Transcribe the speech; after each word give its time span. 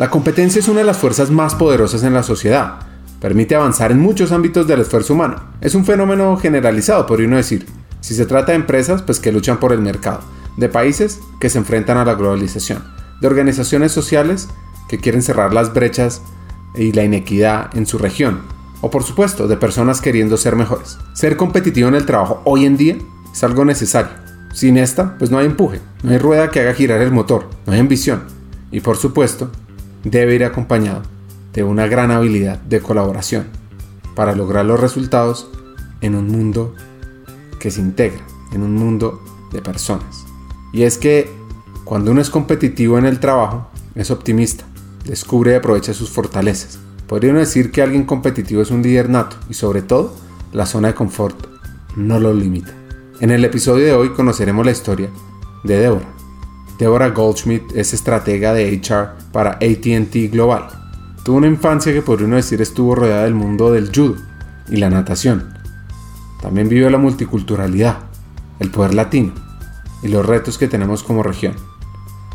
La 0.00 0.08
competencia 0.08 0.60
es 0.60 0.68
una 0.68 0.80
de 0.80 0.86
las 0.86 0.96
fuerzas 0.96 1.30
más 1.30 1.54
poderosas 1.54 2.04
en 2.04 2.14
la 2.14 2.22
sociedad. 2.22 2.78
Permite 3.20 3.54
avanzar 3.54 3.92
en 3.92 4.00
muchos 4.00 4.32
ámbitos 4.32 4.66
del 4.66 4.80
esfuerzo 4.80 5.12
humano. 5.12 5.36
Es 5.60 5.74
un 5.74 5.84
fenómeno 5.84 6.38
generalizado, 6.38 7.04
podría 7.04 7.28
uno 7.28 7.36
decir. 7.36 7.66
Si 8.00 8.14
se 8.14 8.24
trata 8.24 8.52
de 8.52 8.56
empresas, 8.56 9.02
pues 9.02 9.20
que 9.20 9.30
luchan 9.30 9.60
por 9.60 9.74
el 9.74 9.82
mercado. 9.82 10.20
De 10.56 10.70
países 10.70 11.20
que 11.38 11.50
se 11.50 11.58
enfrentan 11.58 11.98
a 11.98 12.06
la 12.06 12.14
globalización. 12.14 12.82
De 13.20 13.26
organizaciones 13.26 13.92
sociales 13.92 14.48
que 14.88 14.96
quieren 14.96 15.20
cerrar 15.20 15.52
las 15.52 15.74
brechas 15.74 16.22
y 16.74 16.92
la 16.92 17.04
inequidad 17.04 17.68
en 17.76 17.84
su 17.84 17.98
región. 17.98 18.40
O 18.80 18.90
por 18.90 19.02
supuesto, 19.02 19.48
de 19.48 19.58
personas 19.58 20.00
queriendo 20.00 20.38
ser 20.38 20.56
mejores. 20.56 20.96
Ser 21.12 21.36
competitivo 21.36 21.90
en 21.90 21.96
el 21.96 22.06
trabajo 22.06 22.40
hoy 22.46 22.64
en 22.64 22.78
día 22.78 22.96
es 23.30 23.44
algo 23.44 23.66
necesario. 23.66 24.12
Sin 24.54 24.78
esta, 24.78 25.18
pues 25.18 25.30
no 25.30 25.36
hay 25.36 25.44
empuje, 25.44 25.82
no 26.02 26.12
hay 26.12 26.16
rueda 26.16 26.50
que 26.50 26.60
haga 26.60 26.72
girar 26.72 27.02
el 27.02 27.12
motor, 27.12 27.50
no 27.66 27.74
hay 27.74 27.80
ambición. 27.80 28.22
Y 28.72 28.80
por 28.80 28.96
supuesto, 28.96 29.50
debe 30.04 30.34
ir 30.34 30.44
acompañado 30.44 31.02
de 31.52 31.64
una 31.64 31.86
gran 31.86 32.10
habilidad 32.10 32.58
de 32.60 32.80
colaboración 32.80 33.46
para 34.14 34.34
lograr 34.34 34.64
los 34.64 34.80
resultados 34.80 35.50
en 36.00 36.14
un 36.14 36.28
mundo 36.28 36.74
que 37.58 37.70
se 37.70 37.80
integra, 37.80 38.20
en 38.52 38.62
un 38.62 38.74
mundo 38.74 39.22
de 39.52 39.60
personas. 39.60 40.24
Y 40.72 40.82
es 40.82 40.98
que 40.98 41.30
cuando 41.84 42.12
uno 42.12 42.20
es 42.20 42.30
competitivo 42.30 42.98
en 42.98 43.06
el 43.06 43.20
trabajo, 43.20 43.68
es 43.94 44.10
optimista, 44.10 44.64
descubre 45.04 45.52
y 45.52 45.54
aprovecha 45.54 45.92
sus 45.92 46.10
fortalezas. 46.10 46.78
Podría 47.06 47.32
uno 47.32 47.40
decir 47.40 47.72
que 47.72 47.82
alguien 47.82 48.04
competitivo 48.04 48.62
es 48.62 48.70
un 48.70 48.82
líder 48.82 49.10
y 49.48 49.54
sobre 49.54 49.82
todo 49.82 50.14
la 50.52 50.66
zona 50.66 50.88
de 50.88 50.94
confort 50.94 51.36
no 51.96 52.20
lo 52.20 52.32
limita. 52.32 52.72
En 53.20 53.30
el 53.30 53.44
episodio 53.44 53.84
de 53.84 53.92
hoy 53.92 54.10
conoceremos 54.10 54.64
la 54.64 54.72
historia 54.72 55.10
de 55.64 55.78
Deborah. 55.78 56.19
Deborah 56.80 57.10
Goldschmidt 57.10 57.76
es 57.76 57.92
estratega 57.92 58.54
de 58.54 58.72
HR 58.72 59.10
para 59.32 59.50
ATT 59.50 60.32
Global. 60.32 60.66
Tuvo 61.22 61.36
una 61.36 61.46
infancia 61.46 61.92
que 61.92 62.00
podría 62.00 62.26
uno 62.26 62.36
decir 62.36 62.62
estuvo 62.62 62.94
rodeada 62.94 63.24
del 63.24 63.34
mundo 63.34 63.70
del 63.70 63.94
judo 63.94 64.16
y 64.66 64.76
la 64.76 64.88
natación. 64.88 65.52
También 66.40 66.70
vive 66.70 66.90
la 66.90 66.96
multiculturalidad, 66.96 67.98
el 68.60 68.70
poder 68.70 68.94
latino 68.94 69.34
y 70.02 70.08
los 70.08 70.24
retos 70.24 70.56
que 70.56 70.68
tenemos 70.68 71.02
como 71.02 71.22
región. 71.22 71.54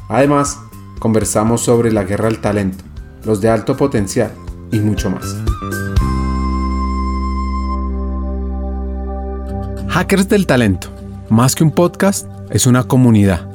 Además, 0.10 0.60
conversamos 1.00 1.62
sobre 1.62 1.92
la 1.92 2.04
guerra 2.04 2.26
del 2.26 2.40
talento, 2.40 2.84
los 3.24 3.42
de 3.42 3.50
alto 3.50 3.76
potencial 3.76 4.32
y 4.72 4.78
mucho 4.78 5.10
más. 5.10 5.38
Hackers 9.88 10.30
del 10.30 10.46
Talento, 10.46 10.90
más 11.32 11.56
que 11.56 11.64
un 11.64 11.72
podcast, 11.72 12.28
es 12.52 12.68
una 12.68 12.84
comunidad. 12.84 13.55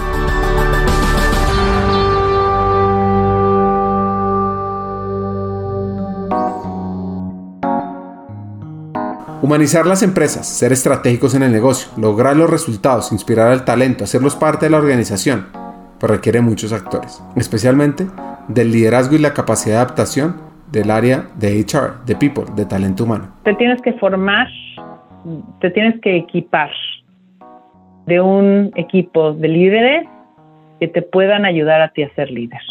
Humanizar 9.41 9.87
las 9.87 10.03
empresas, 10.03 10.47
ser 10.47 10.71
estratégicos 10.71 11.33
en 11.33 11.41
el 11.41 11.51
negocio, 11.51 11.91
lograr 11.99 12.35
los 12.35 12.47
resultados, 12.47 13.11
inspirar 13.11 13.47
al 13.47 13.65
talento, 13.65 14.03
hacerlos 14.03 14.35
parte 14.35 14.67
de 14.67 14.69
la 14.69 14.77
organización, 14.77 15.47
pues 15.99 16.11
requiere 16.11 16.41
muchos 16.41 16.71
actores, 16.71 17.23
especialmente 17.35 18.05
del 18.47 18.71
liderazgo 18.71 19.15
y 19.15 19.17
la 19.17 19.33
capacidad 19.33 19.77
de 19.77 19.81
adaptación 19.81 20.35
del 20.71 20.91
área 20.91 21.25
de 21.39 21.59
HR, 21.59 22.05
de 22.05 22.15
people, 22.15 22.43
de 22.55 22.65
talento 22.65 23.03
humano. 23.03 23.29
Te 23.43 23.55
tienes 23.55 23.81
que 23.81 23.93
formar, 23.93 24.47
te 25.59 25.71
tienes 25.71 25.99
que 26.01 26.17
equipar 26.17 26.69
de 28.05 28.21
un 28.21 28.71
equipo 28.75 29.33
de 29.33 29.47
líderes 29.47 30.07
que 30.79 30.87
te 30.87 31.01
puedan 31.01 31.45
ayudar 31.45 31.81
a 31.81 31.89
ti 31.89 32.03
a 32.03 32.13
ser 32.13 32.29
líder. 32.29 32.61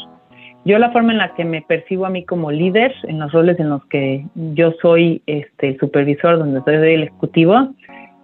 Yo 0.65 0.79
la 0.79 0.91
forma 0.91 1.13
en 1.13 1.19
la 1.19 1.35
que 1.35 1.45
me 1.45 1.63
percibo 1.63 2.05
a 2.05 2.11
mí 2.11 2.25
como 2.25 2.51
líder, 2.51 2.95
en 3.05 3.19
los 3.19 3.33
roles 3.33 3.59
en 3.59 3.71
los 3.71 3.85
que 3.87 4.27
yo 4.35 4.73
soy 4.83 5.23
este, 5.27 5.79
supervisor, 5.79 6.39
donde 6.39 6.61
soy 6.61 6.75
el 6.75 7.05
ejecutivo, 7.05 7.71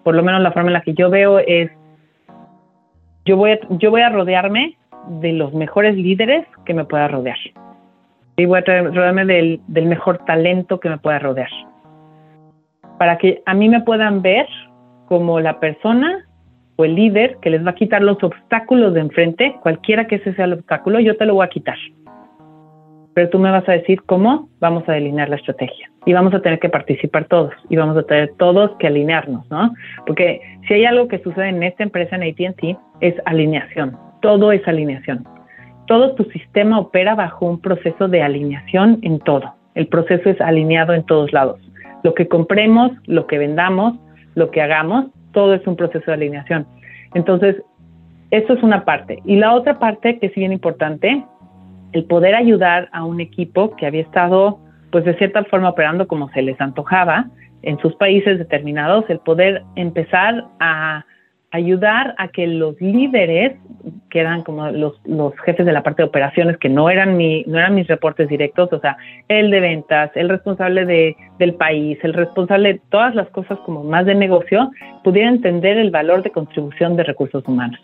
por 0.05 0.15
lo 0.15 0.23
menos 0.23 0.43
la 0.43 0.53
forma 0.53 0.69
en 0.69 0.75
la 0.75 0.83
que 0.83 0.93
yo 0.93 1.09
veo 1.09 1.39
es, 1.39 1.71
yo 3.25 3.39
voy 3.39 3.53
a, 3.53 3.59
yo 3.71 3.91
voy 3.91 4.03
a 4.03 4.11
rodearme 4.11 4.77
de 5.21 5.33
los 5.33 5.55
mejores 5.55 5.97
líderes 5.97 6.47
que 6.67 6.75
me 6.75 6.85
pueda 6.85 7.09
rodear. 7.09 7.39
Y 8.37 8.45
voy 8.45 8.59
a 8.59 8.83
rodearme 8.83 9.25
del, 9.25 9.61
del 9.67 9.87
mejor 9.87 10.19
talento 10.19 10.79
que 10.79 10.91
me 10.91 10.99
pueda 10.99 11.19
rodear. 11.19 11.51
Para 12.99 13.17
que 13.17 13.43
a 13.47 13.55
mí 13.55 13.71
me 13.71 13.81
puedan 13.81 14.21
ver 14.21 14.47
como 15.07 15.41
la 15.41 15.59
persona 15.59 16.27
o 16.77 16.85
el 16.85 16.97
líder 16.97 17.39
que 17.41 17.49
les 17.49 17.65
va 17.65 17.71
a 17.71 17.75
quitar 17.75 18.03
los 18.03 18.23
obstáculos 18.23 18.93
de 18.93 19.01
enfrente, 19.01 19.57
cualquiera 19.63 20.07
que 20.07 20.17
ese 20.17 20.35
sea 20.35 20.45
el 20.45 20.53
obstáculo, 20.53 21.01
yo 21.01 21.17
te 21.17 21.25
lo 21.25 21.35
voy 21.35 21.47
a 21.47 21.49
quitar 21.49 21.79
pero 23.16 23.31
tú 23.31 23.38
me 23.38 23.50
vas 23.50 23.66
a 23.66 23.72
decir 23.72 24.03
cómo 24.03 24.50
vamos 24.60 24.87
a 24.87 24.93
delinear 24.93 25.31
la 25.31 25.37
estrategia. 25.37 25.91
Y 26.04 26.12
vamos 26.12 26.34
a 26.34 26.43
tener 26.43 26.59
que 26.59 26.69
participar 26.69 27.25
todos 27.25 27.54
y 27.71 27.77
vamos 27.77 27.97
a 27.97 28.03
tener 28.03 28.34
todos 28.37 28.72
que 28.78 28.88
alinearnos, 28.88 29.50
¿no? 29.50 29.72
Porque 30.06 30.38
si 30.69 30.75
hay 30.75 30.84
algo 30.84 31.09
que 31.09 31.21
sucede 31.21 31.49
en 31.49 31.62
esta 31.62 31.82
empresa, 31.82 32.15
en 32.16 32.25
ATT, 32.25 32.78
es 33.00 33.15
alineación. 33.25 33.97
Todo 34.21 34.53
es 34.53 34.69
alineación. 34.69 35.25
Todo 35.87 36.15
tu 36.15 36.25
sistema 36.25 36.78
opera 36.78 37.15
bajo 37.15 37.47
un 37.47 37.59
proceso 37.59 38.06
de 38.06 38.21
alineación 38.21 38.99
en 39.00 39.19
todo. 39.21 39.54
El 39.75 39.87
proceso 39.87 40.28
es 40.28 40.38
alineado 40.43 40.93
en 40.93 41.06
todos 41.06 41.33
lados. 41.33 41.59
Lo 42.03 42.12
que 42.12 42.28
compremos, 42.28 42.93
lo 43.06 43.27
que 43.27 43.38
vendamos, 43.38 43.94
lo 44.34 44.50
que 44.50 44.60
hagamos, 44.60 45.06
todo 45.33 45.54
es 45.54 45.66
un 45.66 45.77
proceso 45.77 46.04
de 46.04 46.12
alineación. 46.12 46.66
Entonces, 47.15 47.56
eso 48.31 48.53
es 48.53 48.62
una 48.62 48.84
parte. 48.84 49.21
Y 49.25 49.37
la 49.37 49.54
otra 49.54 49.78
parte 49.78 50.19
que 50.19 50.27
es 50.27 50.34
bien 50.34 50.53
importante 50.53 51.25
el 51.93 52.05
poder 52.05 52.35
ayudar 52.35 52.89
a 52.93 53.05
un 53.05 53.21
equipo 53.21 53.75
que 53.77 53.87
había 53.87 54.03
estado, 54.03 54.59
pues 54.91 55.05
de 55.05 55.17
cierta 55.17 55.45
forma 55.45 55.71
operando 55.71 56.07
como 56.07 56.29
se 56.31 56.43
les 56.43 56.61
antojaba 56.61 57.27
en 57.63 57.79
sus 57.79 57.95
países 57.97 58.39
determinados, 58.39 59.05
el 59.09 59.19
poder 59.19 59.63
empezar 59.75 60.45
a 60.61 61.05
ayudar 61.51 62.15
a 62.19 62.29
que 62.29 62.47
los 62.47 62.81
líderes, 62.81 63.57
que 64.11 64.21
eran 64.21 64.43
como 64.43 64.71
los, 64.71 65.01
los 65.05 65.33
jefes 65.45 65.65
de 65.65 65.73
la 65.73 65.83
parte 65.83 66.03
de 66.03 66.09
operaciones, 66.09 66.59
que 66.59 66.69
no 66.69 66.91
eran, 66.91 67.17
mi, 67.17 67.45
no 67.47 67.59
eran 67.59 67.75
mis 67.75 67.87
reportes 67.87 68.29
directos, 68.29 68.73
o 68.73 68.81
sea, 68.81 68.97
el 69.29 69.51
de 69.51 69.61
ventas, 69.61 70.11
el 70.15 70.29
responsable 70.29 70.85
de, 70.85 71.17
del 71.39 71.55
país, 71.55 71.99
el 72.03 72.15
responsable 72.15 72.75
de 72.75 72.81
todas 72.91 73.15
las 73.15 73.29
cosas 73.31 73.59
como 73.61 73.85
más 73.85 74.07
de 74.07 74.15
negocio, 74.15 74.71
pudiera 75.03 75.29
entender 75.29 75.79
el 75.79 75.91
valor 75.91 76.23
de 76.23 76.31
contribución 76.31 76.97
de 76.97 77.05
recursos 77.05 77.47
humanos. 77.47 77.81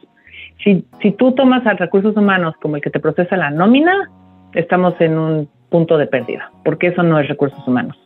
Si, 0.63 0.85
si 1.01 1.13
tú 1.13 1.33
tomas 1.33 1.67
a 1.67 1.75
recursos 1.75 2.17
humanos 2.17 2.55
como 2.61 2.77
el 2.77 2.83
que 2.83 2.91
te 2.91 3.01
procesa 3.01 3.37
la 3.37 3.51
nómina, 3.51 4.11
estamos 4.55 4.95
en 5.01 5.19
un 5.19 5.49
punto 5.71 5.99
de 5.99 6.07
pérdida, 6.07 6.51
porque 6.65 6.89
eso 6.89 7.03
no 7.03 7.19
es 7.19 7.29
recursos 7.29 7.67
humanos. 7.67 7.97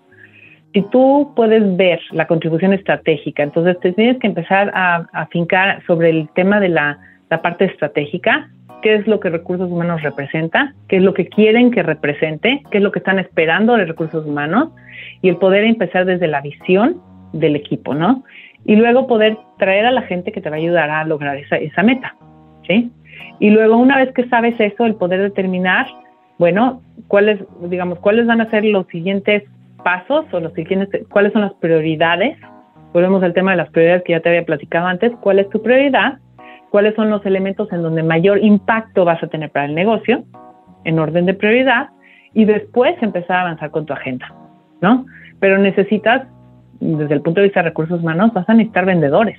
Si 0.72 0.82
tú 0.90 1.32
puedes 1.34 1.76
ver 1.76 2.00
la 2.12 2.26
contribución 2.26 2.72
estratégica, 2.72 3.42
entonces 3.42 3.78
te 3.80 3.92
tienes 3.92 4.18
que 4.18 4.26
empezar 4.26 4.70
a 4.74 5.06
afincar 5.12 5.82
sobre 5.86 6.10
el 6.10 6.28
tema 6.34 6.60
de 6.60 6.68
la, 6.68 6.98
la 7.30 7.42
parte 7.42 7.64
estratégica, 7.64 8.48
qué 8.82 8.94
es 8.94 9.06
lo 9.06 9.20
que 9.20 9.30
recursos 9.30 9.70
humanos 9.70 10.02
representa, 10.02 10.74
qué 10.88 10.96
es 10.96 11.02
lo 11.02 11.14
que 11.14 11.28
quieren 11.28 11.70
que 11.70 11.82
represente, 11.82 12.62
qué 12.70 12.78
es 12.78 12.84
lo 12.84 12.92
que 12.92 12.98
están 12.98 13.18
esperando 13.18 13.76
de 13.76 13.86
recursos 13.86 14.24
humanos 14.26 14.70
y 15.22 15.28
el 15.28 15.36
poder 15.36 15.64
empezar 15.64 16.04
desde 16.04 16.28
la 16.28 16.40
visión 16.40 17.00
del 17.32 17.56
equipo, 17.56 17.94
¿no? 17.94 18.22
Y 18.64 18.76
luego 18.76 19.06
poder 19.06 19.38
traer 19.58 19.86
a 19.86 19.90
la 19.90 20.02
gente 20.02 20.32
que 20.32 20.40
te 20.40 20.50
va 20.50 20.56
a 20.56 20.58
ayudar 20.58 20.90
a 20.90 21.04
lograr 21.04 21.36
esa, 21.36 21.56
esa 21.56 21.82
meta. 21.82 22.14
Y 23.38 23.50
luego 23.50 23.76
una 23.76 23.98
vez 23.98 24.12
que 24.12 24.28
sabes 24.28 24.58
eso, 24.58 24.86
el 24.86 24.94
poder 24.94 25.20
determinar, 25.20 25.86
bueno, 26.38 26.82
cuáles, 27.08 27.40
digamos, 27.62 27.98
cuáles 27.98 28.26
van 28.26 28.40
a 28.40 28.50
ser 28.50 28.64
los 28.64 28.86
siguientes 28.88 29.44
pasos 29.82 30.26
o 30.32 30.40
los 30.40 30.52
siguientes, 30.54 31.06
cuáles 31.10 31.32
son 31.32 31.42
las 31.42 31.54
prioridades. 31.54 32.38
Volvemos 32.92 33.22
al 33.22 33.34
tema 33.34 33.52
de 33.52 33.58
las 33.58 33.70
prioridades 33.70 34.02
que 34.04 34.12
ya 34.12 34.20
te 34.20 34.30
había 34.30 34.44
platicado 34.44 34.86
antes. 34.86 35.12
¿Cuál 35.20 35.38
es 35.38 35.48
tu 35.50 35.62
prioridad? 35.62 36.18
¿Cuáles 36.70 36.94
son 36.94 37.10
los 37.10 37.24
elementos 37.26 37.70
en 37.72 37.82
donde 37.82 38.02
mayor 38.02 38.38
impacto 38.42 39.04
vas 39.04 39.22
a 39.22 39.28
tener 39.28 39.50
para 39.50 39.66
el 39.66 39.74
negocio? 39.74 40.24
En 40.84 40.98
orden 40.98 41.26
de 41.26 41.34
prioridad. 41.34 41.90
Y 42.32 42.44
después 42.44 42.94
empezar 43.02 43.36
a 43.36 43.40
avanzar 43.42 43.70
con 43.70 43.86
tu 43.86 43.92
agenda, 43.92 44.32
¿no? 44.80 45.06
Pero 45.40 45.58
necesitas, 45.58 46.26
desde 46.80 47.14
el 47.14 47.22
punto 47.22 47.40
de 47.40 47.46
vista 47.46 47.60
de 47.60 47.70
recursos 47.70 48.00
humanos, 48.00 48.32
vas 48.34 48.48
a 48.48 48.54
necesitar 48.54 48.84
vendedores 48.84 49.38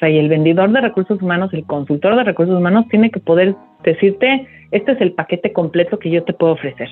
sea, 0.00 0.08
y 0.08 0.18
el 0.18 0.28
vendedor 0.28 0.70
de 0.72 0.80
recursos 0.80 1.20
humanos, 1.22 1.52
el 1.52 1.64
consultor 1.64 2.16
de 2.16 2.24
recursos 2.24 2.56
humanos, 2.58 2.86
tiene 2.90 3.10
que 3.10 3.20
poder 3.20 3.54
decirte, 3.84 4.48
este 4.70 4.92
es 4.92 5.00
el 5.00 5.12
paquete 5.12 5.52
completo 5.52 5.98
que 5.98 6.10
yo 6.10 6.24
te 6.24 6.32
puedo 6.32 6.54
ofrecer. 6.54 6.88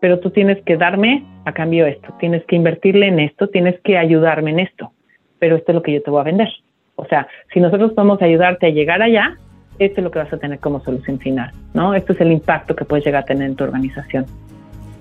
Pero 0.00 0.18
tú 0.18 0.30
tienes 0.30 0.62
que 0.64 0.76
darme 0.76 1.24
a 1.44 1.52
cambio 1.52 1.86
esto, 1.86 2.14
tienes 2.18 2.44
que 2.46 2.56
invertirle 2.56 3.08
en 3.08 3.20
esto, 3.20 3.48
tienes 3.48 3.78
que 3.80 3.98
ayudarme 3.98 4.50
en 4.50 4.60
esto. 4.60 4.92
Pero 5.38 5.56
esto 5.56 5.72
es 5.72 5.74
lo 5.74 5.82
que 5.82 5.92
yo 5.92 6.02
te 6.02 6.10
voy 6.10 6.20
a 6.20 6.24
vender. 6.24 6.48
O 6.96 7.06
sea, 7.06 7.28
si 7.52 7.60
nosotros 7.60 7.92
podemos 7.92 8.20
ayudarte 8.22 8.66
a 8.66 8.70
llegar 8.70 9.02
allá, 9.02 9.36
esto 9.78 10.00
es 10.00 10.04
lo 10.04 10.10
que 10.10 10.18
vas 10.18 10.32
a 10.32 10.38
tener 10.38 10.58
como 10.58 10.80
solución 10.80 11.18
final, 11.18 11.52
¿no? 11.74 11.94
Esto 11.94 12.12
es 12.12 12.20
el 12.20 12.32
impacto 12.32 12.76
que 12.76 12.84
puedes 12.84 13.04
llegar 13.04 13.22
a 13.22 13.26
tener 13.26 13.48
en 13.48 13.56
tu 13.56 13.64
organización. 13.64 14.26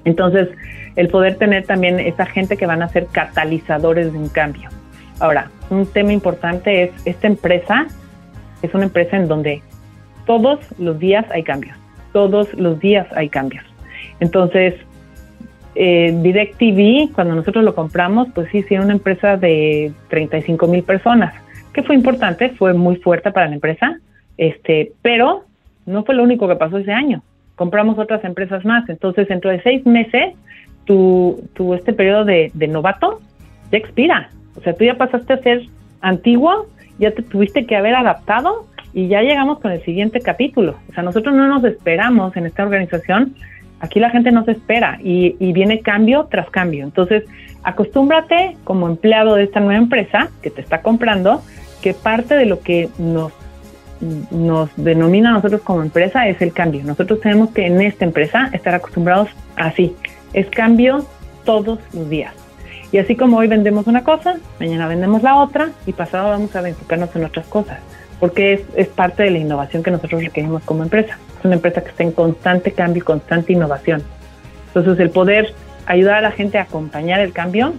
Entonces, 0.06 0.50
el 0.96 1.10
poder 1.10 1.36
tener 1.36 1.66
también 1.66 2.00
esa 2.00 2.26
gente 2.26 2.58
que 2.58 2.66
van 2.66 2.82
a 2.82 2.88
ser 2.88 3.08
catalizadores 3.08 4.12
de 4.12 4.18
un 4.18 4.30
cambio. 4.30 4.70
Ahora, 5.20 5.50
un 5.70 5.86
tema 5.86 6.14
importante 6.14 6.84
es, 6.84 6.92
esta 7.06 7.28
empresa 7.28 7.88
es 8.62 8.74
una 8.74 8.86
empresa 8.86 9.18
en 9.18 9.28
donde 9.28 9.62
todos 10.26 10.60
los 10.80 11.00
días 11.00 11.26
hay 11.32 11.44
cambios, 11.44 11.78
todos 12.14 12.54
los 12.54 12.80
días 12.80 13.08
hay 13.16 13.30
cambios. 13.30 13.64
Entonces, 14.20 14.76
eh, 15.76 16.14
DirecTV, 16.22 17.14
cuando 17.14 17.36
nosotros 17.36 17.64
lo 17.64 17.76
compramos, 17.76 18.28
pues 18.34 18.50
sí, 18.52 18.64
sí, 18.64 18.74
era 18.74 18.84
una 18.84 18.94
empresa 18.94 19.38
de 19.38 19.94
35 20.10 20.68
mil 20.68 20.84
personas, 20.84 21.34
que 21.74 21.84
fue 21.84 21.96
importante, 21.96 22.50
fue 22.52 22.74
muy 22.74 22.98
fuerte 22.98 23.32
para 23.32 23.48
la 23.48 23.56
empresa, 23.56 23.98
este, 24.38 24.92
pero 25.02 25.46
no 25.86 26.04
fue 26.04 26.16
lo 26.16 26.24
único 26.24 26.48
que 26.48 26.56
pasó 26.56 26.78
ese 26.78 26.92
año. 26.92 27.24
Compramos 27.56 27.98
otras 27.98 28.24
empresas 28.24 28.64
más. 28.64 28.88
Entonces, 28.88 29.28
dentro 29.28 29.52
de 29.52 29.62
seis 29.62 29.86
meses, 29.86 30.34
tu, 30.86 31.44
tu 31.54 31.74
este 31.74 31.94
periodo 31.94 32.26
de, 32.26 32.52
de 32.54 32.68
novato 32.68 33.20
ya 33.72 33.78
expira. 33.78 34.30
O 34.60 34.64
sea, 34.64 34.74
tú 34.74 34.84
ya 34.84 34.96
pasaste 34.96 35.34
a 35.34 35.38
ser 35.38 35.64
antiguo, 36.02 36.68
ya 36.98 37.12
te 37.12 37.22
tuviste 37.22 37.66
que 37.66 37.76
haber 37.76 37.96
adaptado 37.96 38.68
y 38.94 39.08
ya 39.08 39.22
llegamos 39.22 39.60
con 39.60 39.72
el 39.72 39.82
siguiente 39.84 40.20
capítulo. 40.22 40.76
O 40.90 40.94
sea, 40.94 41.04
nosotros 41.04 41.36
no 41.36 41.48
nos 41.48 41.64
esperamos 41.64 42.36
en 42.36 42.46
esta 42.46 42.64
organización. 42.64 43.36
Aquí 43.80 44.00
la 44.00 44.10
gente 44.10 44.32
no 44.32 44.44
se 44.44 44.52
espera 44.52 45.00
y, 45.02 45.36
y 45.40 45.54
viene 45.54 45.80
cambio 45.80 46.28
tras 46.30 46.50
cambio. 46.50 46.84
Entonces, 46.84 47.24
acostúmbrate 47.64 48.58
como 48.64 48.88
empleado 48.88 49.36
de 49.36 49.44
esta 49.44 49.60
nueva 49.60 49.82
empresa 49.82 50.30
que 50.42 50.50
te 50.50 50.62
está 50.62 50.82
comprando, 50.82 51.42
que 51.82 51.94
parte 51.94 52.36
de 52.36 52.46
lo 52.46 52.60
que 52.60 52.90
nos 52.98 53.32
nos 54.32 54.70
denomina 54.78 55.30
a 55.30 55.34
nosotros 55.34 55.62
como 55.62 55.82
empresa 55.82 56.28
es 56.28 56.42
el 56.42 56.54
cambio. 56.54 56.84
Nosotros 56.84 57.20
tenemos 57.20 57.50
que 57.50 57.66
en 57.66 57.82
esta 57.82 58.06
empresa 58.06 58.50
estar 58.54 58.74
acostumbrados 58.74 59.30
así. 59.58 59.94
Es 60.34 60.50
cambio 60.50 61.06
todos 61.44 61.80
los 61.94 62.10
días. 62.10 62.34
Y 62.92 62.98
así 62.98 63.16
como 63.16 63.38
hoy 63.38 63.48
vendemos 63.48 63.88
una 63.88 64.04
cosa, 64.04 64.38
mañana 64.60 64.88
vendemos 64.88 65.22
la 65.22 65.36
otra 65.36 65.70
y 65.86 65.94
pasado 65.94 66.30
vamos 66.30 66.56
a 66.56 66.68
enfocarnos 66.68 67.16
en 67.16 67.26
otras 67.26 67.46
cosas. 67.48 67.80
Porque 68.20 68.54
es, 68.54 68.62
es 68.76 68.88
parte 68.88 69.24
de 69.24 69.32
la 69.32 69.38
innovación 69.38 69.84
que 69.84 69.92
nosotros 69.92 70.24
requerimos 70.24 70.64
como 70.64 70.84
empresa. 70.84 71.18
Es 71.38 71.46
una 71.46 71.56
empresa 71.56 71.82
que 71.82 71.90
está 71.90 72.04
en 72.04 72.12
constante 72.12 72.72
cambio 72.72 73.02
y 73.02 73.06
constante 73.06 73.54
innovación. 73.54 74.04
Entonces 74.68 75.00
el 75.00 75.10
poder 75.12 75.54
ayudar 75.86 76.16
a 76.16 76.22
la 76.22 76.32
gente 76.32 76.58
a 76.58 76.64
acompañar 76.64 77.20
el 77.20 77.32
cambio 77.32 77.74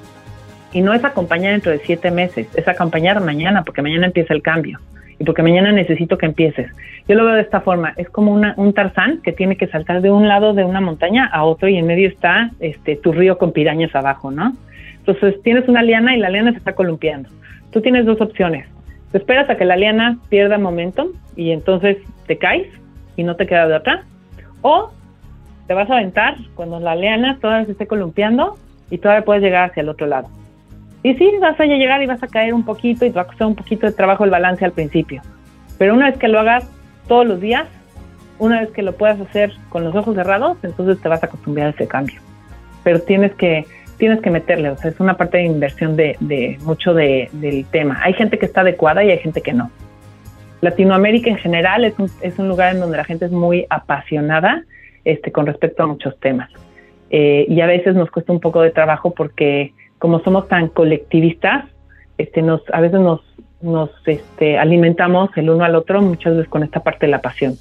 y 0.72 0.80
no 0.82 0.94
es 0.94 1.04
acompañar 1.04 1.52
dentro 1.52 1.72
de 1.72 1.80
siete 1.80 2.10
meses, 2.10 2.46
es 2.54 2.68
acompañar 2.68 3.20
mañana 3.20 3.62
porque 3.64 3.82
mañana 3.82 4.06
empieza 4.06 4.34
el 4.34 4.42
cambio 4.42 4.78
y 5.18 5.24
porque 5.24 5.42
mañana 5.42 5.70
necesito 5.72 6.16
que 6.16 6.26
empieces. 6.26 6.70
Yo 7.06 7.14
lo 7.14 7.24
veo 7.24 7.34
de 7.34 7.42
esta 7.42 7.60
forma, 7.60 7.92
es 7.96 8.08
como 8.08 8.32
un 8.32 8.72
tarzán 8.72 9.20
que 9.22 9.32
tiene 9.32 9.56
que 9.56 9.66
saltar 9.66 10.00
de 10.00 10.10
un 10.10 10.28
lado 10.28 10.54
de 10.54 10.64
una 10.64 10.80
montaña 10.80 11.26
a 11.26 11.44
otro 11.44 11.68
y 11.68 11.76
en 11.76 11.86
medio 11.86 12.08
está 12.08 12.50
este, 12.60 12.96
tu 12.96 13.12
río 13.12 13.36
con 13.36 13.52
pirañas 13.52 13.94
abajo, 13.94 14.30
¿no? 14.30 14.56
Entonces 15.10 15.42
tienes 15.42 15.68
una 15.68 15.82
liana 15.82 16.14
y 16.14 16.20
la 16.20 16.30
liana 16.30 16.52
se 16.52 16.58
está 16.58 16.74
columpiando. 16.74 17.28
Tú 17.72 17.80
tienes 17.80 18.06
dos 18.06 18.20
opciones. 18.20 18.66
Te 19.12 19.18
esperas 19.18 19.50
a 19.50 19.56
que 19.56 19.64
la 19.64 19.76
liana 19.76 20.18
pierda 20.28 20.56
momentum 20.58 21.08
y 21.34 21.50
entonces 21.50 21.96
te 22.26 22.38
caes 22.38 22.68
y 23.16 23.24
no 23.24 23.34
te 23.34 23.46
queda 23.46 23.66
de 23.66 23.74
otra. 23.74 24.04
O 24.62 24.92
te 25.66 25.74
vas 25.74 25.90
a 25.90 25.94
aventar 25.94 26.36
cuando 26.54 26.78
la 26.78 26.94
liana 26.94 27.38
todavía 27.40 27.66
se 27.66 27.72
esté 27.72 27.86
columpiando 27.86 28.56
y 28.88 28.98
todavía 28.98 29.24
puedes 29.24 29.42
llegar 29.42 29.70
hacia 29.70 29.82
el 29.82 29.88
otro 29.88 30.06
lado. 30.06 30.28
Y 31.02 31.14
sí, 31.14 31.30
vas 31.40 31.58
a 31.58 31.64
llegar 31.64 32.02
y 32.02 32.06
vas 32.06 32.22
a 32.22 32.28
caer 32.28 32.54
un 32.54 32.64
poquito 32.64 33.04
y 33.04 33.10
te 33.10 33.16
va 33.16 33.22
a 33.22 33.26
costar 33.26 33.48
un 33.48 33.56
poquito 33.56 33.86
de 33.86 33.92
trabajo 33.92 34.24
el 34.24 34.30
balance 34.30 34.64
al 34.64 34.72
principio. 34.72 35.22
Pero 35.78 35.94
una 35.94 36.10
vez 36.10 36.18
que 36.18 36.28
lo 36.28 36.38
hagas 36.38 36.70
todos 37.08 37.26
los 37.26 37.40
días, 37.40 37.66
una 38.38 38.60
vez 38.60 38.70
que 38.70 38.82
lo 38.82 38.92
puedas 38.92 39.20
hacer 39.20 39.52
con 39.70 39.82
los 39.82 39.94
ojos 39.94 40.14
cerrados, 40.14 40.58
entonces 40.62 41.00
te 41.00 41.08
vas 41.08 41.22
a 41.22 41.26
acostumbrar 41.26 41.68
a 41.68 41.70
ese 41.70 41.88
cambio. 41.88 42.20
Pero 42.84 43.00
tienes 43.00 43.34
que, 43.34 43.66
tienes 44.00 44.20
que 44.20 44.31
meterle, 44.31 44.70
o 44.70 44.76
sea, 44.76 44.91
es 44.91 44.99
una 44.99 45.17
parte 45.17 45.38
de 45.38 45.44
inversión 45.44 45.94
de, 45.94 46.17
de 46.19 46.58
mucho 46.64 46.94
de, 46.94 47.29
del 47.35 47.64
tema. 47.67 48.00
Hay 48.02 48.14
gente 48.14 48.38
que 48.38 48.47
está 48.47 48.62
adecuada 48.62 49.05
y 49.05 49.11
hay 49.11 49.19
gente 49.19 49.43
que 49.43 49.52
no. 49.52 49.70
Latinoamérica 50.62 51.31
en 51.31 51.37
general 51.37 51.85
es 51.85 51.97
un, 51.99 52.11
es 52.23 52.38
un 52.38 52.49
lugar 52.49 52.75
en 52.75 52.81
donde 52.81 52.97
la 52.97 53.05
gente 53.05 53.26
es 53.26 53.31
muy 53.31 53.67
apasionada 53.70 54.64
este, 55.05 55.31
con 55.31 55.47
respecto 55.47 55.82
a 55.82 55.87
muchos 55.87 56.19
temas. 56.19 56.50
Eh, 57.11 57.47
y 57.49 57.61
a 57.61 57.67
veces 57.67 57.94
nos 57.94 58.11
cuesta 58.11 58.32
un 58.32 58.41
poco 58.41 58.62
de 58.62 58.70
trabajo 58.70 59.12
porque 59.12 59.75
como 59.99 60.20
somos 60.20 60.49
tan 60.49 60.69
colectivistas, 60.69 61.67
este, 62.19 62.43
nos, 62.43 62.62
a 62.73 62.81
veces 62.81 63.00
nos, 63.00 63.20
nos 63.61 63.91
este, 64.06 64.58
alimentamos 64.58 65.31
el 65.37 65.50
uno 65.50 65.64
al 65.64 65.75
otro 65.75 66.00
muchas 66.00 66.35
veces 66.37 66.49
con 66.49 66.62
esta 66.62 66.81
parte 66.81 67.06
de 67.06 67.12
la 67.12 67.20
pasión. 67.20 67.55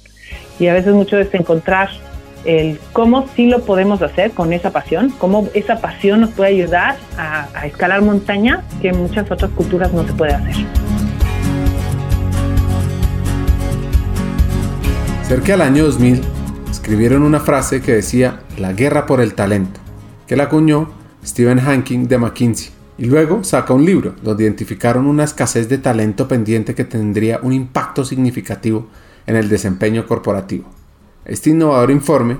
Y 0.58 0.68
a 0.68 0.74
veces 0.74 0.94
muchas 0.94 1.20
veces 1.20 1.40
encontrar 1.40 1.88
el 2.44 2.78
cómo 2.92 3.26
sí 3.34 3.46
lo 3.46 3.62
podemos 3.62 4.02
hacer 4.02 4.32
con 4.32 4.52
esa 4.52 4.70
pasión, 4.70 5.10
cómo 5.18 5.48
esa 5.54 5.80
pasión 5.80 6.20
nos 6.20 6.30
puede 6.30 6.50
ayudar 6.50 6.96
a, 7.16 7.48
a 7.54 7.66
escalar 7.66 8.02
montaña 8.02 8.64
que 8.80 8.88
en 8.88 8.98
muchas 8.98 9.30
otras 9.30 9.50
culturas 9.52 9.92
no 9.92 10.06
se 10.06 10.12
puede 10.12 10.34
hacer. 10.34 10.54
Cerca 15.30 15.52
del 15.52 15.62
año 15.62 15.84
2000 15.84 16.22
escribieron 16.70 17.22
una 17.22 17.38
frase 17.38 17.80
que 17.80 17.92
decía 17.92 18.40
la 18.58 18.72
guerra 18.72 19.06
por 19.06 19.20
el 19.20 19.34
talento, 19.34 19.78
que 20.26 20.34
la 20.34 20.44
acuñó 20.44 20.90
Stephen 21.24 21.60
Hawking 21.60 22.08
de 22.08 22.18
McKinsey. 22.18 22.72
Y 22.98 23.06
luego 23.06 23.44
saca 23.44 23.72
un 23.72 23.84
libro 23.84 24.14
donde 24.22 24.44
identificaron 24.44 25.06
una 25.06 25.24
escasez 25.24 25.68
de 25.68 25.78
talento 25.78 26.28
pendiente 26.28 26.74
que 26.74 26.84
tendría 26.84 27.38
un 27.42 27.52
impacto 27.52 28.04
significativo 28.04 28.88
en 29.26 29.36
el 29.36 29.48
desempeño 29.48 30.06
corporativo. 30.06 30.79
Este 31.24 31.50
innovador 31.50 31.90
informe 31.90 32.38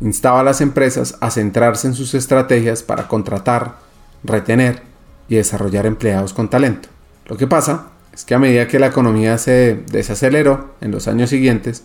instaba 0.00 0.40
a 0.40 0.44
las 0.44 0.60
empresas 0.60 1.16
a 1.20 1.30
centrarse 1.30 1.86
en 1.86 1.94
sus 1.94 2.14
estrategias 2.14 2.82
para 2.82 3.08
contratar, 3.08 3.78
retener 4.24 4.82
y 5.28 5.36
desarrollar 5.36 5.86
empleados 5.86 6.32
con 6.32 6.48
talento. 6.48 6.88
Lo 7.26 7.36
que 7.36 7.46
pasa 7.46 7.88
es 8.12 8.24
que 8.24 8.34
a 8.34 8.38
medida 8.38 8.68
que 8.68 8.78
la 8.78 8.88
economía 8.88 9.38
se 9.38 9.82
desaceleró 9.90 10.74
en 10.80 10.90
los 10.90 11.08
años 11.08 11.30
siguientes, 11.30 11.84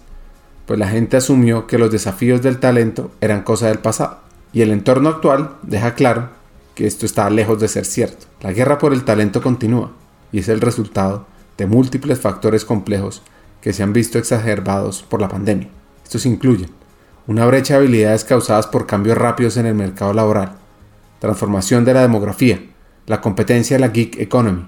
pues 0.65 0.79
la 0.79 0.89
gente 0.89 1.17
asumió 1.17 1.65
que 1.65 1.77
los 1.77 1.91
desafíos 1.91 2.41
del 2.41 2.59
talento 2.59 3.11
eran 3.21 3.43
cosa 3.43 3.67
del 3.67 3.79
pasado 3.79 4.19
y 4.51 4.61
el 4.61 4.71
entorno 4.71 5.09
actual 5.09 5.55
deja 5.63 5.95
claro 5.95 6.29
que 6.75 6.85
esto 6.85 7.05
está 7.05 7.29
lejos 7.29 7.59
de 7.59 7.67
ser 7.67 7.85
cierto. 7.85 8.27
La 8.41 8.51
guerra 8.51 8.77
por 8.77 8.93
el 8.93 9.03
talento 9.03 9.41
continúa 9.41 9.91
y 10.31 10.39
es 10.39 10.49
el 10.49 10.61
resultado 10.61 11.25
de 11.57 11.65
múltiples 11.65 12.19
factores 12.19 12.65
complejos 12.65 13.23
que 13.61 13.73
se 13.73 13.81
han 13.81 13.93
visto 13.93 14.19
exacerbados 14.19 15.03
por 15.03 15.21
la 15.21 15.27
pandemia. 15.27 15.69
Estos 16.07 16.25
incluyen 16.25 16.69
una 17.27 17.45
brecha 17.45 17.73
de 17.73 17.79
habilidades 17.81 18.23
causadas 18.23 18.65
por 18.65 18.87
cambios 18.87 19.17
rápidos 19.17 19.57
en 19.57 19.65
el 19.65 19.75
mercado 19.75 20.13
laboral, 20.13 20.51
transformación 21.19 21.83
de 21.83 21.93
la 21.93 22.01
demografía, 22.01 22.59
la 23.07 23.19
competencia 23.19 23.75
de 23.75 23.81
la 23.81 23.89
geek 23.89 24.17
economy, 24.17 24.67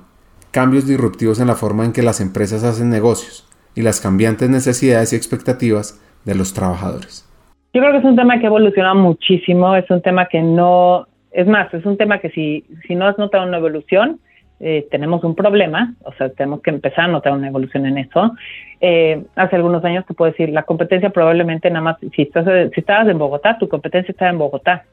cambios 0.52 0.86
disruptivos 0.86 1.40
en 1.40 1.48
la 1.48 1.56
forma 1.56 1.86
en 1.86 1.94
que 1.94 2.02
las 2.02 2.20
empresas 2.20 2.66
hacen 2.66 2.90
negocios 2.90 3.48
y 3.74 3.84
las 3.84 4.02
cambiantes 4.02 4.50
necesidades 4.50 5.14
y 5.14 5.16
expectativas 5.16 6.04
de 6.26 6.36
los 6.36 6.54
trabajadores. 6.54 7.26
Yo 7.74 7.80
creo 7.80 7.94
que 7.94 8.00
es 8.00 8.04
un 8.04 8.18
tema 8.18 8.38
que 8.38 8.46
ha 8.46 8.50
evolucionado 8.50 8.96
muchísimo, 8.96 9.78
es 9.78 9.90
un 9.90 10.02
tema 10.02 10.26
que 10.26 10.42
no, 10.42 11.08
es 11.32 11.48
más, 11.48 11.74
es 11.74 11.86
un 11.86 11.96
tema 11.96 12.20
que 12.20 12.32
si, 12.32 12.66
si 12.86 12.96
no 12.96 13.08
has 13.08 13.18
notado 13.18 13.48
una 13.48 13.60
evolución, 13.60 14.20
eh, 14.60 14.86
tenemos 14.92 15.24
un 15.24 15.36
problema, 15.36 15.94
o 16.04 16.12
sea, 16.16 16.28
tenemos 16.34 16.62
que 16.62 16.72
empezar 16.72 17.06
a 17.06 17.08
notar 17.08 17.32
una 17.32 17.48
evolución 17.48 17.86
en 17.86 17.98
eso. 17.98 18.34
Eh, 18.82 19.26
hace 19.36 19.56
algunos 19.56 19.84
años 19.84 20.06
te 20.06 20.14
puedo 20.14 20.32
decir, 20.32 20.50
la 20.50 20.64
competencia 20.64 21.10
probablemente 21.10 21.70
nada 21.70 21.82
más, 21.82 21.98
si, 22.16 22.22
estás, 22.22 22.46
si 22.74 22.80
estabas 22.80 23.08
en 23.08 23.18
Bogotá, 23.18 23.58
tu 23.58 23.68
competencia 23.68 24.12
estaba 24.12 24.32
en 24.32 24.38
Bogotá. 24.38 24.86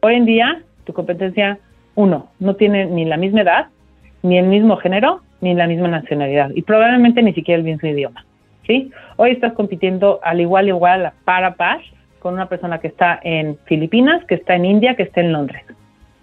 Hoy 0.00 0.14
en 0.14 0.26
día, 0.26 0.62
tu 0.84 0.92
competencia, 0.92 1.58
uno, 1.94 2.28
no 2.38 2.54
tiene 2.54 2.86
ni 2.86 3.04
la 3.04 3.16
misma 3.16 3.42
edad, 3.42 3.66
ni 4.22 4.38
el 4.38 4.46
mismo 4.46 4.76
género, 4.76 5.22
ni 5.40 5.54
la 5.54 5.66
misma 5.66 5.88
nacionalidad, 5.88 6.50
y 6.54 6.62
probablemente 6.62 7.22
ni 7.22 7.32
siquiera 7.32 7.58
el 7.58 7.64
mismo 7.64 7.88
idioma. 7.88 8.24
¿sí? 8.66 8.90
Hoy 9.16 9.32
estás 9.32 9.54
compitiendo 9.54 10.20
al 10.22 10.40
igual 10.40 10.68
igual, 10.68 11.12
par 11.24 11.44
a 11.44 11.54
par, 11.54 11.80
con 12.20 12.34
una 12.34 12.48
persona 12.48 12.78
que 12.78 12.88
está 12.88 13.18
en 13.22 13.56
Filipinas, 13.64 14.24
que 14.26 14.34
está 14.34 14.54
en 14.54 14.66
India, 14.66 14.94
que 14.94 15.04
está 15.04 15.20
en 15.20 15.32
Londres. 15.32 15.64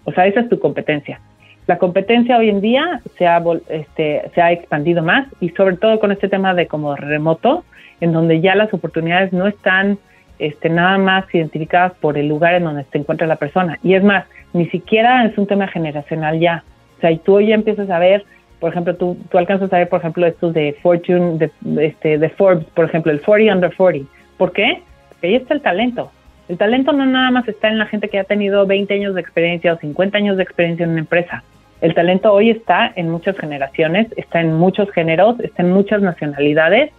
O 0.04 0.12
sea, 0.12 0.26
esa 0.26 0.40
es 0.40 0.48
tu 0.48 0.58
competencia. 0.58 1.20
La 1.68 1.78
competencia 1.78 2.38
hoy 2.38 2.48
en 2.48 2.62
día 2.62 3.02
se 3.18 3.26
ha, 3.26 3.44
este, 3.68 4.30
se 4.34 4.40
ha 4.40 4.52
expandido 4.52 5.02
más 5.02 5.28
y 5.38 5.50
sobre 5.50 5.76
todo 5.76 6.00
con 6.00 6.10
este 6.10 6.28
tema 6.28 6.54
de 6.54 6.66
como 6.66 6.96
remoto, 6.96 7.62
en 8.00 8.12
donde 8.12 8.40
ya 8.40 8.54
las 8.54 8.72
oportunidades 8.72 9.34
no 9.34 9.46
están 9.46 9.98
este, 10.38 10.70
nada 10.70 10.96
más 10.96 11.26
identificadas 11.34 11.92
por 12.00 12.16
el 12.16 12.26
lugar 12.26 12.54
en 12.54 12.64
donde 12.64 12.84
se 12.84 12.96
encuentra 12.96 13.26
la 13.26 13.36
persona. 13.36 13.78
Y 13.82 13.94
es 13.94 14.02
más, 14.02 14.24
ni 14.54 14.66
siquiera 14.70 15.26
es 15.26 15.36
un 15.36 15.46
tema 15.46 15.68
generacional 15.68 16.40
ya. 16.40 16.64
O 16.96 17.00
sea, 17.02 17.10
y 17.10 17.18
tú 17.18 17.38
ya 17.40 17.54
empiezas 17.54 17.90
a 17.90 17.98
ver 17.98 18.24
por 18.60 18.72
ejemplo, 18.72 18.96
tú, 18.96 19.16
tú 19.30 19.38
alcanzas 19.38 19.72
a 19.72 19.78
ver, 19.78 19.88
por 19.88 20.00
ejemplo, 20.00 20.26
estos 20.26 20.52
de 20.52 20.76
Fortune, 20.82 21.38
de, 21.38 21.86
este, 21.86 22.18
de 22.18 22.28
Forbes, 22.30 22.64
por 22.74 22.86
ejemplo, 22.86 23.12
el 23.12 23.20
40 23.20 23.54
under 23.54 23.72
40. 23.72 24.10
¿Por 24.36 24.52
qué? 24.52 24.82
Porque 25.10 25.26
ahí 25.28 25.34
está 25.36 25.54
el 25.54 25.60
talento. 25.60 26.10
El 26.48 26.58
talento 26.58 26.92
no 26.92 27.06
nada 27.06 27.30
más 27.30 27.46
está 27.46 27.68
en 27.68 27.78
la 27.78 27.86
gente 27.86 28.08
que 28.08 28.18
ha 28.18 28.24
tenido 28.24 28.66
20 28.66 28.92
años 28.94 29.14
de 29.14 29.20
experiencia 29.20 29.74
o 29.74 29.78
50 29.78 30.18
años 30.18 30.36
de 30.36 30.42
experiencia 30.42 30.84
en 30.84 30.90
una 30.90 31.00
empresa. 31.00 31.44
El 31.80 31.94
talento 31.94 32.32
hoy 32.32 32.50
está 32.50 32.92
en 32.96 33.08
muchas 33.08 33.36
generaciones, 33.38 34.08
está 34.16 34.40
en 34.40 34.52
muchos 34.54 34.90
géneros, 34.90 35.38
está 35.40 35.62
en 35.62 35.72
muchas 35.72 36.02
nacionalidades 36.02 36.90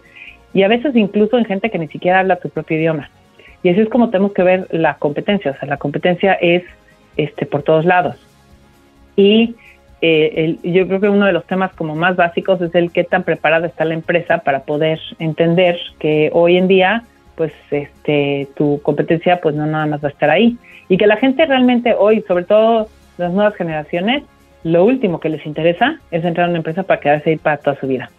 y 0.54 0.62
a 0.62 0.68
veces 0.68 0.96
incluso 0.96 1.36
en 1.38 1.44
gente 1.44 1.70
que 1.70 1.78
ni 1.78 1.88
siquiera 1.88 2.20
habla 2.20 2.38
su 2.40 2.48
propio 2.48 2.78
idioma. 2.78 3.10
Y 3.62 3.68
así 3.68 3.80
es 3.80 3.88
como 3.90 4.08
tenemos 4.08 4.32
que 4.32 4.42
ver 4.42 4.66
la 4.70 4.94
competencia, 4.94 5.50
o 5.50 5.54
sea, 5.58 5.68
la 5.68 5.76
competencia 5.76 6.32
es 6.34 6.64
este, 7.16 7.44
por 7.44 7.62
todos 7.62 7.84
lados. 7.84 8.16
Y 9.16 9.54
eh, 10.00 10.56
yo 10.62 10.86
creo 10.86 11.00
que 11.00 11.08
uno 11.10 11.26
de 11.26 11.32
los 11.32 11.44
temas 11.44 11.72
como 11.74 11.94
más 11.94 12.16
básicos 12.16 12.60
es 12.62 12.74
el 12.74 12.90
qué 12.90 13.04
tan 13.04 13.22
preparada 13.22 13.66
está 13.66 13.84
la 13.84 13.92
empresa 13.92 14.38
para 14.38 14.60
poder 14.60 14.98
entender 15.18 15.78
que 15.98 16.30
hoy 16.32 16.56
en 16.56 16.68
día 16.68 17.04
pues 17.34 17.52
este 17.70 18.48
tu 18.56 18.80
competencia 18.82 19.40
pues 19.42 19.54
no 19.54 19.66
nada 19.66 19.84
más 19.86 20.02
va 20.02 20.08
a 20.08 20.10
estar 20.10 20.30
ahí 20.30 20.56
y 20.88 20.96
que 20.96 21.06
la 21.06 21.16
gente 21.16 21.44
realmente 21.44 21.94
hoy 21.98 22.24
sobre 22.26 22.44
todo 22.44 22.88
las 23.18 23.30
nuevas 23.32 23.54
generaciones 23.56 24.22
lo 24.64 24.84
último 24.84 25.20
que 25.20 25.28
les 25.28 25.44
interesa 25.46 25.98
es 26.10 26.24
entrar 26.24 26.46
a 26.46 26.50
una 26.50 26.58
empresa 26.58 26.82
para 26.82 27.00
quedarse 27.00 27.30
ahí 27.30 27.36
para 27.36 27.56
toda 27.58 27.78
su 27.78 27.86
vida 27.86 28.10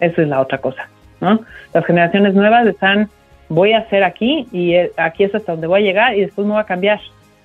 eso 0.00 0.22
es 0.22 0.28
la 0.28 0.40
otra 0.40 0.58
cosa 0.58 0.88
no 1.20 1.40
las 1.72 1.86
generaciones 1.86 2.34
nuevas 2.34 2.66
están 2.66 3.08
voy 3.48 3.72
a 3.72 3.78
hacer 3.78 4.04
aquí 4.04 4.46
y 4.52 4.74
eh, 4.74 4.90
aquí 4.96 5.24
es 5.24 5.34
hasta 5.34 5.52
donde 5.52 5.66
voy 5.66 5.82
a 5.82 5.84
llegar 5.84 6.16
y 6.16 6.22
después 6.22 6.46
me 6.46 6.54
voy 6.54 6.62
a 6.62 6.66
cambiar 6.66 7.00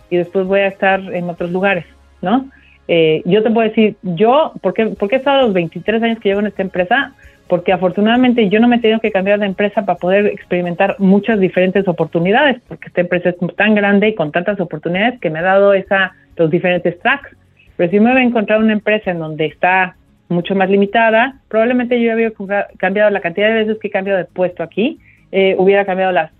y 0.09 0.17
después 0.17 0.45
voy 0.47 0.61
a 0.61 0.67
estar 0.67 0.99
en 0.99 1.29
otros 1.29 1.51
lugares 1.51 1.85
no 2.21 2.45
eh, 2.91 3.21
yo 3.25 3.43
te 3.43 3.51
puedo 3.51 3.69
decir, 3.69 3.97
yo, 4.01 4.51
¿por 4.61 4.73
qué, 4.73 4.81
he 4.81 5.15
estado 5.15 5.43
los 5.43 5.53
23 5.53 6.01
años 6.01 6.19
que 6.19 6.29
llevo 6.29 6.39
en 6.39 6.47
esta 6.47 6.63
empresa? 6.63 7.13
Porque 7.47 7.71
afortunadamente 7.71 8.49
yo 8.49 8.59
no 8.59 8.67
me 8.67 8.77
he 8.77 8.79
tenido 8.79 8.99
que 8.99 9.11
cambiar 9.11 9.37
de 9.37 9.45
empresa 9.45 9.85
para 9.85 9.99
poder 9.99 10.25
experimentar 10.25 10.95
muchas 10.97 11.39
diferentes 11.39 11.87
oportunidades, 11.87 12.59
porque 12.67 12.87
esta 12.87 13.01
empresa 13.01 13.29
es 13.29 13.55
tan 13.55 13.75
grande 13.75 14.09
y 14.09 14.15
con 14.15 14.31
tantas 14.31 14.59
oportunidades 14.59 15.19
que 15.19 15.29
me 15.29 15.37
ha 15.37 15.43
dado 15.43 15.75
esa, 15.75 16.13
los 16.35 16.49
diferentes 16.49 16.97
tracks. 16.99 17.29
Pero 17.79 17.89
si 17.89 17.99
me 17.99 18.07
hubiera 18.11 18.23
encontrado 18.23 18.61
una 18.61 18.73
empresa 18.73 19.11
en 19.11 19.19
donde 19.19 19.45
está 19.45 19.95
mucho 20.27 20.53
más 20.53 20.69
limitada, 20.69 21.39
probablemente 21.47 22.01
yo 22.01 22.11
había 22.11 22.33
cambiado 22.75 23.09
la 23.09 23.21
cantidad 23.21 23.47
de 23.47 23.65
veces 23.65 23.77
que 23.79 23.87
he 23.87 23.91
cambiado 23.91 24.19
de 24.19 24.25
puesto 24.25 24.63
aquí, 24.63 24.99
eh, 25.31 25.55
hubiera 25.57 25.85
cambiado 25.85 26.11
las 26.11 26.31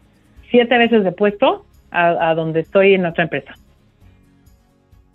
siete 0.51 0.77
veces 0.77 1.05
de 1.05 1.13
puesto 1.13 1.65
a 1.91 2.35
donde 2.35 2.59
estoy 2.59 2.93
en 2.93 3.05
otra 3.05 3.23
empresa 3.23 3.55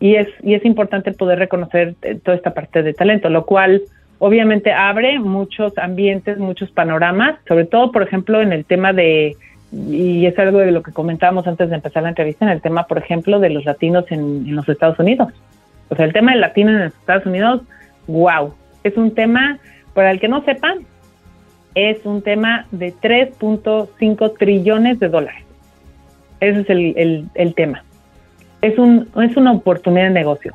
y 0.04 0.16
es, 0.16 0.28
y 0.42 0.52
es 0.52 0.64
importante 0.66 1.12
poder 1.12 1.38
reconocer 1.38 1.94
eh, 2.02 2.18
toda 2.22 2.36
esta 2.36 2.52
parte 2.52 2.82
de 2.82 2.92
talento, 2.92 3.30
lo 3.30 3.46
cual 3.46 3.80
obviamente 4.18 4.70
abre 4.70 5.18
muchos 5.18 5.78
ambientes, 5.78 6.36
muchos 6.36 6.70
panoramas, 6.70 7.36
sobre 7.48 7.64
todo, 7.64 7.90
por 7.90 8.02
ejemplo, 8.02 8.42
en 8.42 8.52
el 8.52 8.66
tema 8.66 8.92
de, 8.92 9.34
y 9.72 10.26
es 10.26 10.38
algo 10.38 10.58
de 10.58 10.72
lo 10.72 10.82
que 10.82 10.92
comentábamos 10.92 11.46
antes 11.46 11.70
de 11.70 11.76
empezar 11.76 12.02
la 12.02 12.10
entrevista, 12.10 12.44
en 12.44 12.52
el 12.52 12.60
tema, 12.60 12.86
por 12.86 12.98
ejemplo, 12.98 13.40
de 13.40 13.48
los 13.48 13.64
latinos 13.64 14.04
en, 14.10 14.54
los 14.54 14.68
Estados 14.68 14.98
Unidos. 14.98 15.32
O 15.88 15.96
sea, 15.96 16.04
el 16.04 16.12
tema 16.12 16.32
del 16.32 16.40
latino 16.40 16.70
en 16.70 16.84
los 16.84 16.94
Estados 16.94 17.26
Unidos, 17.26 17.62
wow, 18.06 18.54
es 18.82 18.96
un 18.96 19.14
tema, 19.14 19.58
para 19.94 20.10
el 20.10 20.20
que 20.20 20.28
no 20.28 20.44
sepa, 20.44 20.74
es 21.74 22.04
un 22.04 22.22
tema 22.22 22.66
de 22.70 22.94
3.5 22.94 24.38
trillones 24.38 25.00
de 25.00 25.08
dólares. 25.08 25.44
Ese 26.40 26.60
es 26.60 26.70
el, 26.70 27.28
el 27.34 27.54
tema 27.54 27.84
es, 28.64 28.78
un, 28.78 29.10
es 29.22 29.36
una 29.36 29.52
oportunidad 29.52 30.04
de 30.04 30.10
negocio. 30.10 30.54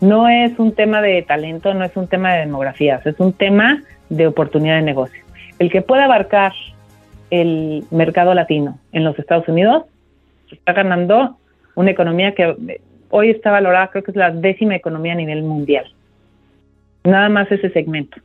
No 0.00 0.28
es 0.28 0.58
un 0.58 0.72
tema 0.72 1.02
de 1.02 1.20
talento, 1.22 1.74
no 1.74 1.84
es 1.84 1.96
un 1.96 2.06
tema 2.06 2.32
de 2.34 2.40
demografías, 2.40 3.04
es 3.04 3.18
un 3.18 3.32
tema 3.32 3.82
de 4.08 4.26
oportunidad 4.28 4.76
de 4.76 4.82
negocio. 4.82 5.22
El 5.58 5.70
que 5.70 5.82
pueda 5.82 6.04
abarcar 6.04 6.52
el 7.30 7.84
mercado 7.90 8.34
latino 8.34 8.78
en 8.92 9.04
los 9.04 9.18
Estados 9.18 9.48
Unidos 9.48 9.84
está 10.50 10.72
ganando 10.72 11.36
una 11.74 11.90
economía 11.90 12.34
que 12.34 12.80
hoy 13.10 13.30
está 13.30 13.50
valorada, 13.50 13.88
creo 13.88 14.04
que 14.04 14.12
es 14.12 14.16
la 14.16 14.30
décima 14.30 14.76
economía 14.76 15.12
a 15.12 15.16
nivel 15.16 15.42
mundial. 15.42 15.84
Nada 17.04 17.28
más 17.28 17.50
ese 17.50 17.70
segmento. 17.70 18.18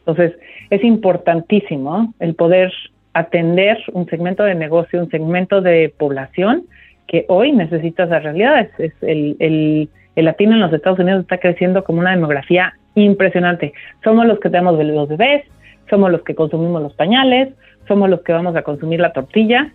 Entonces, 0.00 0.38
es 0.70 0.84
importantísimo 0.84 2.14
el 2.20 2.34
poder 2.34 2.72
atender 3.12 3.78
un 3.92 4.06
segmento 4.06 4.44
de 4.44 4.54
negocio, 4.54 5.00
un 5.00 5.10
segmento 5.10 5.60
de 5.62 5.92
población 5.96 6.64
que 7.06 7.24
hoy 7.28 7.52
necesita 7.52 8.04
esas 8.04 8.22
realidades. 8.22 8.68
Es 8.78 8.92
el, 9.02 9.36
el, 9.38 9.88
el, 10.16 10.24
latino 10.24 10.52
en 10.52 10.60
los 10.60 10.72
Estados 10.72 10.98
Unidos 10.98 11.22
está 11.22 11.38
creciendo 11.38 11.82
como 11.82 12.00
una 12.00 12.10
demografía 12.10 12.74
impresionante. 12.94 13.72
Somos 14.04 14.26
los 14.26 14.38
que 14.38 14.50
tenemos 14.50 14.78
los 14.84 15.08
bebés, 15.08 15.44
somos 15.88 16.10
los 16.10 16.22
que 16.22 16.34
consumimos 16.34 16.82
los 16.82 16.94
pañales, 16.94 17.54
somos 17.88 18.10
los 18.10 18.20
que 18.22 18.32
vamos 18.32 18.54
a 18.56 18.62
consumir 18.62 19.00
la 19.00 19.12
tortilla. 19.12 19.72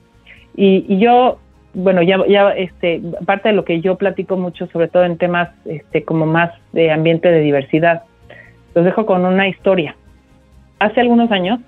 Y, 0.56 0.86
y 0.88 1.00
yo, 1.00 1.39
bueno, 1.73 2.01
ya, 2.01 2.17
ya 2.27 2.49
este, 2.51 3.01
parte 3.25 3.49
de 3.49 3.55
lo 3.55 3.65
que 3.65 3.81
yo 3.81 3.95
platico 3.95 4.37
mucho, 4.37 4.67
sobre 4.67 4.87
todo 4.87 5.05
en 5.05 5.17
temas 5.17 5.49
este, 5.65 6.03
como 6.03 6.25
más 6.25 6.51
de 6.73 6.91
ambiente 6.91 7.31
de 7.31 7.39
diversidad, 7.39 8.03
los 8.75 8.85
dejo 8.85 9.05
con 9.05 9.25
una 9.25 9.47
historia. 9.47 9.95
Hace 10.79 11.01
algunos 11.01 11.31
años, 11.31 11.59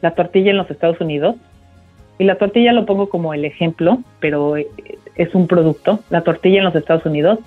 la 0.00 0.12
tortilla 0.12 0.50
en 0.50 0.56
los 0.56 0.70
Estados 0.70 1.00
Unidos 1.00 1.36
y 2.18 2.24
la 2.24 2.36
tortilla 2.36 2.72
lo 2.72 2.86
pongo 2.86 3.08
como 3.08 3.32
el 3.32 3.44
ejemplo, 3.44 3.98
pero 4.20 4.56
eh, 4.56 4.66
es 5.14 5.34
un 5.34 5.46
producto. 5.46 6.00
La 6.10 6.22
tortilla 6.22 6.58
en 6.58 6.64
los 6.64 6.74
Estados 6.74 7.06
Unidos 7.06 7.38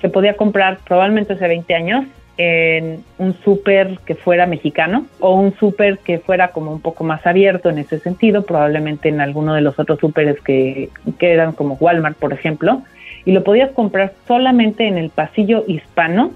se 0.00 0.08
podía 0.08 0.36
comprar 0.36 0.78
probablemente 0.86 1.32
hace 1.32 1.48
20 1.48 1.74
años 1.74 2.04
en 2.36 3.04
un 3.18 3.34
súper 3.42 3.98
que 4.04 4.14
fuera 4.14 4.46
mexicano 4.46 5.06
o 5.20 5.34
un 5.34 5.54
súper 5.56 5.98
que 5.98 6.18
fuera 6.18 6.48
como 6.48 6.72
un 6.72 6.80
poco 6.80 7.04
más 7.04 7.26
abierto 7.26 7.70
en 7.70 7.78
ese 7.78 8.00
sentido, 8.00 8.44
probablemente 8.44 9.08
en 9.08 9.20
alguno 9.20 9.54
de 9.54 9.60
los 9.60 9.78
otros 9.78 10.00
súperes 10.00 10.40
que, 10.40 10.88
que 11.18 11.32
eran 11.32 11.52
como 11.52 11.74
Walmart, 11.74 12.18
por 12.18 12.32
ejemplo, 12.32 12.82
y 13.24 13.32
lo 13.32 13.44
podías 13.44 13.70
comprar 13.70 14.12
solamente 14.26 14.86
en 14.86 14.98
el 14.98 15.10
pasillo 15.10 15.64
hispano 15.66 16.32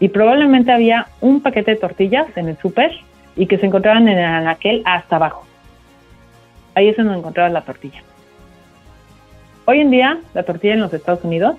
y 0.00 0.08
probablemente 0.08 0.72
había 0.72 1.08
un 1.20 1.42
paquete 1.42 1.72
de 1.72 1.76
tortillas 1.76 2.26
en 2.36 2.48
el 2.48 2.56
súper 2.58 2.92
y 3.36 3.46
que 3.46 3.58
se 3.58 3.66
encontraban 3.66 4.08
en 4.08 4.48
aquel 4.48 4.82
hasta 4.84 5.16
abajo. 5.16 5.46
Ahí 6.74 6.88
es 6.88 6.96
donde 6.96 7.18
encontrabas 7.18 7.52
la 7.52 7.62
tortilla. 7.62 8.02
Hoy 9.64 9.80
en 9.80 9.90
día, 9.90 10.18
la 10.32 10.44
tortilla 10.44 10.74
en 10.74 10.80
los 10.80 10.94
Estados 10.94 11.24
Unidos 11.24 11.56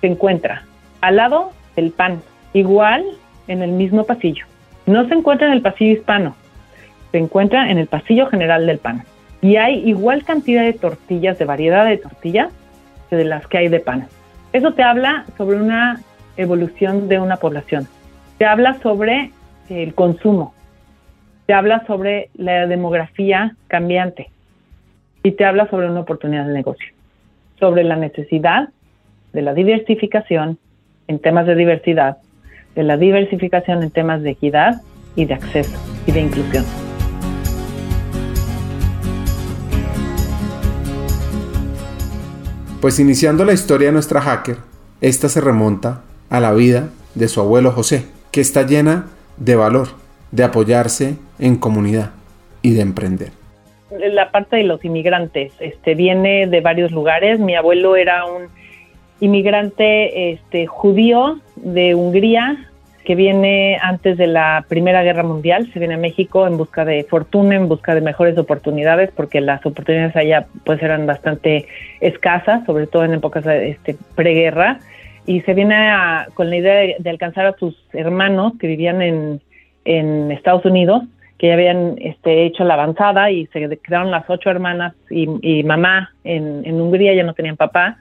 se 0.00 0.08
encuentra 0.08 0.64
al 1.00 1.16
lado 1.16 1.52
del 1.76 1.92
pan, 1.92 2.22
igual 2.52 3.04
en 3.48 3.62
el 3.62 3.72
mismo 3.72 4.04
pasillo. 4.04 4.46
No 4.86 5.06
se 5.08 5.14
encuentra 5.14 5.46
en 5.46 5.52
el 5.52 5.62
pasillo 5.62 5.92
hispano, 5.92 6.34
se 7.12 7.18
encuentra 7.18 7.70
en 7.70 7.78
el 7.78 7.86
pasillo 7.86 8.26
general 8.26 8.66
del 8.66 8.78
pan. 8.78 9.04
Y 9.42 9.56
hay 9.56 9.88
igual 9.88 10.24
cantidad 10.24 10.62
de 10.62 10.72
tortillas, 10.72 11.38
de 11.38 11.44
variedad 11.44 11.86
de 11.86 11.96
tortillas, 11.96 12.52
que 13.08 13.16
de 13.16 13.24
las 13.24 13.46
que 13.46 13.58
hay 13.58 13.68
de 13.68 13.80
pan. 13.80 14.06
Eso 14.52 14.72
te 14.74 14.82
habla 14.82 15.24
sobre 15.36 15.56
una 15.56 16.00
evolución 16.36 17.08
de 17.08 17.18
una 17.18 17.36
población. 17.36 17.86
Te 18.38 18.44
habla 18.44 18.78
sobre 18.82 19.30
el 19.68 19.94
consumo, 19.94 20.54
te 21.46 21.54
habla 21.54 21.84
sobre 21.86 22.30
la 22.34 22.66
demografía 22.66 23.54
cambiante 23.68 24.30
y 25.22 25.32
te 25.32 25.44
habla 25.44 25.68
sobre 25.68 25.90
una 25.90 26.00
oportunidad 26.00 26.46
de 26.46 26.52
negocio, 26.52 26.88
sobre 27.58 27.84
la 27.84 27.96
necesidad 27.96 28.70
de 29.32 29.42
la 29.42 29.54
diversificación 29.54 30.58
en 31.08 31.18
temas 31.18 31.46
de 31.46 31.54
diversidad, 31.54 32.18
de 32.74 32.82
la 32.82 32.96
diversificación 32.96 33.82
en 33.82 33.90
temas 33.90 34.22
de 34.22 34.30
equidad 34.30 34.82
y 35.16 35.24
de 35.24 35.34
acceso 35.34 35.78
y 36.06 36.12
de 36.12 36.20
inclusión. 36.20 36.64
Pues 42.80 42.98
iniciando 42.98 43.44
la 43.44 43.52
historia 43.52 43.88
de 43.88 43.92
nuestra 43.92 44.22
hacker, 44.22 44.56
esta 45.00 45.28
se 45.28 45.40
remonta 45.40 46.02
a 46.30 46.40
la 46.40 46.52
vida 46.52 46.88
de 47.14 47.28
su 47.28 47.40
abuelo 47.40 47.72
José, 47.72 48.06
que 48.32 48.40
está 48.40 48.62
llena 48.62 49.06
de 49.36 49.56
valor, 49.56 49.88
de 50.30 50.44
apoyarse 50.44 51.16
en 51.38 51.56
comunidad 51.56 52.10
y 52.62 52.72
de 52.72 52.80
emprender. 52.80 53.32
La 53.90 54.30
parte 54.30 54.56
de 54.56 54.64
los 54.64 54.84
inmigrantes 54.84 55.52
este, 55.58 55.94
viene 55.94 56.46
de 56.46 56.60
varios 56.60 56.92
lugares. 56.92 57.40
Mi 57.40 57.56
abuelo 57.56 57.96
era 57.96 58.24
un 58.24 58.48
inmigrante 59.20 60.32
este, 60.32 60.66
judío 60.66 61.40
de 61.56 61.94
Hungría 61.94 62.66
que 63.04 63.14
viene 63.14 63.78
antes 63.80 64.18
de 64.18 64.26
la 64.26 64.64
Primera 64.68 65.02
Guerra 65.02 65.22
Mundial, 65.22 65.70
se 65.72 65.78
viene 65.78 65.94
a 65.94 65.98
México 65.98 66.46
en 66.46 66.56
busca 66.56 66.84
de 66.84 67.04
fortuna, 67.04 67.56
en 67.56 67.66
busca 67.66 67.94
de 67.94 68.02
mejores 68.02 68.36
oportunidades, 68.36 69.10
porque 69.16 69.40
las 69.40 69.64
oportunidades 69.64 70.14
allá 70.16 70.46
pues 70.64 70.82
eran 70.82 71.06
bastante 71.06 71.66
escasas, 72.00 72.64
sobre 72.66 72.86
todo 72.86 73.04
en 73.04 73.14
épocas 73.14 73.44
este, 73.46 73.96
preguerra, 74.14 74.80
y 75.26 75.40
se 75.40 75.54
viene 75.54 75.90
con 76.34 76.50
la 76.50 76.56
idea 76.56 76.96
de, 76.98 77.10
alcanzar 77.10 77.46
a 77.46 77.56
sus 77.56 77.76
hermanos 77.92 78.52
que 78.60 78.66
vivían 78.66 79.00
en, 79.02 79.40
en 79.84 80.30
Estados 80.30 80.64
Unidos 80.64 81.04
que 81.40 81.46
ya 81.46 81.54
habían 81.54 81.94
este, 81.98 82.44
hecho 82.44 82.64
la 82.64 82.74
avanzada 82.74 83.30
y 83.30 83.46
se 83.46 83.78
quedaron 83.78 84.10
las 84.10 84.28
ocho 84.28 84.50
hermanas 84.50 84.92
y, 85.08 85.64
mamá 85.64 86.12
en, 86.22 86.66
en, 86.66 86.78
Hungría, 86.78 87.14
ya 87.14 87.22
no 87.22 87.32
tenían 87.32 87.56
papá, 87.56 87.96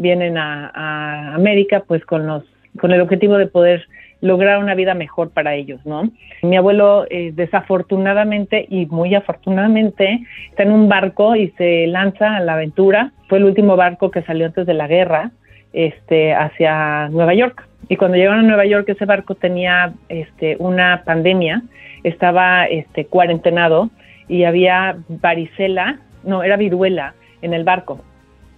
vienen 0.00 0.38
a, 0.38 1.34
América 1.34 1.84
pues 1.86 2.04
con, 2.04 2.26
los, 2.26 2.42
con 2.80 2.92
el 2.92 3.00
objetivo 3.00 3.36
de 3.36 3.46
poder 3.46 3.86
lograr 4.22 4.58
una 4.58 4.74
vida 4.74 4.94
mejor 4.94 5.30
para 5.30 5.54
ellos, 5.54 5.84
¿no? 5.86 6.10
Mi 6.42 6.56
abuelo 6.56 7.06
eh, 7.10 7.32
desafortunadamente 7.34 8.66
y 8.68 8.86
muy 8.86 9.14
afortunadamente 9.14 10.20
está 10.50 10.62
en 10.62 10.72
un 10.72 10.88
barco 10.88 11.36
y 11.36 11.48
se 11.56 11.86
lanza 11.86 12.36
a 12.36 12.40
la 12.40 12.54
aventura, 12.54 13.12
fue 13.28 13.38
el 13.38 13.44
último 13.44 13.76
barco 13.76 14.10
que 14.10 14.22
salió 14.22 14.46
antes 14.46 14.66
de 14.66 14.74
la 14.74 14.86
guerra, 14.86 15.30
este, 15.72 16.34
hacia 16.34 17.08
Nueva 17.08 17.34
York. 17.34 17.66
Y 17.88 17.96
cuando 17.96 18.16
llegaron 18.16 18.40
a 18.40 18.48
Nueva 18.48 18.66
York, 18.66 18.88
ese 18.88 19.04
barco 19.04 19.34
tenía 19.34 19.92
este, 20.08 20.56
una 20.58 21.02
pandemia, 21.04 21.62
estaba 22.04 22.66
este, 22.66 23.06
cuarentenado 23.06 23.90
y 24.28 24.44
había 24.44 24.96
varicela, 25.08 25.98
no, 26.24 26.42
era 26.42 26.56
viruela 26.56 27.14
en 27.42 27.54
el 27.54 27.64
barco. 27.64 28.00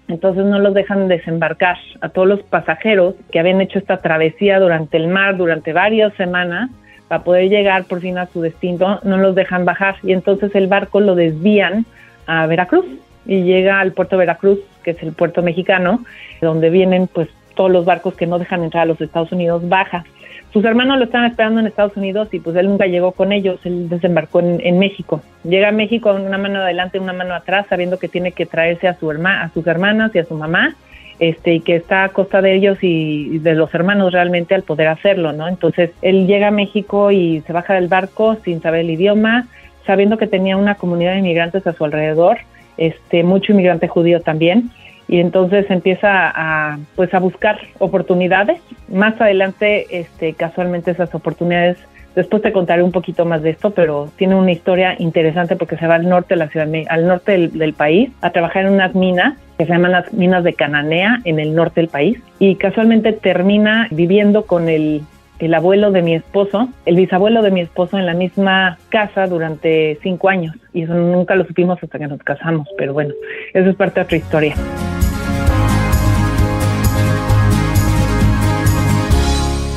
Entonces 0.09 0.44
no 0.44 0.59
los 0.59 0.75
dejan 0.75 1.09
desembarcar 1.09 1.78
a 2.00 2.09
todos 2.09 2.28
los 2.28 2.42
pasajeros 2.42 3.14
que 3.30 3.38
habían 3.38 3.61
hecho 3.61 3.78
esta 3.78 4.02
travesía 4.02 4.59
durante 4.59 4.97
el 4.97 5.09
mar 5.09 5.37
durante 5.37 5.73
varias 5.73 6.12
semanas 6.14 6.71
para 7.09 7.25
poder 7.25 7.49
llegar 7.49 7.85
por 7.85 8.00
fin 8.00 8.18
a 8.18 8.26
su 8.26 8.40
destino, 8.40 8.99
no 9.02 9.18
los 9.18 9.35
dejan 9.35 9.64
bajar 9.64 9.97
y 10.02 10.12
entonces 10.12 10.54
el 10.54 10.66
barco 10.66 11.00
lo 11.00 11.14
desvían 11.14 11.85
a 12.26 12.47
Veracruz 12.47 12.87
y 13.26 13.42
llega 13.42 13.80
al 13.80 13.92
puerto 13.92 14.16
de 14.16 14.21
Veracruz, 14.21 14.59
que 14.82 14.92
es 14.92 15.02
el 15.02 15.12
puerto 15.12 15.42
mexicano, 15.42 16.04
donde 16.40 16.71
vienen 16.71 17.06
pues 17.06 17.28
todos 17.54 17.71
los 17.71 17.85
barcos 17.85 18.14
que 18.14 18.26
no 18.26 18.38
dejan 18.38 18.64
entrar 18.64 18.82
a 18.82 18.87
los 18.87 19.00
Estados 19.00 19.30
Unidos 19.32 19.68
baja. 19.68 20.04
Sus 20.52 20.64
hermanos 20.66 20.99
lo 20.99 21.04
estaban 21.04 21.30
esperando 21.30 21.61
en 21.61 21.66
Estados 21.66 21.97
Unidos 21.97 22.28
y 22.32 22.38
pues 22.38 22.54
él 22.56 22.68
nunca 22.68 22.87
llegó 22.87 23.12
con 23.12 23.32
ellos, 23.32 23.59
él 23.64 23.88
desembarcó 23.88 24.40
en, 24.40 24.78
México. 24.78 25.23
Llega 25.44 25.68
a 25.68 25.73
México 25.73 26.12
con 26.12 26.26
una 26.26 26.37
mano 26.37 26.61
adelante 26.61 26.99
y 26.99 27.00
una 27.00 27.14
mano 27.14 27.35
atrás, 27.35 27.66
sabiendo 27.71 27.99
que 27.99 28.09
tiene 28.09 28.32
que 28.32 28.44
traerse 28.44 28.87
a, 28.87 28.94
su 28.94 29.11
herma, 29.11 29.42
a 29.42 29.49
sus 29.49 29.66
hermanas 29.66 30.14
y 30.14 30.18
a 30.18 30.25
su 30.25 30.35
mamá, 30.35 30.76
este, 31.18 31.54
y 31.54 31.61
que 31.61 31.76
está 31.76 32.04
a 32.04 32.11
costa 32.11 32.42
de 32.42 32.54
ellos 32.54 32.76
y 32.82 33.38
de 33.38 33.54
los 33.54 33.73
hermanos 33.75 34.12
realmente 34.12 34.54
al 34.54 34.62
poder 34.62 34.88
hacerlo, 34.88 35.32
¿no? 35.32 35.49
Entonces 35.49 35.92
él 36.02 36.26
llega 36.26 36.49
a 36.49 36.50
México 36.50 37.11
y 37.11 37.40
se 37.47 37.52
baja 37.54 37.73
del 37.73 37.88
barco 37.88 38.37
sin 38.44 38.61
saber 38.61 38.80
el 38.80 38.90
idioma, 38.90 39.47
sabiendo 39.87 40.18
que 40.18 40.26
tenía 40.26 40.59
una 40.59 40.75
comunidad 40.75 41.12
de 41.12 41.21
inmigrantes 41.21 41.66
a 41.66 41.73
su 41.73 41.82
alrededor, 41.82 42.38
este, 42.76 43.23
mucho 43.23 43.52
inmigrante 43.52 43.88
judío 43.88 44.21
también, 44.21 44.71
y 45.12 45.21
entonces 45.21 45.71
empieza 45.71 46.09
a 46.35 46.78
pues 46.97 47.12
a 47.12 47.19
buscar 47.19 47.59
oportunidades. 47.78 48.62
Más 48.88 49.21
adelante, 49.21 49.87
este, 49.90 50.33
casualmente 50.33 50.90
esas 50.90 51.14
oportunidades, 51.14 51.76
después 52.16 52.40
te 52.40 52.50
contaré 52.50 52.83
un 52.83 52.92
poquito 52.92 53.26
más 53.26 53.42
de 53.42 53.50
esto, 53.50 53.73
pero 53.73 54.09
tiene 54.16 54.37
una 54.37 54.52
historia 54.52 54.97
interesante 54.99 55.54
porque 55.54 55.76
se 55.76 55.87
va 55.87 55.97
al 55.97 56.09
norte 56.09 56.33
de 56.33 56.38
la 56.38 56.49
ciudad, 56.49 56.66
al 56.88 57.07
norte 57.07 57.33
del, 57.33 57.59
del 57.59 57.75
país, 57.75 58.11
a 58.23 58.31
trabajar 58.31 58.64
en 58.64 58.73
unas 58.73 58.95
minas 58.95 59.35
que 59.59 59.66
se 59.66 59.73
llaman 59.73 59.92
las 59.92 60.11
minas 60.14 60.45
de 60.45 60.54
Cananea 60.54 61.21
en 61.25 61.38
el 61.40 61.54
norte 61.54 61.83
del 61.83 61.90
país 61.90 62.19
y 62.38 62.57
casualmente 62.57 63.12
termina 63.12 63.88
viviendo 63.90 64.47
con 64.47 64.71
el 64.71 65.02
el 65.38 65.54
abuelo 65.54 65.90
de 65.90 66.02
mi 66.02 66.14
esposo, 66.14 66.69
el 66.87 66.95
bisabuelo 66.95 67.42
de 67.42 67.50
mi 67.50 67.62
esposo 67.62 67.99
en 67.99 68.07
la 68.07 68.14
misma 68.14 68.78
casa 68.90 69.26
durante 69.26 69.99
cinco 70.00 70.28
años. 70.28 70.54
Y 70.73 70.83
eso 70.83 70.95
nunca 70.95 71.35
lo 71.35 71.45
supimos 71.45 71.83
hasta 71.83 71.99
que 71.99 72.07
nos 72.07 72.23
casamos, 72.23 72.69
pero 72.78 72.92
bueno, 72.92 73.12
eso 73.52 73.69
es 73.69 73.75
parte 73.75 73.99
de 73.99 74.04
otra 74.04 74.16
historia. 74.19 74.54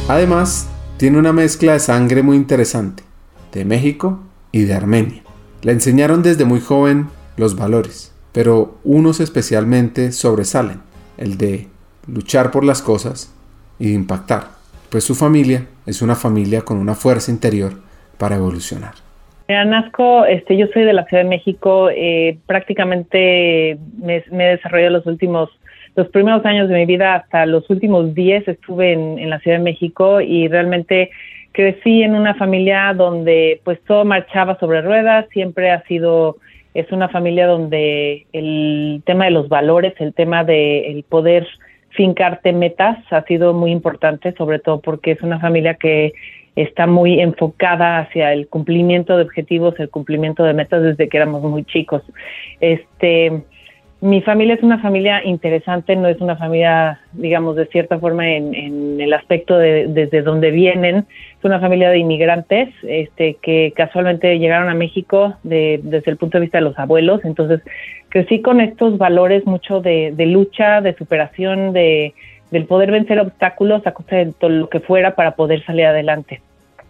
Además, 0.08 0.70
tiene 0.98 1.18
una 1.18 1.34
mezcla 1.34 1.74
de 1.74 1.80
sangre 1.80 2.24
muy 2.24 2.38
interesante, 2.38 3.04
de 3.52 3.66
México 3.66 4.20
y 4.52 4.64
de 4.64 4.74
Armenia. 4.74 5.24
Le 5.62 5.72
enseñaron 5.72 6.24
desde 6.24 6.46
muy 6.46 6.62
joven 6.62 7.08
los 7.38 7.56
valores, 7.56 8.16
pero 8.32 8.78
unos 8.84 9.20
especialmente 9.20 10.12
sobresalen, 10.12 10.82
el 11.18 11.38
de 11.38 11.68
luchar 12.08 12.52
por 12.52 12.64
las 12.64 12.82
cosas 12.82 13.34
y 13.80 13.88
de 13.88 13.94
impactar 13.94 14.56
pues 14.96 15.04
su 15.04 15.14
familia 15.14 15.68
es 15.86 16.02
una 16.02 16.16
familia 16.16 16.62
con 16.62 16.78
una 16.78 16.94
fuerza 16.94 17.30
interior 17.30 17.74
para 18.18 18.38
evolucionar. 18.38 18.94
Mira, 19.46 19.66
nazco, 19.66 20.24
este, 20.24 20.56
yo 20.56 20.68
soy 20.68 20.84
de 20.84 20.94
la 20.94 21.04
Ciudad 21.04 21.24
de 21.24 21.30
México, 21.30 21.90
eh, 21.90 22.40
prácticamente 22.48 23.78
me, 24.02 24.24
he 24.32 24.52
desarrollado 24.56 24.92
los 24.92 25.06
últimos, 25.06 25.50
los 25.96 26.10
primeros 26.10 26.46
años 26.46 26.68
de 26.70 26.76
mi 26.76 26.86
vida, 26.86 27.16
hasta 27.16 27.46
los 27.46 27.70
últimos 27.70 28.14
10 28.14 28.48
estuve 28.48 28.94
en, 28.94 29.30
la 29.30 29.40
Ciudad 29.40 29.58
de 29.58 29.64
México 29.64 30.20
y 30.22 30.48
realmente 30.48 31.10
crecí 31.54 32.04
en 32.04 32.16
una 32.16 32.36
familia 32.36 32.94
donde 32.94 33.62
pues 33.64 33.80
todo 33.88 34.04
marchaba 34.04 34.60
sobre 34.60 34.82
ruedas, 34.82 35.26
siempre 35.32 35.72
ha 35.72 35.84
sido, 35.84 36.38
es 36.74 36.92
una 36.92 37.08
familia 37.08 37.48
donde 37.48 38.26
el 38.34 39.02
tema 39.06 39.26
de 39.26 39.32
los 39.32 39.48
valores, 39.48 39.94
el 40.00 40.14
tema 40.14 40.44
de 40.44 40.92
el 40.92 41.04
poder 41.04 41.48
fincarte 41.92 42.52
metas 42.52 42.98
ha 43.12 43.24
sido 43.24 43.54
muy 43.54 43.72
importante, 43.72 44.34
sobre 44.34 44.60
todo 44.60 44.82
porque 44.82 45.12
es 45.12 45.22
una 45.22 45.40
familia 45.40 45.76
que 45.76 46.12
está 46.58 46.88
muy 46.88 47.22
enfocada 47.22 48.00
hacia 48.00 48.34
el 48.34 48.48
cumplimiento 48.48 49.16
de 49.16 49.24
objetivos, 49.24 49.80
el 49.80 49.90
cumplimiento 49.90 50.44
de 50.44 50.54
metas 50.54 50.84
desde 50.84 51.08
que 51.08 51.18
éramos 51.18 51.42
muy 51.42 51.64
chicos. 51.64 52.02
Este, 52.60 53.44
mi 54.02 54.22
familia 54.22 54.56
es 54.56 54.64
una 54.64 54.80
familia 54.80 55.24
interesante, 55.24 55.96
no 55.96 56.08
es 56.08 56.20
una 56.20 56.36
familia, 56.36 57.00
digamos, 57.14 57.56
de 57.56 57.66
cierta 57.68 57.98
forma 57.98 58.30
en, 58.30 59.00
el 59.00 59.14
aspecto 59.14 59.58
de 59.58 59.88
desde 59.88 60.22
donde 60.22 60.52
vienen. 60.52 61.06
Es 61.38 61.44
una 61.44 61.60
familia 61.60 61.90
de 61.90 62.00
inmigrantes 62.00 62.70
este, 62.84 63.38
que 63.42 63.74
casualmente 63.76 64.38
llegaron 64.38 64.70
a 64.70 64.74
México 64.74 65.36
de, 65.44 65.80
desde 65.82 66.12
el 66.12 66.18
punto 66.18 66.38
de 66.38 66.44
vista 66.44 66.58
de 66.58 66.66
los 66.66 66.78
abuelos. 66.78 67.22
Entonces, 67.24 67.62
crecí 68.10 68.42
con 68.42 68.62
estos 68.62 68.98
valores 68.98 69.46
mucho 69.46 69.82
de, 69.82 70.14
de 70.16 70.26
lucha, 70.26 70.82
de 70.82 70.94
superación, 70.96 71.74
de, 71.74 72.14
del 72.52 72.66
poder 72.66 72.92
vencer 72.92 73.20
obstáculos 73.20 73.88
a 73.88 73.94
costa 73.94 74.18
de 74.18 74.34
todo 74.34 74.50
lo 74.50 74.70
que 74.70 74.82
fuera 74.82 75.16
para 75.16 75.36
poder 75.36 75.64
salir 75.66 75.86
adelante. 75.86 76.42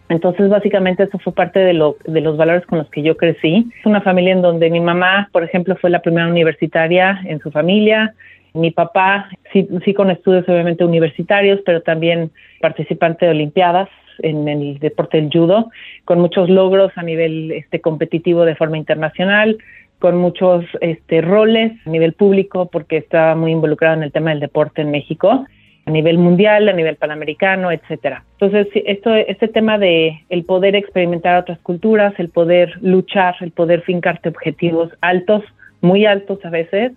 Entonces, 0.09 0.49
básicamente, 0.49 1.03
eso 1.03 1.17
fue 1.19 1.33
parte 1.33 1.59
de, 1.59 1.73
lo, 1.73 1.97
de 2.05 2.21
los 2.21 2.37
valores 2.37 2.65
con 2.67 2.77
los 2.77 2.89
que 2.89 3.01
yo 3.01 3.17
crecí. 3.17 3.67
Es 3.79 3.85
una 3.85 4.01
familia 4.01 4.33
en 4.33 4.41
donde 4.41 4.69
mi 4.69 4.79
mamá, 4.79 5.29
por 5.31 5.43
ejemplo, 5.43 5.75
fue 5.77 5.89
la 5.89 6.01
primera 6.01 6.27
universitaria 6.27 7.21
en 7.25 7.39
su 7.39 7.51
familia. 7.51 8.13
Mi 8.53 8.71
papá, 8.71 9.29
sí, 9.51 9.67
sí 9.83 9.93
con 9.93 10.11
estudios 10.11 10.47
obviamente 10.47 10.85
universitarios, 10.85 11.59
pero 11.65 11.81
también 11.81 12.31
participante 12.61 13.25
de 13.25 13.31
Olimpiadas 13.31 13.89
en 14.19 14.47
el 14.47 14.79
deporte 14.79 15.19
del 15.19 15.29
judo, 15.29 15.71
con 16.05 16.19
muchos 16.19 16.49
logros 16.49 16.91
a 16.95 17.03
nivel 17.03 17.51
este, 17.51 17.81
competitivo 17.81 18.45
de 18.45 18.55
forma 18.55 18.77
internacional, 18.77 19.57
con 19.99 20.17
muchos 20.17 20.63
este, 20.81 21.21
roles 21.21 21.73
a 21.85 21.89
nivel 21.89 22.13
público, 22.13 22.69
porque 22.71 22.97
estaba 22.97 23.35
muy 23.35 23.51
involucrado 23.51 23.95
en 23.95 24.03
el 24.03 24.11
tema 24.11 24.29
del 24.29 24.39
deporte 24.39 24.81
en 24.83 24.91
México 24.91 25.45
a 25.85 25.91
nivel 25.91 26.17
mundial, 26.17 26.67
a 26.67 26.73
nivel 26.73 26.95
panamericano, 26.95 27.71
etcétera. 27.71 28.23
Entonces, 28.39 28.67
esto, 28.73 29.13
este 29.13 29.47
tema 29.47 29.77
de 29.77 30.23
el 30.29 30.43
poder 30.43 30.75
experimentar 30.75 31.37
otras 31.37 31.59
culturas, 31.59 32.13
el 32.17 32.29
poder 32.29 32.73
luchar, 32.81 33.35
el 33.41 33.51
poder 33.51 33.81
fincarte 33.81 34.29
objetivos 34.29 34.91
altos, 35.01 35.43
muy 35.81 36.05
altos 36.05 36.43
a 36.43 36.49
veces, 36.49 36.93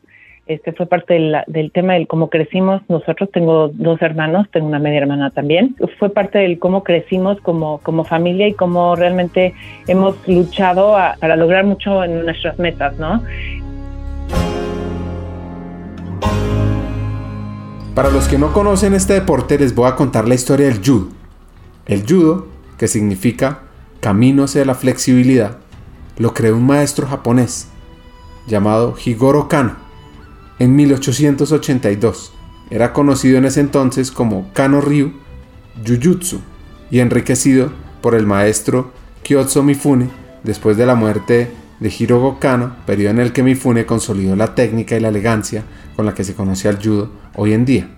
este 0.48 0.72
fue 0.72 0.86
parte 0.86 1.12
del, 1.14 1.36
del 1.46 1.70
tema 1.70 1.92
del 1.92 2.06
cómo 2.06 2.30
crecimos. 2.30 2.80
Nosotros 2.88 3.30
tengo 3.30 3.68
dos 3.68 4.00
hermanos, 4.00 4.46
tengo 4.50 4.66
una 4.66 4.78
media 4.78 5.00
hermana 5.00 5.30
también. 5.30 5.76
Fue 5.98 6.08
parte 6.08 6.38
del 6.38 6.58
cómo 6.58 6.82
crecimos 6.82 7.38
como, 7.42 7.78
como 7.82 8.02
familia 8.04 8.48
y 8.48 8.54
cómo 8.54 8.96
realmente 8.96 9.52
hemos 9.86 10.26
luchado 10.26 10.96
para 11.20 11.36
lograr 11.36 11.66
mucho 11.66 12.02
en 12.02 12.24
nuestras 12.24 12.58
metas, 12.58 12.98
¿no? 12.98 13.22
Para 17.98 18.12
los 18.12 18.28
que 18.28 18.38
no 18.38 18.52
conocen 18.52 18.94
este 18.94 19.14
deporte 19.14 19.58
les 19.58 19.74
voy 19.74 19.88
a 19.88 19.96
contar 19.96 20.28
la 20.28 20.36
historia 20.36 20.68
del 20.68 20.78
judo. 20.78 21.08
El 21.84 22.08
judo, 22.08 22.46
que 22.78 22.86
significa 22.86 23.62
camino 23.98 24.44
hacia 24.44 24.64
la 24.64 24.76
flexibilidad, 24.76 25.58
lo 26.16 26.32
creó 26.32 26.56
un 26.56 26.64
maestro 26.64 27.08
japonés 27.08 27.66
llamado 28.46 28.94
Higoro 29.04 29.48
Kano 29.48 29.74
en 30.60 30.76
1882. 30.76 32.32
Era 32.70 32.92
conocido 32.92 33.36
en 33.36 33.46
ese 33.46 33.58
entonces 33.58 34.12
como 34.12 34.52
Kano 34.52 34.80
Ryu 34.80 35.14
Jujutsu 35.84 36.38
y 36.92 37.00
enriquecido 37.00 37.72
por 38.00 38.14
el 38.14 38.28
maestro 38.28 38.92
Kyotsu 39.24 39.64
Mifune 39.64 40.08
después 40.44 40.76
de 40.76 40.86
la 40.86 40.94
muerte 40.94 41.50
de 41.80 41.92
Hirogo 41.96 42.38
Kano, 42.38 42.76
periodo 42.86 43.10
en 43.10 43.20
el 43.20 43.32
que 43.32 43.42
Mifune 43.42 43.86
consolidó 43.86 44.34
la 44.36 44.54
técnica 44.54 44.96
y 44.96 45.00
la 45.00 45.08
elegancia 45.08 45.64
con 45.96 46.06
la 46.06 46.14
que 46.14 46.24
se 46.24 46.34
conoce 46.34 46.68
al 46.68 46.82
judo 46.82 47.10
hoy 47.34 47.52
en 47.52 47.64
día. 47.64 47.88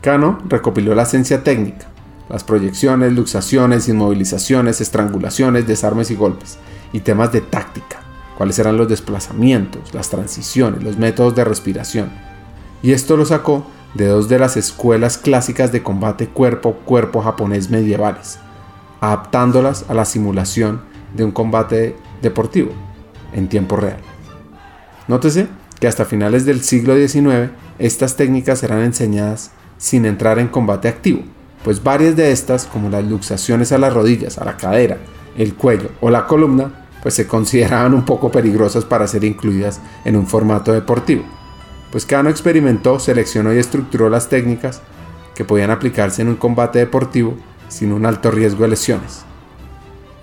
Kano 0.00 0.38
recopiló 0.48 0.94
la 0.94 1.02
esencia 1.02 1.42
técnica, 1.42 1.86
las 2.28 2.44
proyecciones, 2.44 3.12
luxaciones, 3.12 3.88
inmovilizaciones, 3.88 4.80
estrangulaciones, 4.80 5.66
desarmes 5.66 6.10
y 6.10 6.14
golpes, 6.14 6.58
y 6.92 7.00
temas 7.00 7.32
de 7.32 7.40
táctica, 7.40 8.00
cuáles 8.36 8.58
eran 8.58 8.76
los 8.76 8.88
desplazamientos, 8.88 9.92
las 9.94 10.08
transiciones, 10.08 10.82
los 10.82 10.96
métodos 10.98 11.34
de 11.34 11.44
respiración. 11.44 12.10
Y 12.82 12.92
esto 12.92 13.16
lo 13.16 13.24
sacó 13.24 13.66
de 13.94 14.06
dos 14.06 14.28
de 14.28 14.38
las 14.38 14.56
escuelas 14.56 15.18
clásicas 15.18 15.72
de 15.72 15.82
combate 15.82 16.28
cuerpo-cuerpo 16.28 17.22
japonés 17.22 17.70
medievales, 17.70 18.38
adaptándolas 19.00 19.84
a 19.88 19.94
la 19.94 20.04
simulación 20.04 20.82
de 21.14 21.24
un 21.24 21.32
combate 21.32 21.96
deportivo 22.22 22.70
en 23.32 23.48
tiempo 23.48 23.76
real. 23.76 24.00
Nótese 25.06 25.48
que 25.80 25.88
hasta 25.88 26.04
finales 26.04 26.44
del 26.44 26.62
siglo 26.62 26.96
XIX 26.96 27.50
estas 27.78 28.16
técnicas 28.16 28.62
eran 28.62 28.80
enseñadas 28.80 29.52
sin 29.78 30.04
entrar 30.04 30.38
en 30.38 30.48
combate 30.48 30.88
activo, 30.88 31.22
pues 31.62 31.82
varias 31.82 32.16
de 32.16 32.32
estas, 32.32 32.66
como 32.66 32.90
las 32.90 33.04
luxaciones 33.04 33.72
a 33.72 33.78
las 33.78 33.92
rodillas, 33.92 34.38
a 34.38 34.44
la 34.44 34.56
cadera, 34.56 34.98
el 35.36 35.54
cuello 35.54 35.90
o 36.00 36.10
la 36.10 36.26
columna, 36.26 36.86
pues 37.02 37.14
se 37.14 37.26
consideraban 37.26 37.94
un 37.94 38.04
poco 38.04 38.30
peligrosas 38.30 38.84
para 38.84 39.06
ser 39.06 39.24
incluidas 39.24 39.80
en 40.04 40.16
un 40.16 40.26
formato 40.26 40.72
deportivo. 40.72 41.22
Pues 41.92 42.04
Kano 42.04 42.28
experimentó, 42.28 42.98
seleccionó 42.98 43.54
y 43.54 43.58
estructuró 43.58 44.10
las 44.10 44.28
técnicas 44.28 44.82
que 45.34 45.44
podían 45.44 45.70
aplicarse 45.70 46.22
en 46.22 46.28
un 46.28 46.36
combate 46.36 46.80
deportivo 46.80 47.36
sin 47.68 47.92
un 47.92 48.04
alto 48.04 48.30
riesgo 48.30 48.64
de 48.64 48.68
lesiones. 48.70 49.24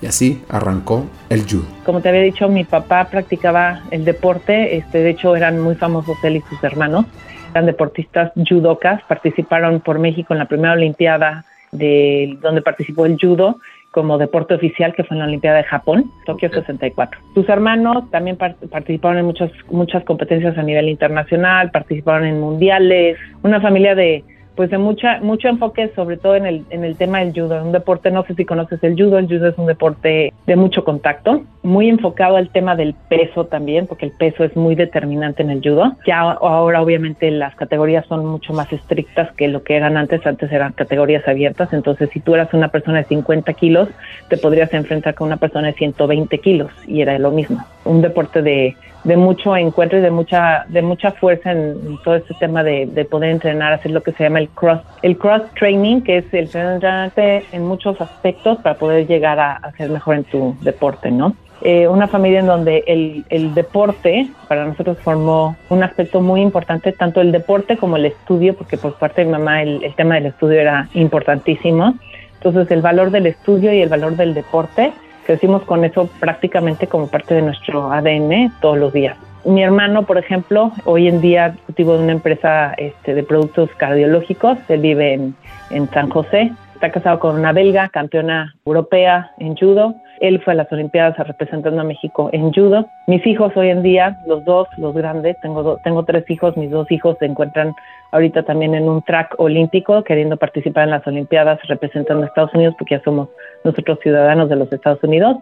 Y 0.02 0.08
así 0.08 0.44
arrancó 0.50 1.06
el 1.30 1.44
judo. 1.44 1.66
Como 1.86 2.02
te 2.02 2.10
había 2.10 2.22
dicho, 2.22 2.50
mi 2.50 2.64
papá 2.64 3.08
practicaba 3.10 3.82
el 3.92 4.06
deporte, 4.06 4.78
este, 4.78 5.00
de 5.00 5.12
hecho 5.12 5.36
eran 5.36 5.60
muy 5.60 5.76
famosos 5.76 6.18
él 6.24 6.38
y 6.38 6.42
sus 6.42 6.64
hermanos, 6.64 7.06
eran 7.52 7.66
deportistas 7.66 8.32
judocas, 8.48 9.02
participaron 9.08 9.80
por 9.80 10.00
México 10.00 10.34
en 10.34 10.40
la 10.40 10.46
primera 10.46 10.74
Olimpiada 10.74 11.46
de 11.72 12.38
donde 12.42 12.62
participó 12.62 13.06
el 13.06 13.18
judo 13.20 13.58
como 13.96 14.18
deporte 14.18 14.54
oficial, 14.54 14.94
que 14.94 15.06
fue 15.06 15.16
en 15.16 15.20
la 15.20 15.26
Olimpiada 15.26 15.58
de 15.58 15.64
Japón, 15.64 16.12
Tokio 16.26 16.50
64. 16.50 17.18
Sus 17.34 17.48
hermanos 17.48 18.12
también 18.12 18.36
participaron 18.36 19.20
en 19.20 19.26
muchas, 19.26 19.50
muchas 19.72 20.04
competencias 20.04 20.58
a 20.58 20.64
nivel 20.64 20.90
internacional, 20.90 21.72
participaron 21.72 22.28
en 22.28 22.42
mundiales, 22.42 23.18
una 23.42 23.62
familia 23.62 23.96
de 23.96 24.26
pues 24.56 24.70
de 24.70 24.78
mucha 24.78 25.20
mucho 25.22 25.48
enfoque 25.48 25.92
sobre 25.96 26.18
todo 26.18 26.36
en 26.36 26.46
el 26.46 26.66
en 26.70 26.84
el 26.84 26.96
tema 26.96 27.20
del 27.20 27.34
judo, 27.34 27.62
un 27.64 27.72
deporte 27.72 28.12
no 28.12 28.24
sé 28.26 28.36
si 28.36 28.46
conoces 28.46 28.84
el 28.84 28.94
judo, 28.94 29.18
el 29.18 29.28
judo 29.28 29.48
es 29.48 29.58
un 29.58 29.66
deporte 29.66 30.34
de 30.46 30.56
mucho 30.56 30.84
contacto, 30.84 31.44
muy 31.64 31.90
enfocado 31.90 32.38
al 32.38 32.50
tema 32.50 32.76
del 32.76 32.96
peso 33.10 33.46
también, 33.46 33.88
porque 33.88 34.06
el 34.06 34.12
peso 34.12 34.44
es 34.44 34.56
muy 34.56 34.76
determinante 34.76 35.44
en 35.44 35.50
el 35.50 35.62
judo. 35.62 35.96
Ya 36.06 36.20
ahora 36.20 36.82
obviamente 36.82 37.30
las 37.32 37.56
categorías 37.56 38.06
son 38.08 38.26
mucho 38.26 38.54
más 38.54 38.72
estrictas 38.72 39.32
que 39.36 39.48
lo 39.48 39.64
que 39.64 39.76
eran 39.76 39.98
antes, 39.98 40.26
antes 40.26 40.52
eran 40.52 40.74
categorías 40.74 41.28
abiertas, 41.28 41.74
entonces 41.74 42.10
si 42.12 42.20
tú 42.20 42.36
eras 42.36 42.54
una 42.54 42.70
persona 42.70 43.00
de 43.00 43.06
50 43.06 43.54
kilos, 43.54 43.90
te 44.30 44.38
podrías 44.38 44.74
enfrentar 44.74 45.16
con 45.16 45.28
una 45.28 45.38
persona 45.38 45.68
de 45.68 45.74
120 45.74 46.38
kilos 46.40 46.72
y 46.88 47.02
era 47.02 47.18
lo 47.20 47.32
mismo. 47.32 47.64
Un 47.86 48.02
deporte 48.02 48.42
de 48.42 48.76
de 49.06 49.18
mucho 49.18 49.56
encuentro 49.56 50.00
y 50.00 50.02
de 50.02 50.12
mucha 50.12 50.66
de 50.68 50.82
mucha 50.82 51.12
fuerza 51.12 51.52
en, 51.52 51.98
todo 52.04 52.16
este 52.16 52.34
tema 52.34 52.64
de, 52.64 53.08
poder 53.10 53.30
entrenar, 53.30 53.72
hacer 53.72 53.92
lo 53.92 54.02
que 54.02 54.12
se 54.12 54.24
llama 54.24 54.40
el 54.40 54.50
cross 54.50 54.82
el 55.04 55.18
cross 55.18 55.44
training, 55.58 56.02
que 56.02 56.18
es 56.18 56.34
el 56.34 56.46
entrenarte 56.46 57.46
en 57.52 57.66
muchos 57.66 58.02
aspectos 58.02 58.58
para 58.58 58.76
poder 58.76 59.08
llegar 59.08 59.40
a, 59.40 59.54
a 59.54 59.72
ser 59.74 59.90
mejor 59.90 60.16
en 60.16 60.24
tu 60.26 60.58
deporte, 60.62 61.12
¿no? 61.12 61.36
Eh, 61.62 61.88
una 61.88 62.08
familia 62.08 62.40
en 62.40 62.48
donde 62.48 62.84
el, 62.86 63.26
el, 63.30 63.54
deporte 63.54 64.28
para 64.48 64.66
nosotros 64.66 64.98
formó 65.00 65.56
un 65.70 65.84
aspecto 65.84 66.20
muy 66.20 66.42
importante, 66.42 66.92
tanto 66.92 67.22
el 67.22 67.32
deporte 67.32 67.78
como 67.78 67.96
el 67.96 68.06
estudio, 68.06 68.56
porque 68.56 68.78
por 68.78 68.96
parte 68.96 69.22
de 69.22 69.28
mi 69.28 69.34
mamá 69.34 69.62
el, 69.62 69.84
el 69.84 69.96
tema 69.96 70.16
del 70.16 70.28
estudio 70.28 70.60
era 70.60 70.90
importantísimo. 70.94 71.96
Entonces 72.34 72.70
el 72.72 72.82
valor 72.82 73.10
del 73.10 73.28
estudio 73.28 73.72
y 73.72 73.82
el 73.82 73.90
valor 73.90 74.18
del 74.18 74.34
deporte 74.34 74.92
Crecimos 75.26 75.64
con 75.64 75.84
eso 75.84 76.08
prácticamente 76.20 76.88
como 76.88 77.08
parte 77.08 77.36
de 77.36 77.42
nuestro 77.42 77.92
ADN 77.92 78.52
todos 78.62 78.78
los 78.78 78.94
días. 78.94 79.18
Mi 79.44 79.64
hermano, 79.64 80.04
por 80.04 80.18
ejemplo, 80.18 80.72
hoy 80.86 81.08
en 81.08 81.22
día 81.22 81.48
ejecutivo 81.48 81.98
de 81.98 82.04
una 82.04 82.12
empresa 82.14 82.74
este, 82.78 83.14
de 83.14 83.24
productos 83.24 83.70
cardiológicos, 83.78 84.58
él 84.70 84.82
vive 84.82 85.14
en, 85.14 85.36
en 85.70 85.90
San 85.90 86.10
José, 86.10 86.52
está 86.74 86.92
casado 86.92 87.20
con 87.20 87.36
una 87.36 87.52
belga, 87.54 87.90
campeona 87.90 88.56
europea 88.66 89.32
en 89.40 89.56
judo. 89.56 89.96
Él 90.20 90.42
fue 90.44 90.54
a 90.54 90.56
las 90.56 90.72
Olimpiadas 90.72 91.18
representando 91.18 91.82
a 91.82 91.84
México 91.84 92.30
en 92.32 92.52
judo. 92.54 92.88
Mis 93.08 93.26
hijos 93.28 93.52
hoy 93.56 93.70
en 93.70 93.84
día, 93.84 94.18
los 94.28 94.44
dos, 94.46 94.68
los 94.78 94.94
grandes, 94.94 95.40
tengo, 95.42 95.78
tengo 95.84 96.04
tres 96.04 96.30
hijos, 96.30 96.56
mis 96.58 96.72
dos 96.72 96.92
hijos 96.92 97.18
se 97.20 97.26
encuentran 97.26 97.74
ahorita 98.16 98.44
también 98.44 98.74
en 98.76 98.88
un 98.88 99.02
track 99.02 99.36
olímpico, 99.38 100.04
queriendo 100.04 100.38
participar 100.38 100.86
en 100.86 100.92
las 100.92 101.06
Olimpiadas 101.06 101.60
representando 101.68 102.24
a 102.24 102.28
Estados 102.28 102.54
Unidos, 102.54 102.76
porque 102.80 102.96
ya 102.96 103.04
somos 103.04 103.28
nosotros 103.66 104.00
ciudadanos 104.02 104.48
de 104.50 104.56
los 104.56 104.72
Estados 104.72 105.04
Unidos, 105.04 105.38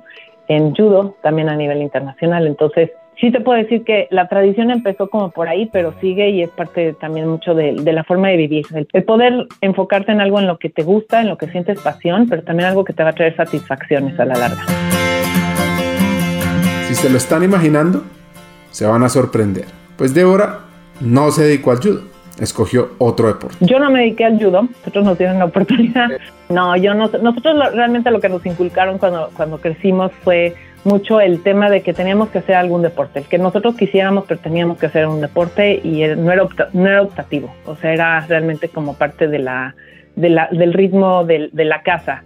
en 0.48 0.74
judo 0.74 1.16
también 1.22 1.50
a 1.50 1.56
nivel 1.56 1.84
internacional. 1.84 2.48
Entonces, 2.48 2.90
sí 3.22 3.32
te 3.32 3.42
puedo 3.42 3.62
decir 3.62 3.84
que 3.84 4.08
la 4.10 4.28
tradición 4.28 4.72
empezó 4.72 5.08
como 5.08 5.30
por 5.30 5.48
ahí, 5.50 5.70
pero 5.72 5.94
sigue 6.02 6.32
y 6.32 6.42
es 6.42 6.50
parte 6.50 6.94
también 6.94 7.28
mucho 7.28 7.54
de, 7.54 7.74
la 7.74 8.04
forma 8.04 8.30
de 8.30 8.38
vivir. 8.38 8.66
El, 8.74 9.04
poder 9.04 9.46
enfocarte 9.62 10.12
en 10.12 10.20
algo 10.20 10.40
en 10.40 10.48
lo 10.48 10.58
que 10.58 10.72
te 10.72 10.82
gusta, 10.82 11.22
en 11.22 11.30
lo 11.30 11.38
que 11.38 11.48
sientes 11.50 11.80
pasión, 11.80 12.28
pero 12.28 12.42
también 12.42 12.70
algo 12.70 12.84
que 12.84 12.94
te 12.94 13.04
va 13.04 13.10
a 13.10 13.14
traer 13.14 13.36
satisfacciones 13.36 14.20
a 14.20 14.26
la 14.26 14.34
larga. 14.34 14.64
Si 16.88 16.96
se 16.96 17.08
lo 17.08 17.18
están 17.18 17.44
imaginando, 17.44 18.02
se 18.72 18.88
van 18.88 19.04
a 19.04 19.10
sorprender. 19.10 19.66
Pues 19.96 20.16
Débora 20.16 20.62
no 21.02 21.30
se 21.30 21.44
dedicó 21.44 21.70
al 21.70 21.78
judo 21.78 22.13
escogió 22.46 22.92
otro 22.98 23.28
deporte? 23.28 23.58
Yo 23.60 23.80
no 23.80 23.90
me 23.90 24.02
dediqué 24.02 24.26
al 24.26 24.38
judo, 24.38 24.64
nosotros 24.64 25.06
nos 25.06 25.18
dieron 25.18 25.40
la 25.40 25.46
oportunidad. 25.46 26.10
No, 26.50 26.76
yo 26.76 26.94
no, 26.94 27.08
nosotros 27.08 27.74
realmente 27.74 28.12
lo 28.12 28.20
que 28.20 28.30
nos 28.30 28.46
inculcaron 28.46 29.00
cuando, 29.00 29.32
cuando 29.36 29.60
crecimos 29.60 30.12
fue 30.24 30.54
mucho 30.84 31.20
el 31.20 31.42
tema 31.42 31.70
de 31.70 31.82
que 31.82 31.94
teníamos 31.94 32.30
que 32.30 32.40
hacer 32.40 32.56
algún 32.56 32.82
deporte, 32.82 33.20
el 33.20 33.26
que 33.26 33.38
nosotros 33.38 33.76
quisiéramos, 33.76 34.26
pero 34.28 34.40
teníamos 34.40 34.78
que 34.78 34.88
hacer 34.88 35.08
un 35.08 35.22
deporte 35.22 35.80
y 35.84 36.06
no 36.16 36.32
era, 36.32 36.48
no 36.74 36.88
era 36.88 37.02
optativo, 37.02 37.54
o 37.66 37.76
sea, 37.78 37.94
era 37.94 38.20
realmente 38.28 38.70
como 38.70 38.96
parte 38.96 39.28
de 39.28 39.40
la, 39.40 39.76
de 40.16 40.30
la 40.30 40.48
del 40.52 40.74
ritmo 40.74 41.24
de, 41.24 41.50
de 41.52 41.66
la 41.66 41.82
casa. 41.82 42.24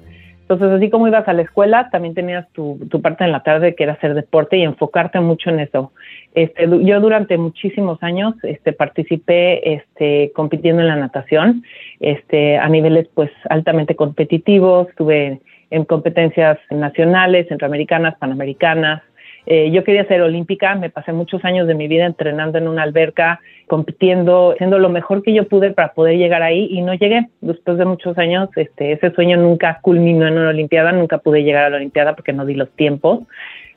Entonces, 0.50 0.78
así 0.78 0.90
como 0.90 1.10
ibas 1.10 1.28
a 1.28 1.34
la 1.34 1.42
escuela, 1.42 1.90
también 1.92 2.14
tenías 2.14 2.48
tu, 2.54 2.80
tu, 2.90 3.02
parte 3.02 3.26
en 3.26 3.34
la 3.34 3.44
tarde 3.44 3.76
que 3.76 3.84
era 3.84 3.94
hacer 3.94 4.14
deporte 4.14 4.56
y 4.56 4.64
enfocarte 4.64 5.20
mucho 5.20 5.50
en 5.50 5.60
eso. 5.60 5.92
Este, 6.36 6.70
yo 6.86 7.02
durante 7.02 7.38
muchísimos 7.38 8.02
años 8.02 8.34
este, 8.44 8.72
participé 8.72 9.74
este, 9.74 10.32
compitiendo 10.34 10.82
en 10.82 10.88
la 10.88 10.96
natación 10.96 11.64
este, 12.00 12.58
a 12.58 12.70
niveles 12.70 13.10
pues 13.14 13.30
altamente 13.50 13.98
competitivos, 13.98 14.88
estuve 14.88 15.42
en 15.70 15.84
competencias 15.84 16.58
nacionales, 16.72 17.50
centroamericanas, 17.50 18.16
panamericanas, 18.18 19.04
eh, 19.50 19.72
yo 19.72 19.86
quería 19.86 20.06
ser 20.08 20.22
olímpica, 20.22 20.76
me 20.76 20.90
pasé 20.90 21.14
muchos 21.14 21.46
años 21.46 21.68
de 21.68 21.74
mi 21.74 21.88
vida 21.88 22.06
entrenando 22.06 22.58
en 22.58 22.68
una 22.68 22.84
alberca, 22.84 23.40
compitiendo, 23.68 24.52
haciendo 24.52 24.78
lo 24.78 24.90
mejor 24.90 25.24
que 25.24 25.34
yo 25.34 25.48
pude 25.48 25.72
para 25.72 25.94
poder 25.94 26.18
llegar 26.18 26.44
ahí 26.44 26.68
y 26.70 26.82
no 26.82 26.94
llegué. 26.94 27.30
Después 27.40 27.78
de 27.78 27.86
muchos 27.86 28.18
años, 28.18 28.50
este, 28.58 28.92
ese 28.92 29.10
sueño 29.12 29.38
nunca 29.38 29.80
culminó 29.82 30.28
en 30.28 30.38
una 30.38 30.50
olimpiada, 30.50 30.92
nunca 30.92 31.20
pude 31.20 31.44
llegar 31.44 31.64
a 31.64 31.70
la 31.70 31.78
olimpiada 31.78 32.14
porque 32.14 32.34
no 32.34 32.46
di 32.46 32.56
los 32.56 32.70
tiempos. 32.72 33.22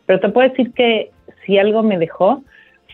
Pero 0.06 0.18
te 0.18 0.28
puedo 0.30 0.48
decir 0.48 0.72
que 0.72 1.10
si 1.46 1.56
algo 1.56 1.84
me 1.84 1.98
dejó 1.98 2.42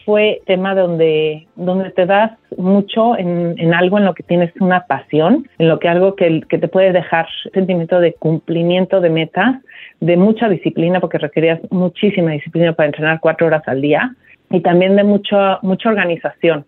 fue 0.05 0.43
tema 0.45 0.75
donde, 0.75 1.47
donde 1.57 1.91
te 1.93 2.05
das 2.05 2.33
mucho 2.59 3.17
en, 3.17 3.55
en, 3.59 3.73
algo 3.73 3.97
en 3.97 4.05
lo 4.05 4.13
que 4.13 4.23
tienes 4.23 4.53
una 4.61 4.87
pasión, 4.87 5.49
en 5.59 5.69
lo 5.69 5.79
que 5.79 5.89
algo 5.89 6.15
que, 6.15 6.43
que 6.43 6.59
te 6.59 6.69
puede 6.69 6.93
dejar 6.93 7.27
sentimiento 7.55 8.01
de 8.01 8.13
cumplimiento 8.13 9.01
de 9.01 9.09
metas, 9.09 9.57
de 10.01 10.17
mucha 10.17 10.49
disciplina, 10.49 11.01
porque 11.01 11.19
requerías 11.19 11.61
muchísima 11.71 12.33
disciplina 12.33 12.73
para 12.73 12.89
entrenar 12.89 13.21
cuatro 13.21 13.47
horas 13.47 13.63
al 13.67 13.81
día, 13.81 14.15
y 14.51 14.61
también 14.61 14.97
de 14.97 15.05
mucho, 15.05 15.59
mucha 15.63 15.89
organización. 15.89 16.65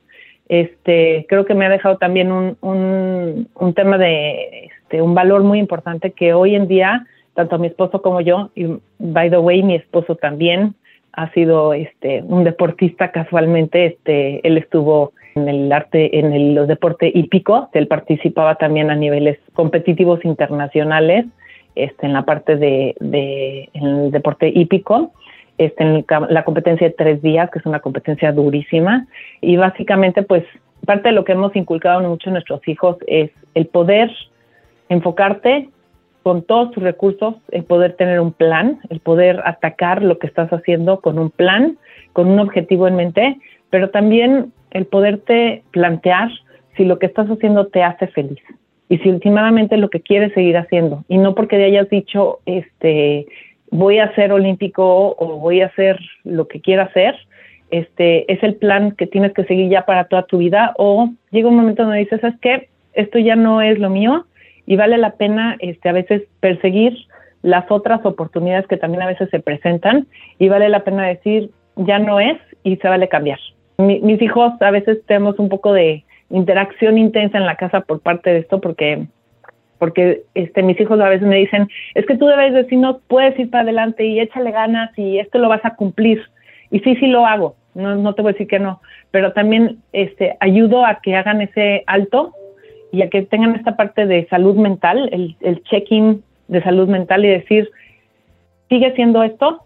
Este, 0.49 1.27
creo 1.29 1.45
que 1.45 1.55
me 1.55 1.67
ha 1.67 1.69
dejado 1.69 1.99
también 1.99 2.33
un, 2.33 2.57
un, 2.63 3.49
un 3.55 3.75
tema 3.75 3.99
de 3.99 4.67
este, 4.67 5.03
un 5.03 5.15
valor 5.15 5.43
muy 5.43 5.59
importante 5.59 6.13
que 6.13 6.33
hoy 6.33 6.55
en 6.55 6.67
día, 6.69 7.07
tanto 7.35 7.59
mi 7.59 7.67
esposo 7.67 8.01
como 8.01 8.21
yo, 8.21 8.51
y 8.55 8.67
by 8.99 9.31
the 9.31 9.39
way, 9.39 9.63
mi 9.63 9.75
esposo 9.75 10.17
también, 10.17 10.75
ha 11.19 11.33
sido 11.33 11.75
este 11.75 12.23
un 12.23 12.45
deportista 12.45 13.11
casualmente 13.11 13.87
este 13.87 14.47
él 14.47 14.57
estuvo 14.57 15.13
en 15.35 15.49
el 15.49 15.73
arte 15.73 16.17
en 16.17 16.33
el 16.33 16.55
los 16.55 16.69
deportes 16.69 17.11
hípicos 17.15 17.69
él 17.73 17.89
participaba 17.89 18.55
también 18.55 18.89
a 18.91 18.95
niveles 18.95 19.37
competitivos 19.55 20.25
internacionales 20.25 21.27
este 21.85 22.07
en 22.07 22.13
la 22.13 22.25
parte 22.25 22.57
de, 22.57 23.69
el 23.73 24.11
deporte 24.11 24.49
hípico 24.49 25.13
este 25.59 25.83
en 25.83 26.05
la 26.29 26.45
competencia 26.45 26.87
de 26.87 26.95
tres 26.95 27.21
días 27.21 27.51
que 27.51 27.59
es 27.59 27.67
una 27.67 27.81
competencia 27.81 28.31
durísima. 28.33 29.07
Y 29.41 29.57
básicamente 29.57 30.23
pues 30.23 30.45
parte 30.87 31.09
de 31.09 31.15
lo 31.15 31.25
que 31.25 31.33
hemos 31.33 31.55
inculcado 31.57 32.01
mucho 32.01 32.31
a 32.31 32.33
nuestros 32.33 32.67
hijos 32.69 32.97
es 33.07 33.31
el 33.55 33.67
poder 33.67 34.11
enfocarte 34.89 35.69
con 36.23 36.43
todos 36.43 36.73
tus 36.73 36.83
recursos, 36.83 37.35
el 37.51 37.65
poder 37.65 37.95
tener 37.95 38.21
un 38.21 38.33
plan, 38.33 38.81
el 38.91 39.01
poder 39.01 39.41
atacar 39.45 40.03
lo 40.03 40.19
que 40.19 40.27
estás 40.27 40.53
haciendo 40.53 41.01
con 41.01 41.19
un 41.19 41.31
plan, 41.31 41.79
con 42.13 42.29
un 42.29 42.39
objetivo 42.39 42.87
en 42.87 42.97
mente, 42.97 43.39
pero 43.71 43.91
también 43.91 44.53
el 44.71 44.87
poderte 44.87 45.63
plantear 45.71 46.31
si 46.77 46.85
lo 46.85 46.99
que 46.99 47.07
estás 47.07 47.29
haciendo 47.29 47.67
te 47.69 47.83
hace 47.83 48.07
feliz 48.09 48.41
y 48.89 48.99
si 48.99 49.09
últimamente 49.11 49.77
lo 49.77 49.91
que 49.91 50.01
quieres 50.01 50.33
seguir 50.33 50.57
haciendo 50.57 51.05
y 51.09 51.19
no 51.19 51.35
porque 51.35 51.57
te 51.57 51.65
hayas 51.65 51.89
dicho 51.91 52.41
este 52.47 53.27
voy 53.71 53.99
a 53.99 54.15
ser 54.15 54.33
olímpico 54.33 55.15
o 55.19 55.39
voy 55.39 55.61
a 55.61 55.67
hacer 55.67 55.99
lo 56.25 56.49
que 56.49 56.61
quiera 56.61 56.85
hacer 56.85 57.15
este 57.71 58.31
es 58.33 58.43
el 58.43 58.55
plan 58.55 58.93
que 58.93 59.07
tienes 59.07 59.33
que 59.35 59.45
seguir 59.45 59.69
ya 59.69 59.85
para 59.85 60.05
toda 60.05 60.23
tu 60.25 60.39
vida 60.39 60.75
o 60.79 61.11
llega 61.31 61.49
un 61.49 61.57
momento 61.57 61.83
donde 61.83 61.99
dices 61.99 62.23
es 62.25 62.39
que 62.41 62.69
esto 62.95 63.19
ya 63.19 63.37
no 63.37 63.61
es 63.61 63.79
lo 63.79 63.91
mío 63.91 64.27
y 64.67 64.77
vale 64.77 64.99
la 64.99 65.13
pena 65.13 65.57
este, 65.61 65.89
a 65.89 65.93
veces 65.93 66.23
perseguir 66.41 66.97
las 67.43 67.71
otras 67.71 68.05
oportunidades 68.05 68.67
que 68.67 68.77
también 68.77 69.03
a 69.03 69.07
veces 69.07 69.29
se 69.31 69.41
presentan 69.41 70.07
y 70.39 70.49
vale 70.49 70.69
la 70.69 70.85
pena 70.85 71.07
decir 71.07 71.51
ya 71.77 71.99
no 71.99 72.21
es 72.21 72.39
y 72.65 72.77
se 72.77 72.89
vale 72.89 73.09
cambiar. 73.09 73.39
mis 73.79 74.21
hijos 74.21 74.53
a 74.61 74.71
veces 74.71 74.99
tenemos 75.07 75.39
un 75.39 75.49
poco 75.49 75.73
de 75.73 76.05
interacción 76.31 76.99
intensa 76.99 77.39
en 77.39 77.47
la 77.47 77.57
casa 77.57 77.81
por 77.81 78.01
parte 78.01 78.31
de 78.31 78.39
esto 78.41 78.61
porque 78.61 79.07
porque 79.79 80.23
este 80.35 80.63
mis 80.63 80.79
hijos 80.81 81.01
a 81.01 81.09
veces 81.09 81.27
me 81.27 81.37
dicen 81.37 81.69
es 81.95 82.05
que 82.07 82.17
tú 82.17 82.27
debes 82.27 82.53
decir 82.53 82.79
no 82.79 82.99
puedes 83.07 83.39
ir 83.39 83.49
para 83.51 83.63
adelante 83.63 84.05
y 84.05 84.21
échale 84.21 84.51
ganas 84.51 84.91
y 84.99 85.19
esto 85.19 85.39
lo 85.39 85.49
vas 85.49 85.65
a 85.65 85.75
cumplir 85.77 86.23
y 86.71 86.81
sí 86.81 86.97
sí 86.97 87.07
lo 87.07 87.27
hago 87.27 87.55
no 87.75 87.95
no 87.95 88.15
te 88.15 88.23
voy 88.23 88.31
a 88.31 88.33
decir 88.33 88.49
que 88.49 88.59
no 88.59 88.81
pero 89.11 89.33
también 89.33 89.79
este 89.93 90.37
ayudo 90.41 90.85
a 90.85 91.01
que 91.01 91.17
hagan 91.17 91.41
ese 91.41 91.85
alto 91.87 92.35
y 92.93 93.03
a 93.03 93.11
que 93.11 93.23
tengan 93.23 93.55
esta 93.55 93.77
parte 93.77 94.07
de 94.07 94.27
salud 94.29 94.57
mental, 94.57 95.09
el, 95.13 95.37
el 95.41 95.63
check-in 95.65 96.23
de 96.49 96.63
salud 96.63 96.89
mental 96.89 97.25
y 97.25 97.29
decir, 97.29 97.69
¿sigue 98.69 98.95
siendo 98.95 99.23
esto? 99.23 99.63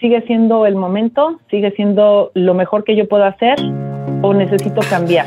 ¿Sigue 0.00 0.22
siendo 0.22 0.66
el 0.66 0.76
momento? 0.76 1.40
¿Sigue 1.50 1.72
siendo 1.72 2.30
lo 2.34 2.54
mejor 2.54 2.84
que 2.84 2.96
yo 2.96 3.08
puedo 3.08 3.24
hacer? 3.24 3.58
¿O 4.22 4.32
necesito 4.32 4.80
cambiar? 4.88 5.26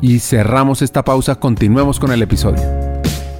y 0.00 0.18
cerramos 0.20 0.82
esta 0.82 1.04
pausa, 1.04 1.36
continuemos 1.36 1.98
con 1.98 2.12
el 2.12 2.22
episodio. 2.22 2.62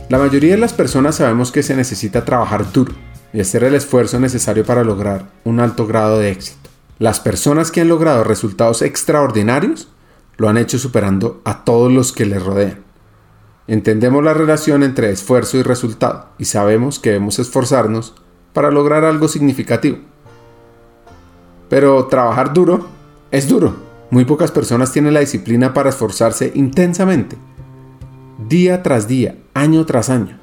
La 0.09 0.19
mayoría 0.19 0.53
de 0.53 0.61
las 0.61 0.73
personas 0.73 1.17
sabemos 1.17 1.53
que 1.53 1.63
se 1.63 1.77
necesita 1.77 2.25
trabajar 2.25 2.73
duro 2.73 2.95
y 3.33 3.41
hacer 3.41 3.65
el 3.65 3.75
esfuerzo 3.75 4.19
necesario 4.19 4.65
para 4.65 4.85
lograr 4.85 5.31
un 5.45 5.61
alto 5.61 5.87
grado 5.87 6.19
de 6.19 6.31
éxito. 6.31 6.71
Las 6.99 7.21
personas 7.21 7.71
que 7.71 7.83
han 7.83 7.89
logrado 7.89 8.25
resultados 8.25 8.83
extraordinarios 8.83 9.89
lo 10.37 10.49
han 10.49 10.57
hecho 10.57 10.79
superando 10.79 11.41
a 11.45 11.65
todos 11.65 11.93
los 11.93 12.13
que 12.13 12.27
les 12.27 12.43
rodean. 12.43 12.79
Entendemos 13.67 14.25
la 14.25 14.33
relación 14.33 14.83
entre 14.83 15.11
esfuerzo 15.11 15.59
y 15.59 15.63
resultado 15.63 16.31
y 16.39 16.47
sabemos 16.47 16.99
que 16.99 17.11
debemos 17.11 17.39
esforzarnos 17.39 18.15
para 18.55 18.71
lograr 18.71 19.05
algo 19.05 19.29
significativo. 19.29 19.99
Pero 21.69 22.07
trabajar 22.07 22.55
duro 22.55 22.89
es 23.31 23.47
duro. 23.47 23.88
Muy 24.11 24.25
pocas 24.25 24.51
personas 24.51 24.91
tienen 24.91 25.13
la 25.13 25.21
disciplina 25.21 25.75
para 25.75 25.91
esforzarse 25.91 26.51
intensamente, 26.55 27.37
día 28.49 28.83
tras 28.83 29.07
día, 29.07 29.37
año 29.53 29.85
tras 29.85 30.09
año. 30.09 30.39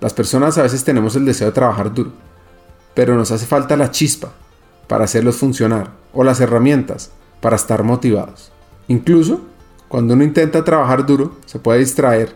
Las 0.00 0.12
personas 0.12 0.58
a 0.58 0.62
veces 0.62 0.82
tenemos 0.82 1.14
el 1.14 1.24
deseo 1.24 1.46
de 1.46 1.52
trabajar 1.52 1.94
duro, 1.94 2.10
pero 2.92 3.14
nos 3.14 3.30
hace 3.30 3.46
falta 3.46 3.76
la 3.76 3.92
chispa 3.92 4.32
para 4.88 5.04
hacerlos 5.04 5.36
funcionar 5.36 5.92
o 6.12 6.24
las 6.24 6.40
herramientas 6.40 7.12
para 7.40 7.54
estar 7.54 7.84
motivados. 7.84 8.50
Incluso, 8.88 9.42
cuando 9.86 10.14
uno 10.14 10.24
intenta 10.24 10.64
trabajar 10.64 11.06
duro, 11.06 11.36
se 11.46 11.60
puede 11.60 11.78
distraer, 11.78 12.34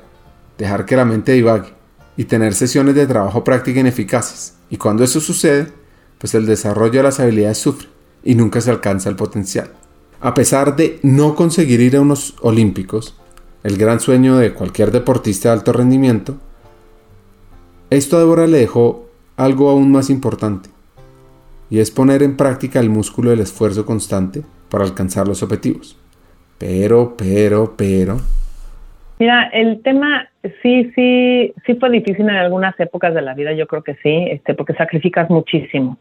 dejar 0.58 0.86
que 0.86 0.96
la 0.96 1.04
mente 1.04 1.32
divague 1.32 1.74
y 2.16 2.24
tener 2.24 2.54
sesiones 2.54 2.94
de 2.94 3.08
trabajo 3.08 3.42
práctica 3.42 3.80
ineficaces. 3.80 4.54
Y 4.70 4.76
cuando 4.76 5.02
eso 5.02 5.18
sucede, 5.18 5.72
pues 6.18 6.34
el 6.34 6.46
desarrollo 6.46 7.00
de 7.00 7.02
las 7.02 7.18
habilidades 7.18 7.58
sufre 7.58 7.88
y 8.22 8.36
nunca 8.36 8.60
se 8.60 8.70
alcanza 8.70 9.08
el 9.08 9.16
potencial. 9.16 9.72
A 10.20 10.34
pesar 10.34 10.74
de 10.74 10.98
no 11.04 11.36
conseguir 11.36 11.80
ir 11.80 11.94
a 11.94 12.00
unos 12.00 12.34
olímpicos, 12.42 13.16
el 13.62 13.76
gran 13.76 14.00
sueño 14.00 14.36
de 14.36 14.52
cualquier 14.52 14.90
deportista 14.90 15.48
de 15.48 15.54
alto 15.54 15.72
rendimiento, 15.72 16.38
esto 17.90 18.16
a 18.16 18.20
Débora 18.20 18.48
le 18.48 18.58
dejó 18.58 19.08
algo 19.36 19.70
aún 19.70 19.92
más 19.92 20.10
importante, 20.10 20.70
y 21.70 21.78
es 21.78 21.92
poner 21.92 22.24
en 22.24 22.36
práctica 22.36 22.80
el 22.80 22.90
músculo 22.90 23.30
del 23.30 23.40
esfuerzo 23.40 23.86
constante 23.86 24.42
para 24.68 24.82
alcanzar 24.82 25.28
los 25.28 25.44
objetivos. 25.44 25.96
Pero, 26.58 27.14
pero, 27.16 27.74
pero. 27.76 28.16
Mira, 29.20 29.50
el 29.52 29.80
tema 29.82 30.28
sí, 30.62 30.90
sí, 30.96 31.54
sí 31.64 31.74
fue 31.74 31.90
difícil 31.90 32.28
en 32.28 32.36
algunas 32.36 32.78
épocas 32.80 33.14
de 33.14 33.22
la 33.22 33.34
vida, 33.34 33.52
yo 33.52 33.68
creo 33.68 33.84
que 33.84 33.94
sí, 34.02 34.26
este, 34.30 34.54
porque 34.54 34.74
sacrificas 34.74 35.30
muchísimo. 35.30 35.98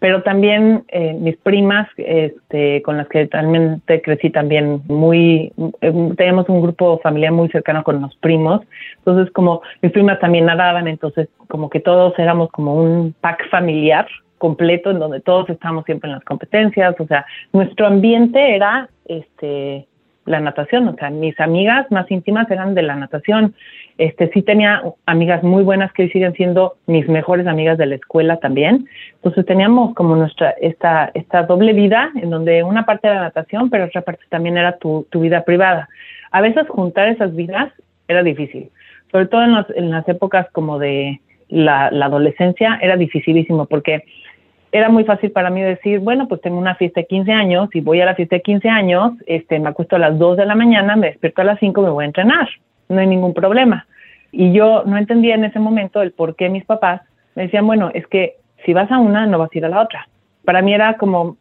Pero 0.00 0.22
también 0.22 0.84
eh, 0.88 1.14
mis 1.14 1.36
primas, 1.38 1.88
este, 1.96 2.82
con 2.82 2.96
las 2.96 3.08
que 3.08 3.28
realmente 3.30 4.00
crecí 4.00 4.30
también 4.30 4.82
muy, 4.86 5.52
eh, 5.80 6.12
tenemos 6.16 6.48
un 6.48 6.62
grupo 6.62 6.98
familiar 6.98 7.32
muy 7.32 7.48
cercano 7.48 7.82
con 7.82 8.00
los 8.00 8.14
primos, 8.16 8.62
entonces 8.98 9.32
como 9.32 9.62
mis 9.82 9.92
primas 9.92 10.20
también 10.20 10.46
nadaban, 10.46 10.86
entonces 10.86 11.28
como 11.48 11.68
que 11.68 11.80
todos 11.80 12.16
éramos 12.18 12.50
como 12.50 12.74
un 12.74 13.14
pack 13.20 13.48
familiar, 13.50 14.06
completo 14.38 14.92
en 14.92 15.00
donde 15.00 15.20
todos 15.20 15.50
estamos 15.50 15.84
siempre 15.84 16.08
en 16.08 16.14
las 16.14 16.24
competencias, 16.24 16.94
o 17.00 17.06
sea, 17.06 17.26
nuestro 17.52 17.86
ambiente 17.86 18.54
era 18.54 18.88
este 19.06 19.86
la 20.28 20.40
natación, 20.40 20.86
o 20.88 20.94
sea, 20.94 21.10
mis 21.10 21.38
amigas 21.40 21.90
más 21.90 22.08
íntimas 22.10 22.50
eran 22.50 22.74
de 22.74 22.82
la 22.82 22.94
natación. 22.94 23.54
Este 23.98 24.30
sí 24.32 24.42
tenía 24.42 24.80
amigas 25.06 25.42
muy 25.42 25.64
buenas 25.64 25.92
que 25.92 26.08
siguen 26.08 26.32
siendo 26.34 26.76
mis 26.86 27.08
mejores 27.08 27.48
amigas 27.48 27.76
de 27.78 27.86
la 27.86 27.96
escuela 27.96 28.36
también. 28.36 28.86
Entonces 29.16 29.44
teníamos 29.44 29.92
como 29.94 30.14
nuestra 30.14 30.50
esta 30.60 31.10
esta 31.14 31.42
doble 31.42 31.72
vida 31.72 32.12
en 32.14 32.30
donde 32.30 32.62
una 32.62 32.86
parte 32.86 33.08
era 33.08 33.16
la 33.16 33.22
natación, 33.22 33.70
pero 33.70 33.86
otra 33.86 34.02
parte 34.02 34.22
también 34.28 34.56
era 34.56 34.78
tu, 34.78 35.06
tu 35.10 35.20
vida 35.20 35.42
privada. 35.42 35.88
A 36.30 36.40
veces 36.40 36.68
juntar 36.68 37.08
esas 37.08 37.34
vidas 37.34 37.72
era 38.06 38.22
difícil, 38.22 38.70
sobre 39.10 39.26
todo 39.26 39.42
en, 39.42 39.66
en 39.74 39.90
las 39.90 40.08
épocas 40.08 40.46
como 40.52 40.78
de 40.78 41.20
la, 41.48 41.90
la 41.90 42.06
adolescencia 42.06 42.78
era 42.80 42.96
dificilísimo 42.96 43.66
porque 43.66 44.04
era 44.70 44.90
muy 44.90 45.04
fácil 45.04 45.32
para 45.32 45.50
mí 45.50 45.62
decir, 45.62 45.98
bueno, 45.98 46.28
pues 46.28 46.40
tengo 46.40 46.58
una 46.58 46.74
fiesta 46.74 47.00
de 47.00 47.06
15 47.06 47.32
años 47.32 47.68
y 47.72 47.80
voy 47.80 48.00
a 48.00 48.04
la 48.04 48.14
fiesta 48.14 48.36
de 48.36 48.42
15 48.42 48.68
años, 48.68 49.12
este, 49.26 49.58
me 49.58 49.70
acuesto 49.70 49.96
a 49.96 49.98
las 49.98 50.18
2 50.18 50.36
de 50.36 50.46
la 50.46 50.54
mañana, 50.54 50.94
me 50.94 51.08
despierto 51.08 51.40
a 51.40 51.44
las 51.44 51.58
5, 51.58 51.82
me 51.82 51.90
voy 51.90 52.04
a 52.04 52.06
entrenar, 52.06 52.48
no 52.88 53.00
hay 53.00 53.06
ningún 53.06 53.34
problema. 53.34 53.86
Y 54.32 54.52
yo 54.52 54.84
no 54.84 54.96
entendía 54.96 55.34
en 55.34 55.44
ese 55.44 55.58
momento 55.58 56.02
el 56.02 56.12
por 56.12 56.36
qué 56.36 56.48
mis 56.48 56.64
papás 56.64 57.02
me 57.34 57.44
decían, 57.44 57.66
bueno, 57.66 57.90
es 57.94 58.06
que 58.06 58.36
si 58.64 58.72
vas 58.72 58.90
a 58.90 58.98
una, 58.98 59.26
no 59.26 59.38
vas 59.38 59.50
a 59.54 59.58
ir 59.58 59.64
a 59.64 59.68
la 59.68 59.80
otra. 59.80 60.08
Para 60.44 60.62
mí 60.62 60.74
era 60.74 60.96
como, 60.96 61.36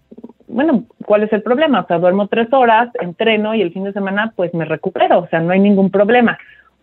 bueno, 0.48 0.86
¿cuál 1.06 1.24
es 1.24 1.34
el 1.34 1.42
problema? 1.42 1.82
O 1.82 1.88
sea, 1.88 2.00
duermo 2.00 2.28
tres 2.28 2.52
horas, 2.54 2.90
entreno 3.02 3.56
y 3.56 3.62
el 3.62 3.74
fin 3.74 3.84
de 3.84 3.94
semana 3.94 4.34
pues 4.36 4.54
me 4.54 4.66
recupero, 4.66 5.20
o 5.20 5.28
sea, 5.28 5.40
no 5.40 5.52
hay 5.52 5.60
ningún 5.60 5.92
problema. 5.92 6.38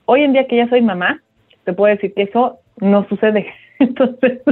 Hoy 0.07 0.22
en 0.22 0.33
día 0.33 0.46
que 0.46 0.57
ya 0.57 0.68
soy 0.68 0.83
mamá, 0.83 1.20
te 1.64 1.72
puedo 1.72 1.94
decir 1.94 2.12
que 2.14 2.22
eso 2.22 2.59
no 2.81 3.07
sucede. 3.09 3.46
Entonces, 3.79 4.42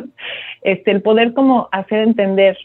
este, 0.62 0.90
el 0.90 1.02
poder 1.02 1.34
como 1.34 1.68
hacer 1.72 2.00
entender 2.00 2.56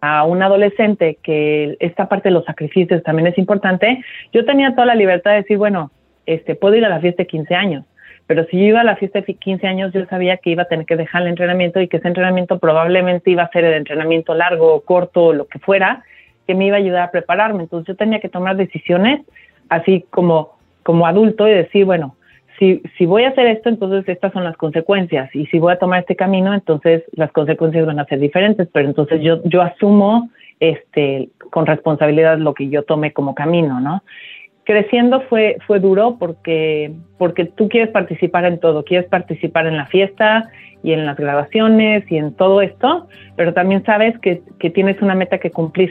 a 0.00 0.24
un 0.24 0.42
adolescente 0.42 1.18
que 1.22 1.76
esta 1.80 2.08
parte 2.08 2.28
de 2.28 2.34
los 2.34 2.44
sacrificios 2.44 3.02
también 3.02 3.26
es 3.26 3.38
importante, 3.38 4.02
yo 4.32 4.44
tenía 4.44 4.72
toda 4.72 4.86
la 4.86 4.94
libertad 4.94 5.32
de 5.32 5.38
decir, 5.38 5.58
bueno, 5.58 5.90
este, 6.28 6.54
puedo 6.54 6.74
ir 6.76 6.84
a 6.84 6.90
la 6.90 7.00
fiesta 7.00 7.22
de 7.22 7.26
15 7.26 7.54
años, 7.54 7.84
pero 8.26 8.44
si 8.44 8.58
yo 8.58 8.64
iba 8.66 8.82
a 8.82 8.84
la 8.84 8.96
fiesta 8.96 9.22
de 9.22 9.34
15 9.34 9.66
años, 9.66 9.92
yo 9.94 10.04
sabía 10.04 10.36
que 10.36 10.50
iba 10.50 10.64
a 10.64 10.68
tener 10.68 10.84
que 10.84 10.96
dejar 10.96 11.22
el 11.22 11.28
entrenamiento 11.28 11.80
y 11.80 11.88
que 11.88 11.96
ese 11.96 12.08
entrenamiento 12.08 12.58
probablemente 12.58 13.30
iba 13.30 13.42
a 13.42 13.50
ser 13.50 13.64
el 13.64 13.72
entrenamiento 13.72 14.34
largo, 14.34 14.82
corto, 14.82 15.32
lo 15.32 15.46
que 15.46 15.58
fuera, 15.58 16.04
que 16.46 16.54
me 16.54 16.66
iba 16.66 16.76
a 16.76 16.80
ayudar 16.80 17.04
a 17.04 17.10
prepararme. 17.10 17.62
Entonces 17.62 17.88
yo 17.88 17.96
tenía 17.96 18.20
que 18.20 18.28
tomar 18.28 18.56
decisiones 18.56 19.22
así 19.70 20.04
como, 20.10 20.58
como 20.82 21.06
adulto 21.06 21.48
y 21.48 21.52
decir, 21.52 21.86
bueno, 21.86 22.16
si, 22.58 22.82
si 22.98 23.06
voy 23.06 23.24
a 23.24 23.30
hacer 23.30 23.46
esto, 23.46 23.70
entonces 23.70 24.06
estas 24.06 24.34
son 24.34 24.44
las 24.44 24.58
consecuencias. 24.58 25.34
Y 25.34 25.46
si 25.46 25.58
voy 25.58 25.72
a 25.72 25.78
tomar 25.78 26.00
este 26.00 26.14
camino, 26.14 26.52
entonces 26.52 27.04
las 27.12 27.32
consecuencias 27.32 27.86
van 27.86 27.98
a 27.98 28.04
ser 28.04 28.20
diferentes. 28.20 28.68
Pero 28.70 28.88
entonces 28.88 29.22
yo, 29.22 29.42
yo 29.44 29.62
asumo 29.62 30.28
este, 30.60 31.30
con 31.50 31.64
responsabilidad 31.64 32.36
lo 32.36 32.52
que 32.52 32.68
yo 32.68 32.82
tome 32.82 33.14
como 33.14 33.34
camino, 33.34 33.80
¿no? 33.80 34.02
Creciendo 34.68 35.22
fue, 35.22 35.56
fue 35.66 35.80
duro 35.80 36.16
porque, 36.18 36.92
porque 37.16 37.46
tú 37.46 37.70
quieres 37.70 37.88
participar 37.88 38.44
en 38.44 38.60
todo, 38.60 38.84
quieres 38.84 39.08
participar 39.08 39.66
en 39.66 39.78
la 39.78 39.86
fiesta 39.86 40.50
y 40.82 40.92
en 40.92 41.06
las 41.06 41.16
grabaciones 41.16 42.04
y 42.12 42.18
en 42.18 42.34
todo 42.34 42.60
esto, 42.60 43.08
pero 43.34 43.54
también 43.54 43.82
sabes 43.86 44.18
que, 44.18 44.42
que 44.58 44.68
tienes 44.68 45.00
una 45.00 45.14
meta 45.14 45.38
que 45.38 45.50
cumplir 45.50 45.90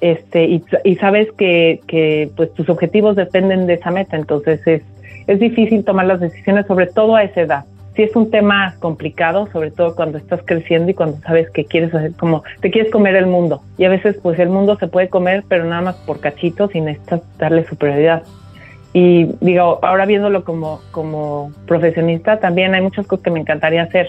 este, 0.00 0.44
y, 0.44 0.64
y 0.84 0.94
sabes 0.94 1.26
que, 1.32 1.80
que, 1.88 2.30
pues 2.36 2.54
tus 2.54 2.68
objetivos 2.68 3.16
dependen 3.16 3.66
de 3.66 3.74
esa 3.74 3.90
meta, 3.90 4.16
entonces 4.16 4.64
es, 4.64 4.82
es 5.26 5.40
difícil 5.40 5.84
tomar 5.84 6.06
las 6.06 6.20
decisiones, 6.20 6.68
sobre 6.68 6.86
todo 6.86 7.16
a 7.16 7.24
esa 7.24 7.40
edad. 7.40 7.64
Sí 7.98 8.04
es 8.04 8.14
un 8.14 8.30
tema 8.30 8.76
complicado, 8.78 9.48
sobre 9.50 9.72
todo 9.72 9.96
cuando 9.96 10.18
estás 10.18 10.40
creciendo 10.44 10.88
y 10.88 10.94
cuando 10.94 11.18
sabes 11.18 11.50
que 11.50 11.64
quieres 11.64 11.92
hacer 11.92 12.12
como 12.12 12.44
te 12.60 12.70
quieres 12.70 12.92
comer 12.92 13.16
el 13.16 13.26
mundo. 13.26 13.60
Y 13.76 13.86
a 13.86 13.88
veces 13.88 14.16
pues 14.22 14.38
el 14.38 14.50
mundo 14.50 14.76
se 14.78 14.86
puede 14.86 15.08
comer, 15.08 15.42
pero 15.48 15.64
nada 15.64 15.82
más 15.82 15.96
por 16.06 16.20
cachitos 16.20 16.72
y 16.76 16.80
necesitas 16.80 17.22
darle 17.38 17.66
superioridad. 17.66 18.22
Y 18.92 19.32
digo, 19.40 19.80
ahora 19.82 20.06
viéndolo 20.06 20.44
como, 20.44 20.80
como 20.92 21.50
profesionista, 21.66 22.38
también 22.38 22.72
hay 22.76 22.82
muchas 22.82 23.04
cosas 23.04 23.24
que 23.24 23.32
me 23.32 23.40
encantaría 23.40 23.82
hacer. 23.82 24.06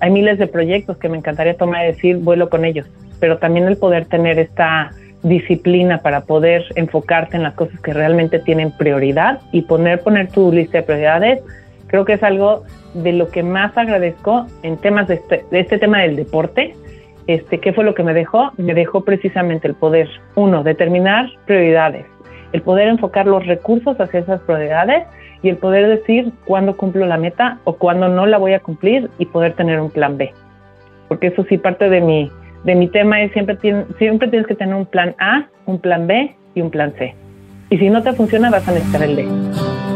Hay 0.00 0.10
miles 0.10 0.36
de 0.40 0.48
proyectos 0.48 0.96
que 0.96 1.08
me 1.08 1.16
encantaría 1.16 1.56
tomar 1.56 1.84
y 1.84 1.92
decir, 1.92 2.16
vuelo 2.16 2.50
con 2.50 2.64
ellos. 2.64 2.88
Pero 3.20 3.38
también 3.38 3.68
el 3.68 3.76
poder 3.76 4.06
tener 4.06 4.40
esta 4.40 4.90
disciplina 5.22 5.98
para 5.98 6.22
poder 6.22 6.64
enfocarte 6.74 7.36
en 7.36 7.44
las 7.44 7.54
cosas 7.54 7.78
que 7.78 7.92
realmente 7.92 8.40
tienen 8.40 8.72
prioridad 8.72 9.38
y 9.52 9.62
poner, 9.62 10.00
poner 10.00 10.32
tu 10.32 10.50
lista 10.50 10.78
de 10.78 10.82
prioridades, 10.82 11.40
creo 11.90 12.04
que 12.04 12.12
es 12.14 12.22
algo 12.22 12.62
de 12.94 13.12
lo 13.12 13.28
que 13.28 13.42
más 13.42 13.76
agradezco 13.76 14.46
en 14.62 14.76
temas 14.76 15.08
de 15.08 15.14
este, 15.14 15.44
de 15.50 15.60
este 15.60 15.78
tema 15.78 16.00
del 16.02 16.16
deporte. 16.16 16.74
Este, 17.26 17.58
¿Qué 17.58 17.72
fue 17.72 17.84
lo 17.84 17.94
que 17.94 18.04
me 18.04 18.14
dejó? 18.14 18.52
Me 18.56 18.74
dejó 18.74 19.04
precisamente 19.04 19.66
el 19.68 19.74
poder, 19.74 20.08
uno, 20.36 20.62
determinar 20.62 21.28
prioridades, 21.46 22.06
el 22.52 22.62
poder 22.62 22.88
enfocar 22.88 23.26
los 23.26 23.44
recursos 23.44 24.00
hacia 24.00 24.20
esas 24.20 24.40
prioridades 24.42 25.04
y 25.42 25.48
el 25.48 25.56
poder 25.56 25.88
decir 25.88 26.32
cuándo 26.44 26.76
cumplo 26.76 27.06
la 27.06 27.16
meta 27.16 27.58
o 27.64 27.74
cuándo 27.74 28.08
no 28.08 28.24
la 28.26 28.38
voy 28.38 28.52
a 28.52 28.60
cumplir 28.60 29.10
y 29.18 29.26
poder 29.26 29.54
tener 29.54 29.80
un 29.80 29.90
plan 29.90 30.16
B. 30.16 30.32
Porque 31.08 31.28
eso 31.28 31.44
sí 31.48 31.58
parte 31.58 31.88
de 31.88 32.00
mi, 32.00 32.30
de 32.64 32.74
mi 32.76 32.86
tema 32.86 33.20
es 33.20 33.32
siempre, 33.32 33.58
siempre 33.98 34.28
tienes 34.28 34.46
que 34.46 34.54
tener 34.54 34.74
un 34.76 34.86
plan 34.86 35.16
A, 35.18 35.46
un 35.66 35.80
plan 35.80 36.06
B 36.06 36.36
y 36.54 36.60
un 36.60 36.70
plan 36.70 36.92
C. 36.98 37.14
Y 37.68 37.78
si 37.78 37.90
no 37.90 38.02
te 38.02 38.12
funciona, 38.12 38.50
vas 38.50 38.68
a 38.68 38.72
necesitar 38.72 39.02
el 39.02 39.16
D. 39.16 39.89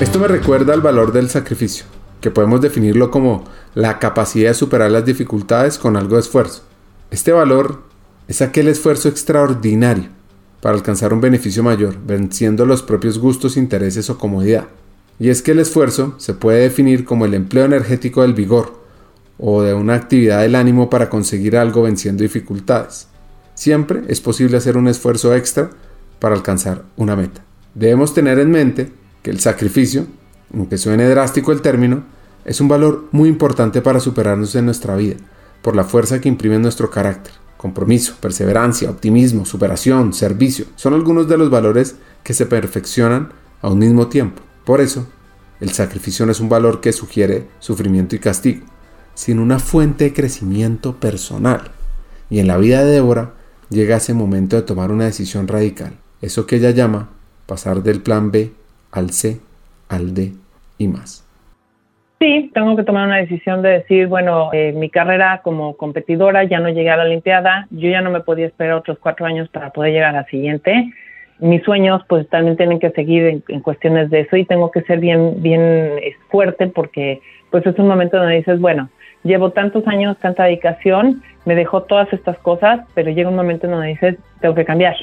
Esto 0.00 0.20
me 0.20 0.28
recuerda 0.28 0.74
al 0.74 0.80
valor 0.80 1.12
del 1.12 1.28
sacrificio, 1.28 1.84
que 2.20 2.30
podemos 2.30 2.60
definirlo 2.60 3.10
como 3.10 3.42
la 3.74 3.98
capacidad 3.98 4.50
de 4.50 4.54
superar 4.54 4.92
las 4.92 5.04
dificultades 5.04 5.76
con 5.76 5.96
algo 5.96 6.14
de 6.14 6.20
esfuerzo. 6.20 6.62
Este 7.10 7.32
valor 7.32 7.82
es 8.28 8.40
aquel 8.40 8.68
esfuerzo 8.68 9.08
extraordinario 9.08 10.04
para 10.60 10.76
alcanzar 10.76 11.12
un 11.12 11.20
beneficio 11.20 11.64
mayor, 11.64 11.96
venciendo 12.06 12.64
los 12.64 12.84
propios 12.84 13.18
gustos, 13.18 13.56
intereses 13.56 14.08
o 14.08 14.18
comodidad. 14.18 14.68
Y 15.18 15.30
es 15.30 15.42
que 15.42 15.50
el 15.50 15.58
esfuerzo 15.58 16.14
se 16.18 16.32
puede 16.32 16.60
definir 16.60 17.04
como 17.04 17.24
el 17.24 17.34
empleo 17.34 17.64
energético 17.64 18.22
del 18.22 18.34
vigor 18.34 18.80
o 19.36 19.62
de 19.62 19.74
una 19.74 19.94
actividad 19.94 20.42
del 20.42 20.54
ánimo 20.54 20.88
para 20.90 21.10
conseguir 21.10 21.56
algo 21.56 21.82
venciendo 21.82 22.22
dificultades. 22.22 23.08
Siempre 23.54 24.02
es 24.06 24.20
posible 24.20 24.58
hacer 24.58 24.76
un 24.76 24.86
esfuerzo 24.86 25.34
extra 25.34 25.70
para 26.20 26.36
alcanzar 26.36 26.84
una 26.96 27.16
meta. 27.16 27.42
Debemos 27.74 28.14
tener 28.14 28.38
en 28.38 28.52
mente 28.52 28.97
que 29.22 29.30
el 29.30 29.40
sacrificio, 29.40 30.06
aunque 30.54 30.78
suene 30.78 31.08
drástico 31.08 31.52
el 31.52 31.62
término, 31.62 32.04
es 32.44 32.60
un 32.60 32.68
valor 32.68 33.08
muy 33.12 33.28
importante 33.28 33.82
para 33.82 34.00
superarnos 34.00 34.54
en 34.54 34.64
nuestra 34.64 34.96
vida, 34.96 35.16
por 35.62 35.76
la 35.76 35.84
fuerza 35.84 36.20
que 36.20 36.28
imprime 36.28 36.56
en 36.56 36.62
nuestro 36.62 36.90
carácter. 36.90 37.34
Compromiso, 37.56 38.14
perseverancia, 38.20 38.88
optimismo, 38.88 39.44
superación, 39.44 40.14
servicio, 40.14 40.66
son 40.76 40.94
algunos 40.94 41.28
de 41.28 41.36
los 41.36 41.50
valores 41.50 41.96
que 42.22 42.32
se 42.32 42.46
perfeccionan 42.46 43.32
a 43.60 43.68
un 43.68 43.80
mismo 43.80 44.06
tiempo. 44.06 44.42
Por 44.64 44.80
eso, 44.80 45.06
el 45.60 45.70
sacrificio 45.70 46.24
no 46.24 46.32
es 46.32 46.40
un 46.40 46.48
valor 46.48 46.80
que 46.80 46.92
sugiere 46.92 47.48
sufrimiento 47.58 48.14
y 48.14 48.20
castigo, 48.20 48.64
sino 49.14 49.42
una 49.42 49.58
fuente 49.58 50.04
de 50.04 50.12
crecimiento 50.14 51.00
personal. 51.00 51.72
Y 52.30 52.38
en 52.38 52.46
la 52.46 52.58
vida 52.58 52.84
de 52.84 52.92
Débora 52.92 53.34
llega 53.68 53.96
ese 53.96 54.14
momento 54.14 54.56
de 54.56 54.62
tomar 54.62 54.92
una 54.92 55.06
decisión 55.06 55.48
radical, 55.48 55.98
eso 56.22 56.46
que 56.46 56.56
ella 56.56 56.70
llama 56.70 57.10
pasar 57.46 57.82
del 57.82 58.00
plan 58.00 58.30
B 58.30 58.52
al 58.92 59.10
C, 59.10 59.40
al 59.88 60.14
D 60.14 60.32
y 60.78 60.88
más. 60.88 61.24
Sí, 62.20 62.50
tengo 62.52 62.74
que 62.74 62.82
tomar 62.82 63.06
una 63.06 63.18
decisión 63.18 63.62
de 63.62 63.68
decir, 63.70 64.08
bueno, 64.08 64.50
eh, 64.52 64.72
mi 64.72 64.90
carrera 64.90 65.40
como 65.44 65.76
competidora 65.76 66.42
ya 66.42 66.58
no 66.58 66.68
llegué 66.68 66.90
a 66.90 66.96
la 66.96 67.04
Olimpiada, 67.04 67.68
yo 67.70 67.88
ya 67.88 68.00
no 68.00 68.10
me 68.10 68.20
podía 68.20 68.46
esperar 68.46 68.74
otros 68.74 68.98
cuatro 68.98 69.24
años 69.24 69.48
para 69.50 69.70
poder 69.70 69.92
llegar 69.92 70.16
a 70.16 70.20
la 70.20 70.24
siguiente. 70.24 70.92
Mis 71.38 71.62
sueños 71.62 72.02
pues 72.08 72.28
también 72.28 72.56
tienen 72.56 72.80
que 72.80 72.90
seguir 72.90 73.42
en, 73.46 73.60
cuestiones 73.60 74.10
de 74.10 74.20
eso 74.20 74.36
y 74.36 74.44
tengo 74.44 74.72
que 74.72 74.82
ser 74.82 74.98
bien, 74.98 75.40
bien 75.40 75.60
eh, 75.62 76.16
fuerte 76.28 76.66
porque 76.66 77.20
pues 77.52 77.64
es 77.64 77.78
un 77.78 77.86
momento 77.86 78.16
donde 78.16 78.34
dices, 78.34 78.58
bueno, 78.58 78.88
llevo 79.22 79.52
tantos 79.52 79.86
años, 79.86 80.18
tanta 80.18 80.44
dedicación, 80.44 81.22
me 81.44 81.54
dejó 81.54 81.84
todas 81.84 82.12
estas 82.12 82.36
cosas, 82.38 82.80
pero 82.94 83.12
llega 83.12 83.30
un 83.30 83.36
momento 83.36 83.68
donde 83.68 83.88
dices, 83.88 84.16
tengo 84.40 84.56
que 84.56 84.64
cambiar 84.64 84.96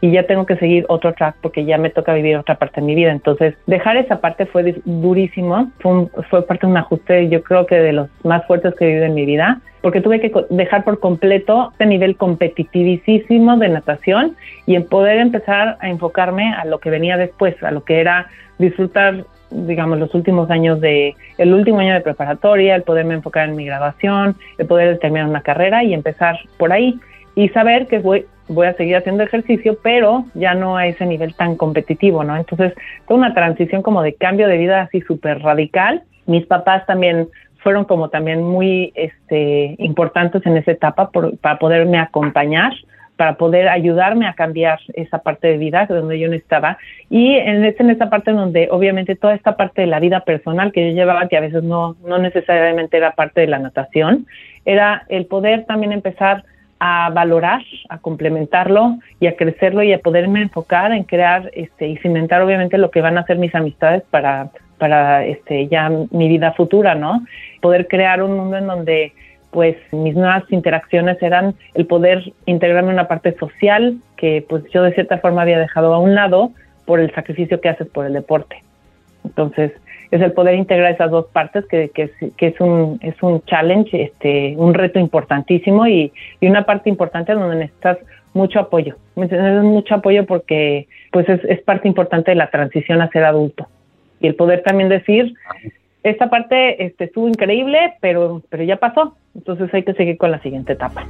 y 0.00 0.12
ya 0.12 0.24
tengo 0.24 0.46
que 0.46 0.56
seguir 0.56 0.84
otro 0.88 1.12
track 1.12 1.36
porque 1.40 1.64
ya 1.64 1.78
me 1.78 1.90
toca 1.90 2.14
vivir 2.14 2.36
otra 2.36 2.56
parte 2.56 2.80
de 2.80 2.86
mi 2.86 2.94
vida. 2.94 3.10
Entonces, 3.10 3.54
dejar 3.66 3.96
esa 3.96 4.20
parte 4.20 4.46
fue 4.46 4.74
durísimo, 4.84 5.70
fue, 5.80 6.06
fue 6.30 6.46
parte 6.46 6.66
de 6.66 6.72
un 6.72 6.76
ajuste, 6.76 7.28
yo 7.28 7.42
creo 7.42 7.66
que 7.66 7.76
de 7.76 7.92
los 7.92 8.08
más 8.24 8.46
fuertes 8.46 8.74
que 8.76 8.84
he 8.84 8.88
vivido 8.88 9.06
en 9.06 9.14
mi 9.14 9.26
vida, 9.26 9.60
porque 9.80 10.00
tuve 10.00 10.20
que 10.20 10.32
dejar 10.50 10.84
por 10.84 11.00
completo 11.00 11.70
este 11.72 11.86
nivel 11.86 12.16
competitivísimo 12.16 13.56
de 13.56 13.68
natación 13.68 14.36
y 14.66 14.74
en 14.74 14.84
poder 14.86 15.18
empezar 15.18 15.76
a 15.80 15.88
enfocarme 15.88 16.52
a 16.54 16.64
lo 16.64 16.78
que 16.78 16.90
venía 16.90 17.16
después, 17.16 17.60
a 17.62 17.70
lo 17.70 17.84
que 17.84 18.00
era 18.00 18.26
disfrutar 18.58 19.24
digamos, 19.50 19.98
los 19.98 20.14
últimos 20.14 20.50
años 20.50 20.80
de, 20.80 21.14
el 21.38 21.54
último 21.54 21.78
año 21.80 21.94
de 21.94 22.00
preparatoria, 22.00 22.74
el 22.74 22.82
poderme 22.82 23.14
enfocar 23.14 23.48
en 23.48 23.56
mi 23.56 23.64
graduación, 23.64 24.36
el 24.58 24.66
poder 24.66 24.98
terminar 24.98 25.28
una 25.28 25.40
carrera 25.40 25.82
y 25.84 25.94
empezar 25.94 26.38
por 26.58 26.72
ahí 26.72 27.00
y 27.34 27.48
saber 27.50 27.86
que 27.86 27.98
voy, 27.98 28.26
voy 28.48 28.66
a 28.66 28.74
seguir 28.74 28.96
haciendo 28.96 29.22
ejercicio, 29.22 29.78
pero 29.82 30.24
ya 30.34 30.54
no 30.54 30.76
a 30.76 30.86
ese 30.86 31.06
nivel 31.06 31.34
tan 31.34 31.56
competitivo, 31.56 32.24
¿no? 32.24 32.36
Entonces, 32.36 32.72
fue 33.06 33.16
una 33.16 33.34
transición 33.34 33.82
como 33.82 34.02
de 34.02 34.14
cambio 34.14 34.48
de 34.48 34.58
vida 34.58 34.82
así 34.82 35.00
súper 35.02 35.40
radical. 35.40 36.02
Mis 36.26 36.46
papás 36.46 36.84
también 36.86 37.28
fueron 37.58 37.84
como 37.84 38.08
también 38.08 38.42
muy 38.42 38.92
este, 38.94 39.74
importantes 39.78 40.44
en 40.46 40.56
esa 40.56 40.72
etapa 40.72 41.10
para 41.40 41.58
poderme 41.58 41.98
acompañar, 41.98 42.72
para 43.16 43.34
poder 43.34 43.68
ayudarme 43.68 44.28
a 44.28 44.34
cambiar 44.34 44.78
esa 44.94 45.18
parte 45.18 45.48
de 45.48 45.58
vida 45.58 45.86
donde 45.88 46.18
yo 46.20 46.28
no 46.28 46.34
estaba. 46.34 46.78
Y 47.10 47.34
en, 47.34 47.64
en 47.64 47.90
esa 47.90 48.08
parte 48.08 48.30
donde 48.30 48.68
obviamente 48.70 49.16
toda 49.16 49.34
esta 49.34 49.56
parte 49.56 49.80
de 49.80 49.88
la 49.88 49.98
vida 49.98 50.20
personal 50.20 50.70
que 50.70 50.88
yo 50.88 50.94
llevaba, 50.94 51.28
que 51.28 51.36
a 51.36 51.40
veces 51.40 51.64
no, 51.64 51.96
no 52.06 52.18
necesariamente 52.18 52.96
era 52.96 53.12
parte 53.12 53.40
de 53.40 53.48
la 53.48 53.58
natación, 53.58 54.26
era 54.64 55.04
el 55.08 55.26
poder 55.26 55.64
también 55.64 55.92
empezar 55.92 56.44
a 56.80 57.10
valorar, 57.10 57.62
a 57.88 57.98
complementarlo 57.98 58.98
y 59.20 59.26
a 59.26 59.36
crecerlo 59.36 59.82
y 59.82 59.92
a 59.92 59.98
poderme 59.98 60.42
enfocar 60.42 60.92
en 60.92 61.04
crear 61.04 61.50
este, 61.54 61.88
y 61.88 61.96
cimentar 61.98 62.42
obviamente 62.42 62.78
lo 62.78 62.90
que 62.90 63.00
van 63.00 63.18
a 63.18 63.24
ser 63.24 63.38
mis 63.38 63.54
amistades 63.54 64.02
para, 64.10 64.50
para 64.78 65.24
este, 65.24 65.66
ya 65.68 65.90
mi 65.90 66.28
vida 66.28 66.52
futura, 66.52 66.94
¿no? 66.94 67.26
Poder 67.60 67.88
crear 67.88 68.22
un 68.22 68.36
mundo 68.36 68.56
en 68.56 68.66
donde 68.66 69.12
pues 69.50 69.76
mis 69.92 70.14
nuevas 70.14 70.44
interacciones 70.50 71.20
eran 71.22 71.54
el 71.74 71.86
poder 71.86 72.32
integrarme 72.44 72.92
una 72.92 73.08
parte 73.08 73.34
social 73.38 73.96
que 74.16 74.44
pues 74.46 74.64
yo 74.72 74.82
de 74.82 74.92
cierta 74.92 75.18
forma 75.18 75.42
había 75.42 75.58
dejado 75.58 75.94
a 75.94 75.98
un 75.98 76.14
lado 76.14 76.52
por 76.84 77.00
el 77.00 77.12
sacrificio 77.14 77.60
que 77.60 77.68
haces 77.68 77.88
por 77.88 78.06
el 78.06 78.12
deporte. 78.12 78.62
Entonces, 79.24 79.72
es 80.10 80.20
el 80.20 80.32
poder 80.32 80.54
integrar 80.54 80.92
esas 80.92 81.10
dos 81.10 81.26
partes 81.26 81.66
que, 81.66 81.90
que, 81.90 82.10
es, 82.38 82.60
un, 82.60 82.98
es 83.02 83.14
un 83.22 83.42
challenge, 83.44 84.02
este, 84.02 84.54
un 84.56 84.74
reto 84.74 84.98
importantísimo 84.98 85.86
y, 85.86 86.12
y 86.40 86.46
una 86.46 86.64
parte 86.64 86.88
importante 86.88 87.34
donde 87.34 87.56
necesitas 87.56 87.98
mucho 88.32 88.60
apoyo. 88.60 88.96
Necesitas 89.16 89.64
mucho 89.64 89.96
apoyo 89.96 90.24
porque 90.26 90.88
pues 91.12 91.28
es, 91.28 91.44
es 91.44 91.60
parte 91.62 91.88
importante 91.88 92.30
de 92.30 92.36
la 92.36 92.50
transición 92.50 93.02
a 93.02 93.10
ser 93.10 93.24
adulto. 93.24 93.68
Y 94.20 94.26
el 94.26 94.34
poder 94.34 94.62
también 94.62 94.88
decir, 94.88 95.34
esta 96.02 96.30
parte 96.30 96.84
este, 96.84 97.04
estuvo 97.04 97.28
increíble, 97.28 97.94
pero, 98.00 98.42
pero 98.48 98.62
ya 98.62 98.76
pasó. 98.76 99.16
Entonces 99.34 99.72
hay 99.72 99.82
que 99.82 99.94
seguir 99.94 100.16
con 100.16 100.30
la 100.30 100.40
siguiente 100.40 100.72
etapa. 100.72 101.06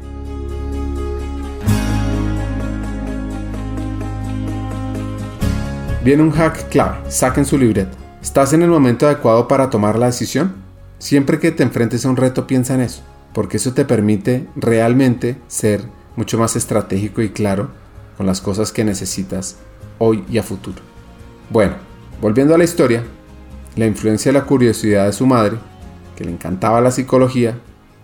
Viene 6.05 6.23
un 6.23 6.31
hack 6.31 6.69
clave, 6.71 6.97
saquen 7.09 7.45
su 7.45 7.59
libreta. 7.59 8.08
¿Estás 8.23 8.53
en 8.53 8.63
el 8.63 8.69
momento 8.69 9.07
adecuado 9.07 9.47
para 9.47 9.71
tomar 9.71 9.97
la 9.97 10.07
decisión? 10.07 10.57
Siempre 10.99 11.39
que 11.39 11.53
te 11.53 11.63
enfrentes 11.63 12.05
a 12.05 12.11
un 12.11 12.17
reto 12.17 12.49
piensa 12.49 12.75
en 12.75 12.81
eso, 12.81 13.05
porque 13.33 13.59
eso 13.59 13.75
te 13.75 13.85
permite 13.85 14.49
realmente 14.57 15.37
ser 15.47 15.83
mucho 16.17 16.37
más 16.37 16.57
estratégico 16.57 17.23
y 17.23 17.31
claro 17.31 17.71
con 18.17 18.27
las 18.27 18.41
cosas 18.41 18.73
que 18.73 18.83
necesitas 18.85 19.63
hoy 19.99 20.25
y 20.29 20.39
a 20.39 20.43
futuro. 20.43 20.79
Bueno, 21.49 21.75
volviendo 22.21 22.57
a 22.57 22.59
la 22.59 22.65
historia, 22.65 23.05
la 23.77 23.87
influencia 23.87 24.33
de 24.33 24.39
la 24.41 24.45
curiosidad 24.45 25.07
de 25.07 25.13
su 25.13 25.25
madre, 25.25 25.57
que 26.17 26.25
le 26.25 26.33
encantaba 26.33 26.81
la 26.81 26.91
psicología, 26.91 27.55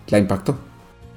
la 0.07 0.17
impactó. 0.17 0.57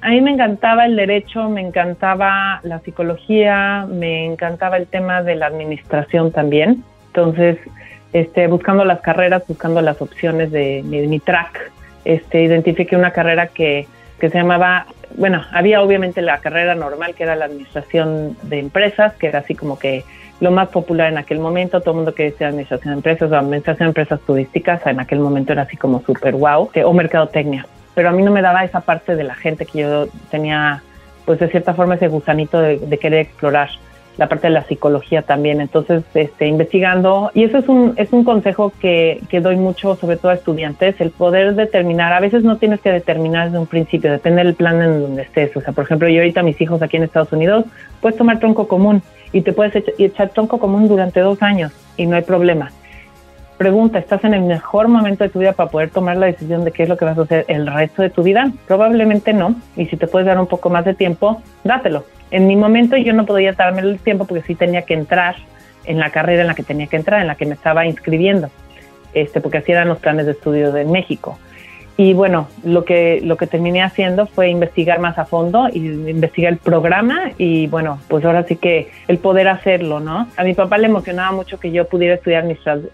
A 0.01 0.09
mí 0.09 0.19
me 0.19 0.31
encantaba 0.31 0.85
el 0.85 0.97
derecho, 0.97 1.49
me 1.49 1.61
encantaba 1.61 2.59
la 2.63 2.79
psicología, 2.79 3.87
me 3.89 4.25
encantaba 4.25 4.75
el 4.75 4.87
tema 4.87 5.23
de 5.23 5.35
la 5.35 5.47
administración 5.47 6.33
también. 6.33 6.83
Entonces, 7.07 7.57
este, 8.13 8.47
buscando 8.47 8.85
las 8.85 9.01
carreras, 9.01 9.43
buscando 9.47 9.81
las 9.81 10.01
opciones 10.01 10.51
de, 10.51 10.81
mi 10.83 11.19
track, 11.19 11.71
este, 12.05 12.43
identifiqué 12.43 12.95
una 12.95 13.11
carrera 13.11 13.47
que, 13.47 13.87
que 14.19 14.29
se 14.29 14.37
llamaba, 14.37 14.87
bueno, 15.15 15.43
había 15.51 15.81
obviamente 15.81 16.21
la 16.21 16.39
carrera 16.39 16.75
normal 16.75 17.13
que 17.15 17.23
era 17.23 17.35
la 17.35 17.45
administración 17.45 18.37
de 18.43 18.59
empresas, 18.59 19.13
que 19.15 19.27
era 19.27 19.39
así 19.39 19.55
como 19.55 19.77
que 19.77 20.03
lo 20.39 20.51
más 20.51 20.69
popular 20.69 21.11
en 21.11 21.17
aquel 21.17 21.39
momento, 21.39 21.81
todo 21.81 21.91
el 21.91 21.97
mundo 21.97 22.15
quería 22.15 22.31
decir 22.31 22.47
administración 22.47 22.93
de 22.93 22.97
empresas 22.97 23.31
o 23.31 23.35
administración 23.35 23.87
de 23.87 23.89
empresas 23.89 24.19
turísticas, 24.21 24.85
en 24.87 24.99
aquel 24.99 25.19
momento 25.19 25.51
era 25.51 25.63
así 25.63 25.75
como 25.75 26.01
súper 26.01 26.35
wow, 26.35 26.69
o 26.85 26.93
mercadotecnia. 26.93 27.67
Pero 27.93 28.09
a 28.09 28.11
mí 28.13 28.23
no 28.23 28.31
me 28.31 28.41
daba 28.41 28.63
esa 28.63 28.79
parte 28.79 29.15
de 29.15 29.23
la 29.25 29.35
gente 29.35 29.65
que 29.65 29.79
yo 29.79 30.07
tenía, 30.31 30.81
pues 31.25 31.39
de 31.39 31.49
cierta 31.49 31.73
forma 31.73 31.95
ese 31.95 32.07
gusanito 32.07 32.61
de 32.61 32.97
querer 32.97 33.19
explorar 33.19 33.69
la 34.19 34.27
parte 34.27 34.47
de 34.47 34.53
la 34.53 34.65
psicología 34.65 35.21
también. 35.21 35.61
Entonces, 35.61 36.03
este, 36.13 36.45
investigando, 36.45 37.31
y 37.33 37.45
eso 37.45 37.57
es 37.57 37.69
un, 37.69 37.93
es 37.95 38.11
un 38.11 38.25
consejo 38.25 38.73
que, 38.81 39.21
que 39.29 39.39
doy 39.39 39.55
mucho, 39.55 39.95
sobre 39.95 40.17
todo 40.17 40.31
a 40.31 40.35
estudiantes, 40.35 40.99
el 40.99 41.11
poder 41.11 41.55
determinar, 41.55 42.11
a 42.11 42.19
veces 42.19 42.43
no 42.43 42.57
tienes 42.57 42.81
que 42.81 42.91
determinar 42.91 43.45
desde 43.45 43.59
un 43.59 43.65
principio, 43.65 44.11
depende 44.11 44.43
del 44.43 44.55
plan 44.55 44.81
en 44.81 45.01
donde 45.01 45.21
estés. 45.21 45.55
O 45.55 45.61
sea, 45.61 45.71
por 45.71 45.85
ejemplo, 45.85 46.09
yo 46.09 46.19
ahorita 46.19 46.43
mis 46.43 46.59
hijos 46.59 46.81
aquí 46.81 46.97
en 46.97 47.03
Estados 47.03 47.31
Unidos, 47.31 47.63
puedes 48.01 48.17
tomar 48.17 48.39
tronco 48.39 48.67
común 48.67 49.01
y 49.31 49.41
te 49.41 49.53
puedes 49.53 49.73
echar, 49.77 49.93
echar 49.97 50.29
tronco 50.29 50.59
común 50.59 50.89
durante 50.89 51.21
dos 51.21 51.41
años 51.41 51.71
y 51.95 52.05
no 52.05 52.17
hay 52.17 52.23
problema. 52.23 52.71
Pregunta, 53.59 53.99
¿estás 53.99 54.23
en 54.23 54.33
el 54.33 54.41
mejor 54.41 54.87
momento 54.87 55.23
de 55.23 55.29
tu 55.29 55.37
vida 55.37 55.51
para 55.51 55.69
poder 55.69 55.91
tomar 55.91 56.17
la 56.17 56.25
decisión 56.25 56.65
de 56.65 56.71
qué 56.71 56.83
es 56.83 56.89
lo 56.89 56.97
que 56.97 57.05
vas 57.05 57.17
a 57.17 57.21
hacer 57.21 57.45
el 57.47 57.67
resto 57.67 58.01
de 58.01 58.09
tu 58.09 58.23
vida? 58.23 58.51
Probablemente 58.67 59.33
no. 59.33 59.53
Y 59.75 59.85
si 59.85 59.97
te 59.97 60.07
puedes 60.07 60.25
dar 60.25 60.39
un 60.39 60.47
poco 60.47 60.71
más 60.71 60.83
de 60.83 60.95
tiempo, 60.95 61.43
dátelo 61.63 62.03
en 62.31 62.47
mi 62.47 62.55
momento 62.55 62.97
yo 62.97 63.13
no 63.13 63.25
podía 63.25 63.53
darme 63.53 63.81
el 63.81 63.99
tiempo 63.99 64.25
porque 64.25 64.43
sí 64.43 64.55
tenía 64.55 64.83
que 64.83 64.93
entrar 64.93 65.35
en 65.85 65.99
la 65.99 66.11
carrera 66.11 66.41
en 66.41 66.47
la 66.47 66.53
que 66.53 66.63
tenía 66.63 66.87
que 66.87 66.97
entrar, 66.97 67.21
en 67.21 67.27
la 67.27 67.35
que 67.35 67.45
me 67.45 67.53
estaba 67.53 67.85
inscribiendo. 67.85 68.49
este, 69.13 69.41
porque 69.41 69.57
así 69.57 69.71
eran 69.71 69.87
los 69.87 69.97
planes 69.97 70.27
de 70.27 70.33
estudio 70.33 70.71
de 70.71 70.85
México. 70.85 71.39
Y 71.99 72.13
bueno, 72.13 72.47
lo 72.63 72.85
que, 72.85 73.19
lo 73.21 73.35
que 73.35 73.45
terminé 73.45 73.83
haciendo 73.83 74.25
fue 74.25 74.47
investigar 74.47 75.01
más 75.01 75.17
a 75.17 75.25
fondo 75.25 75.67
y 75.67 75.79
investigar 75.79 76.53
el 76.53 76.57
programa 76.57 77.31
y 77.37 77.67
bueno, 77.67 77.99
pues 78.07 78.23
ahora 78.23 78.43
sí 78.43 78.55
que 78.55 78.87
el 79.09 79.17
poder 79.17 79.49
hacerlo, 79.49 79.99
¿no? 79.99 80.29
A 80.37 80.45
mi 80.45 80.53
papá 80.53 80.77
le 80.77 80.87
emocionaba 80.87 81.33
mucho 81.33 81.59
que 81.59 81.71
yo 81.73 81.89
pudiera 81.89 82.15
estudiar 82.15 82.45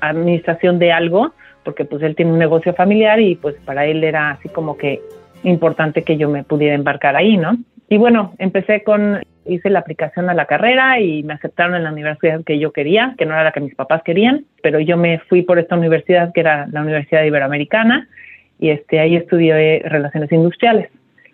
administración 0.01 0.79
de 0.79 0.91
algo, 0.91 1.33
porque 1.63 1.85
pues 1.85 2.01
él 2.01 2.15
tiene 2.15 2.31
un 2.31 2.39
negocio 2.39 2.73
familiar 2.73 3.19
y 3.19 3.35
pues 3.35 3.53
para 3.63 3.85
él 3.85 4.03
era 4.03 4.31
así 4.31 4.49
como 4.49 4.75
que 4.75 5.01
importante 5.43 6.01
que 6.01 6.17
yo 6.17 6.27
me 6.27 6.43
pudiera 6.43 6.73
embarcar 6.73 7.15
ahí, 7.15 7.37
¿no? 7.37 7.57
Y 7.87 7.99
bueno, 7.99 8.33
empecé 8.39 8.81
con, 8.81 9.21
hice 9.45 9.69
la 9.69 9.81
aplicación 9.81 10.31
a 10.31 10.33
la 10.33 10.47
carrera 10.47 10.99
y 10.99 11.21
me 11.21 11.35
aceptaron 11.35 11.75
en 11.75 11.83
la 11.83 11.91
universidad 11.91 12.43
que 12.43 12.57
yo 12.57 12.71
quería, 12.71 13.13
que 13.19 13.27
no 13.27 13.35
era 13.35 13.43
la 13.43 13.51
que 13.51 13.59
mis 13.59 13.75
papás 13.75 14.01
querían, 14.01 14.45
pero 14.63 14.79
yo 14.79 14.97
me 14.97 15.19
fui 15.19 15.43
por 15.43 15.59
esta 15.59 15.75
universidad 15.75 16.33
que 16.33 16.39
era 16.39 16.65
la 16.71 16.81
Universidad 16.81 17.23
Iberoamericana 17.23 18.09
y 18.59 18.69
este, 18.69 18.99
ahí 18.99 19.15
estudié 19.15 19.81
relaciones 19.85 20.31
industriales. 20.31 20.89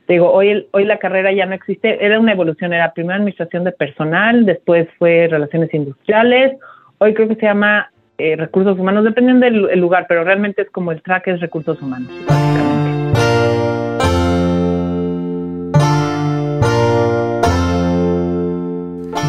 Digo, 0.07 0.31
hoy, 0.31 0.67
hoy 0.71 0.85
la 0.85 0.97
carrera 0.97 1.31
ya 1.31 1.45
no 1.45 1.55
existe, 1.55 2.03
era 2.03 2.19
una 2.19 2.33
evolución, 2.33 2.73
era 2.73 2.91
primero 2.93 3.15
administración 3.15 3.63
de 3.63 3.71
personal, 3.71 4.45
después 4.45 4.89
fue 4.97 5.27
relaciones 5.29 5.73
industriales, 5.73 6.57
hoy 6.97 7.13
creo 7.13 7.29
que 7.29 7.35
se 7.35 7.45
llama 7.45 7.89
eh, 8.17 8.35
recursos 8.35 8.77
humanos, 8.77 9.05
dependiendo 9.05 9.45
del 9.45 9.79
lugar, 9.79 10.05
pero 10.09 10.23
realmente 10.23 10.63
es 10.63 10.69
como 10.69 10.91
el 10.91 11.01
track 11.01 11.27
es 11.27 11.39
recursos 11.39 11.81
humanos, 11.81 12.11
básicamente. 12.27 12.81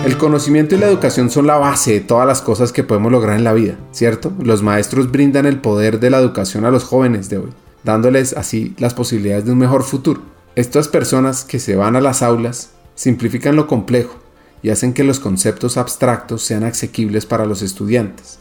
El 0.04 0.18
conocimiento 0.18 0.74
y 0.74 0.78
la 0.78 0.86
educación 0.86 1.30
son 1.30 1.46
la 1.46 1.58
base 1.58 1.92
de 1.92 2.00
todas 2.00 2.26
las 2.26 2.42
cosas 2.42 2.72
que 2.72 2.82
podemos 2.82 3.12
lograr 3.12 3.36
en 3.36 3.44
la 3.44 3.52
vida, 3.52 3.74
¿cierto? 3.92 4.32
Los 4.42 4.60
maestros 4.60 5.12
brindan 5.12 5.46
el 5.46 5.60
poder 5.60 6.00
de 6.00 6.10
la 6.10 6.18
educación 6.18 6.64
a 6.64 6.72
los 6.72 6.82
jóvenes 6.82 7.30
de 7.30 7.38
hoy 7.38 7.50
dándoles 7.84 8.34
así 8.34 8.74
las 8.78 8.94
posibilidades 8.94 9.44
de 9.44 9.52
un 9.52 9.58
mejor 9.58 9.82
futuro. 9.82 10.22
Estas 10.54 10.88
personas 10.88 11.44
que 11.44 11.58
se 11.58 11.76
van 11.76 11.96
a 11.96 12.00
las 12.00 12.22
aulas 12.22 12.70
simplifican 12.94 13.56
lo 13.56 13.66
complejo 13.66 14.16
y 14.62 14.70
hacen 14.70 14.92
que 14.92 15.04
los 15.04 15.18
conceptos 15.18 15.76
abstractos 15.76 16.42
sean 16.42 16.64
asequibles 16.64 17.26
para 17.26 17.46
los 17.46 17.62
estudiantes. 17.62 18.38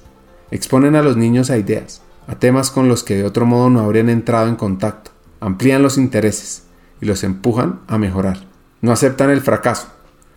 Exponen 0.52 0.96
a 0.96 1.02
los 1.02 1.18
niños 1.18 1.50
a 1.50 1.58
ideas, 1.58 2.02
a 2.28 2.36
temas 2.36 2.70
con 2.70 2.88
los 2.88 3.04
que 3.04 3.16
de 3.16 3.24
otro 3.24 3.46
modo 3.46 3.70
no 3.70 3.80
habrían 3.80 4.10
entrado 4.10 4.48
en 4.48 4.56
contacto, 4.56 5.12
amplían 5.40 5.82
los 5.82 5.98
intereses 5.98 6.64
y 7.02 7.06
los 7.06 7.24
empujan 7.24 7.80
a 7.88 7.98
mejorar. 7.98 8.46
No 8.82 8.92
aceptan 8.92 9.30
el 9.30 9.42
fracaso 9.42 9.88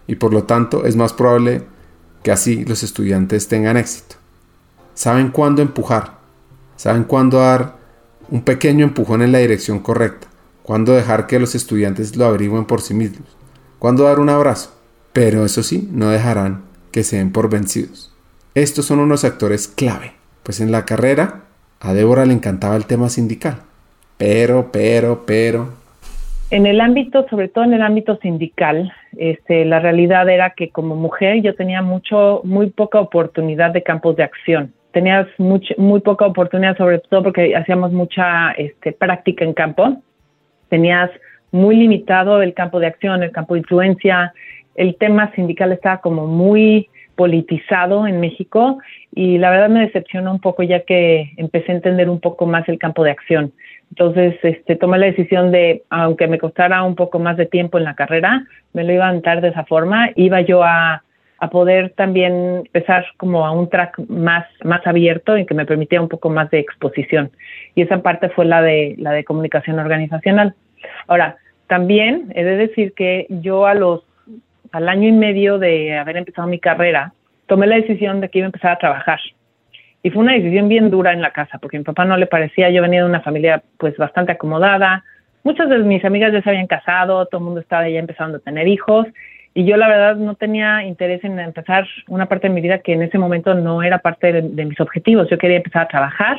y 0.07 0.16
por 0.16 0.32
lo 0.32 0.44
tanto 0.44 0.86
es 0.86 0.96
más 0.96 1.12
probable 1.12 1.64
que 2.22 2.32
así 2.32 2.64
los 2.64 2.82
estudiantes 2.82 3.48
tengan 3.48 3.76
éxito. 3.76 4.16
Saben 4.94 5.30
cuándo 5.30 5.61
empujar, 5.61 6.18
saben 6.76 7.05
cuándo 7.05 7.38
dar 7.38 7.84
un 8.31 8.43
pequeño 8.43 8.85
empujón 8.85 9.22
en 9.22 9.33
la 9.33 9.39
dirección 9.39 9.81
correcta, 9.81 10.29
cuando 10.62 10.95
dejar 10.95 11.27
que 11.27 11.39
los 11.39 11.55
estudiantes 11.55 12.16
lo 12.16 12.25
averigüen 12.25 12.64
por 12.64 12.81
sí 12.81 12.95
mismos, 12.95 13.37
cuando 13.79 14.05
dar 14.05 14.18
un 14.18 14.31
abrazo, 14.31 14.75
pero 15.12 15.45
eso 15.45 15.62
sí, 15.62 15.89
no 15.93 16.11
dejarán 16.11 16.62
que 16.91 17.03
se 17.03 17.16
den 17.16 17.33
por 17.33 17.51
vencidos. 17.51 18.14
Estos 18.55 18.87
son 18.87 19.01
unos 19.01 19.25
actores 19.25 19.68
clave, 19.68 20.12
pues 20.43 20.61
en 20.61 20.72
la 20.72 20.85
carrera 20.85 21.43
a 21.81 21.93
Débora 21.93 22.25
le 22.25 22.33
encantaba 22.33 22.77
el 22.77 22.87
tema 22.87 23.09
sindical, 23.09 23.62
pero, 24.16 24.70
pero, 24.72 25.25
pero... 25.27 25.75
En 26.51 26.66
el 26.66 26.81
ámbito, 26.81 27.27
sobre 27.29 27.49
todo 27.49 27.64
en 27.64 27.75
el 27.75 27.83
ámbito 27.83 28.16
sindical, 28.16 28.93
este, 29.16 29.64
la 29.64 29.81
realidad 29.81 30.29
era 30.29 30.51
que 30.51 30.70
como 30.70 30.95
mujer 30.95 31.43
yo 31.43 31.55
tenía 31.55 31.83
mucho, 31.83 32.43
muy 32.45 32.70
poca 32.70 33.01
oportunidad 33.01 33.72
de 33.72 33.83
campos 33.83 34.16
de 34.16 34.22
acción 34.22 34.72
tenías 34.95 35.26
muy 35.38 36.01
poca 36.01 36.24
oportunidad, 36.24 36.78
sobre 36.78 37.01
todo 37.01 37.24
porque 37.24 37.55
hacíamos 37.55 37.92
mucha 37.92 38.53
este, 38.53 38.92
práctica 38.92 39.45
en 39.45 39.53
campo. 39.53 39.99
Tenías 40.70 41.11
muy 41.51 41.76
limitado 41.76 42.40
el 42.40 42.55
campo 42.55 42.78
de 42.78 42.86
acción, 42.86 43.22
el 43.22 43.32
campo 43.32 43.55
de 43.55 43.61
influencia. 43.61 44.32
El 44.76 44.97
tema 44.97 45.32
sindical 45.34 45.72
estaba 45.72 46.01
como 46.01 46.26
muy 46.28 46.88
politizado 47.16 48.07
en 48.07 48.20
México 48.20 48.78
y 49.14 49.38
la 49.38 49.51
verdad 49.51 49.68
me 49.68 49.80
decepcionó 49.80 50.32
un 50.32 50.40
poco 50.40 50.62
ya 50.62 50.80
que 50.80 51.32
empecé 51.36 51.72
a 51.72 51.76
entender 51.76 52.09
un 52.09 52.20
poco 52.20 52.47
más 52.47 52.68
el 52.68 52.78
campo 52.78 53.03
de 53.05 53.11
acción. 53.11 53.53
Entonces, 53.90 54.36
este, 54.42 54.76
tomé 54.76 54.99
la 54.99 55.07
decisión 55.07 55.51
de, 55.51 55.82
aunque 55.90 56.28
me 56.28 56.38
costara 56.38 56.82
un 56.84 56.95
poco 56.95 57.18
más 57.18 57.36
de 57.36 57.47
tiempo 57.47 57.78
en 57.78 57.84
la 57.84 57.95
carrera, 57.95 58.45
me 58.72 58.84
lo 58.84 58.92
iba 58.92 59.09
a 59.09 59.14
dar 59.20 59.40
de 59.40 59.49
esa 59.49 59.64
forma. 59.64 60.11
Iba 60.14 60.40
yo 60.40 60.62
a 60.62 61.03
a 61.45 61.51
poder 61.51 61.90
también 61.90 62.62
empezar 62.64 63.05
como 63.18 63.47
a 63.47 63.51
un 63.51 63.68
track 63.68 63.99
más, 64.09 64.47
más 64.62 64.86
abierto 64.86 65.36
y 65.36 65.45
que 65.45 65.55
me 65.55 65.66
permitía 65.66 66.01
un 66.01 66.09
poco 66.09 66.30
más 66.30 66.51
de 66.51 66.59
exposición. 66.59 67.30
Y 67.74 67.82
esa 67.82 68.03
parte 68.03 68.30
fue 68.30 68.47
la 68.47 68.62
de, 68.62 68.95
la 68.99 69.12
de 69.12 69.24
comunicación 69.24 69.78
organizacional. 69.78 70.55
Ahora, 71.07 71.36
también 71.66 72.32
he 72.34 72.45
de 72.45 72.57
decir 72.57 72.95
que 72.95 73.26
yo 73.28 73.66
a 73.66 73.74
los, 73.74 74.05
al 74.72 74.88
año 74.88 75.09
y 75.09 75.12
medio 75.12 75.59
de 75.59 75.97
haber 75.99 76.16
empezado 76.16 76.49
mi 76.49 76.59
carrera, 76.59 77.12
tomé 77.47 77.66
la 77.66 77.76
decisión 77.76 78.20
de 78.20 78.28
que 78.30 78.38
iba 78.38 78.47
a 78.47 78.49
empezar 78.49 78.72
a 78.72 78.78
trabajar. 78.78 79.20
Y 80.03 80.11
fue 80.11 80.22
una 80.22 80.34
decisión 80.34 80.68
bien 80.68 80.90
dura 80.90 81.12
en 81.12 81.22
la 81.22 81.32
casa, 81.32 81.59
porque 81.59 81.76
a 81.76 81.80
mi 81.80 81.84
papá 81.84 82.05
no 82.05 82.16
le 82.16 82.26
parecía, 82.26 82.70
yo 82.70 82.82
venía 82.82 83.01
de 83.01 83.09
una 83.09 83.20
familia 83.20 83.62
pues 83.78 83.97
bastante 83.97 84.32
acomodada, 84.32 85.05
muchas 85.42 85.68
de 85.68 85.78
mis 85.78 86.05
amigas 86.05 86.32
ya 86.32 86.42
se 86.42 86.51
habían 86.51 86.66
casado, 86.66 87.26
todo 87.26 87.38
el 87.38 87.45
mundo 87.45 87.61
estaba 87.61 87.88
ya 87.88 87.99
empezando 87.99 88.38
a 88.38 88.40
tener 88.40 88.66
hijos, 88.66 89.07
y 89.55 89.64
yo 89.64 89.76
la 89.76 89.88
verdad 89.88 90.16
no 90.16 90.34
tenía 90.34 90.82
interés 90.82 91.22
en 91.22 91.38
empezar 91.38 91.86
una 92.09 92.26
parte 92.26 92.48
de 92.48 92.55
mi 92.55 92.61
vida 92.61 92.78
que 92.78 92.92
en 92.92 93.02
ese 93.02 93.18
momento 93.18 93.55
no 93.55 93.84
era 93.84 93.98
parte 93.98 94.32
de, 94.32 94.64
mis 94.64 94.80
objetivos. 94.80 95.30
Yo 95.30 95.38
quería 95.38 95.59
empezar 95.59 95.82
a 95.82 95.88
trabajar. 95.88 96.38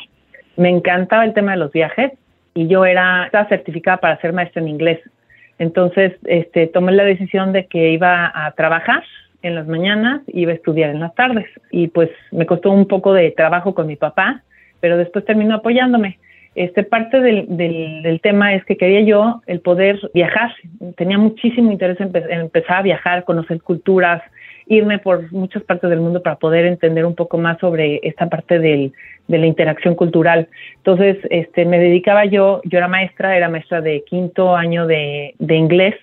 Me 0.57 0.70
encantaba 0.70 1.24
el 1.24 1.34
tema 1.34 1.51
de 1.51 1.57
los 1.57 1.72
viajes 1.72 2.11
y 2.53 2.68
yo 2.68 2.86
era 2.86 3.26
estaba 3.26 3.47
certificada 3.47 3.97
para 3.97 4.20
ser 4.20 4.34
maestra 4.34 4.61
en 4.61 4.68
inglés. 4.68 4.99
Entonces, 5.59 6.13
este, 6.26 6.68
tomé 6.68 6.91
la 6.91 7.05
decisión 7.05 7.53
de 7.53 7.68
que 7.68 7.91
iba 7.91 8.32
a 8.34 8.51
trabajar 8.51 9.03
en 9.41 9.55
las 9.55 9.66
mañanas 9.66 10.22
y 10.28 10.41
iba 10.41 10.51
a 10.51 10.55
estudiar 10.55 10.89
en 10.89 10.99
las 10.99 11.16
tardes. 11.16 11.47
Y 11.72 11.88
pues 11.88 12.09
me 12.32 12.45
costó 12.45 12.72
un 12.72 12.86
poco 12.86 13.13
de 13.13 13.32
trabajo 13.32 13.74
con 13.74 13.88
mi 13.88 13.95
papá, 13.95 14.41
pero 14.82 14.97
después 14.97 15.24
terminó 15.24 15.55
apoyándome. 15.55 16.20
Este, 16.56 16.84
parte 16.84 17.20
del, 17.20 17.45
del, 17.58 18.22
tema 18.22 18.53
es 18.53 18.64
que 18.64 18.78
quería 18.78 19.01
yo 19.01 19.41
el 19.45 19.60
poder 19.60 19.99
viajar. 20.14 20.53
Tenía 20.95 21.18
muchísimo 21.18 21.70
interés 21.70 21.99
en, 21.99 22.12
empezar 22.32 22.78
a 22.78 22.82
viajar, 22.82 23.26
conocer 23.26 23.62
culturas, 23.62 24.24
irme 24.68 24.97
por 24.97 25.32
muchas 25.34 25.64
partes 25.64 25.89
del 25.89 25.99
mundo 25.99 26.24
para 26.24 26.38
poder 26.38 26.66
entender 26.66 27.06
un 27.06 27.14
poco 27.14 27.38
más 27.38 27.60
sobre 27.60 27.99
esta 28.03 28.30
parte 28.30 28.58
del, 28.60 28.93
de 29.28 29.38
la 29.38 29.47
interacción 29.47 29.95
cultural. 29.95 30.47
Entonces, 30.78 31.18
este, 31.30 31.66
me 31.66 31.78
dedicaba 31.78 32.24
yo, 32.24 32.62
yo 32.64 32.78
era 32.78 32.88
maestra, 32.88 33.36
era 33.36 33.49
maestra 33.49 33.82
de 33.82 34.03
quinto 34.06 34.56
año 34.56 34.88
de, 34.88 35.36
de 35.39 35.56
inglés 35.56 35.95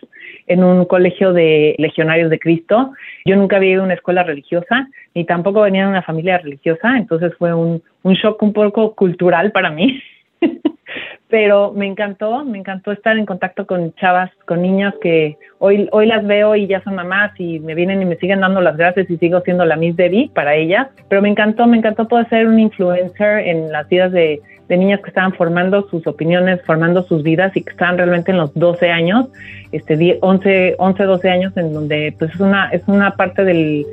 en 0.49 0.65
un 0.65 0.85
colegio 0.85 1.33
de 1.33 1.75
legionarios 1.79 2.29
de 2.29 2.39
Cristo. 2.39 2.93
Yo 3.25 3.37
nunca 3.37 3.57
había 3.57 3.73
ido 3.73 3.83
a 3.83 3.87
una 3.87 3.95
escuela 3.95 4.23
religiosa, 4.23 4.89
ni 5.15 5.25
tampoco 5.25 5.63
venía 5.63 5.85
de 5.85 5.91
una 5.91 6.03
familia 6.03 6.37
religiosa, 6.39 6.97
entonces 6.99 7.33
fue 7.39 7.55
un, 7.55 7.83
un 8.03 8.15
shock 8.15 8.43
un 8.43 8.53
poco 8.53 8.95
cultural 8.95 9.51
para 9.53 9.71
mí. 9.71 10.03
Pero 11.29 11.73
me 11.73 11.87
encantó, 11.87 12.45
me 12.45 12.59
encantó 12.59 12.93
estar 12.93 13.17
en 13.17 13.25
contacto 13.25 13.67
con 13.67 13.95
chavas, 13.95 14.31
con 14.45 14.61
niñas 14.61 14.93
que 15.01 15.39
hoy, 15.59 15.89
hoy 15.91 16.07
las 16.07 16.27
veo 16.27 16.55
y 16.55 16.67
ya 16.67 16.83
son 16.83 16.95
mamás 16.95 17.33
y 17.39 17.59
me 17.61 17.75
vienen 17.75 18.03
y 18.03 18.05
me 18.05 18.17
siguen 18.17 18.41
dando 18.41 18.61
las 18.61 18.77
gracias 18.77 19.09
y 19.09 19.17
sigo 19.17 19.41
siendo 19.41 19.65
la 19.65 19.77
Miss 19.77 19.97
Debbie 19.97 20.31
para 20.35 20.55
ellas. 20.55 20.89
Pero 21.09 21.23
me 21.23 21.31
encantó, 21.31 21.67
me 21.67 21.79
encantó 21.79 22.07
poder 22.07 22.29
ser 22.29 22.47
un 22.47 22.59
influencer 22.59 23.49
en 23.49 23.73
las 23.73 23.89
vidas 23.89 24.13
de, 24.13 24.43
de 24.69 24.77
niñas 24.77 25.01
que 25.01 25.09
estaban 25.09 25.35
formando 25.35 25.89
sus 25.89 26.07
opiniones, 26.07 26.63
formando 26.65 27.03
sus 27.03 27.23
vidas 27.23 27.57
y 27.57 27.63
que 27.63 27.71
estaban 27.71 27.99
realmente 27.99 28.31
en 28.31 28.39
los 28.39 28.55
12 28.55 28.91
años, 28.91 29.29
este 29.71 30.19
11, 30.21 30.77
11 30.79 31.05
12 31.05 31.31
años 31.31 31.57
en 31.57 31.73
donde 31.73 32.15
pues 32.19 32.35
es 32.35 32.41
una, 32.41 32.69
es 32.71 32.83
una 32.87 33.17
parte 33.17 33.45
del, 33.45 33.85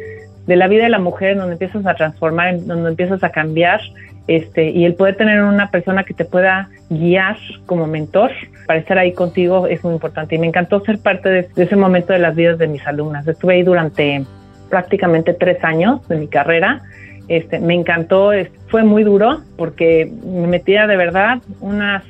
de 0.47 0.55
la 0.55 0.67
vida 0.67 0.83
de 0.83 0.89
la 0.89 0.99
mujer 0.99 1.37
donde 1.37 1.53
empiezas 1.53 1.85
a 1.85 1.95
transformar, 1.95 2.65
donde 2.65 2.89
empiezas 2.89 3.23
a 3.23 3.29
cambiar 3.29 3.81
este, 4.29 4.69
y 4.69 4.85
el 4.85 4.93
poder 4.93 5.17
tener 5.17 5.41
una 5.41 5.71
persona 5.71 6.03
que 6.03 6.13
te 6.13 6.23
pueda 6.23 6.69
guiar 6.91 7.35
como 7.65 7.87
mentor 7.87 8.29
para 8.67 8.79
estar 8.79 8.99
ahí 8.99 9.11
contigo 9.11 9.65
es 9.65 9.83
muy 9.83 9.93
importante. 9.93 10.35
Y 10.35 10.37
me 10.37 10.45
encantó 10.45 10.81
ser 10.81 10.99
parte 10.99 11.29
de, 11.29 11.49
ese 11.55 11.75
momento 11.75 12.13
de 12.13 12.19
las 12.19 12.35
vidas 12.35 12.59
de 12.59 12.67
mis 12.67 12.85
alumnas. 12.85 13.27
Estuve 13.27 13.55
ahí 13.55 13.63
durante 13.63 14.23
prácticamente 14.69 15.33
tres 15.33 15.63
años 15.63 16.07
de 16.07 16.17
mi 16.17 16.27
carrera. 16.27 16.83
Este, 17.27 17.59
me 17.59 17.73
encantó, 17.73 18.29
fue 18.67 18.83
muy 18.83 19.03
duro 19.03 19.41
porque 19.57 20.11
me 20.23 20.45
metía 20.45 20.85
de 20.85 20.95
verdad 20.95 21.39
unas, 21.59 22.03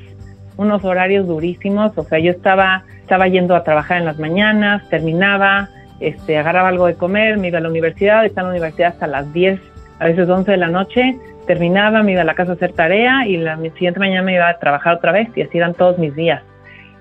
unos 0.57 0.83
horarios 0.83 1.25
durísimos. 1.25 1.97
O 1.97 2.03
sea, 2.03 2.19
yo 2.19 2.31
estaba, 2.31 2.83
estaba 2.99 3.29
yendo 3.29 3.55
a 3.55 3.63
trabajar 3.63 3.97
en 3.97 4.03
las 4.03 4.19
mañanas, 4.19 4.89
terminaba, 4.89 5.69
este, 6.01 6.37
agarraba 6.37 6.67
algo 6.67 6.87
de 6.87 6.95
comer, 6.95 7.37
me 7.37 7.47
iba 7.47 7.59
a 7.59 7.61
la 7.61 7.69
universidad, 7.69 8.25
estaba 8.25 8.49
en 8.49 8.55
la 8.55 8.59
universidad 8.59 8.89
hasta 8.89 9.07
las 9.07 9.31
10, 9.31 9.57
a 9.99 10.05
veces 10.05 10.27
11 10.27 10.51
de 10.51 10.57
la 10.57 10.67
noche, 10.67 11.17
terminaba, 11.49 12.03
me 12.03 12.11
iba 12.11 12.21
a 12.21 12.25
la 12.25 12.35
casa 12.35 12.51
a 12.51 12.53
hacer 12.53 12.73
tarea 12.73 13.25
y 13.25 13.35
la 13.37 13.57
siguiente 13.57 13.99
mañana 13.99 14.21
me 14.21 14.35
iba 14.35 14.47
a 14.47 14.59
trabajar 14.59 14.97
otra 14.97 15.11
vez 15.11 15.29
y 15.35 15.41
así 15.41 15.57
eran 15.57 15.73
todos 15.73 15.97
mis 15.97 16.13
días. 16.15 16.43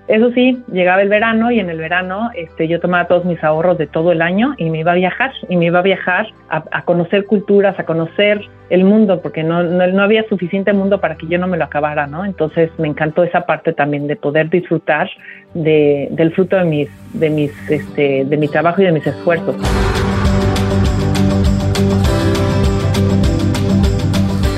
Eso 0.07 0.31
sí, 0.31 0.57
llegaba 0.71 1.03
el 1.03 1.07
verano 1.07 1.51
y 1.51 1.59
en 1.59 1.69
el 1.69 1.77
verano 1.77 2.31
este, 2.33 2.67
yo 2.67 2.79
tomaba 2.79 3.05
todos 3.05 3.25
mis 3.25 3.43
ahorros 3.43 3.77
de 3.77 3.85
todo 3.85 4.11
el 4.11 4.23
año 4.23 4.55
y 4.57 4.71
me 4.71 4.79
iba 4.79 4.93
a 4.93 4.95
viajar, 4.95 5.33
y 5.49 5.55
me 5.55 5.65
iba 5.65 5.77
a 5.77 5.83
viajar 5.83 6.25
a, 6.49 6.81
conocer 6.81 7.27
culturas, 7.27 7.77
a 7.77 7.85
conocer 7.85 8.41
el 8.71 8.85
mundo, 8.85 9.21
porque 9.21 9.43
no, 9.43 9.61
no, 9.61 10.01
había 10.01 10.27
suficiente 10.27 10.73
mundo 10.73 10.99
para 10.99 11.13
que 11.13 11.27
yo 11.27 11.37
no 11.37 11.45
me 11.45 11.57
lo 11.57 11.65
acabara, 11.65 12.07
¿no? 12.07 12.25
Entonces 12.25 12.71
me 12.79 12.87
encantó 12.87 13.23
esa 13.23 13.41
parte 13.41 13.71
también 13.71 14.07
de 14.07 14.15
poder 14.15 14.49
disfrutar 14.49 15.07
de, 15.53 16.07
del 16.09 16.31
fruto 16.33 16.55
de 16.55 16.65
mis, 16.65 16.89
de 17.13 17.29
mis, 17.29 17.69
este, 17.69 18.25
de 18.25 18.37
mi 18.37 18.47
trabajo 18.47 18.81
y 18.81 18.85
de 18.85 18.93
mis 18.93 19.05
esfuerzos. 19.05 19.57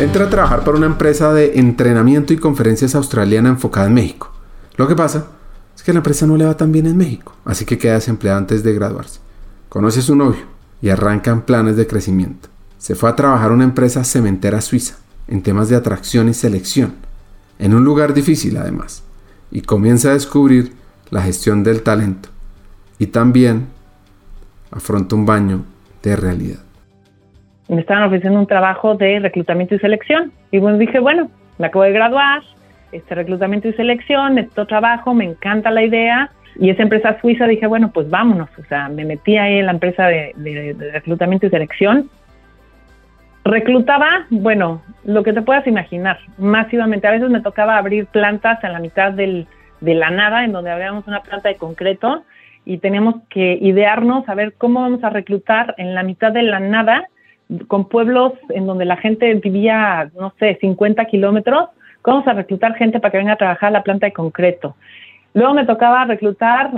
Entra 0.01 0.25
a 0.25 0.29
trabajar 0.31 0.63
para 0.63 0.77
una 0.77 0.87
empresa 0.87 1.31
de 1.31 1.59
entrenamiento 1.59 2.33
y 2.33 2.37
conferencias 2.37 2.95
australiana 2.95 3.49
enfocada 3.49 3.85
en 3.85 3.93
México. 3.93 4.31
Lo 4.75 4.87
que 4.87 4.95
pasa 4.95 5.27
es 5.75 5.83
que 5.83 5.93
la 5.93 5.99
empresa 5.99 6.25
no 6.25 6.37
le 6.37 6.45
va 6.45 6.57
tan 6.57 6.71
bien 6.71 6.87
en 6.87 6.97
México, 6.97 7.35
así 7.45 7.65
que 7.65 7.77
queda 7.77 7.93
desempleada 7.93 8.39
antes 8.39 8.63
de 8.63 8.73
graduarse. 8.73 9.19
Conoce 9.69 9.99
a 9.99 10.01
su 10.01 10.15
novio 10.15 10.41
y 10.81 10.89
arrancan 10.89 11.43
planes 11.43 11.77
de 11.77 11.85
crecimiento. 11.85 12.49
Se 12.79 12.95
fue 12.95 13.11
a 13.11 13.15
trabajar 13.15 13.51
a 13.51 13.53
una 13.53 13.63
empresa 13.63 14.03
cementera 14.03 14.59
suiza, 14.61 14.95
en 15.27 15.43
temas 15.43 15.69
de 15.69 15.75
atracción 15.75 16.29
y 16.29 16.33
selección, 16.33 16.95
en 17.59 17.75
un 17.75 17.83
lugar 17.83 18.15
difícil 18.15 18.57
además, 18.57 19.03
y 19.51 19.61
comienza 19.61 20.09
a 20.09 20.13
descubrir 20.13 20.73
la 21.11 21.21
gestión 21.21 21.63
del 21.63 21.83
talento. 21.83 22.29
Y 22.97 23.05
también 23.05 23.67
afronta 24.71 25.13
un 25.13 25.27
baño 25.27 25.63
de 26.01 26.15
realidad. 26.15 26.70
Me 27.71 27.79
estaban 27.79 28.03
ofreciendo 28.03 28.37
un 28.37 28.47
trabajo 28.47 28.95
de 28.95 29.19
reclutamiento 29.19 29.75
y 29.75 29.79
selección. 29.79 30.33
Y 30.51 30.59
bueno, 30.59 30.77
dije, 30.77 30.99
bueno, 30.99 31.31
me 31.57 31.67
acabo 31.67 31.85
de 31.85 31.93
graduar, 31.93 32.41
este 32.91 33.15
reclutamiento 33.15 33.69
y 33.69 33.73
selección, 33.73 34.37
esto 34.37 34.67
trabajo, 34.67 35.13
me 35.13 35.23
encanta 35.23 35.71
la 35.71 35.81
idea. 35.81 36.31
Y 36.59 36.69
esa 36.69 36.83
empresa 36.83 37.17
suiza 37.21 37.47
dije, 37.47 37.67
bueno, 37.67 37.89
pues 37.93 38.09
vámonos. 38.09 38.49
O 38.59 38.63
sea, 38.65 38.89
me 38.89 39.05
metí 39.05 39.37
ahí 39.37 39.59
en 39.59 39.67
la 39.67 39.71
empresa 39.71 40.07
de, 40.07 40.75
reclutamiento 40.91 41.47
y 41.47 41.49
selección. 41.49 42.09
Reclutaba, 43.45 44.25
bueno, 44.29 44.81
lo 45.05 45.23
que 45.23 45.31
te 45.31 45.41
puedas 45.41 45.65
imaginar, 45.65 46.19
masivamente. 46.37 47.07
A 47.07 47.11
veces 47.11 47.29
me 47.29 47.39
tocaba 47.39 47.77
abrir 47.77 48.05
plantas 48.07 48.61
en 48.65 48.73
la 48.73 48.79
mitad 48.79 49.13
del, 49.13 49.47
de 49.79 49.95
la 49.95 50.09
nada, 50.09 50.43
en 50.43 50.51
donde 50.51 50.71
habíamos 50.71 51.07
una 51.07 51.21
planta 51.21 51.47
de 51.47 51.55
concreto 51.55 52.25
y 52.65 52.79
teníamos 52.79 53.15
que 53.29 53.57
idearnos 53.61 54.27
a 54.27 54.35
ver 54.35 54.55
cómo 54.57 54.81
vamos 54.81 55.03
a 55.05 55.09
reclutar 55.09 55.73
en 55.77 55.95
la 55.95 56.03
mitad 56.03 56.31
de 56.31 56.43
la 56.43 56.59
nada, 56.59 57.07
con 57.67 57.87
pueblos 57.87 58.33
en 58.49 58.65
donde 58.65 58.85
la 58.85 58.97
gente 58.97 59.33
vivía, 59.35 60.09
no 60.17 60.33
sé, 60.39 60.57
50 60.61 61.05
kilómetros, 61.05 61.69
vamos 62.03 62.27
a 62.27 62.33
reclutar 62.33 62.75
gente 62.75 62.99
para 62.99 63.11
que 63.11 63.17
venga 63.17 63.33
a 63.33 63.37
trabajar 63.37 63.69
a 63.69 63.71
la 63.71 63.83
planta 63.83 64.05
de 64.05 64.13
concreto. 64.13 64.75
Luego 65.33 65.53
me 65.53 65.65
tocaba 65.65 66.05
reclutar 66.05 66.71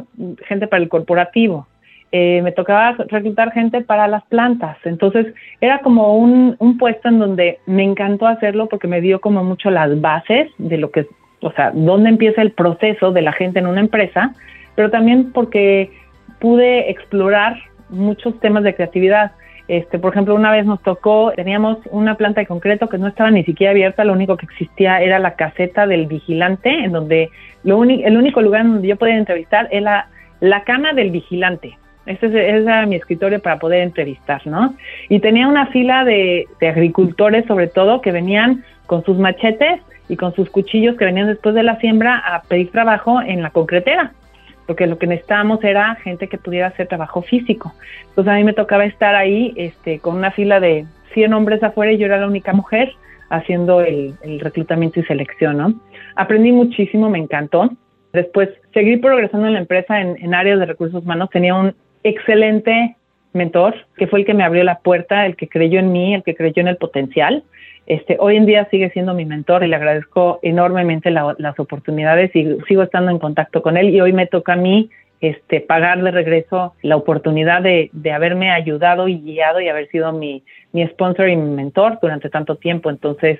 gente 0.48 0.68
para 0.68 0.84
el 0.84 0.90
corporativo. 0.90 1.68
Eh, 2.12 2.42
me 2.44 2.52
tocaba 2.52 2.96
reclutar 3.08 3.52
gente 3.52 3.82
para 3.82 4.08
las 4.08 4.24
plantas. 4.26 4.78
Entonces 4.84 5.34
era 5.62 5.80
como 5.80 6.16
un, 6.16 6.56
un 6.60 6.78
puesto 6.78 7.10
en 7.10 7.18
donde 7.18 7.60
me 7.66 7.84
encantó 7.84 8.28
hacerlo 8.28 8.68
porque 8.70 8.88
me 8.88 9.02
dio 9.02 9.20
como 9.20 9.44
mucho 9.44 9.72
las 9.72 10.00
bases 10.00 10.52
de 10.60 10.78
lo 10.78 10.92
que, 10.92 11.08
o 11.42 11.52
sea, 11.54 11.72
dónde 11.74 12.10
empieza 12.10 12.44
el 12.44 12.52
proceso 12.52 13.12
de 13.12 13.24
la 13.24 13.34
gente 13.34 13.58
en 13.58 13.66
una 13.66 13.80
empresa, 13.80 14.36
pero 14.76 14.92
también 14.92 15.32
porque 15.32 15.92
pude 16.40 16.92
explorar 16.92 17.58
muchos 17.90 18.40
temas 18.40 18.64
de 18.64 18.76
creatividad. 18.76 19.32
Este, 19.68 19.98
por 19.98 20.12
ejemplo, 20.12 20.36
una 20.36 20.52
vez 20.52 20.66
nos 20.66 20.82
tocó, 20.82 21.32
teníamos 21.36 21.78
una 21.90 22.16
planta 22.16 22.42
de 22.42 22.48
concreto 22.48 22.90
que 22.90 22.98
no 22.98 23.08
estaba 23.08 23.32
ni 23.32 23.44
siquiera 23.44 23.72
abierta, 23.72 24.04
lo 24.04 24.14
único 24.14 24.36
que 24.36 24.46
existía 24.46 25.02
era 25.02 25.20
la 25.20 25.36
caseta 25.36 25.88
del 25.88 26.06
vigilante, 26.06 26.70
en 26.70 26.92
donde 26.92 27.30
lo 27.64 27.82
el 27.84 28.18
único 28.18 28.42
lugar 28.42 28.64
donde 28.64 28.88
yo 28.88 28.98
podía 28.98 29.16
entrevistar 29.16 29.70
era 29.72 30.08
la 30.42 30.64
cama 30.64 30.94
del 30.94 31.12
vigilante. 31.12 31.78
Ese, 32.06 32.28
era 32.50 32.86
mi 32.86 32.98
escritorio 32.98 33.42
para 33.42 33.60
poder 33.60 33.82
entrevistar, 33.82 34.46
¿no? 34.46 34.76
Y 35.08 35.20
tenía 35.20 35.48
una 35.48 35.68
fila 35.68 36.04
de 36.04 36.46
agricultores, 36.62 37.46
sobre 37.46 37.68
todo, 37.68 38.02
que 38.02 38.12
venían 38.12 38.66
con 38.86 39.06
sus 39.06 39.18
machetes 39.18 39.80
y 40.10 40.18
con 40.18 40.36
sus 40.36 40.50
cuchillos 40.50 40.98
que 40.98 41.06
venían 41.06 41.28
después 41.28 41.56
de 41.56 41.64
la 41.64 41.80
siembra 41.80 42.18
a 42.18 42.42
pedir 42.42 42.72
trabajo 42.72 43.22
en 43.22 43.42
la 43.42 43.52
concretera 43.52 44.12
porque 44.74 44.88
lo 44.88 44.98
que 44.98 45.06
necesitábamos 45.06 45.64
era 45.64 45.94
gente 45.98 46.28
que 46.28 46.40
pudiera 46.40 46.66
hacer 46.66 46.88
trabajo 46.88 47.22
físico. 47.22 47.76
Entonces 48.10 48.34
a 48.34 48.38
mí 48.38 48.44
me 48.44 48.54
tocaba 48.54 48.86
estar 48.86 49.14
ahí 49.14 49.54
este, 49.56 50.00
con 50.00 50.16
una 50.16 50.32
fila 50.32 50.60
de 50.60 50.88
100 51.14 51.32
hombres 51.32 51.62
afuera 51.62 51.92
y 51.92 52.00
yo 52.00 52.08
era 52.08 52.18
la 52.18 52.26
única 52.26 52.54
mujer 52.54 52.92
haciendo 53.30 53.82
el, 53.82 54.16
reclutamiento 54.40 55.00
y 55.00 55.04
selección, 55.04 55.58
¿no? 55.58 55.76
Aprendí 56.16 56.52
muchísimo, 56.52 57.08
me 57.08 57.20
encantó. 57.20 57.70
Después 58.14 58.50
seguí 58.74 58.98
progresando 58.98 59.46
en 59.46 59.54
la 59.54 59.60
empresa 59.60 60.02
en, 60.02 60.18
en 60.20 60.34
áreas 60.34 60.58
de 60.58 60.66
recursos 60.66 61.04
humanos. 61.04 61.30
Tenía 61.30 61.54
un 61.54 61.76
excelente 62.04 62.96
mentor, 63.34 63.76
que 63.96 64.08
fue 64.08 64.22
el 64.22 64.26
que 64.26 64.34
me 64.34 64.44
abrió 64.44 64.64
la 64.64 64.80
puerta, 64.80 65.28
el 65.28 65.36
que 65.36 65.48
creyó 65.50 65.78
en 65.78 65.92
mí, 65.92 66.16
el 66.16 66.24
que 66.24 66.34
creyó 66.34 66.62
en 66.62 66.70
el 66.70 66.78
potencial. 66.78 67.44
Este, 67.86 68.18
hoy 68.20 68.38
en 68.38 68.46
día 68.46 68.68
sigue 68.72 68.90
siendo 68.92 69.14
mi 69.14 69.26
mentor 69.26 69.64
y 69.64 69.68
le 69.68 69.76
agradezco 69.76 70.40
enormemente 70.42 71.12
las 71.12 71.60
oportunidades 71.60 72.34
y 72.36 72.58
sigo 72.68 72.84
estando 72.84 73.12
en 73.12 73.20
contacto 73.20 73.62
con 73.62 73.76
él 73.76 73.90
y 73.90 74.00
hoy 74.00 74.14
me 74.14 74.28
toca 74.28 74.54
a 74.54 74.58
mí 74.58 74.90
este, 75.24 75.62
pagar 75.62 76.04
de 76.04 76.12
regreso 76.12 76.74
la 76.82 76.98
oportunidad 76.98 77.62
de, 77.62 77.90
haberme 78.14 78.52
ayudado 78.52 79.08
y 79.08 79.20
guiado 79.20 79.62
y 79.62 79.70
haber 79.70 79.88
sido 79.90 80.12
mi, 80.12 80.44
sponsor 80.92 81.30
y 81.30 81.38
mi 81.38 81.50
mentor 81.50 81.98
durante 82.02 82.30
tanto 82.30 82.58
tiempo. 82.58 82.90
Entonces, 82.90 83.40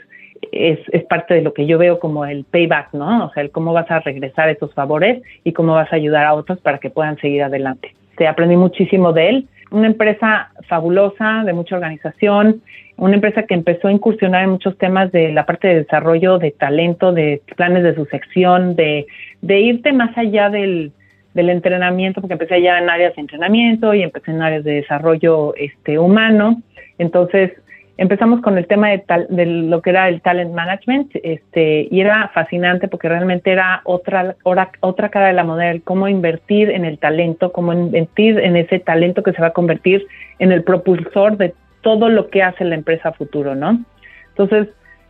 es, 0.52 0.80
parte 1.10 1.34
de 1.34 1.42
lo 1.42 1.54
que 1.54 1.66
yo 1.66 1.78
veo 1.78 2.00
como 2.00 2.26
el 2.26 2.46
payback, 2.46 2.94
¿no? 2.94 3.26
O 3.26 3.34
sea, 3.34 3.44
el 3.44 3.52
cómo 3.52 3.74
vas 3.74 3.92
a 3.92 4.00
regresar 4.00 4.50
esos 4.50 4.74
favores 4.74 5.22
y 5.44 5.52
cómo 5.52 5.74
vas 5.74 5.92
a 5.92 5.98
ayudar 5.98 6.26
a 6.26 6.34
otros 6.34 6.60
para 6.60 6.78
que 6.78 6.90
puedan 6.90 7.18
seguir 7.18 7.44
adelante. 7.44 7.94
Te 8.16 8.28
aprendí 8.28 8.56
muchísimo 8.56 9.12
de 9.12 9.30
él. 9.30 9.48
Una 9.74 9.88
empresa 9.88 10.52
fabulosa, 10.68 11.44
de 11.44 11.54
mucha 11.54 11.76
organización, 11.76 12.62
una 12.96 13.16
empresa 13.16 13.44
que 13.44 13.56
empezó 13.56 13.88
a 13.88 13.92
incursionar 13.92 14.44
en 14.44 14.52
muchos 14.52 14.78
temas 14.78 15.12
de 15.12 15.34
la 15.34 15.48
parte 15.48 15.68
de 15.68 15.76
desarrollo, 15.80 16.38
de 16.38 16.52
talento, 16.52 17.12
de 17.12 17.42
planes 17.56 17.84
de 17.84 17.96
sucesión, 17.96 18.76
de, 18.76 19.08
de 19.42 19.60
irte 19.60 19.92
más 19.92 20.16
allá 20.16 20.52
del, 20.52 20.92
del 21.34 21.50
entrenamiento, 21.50 22.22
porque 22.22 22.34
empecé 22.34 22.62
ya 22.62 22.78
en 22.78 22.88
áreas 22.88 23.16
de 23.16 23.22
entrenamiento 23.22 23.96
y 23.96 24.04
empecé 24.04 24.30
en 24.30 24.44
áreas 24.44 24.64
de 24.64 24.74
desarrollo 24.74 25.56
este, 25.56 25.98
humano. 25.98 26.62
Entonces, 27.00 27.52
empezamos 27.98 28.42
con 28.42 28.58
el 28.58 28.68
tema 28.68 28.90
de, 28.90 29.00
tal, 29.00 29.28
de 29.30 29.46
lo 29.46 29.82
que 29.82 29.92
era 29.92 30.10
el 30.10 30.22
talent 30.22 30.54
management 30.54 31.12
este, 31.24 31.88
y 31.92 32.02
era 32.02 32.30
fascinante 32.34 32.88
porque 32.88 33.10
realmente 33.10 33.52
era 33.52 33.82
otra, 33.84 34.36
otra, 34.44 34.72
otra 34.80 35.10
cara 35.10 35.28
de 35.28 35.34
la 35.34 35.44
moneda, 35.44 35.80
cómo 35.84 36.08
invertir 36.08 36.70
en 36.70 36.86
el 36.86 36.98
talento, 36.98 37.52
cómo 37.52 37.74
invertir 37.74 38.40
en 38.40 38.56
ese 38.56 38.80
talento 38.80 39.22
que 39.22 39.34
se 39.34 39.42
va 39.42 39.48
a 39.48 39.54
convertir 39.54 40.08
en 40.40 40.52
el 40.52 40.64
propulsor 40.64 41.38
de 41.38 41.54
todo 41.82 42.10
lo 42.10 42.30
que 42.30 42.42
hace 42.42 42.66
la 42.66 42.76
empresa 42.76 43.12
futuro, 43.12 43.56
¿no? 43.56 43.84
Entonces, 44.30 44.70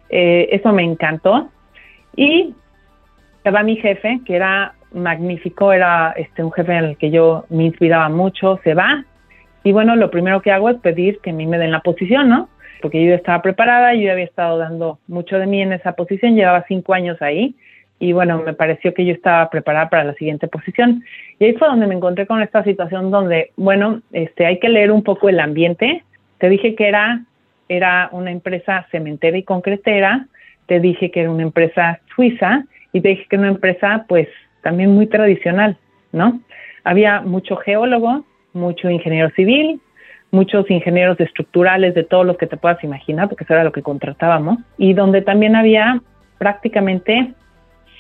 eh, 0.10 0.50
eso 0.52 0.74
me 0.74 0.84
encantó. 0.84 1.50
Y 2.16 2.54
estaba 3.38 3.64
mi 3.64 3.78
jefe, 3.78 4.20
que 4.26 4.36
era 4.36 4.74
magnífico, 4.92 5.72
era 5.72 6.14
este, 6.18 6.44
un 6.44 6.52
jefe 6.52 6.74
en 6.74 6.86
el 6.86 6.98
que 6.98 7.12
yo 7.12 7.46
me 7.50 7.64
inspiraba 7.66 8.10
mucho, 8.10 8.60
se 8.64 8.74
va. 8.74 9.06
Y 9.64 9.72
bueno, 9.72 9.96
lo 9.96 10.12
primero 10.12 10.42
que 10.42 10.52
hago 10.52 10.70
es 10.70 10.78
pedir 10.78 11.20
que 11.20 11.30
a 11.30 11.34
mí 11.34 11.46
me 11.46 11.58
den 11.58 11.72
la 11.72 11.80
posición, 11.80 12.28
¿no? 12.28 12.50
Porque 12.84 13.02
yo 13.02 13.14
estaba 13.16 13.42
preparada, 13.42 13.96
yo 13.96 14.12
había 14.12 14.26
estado 14.26 14.58
dando 14.58 15.00
mucho 15.08 15.40
de 15.40 15.48
mí 15.48 15.62
en 15.62 15.72
esa 15.72 15.94
posición, 15.94 16.36
llevaba 16.36 16.66
cinco 16.68 16.94
años 16.94 17.22
ahí 17.22 17.56
y 17.98 18.12
bueno, 18.12 18.44
me 18.46 18.54
pareció 18.54 18.94
que 18.94 19.06
yo 19.06 19.14
estaba 19.14 19.50
preparada 19.50 19.90
para 19.90 20.04
la 20.04 20.14
siguiente 20.16 20.50
posición. 20.50 21.02
Y 21.40 21.46
ahí 21.46 21.54
fue 21.54 21.70
donde 21.70 21.88
me 21.88 21.96
encontré 21.96 22.28
con 22.28 22.42
esta 22.42 22.62
situación 22.66 23.10
donde, 23.10 23.52
bueno, 23.56 24.02
este, 24.12 24.46
hay 24.46 24.60
que 24.60 24.68
leer 24.68 24.92
un 24.92 25.02
poco 25.02 25.30
el 25.30 25.40
ambiente, 25.40 26.04
te 26.40 26.50
dije 26.50 26.76
que 26.76 26.90
era, 26.90 27.22
era 27.70 28.10
una 28.12 28.32
empresa 28.32 28.86
cementera 28.92 29.38
y 29.38 29.44
concretera, 29.44 30.28
te 30.66 30.82
dije 30.82 31.10
que 31.10 31.22
era 31.22 31.32
una 31.32 31.44
empresa 31.44 32.02
suiza 32.14 32.66
y 32.92 33.00
te 33.00 33.08
dije 33.08 33.26
que 33.30 33.38
era 33.38 33.44
una 33.44 33.54
empresa 33.54 34.04
pues 34.10 34.28
también 34.62 34.94
muy 34.94 35.08
tradicional, 35.08 35.78
¿no? 36.12 36.42
Había 36.84 37.22
mucho 37.22 37.56
geólogo, 37.56 38.26
mucho 38.52 38.90
ingeniero 38.90 39.30
civil, 39.30 39.80
muchos 40.34 40.70
ingenieros 40.72 41.20
estructurales 41.20 41.94
de 41.94 42.04
todo 42.04 42.24
lo 42.24 42.38
que 42.38 42.48
te 42.48 42.58
puedas 42.58 42.84
imaginar, 42.84 43.30
porque 43.30 43.44
eso 43.44 43.54
era 43.54 43.64
lo 43.64 43.72
que 43.72 43.84
contratábamos, 43.84 44.58
y 44.78 44.94
donde 44.94 45.22
también 45.22 45.56
había 45.56 46.02
prácticamente 46.40 47.34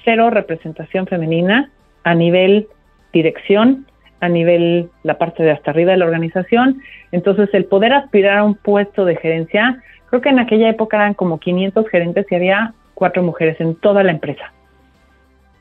cero 0.04 0.32
representación 0.32 1.06
femenina 1.06 1.70
a 2.04 2.16
nivel 2.16 2.68
dirección, 3.14 3.86
a 4.20 4.30
nivel 4.30 4.90
la 5.04 5.20
parte 5.20 5.44
de 5.44 5.52
hasta 5.52 5.70
arriba 5.70 5.92
de 5.92 5.98
la 5.98 6.06
organización. 6.06 6.82
Entonces, 7.12 7.50
el 7.54 7.66
poder 7.66 7.94
aspirar 7.94 8.40
a 8.40 8.44
un 8.44 8.56
puesto 8.56 9.06
de 9.06 9.16
gerencia, 9.16 9.82
creo 10.10 10.22
que 10.22 10.30
en 10.30 10.40
aquella 10.40 10.70
época 10.70 10.98
eran 10.98 11.14
como 11.14 11.40
500 11.40 11.88
gerentes 11.88 12.26
y 12.32 12.36
había 12.36 12.74
cuatro 12.96 13.22
mujeres 13.22 13.62
en 13.62 13.76
toda 13.76 14.04
la 14.04 14.12
empresa. 14.12 14.52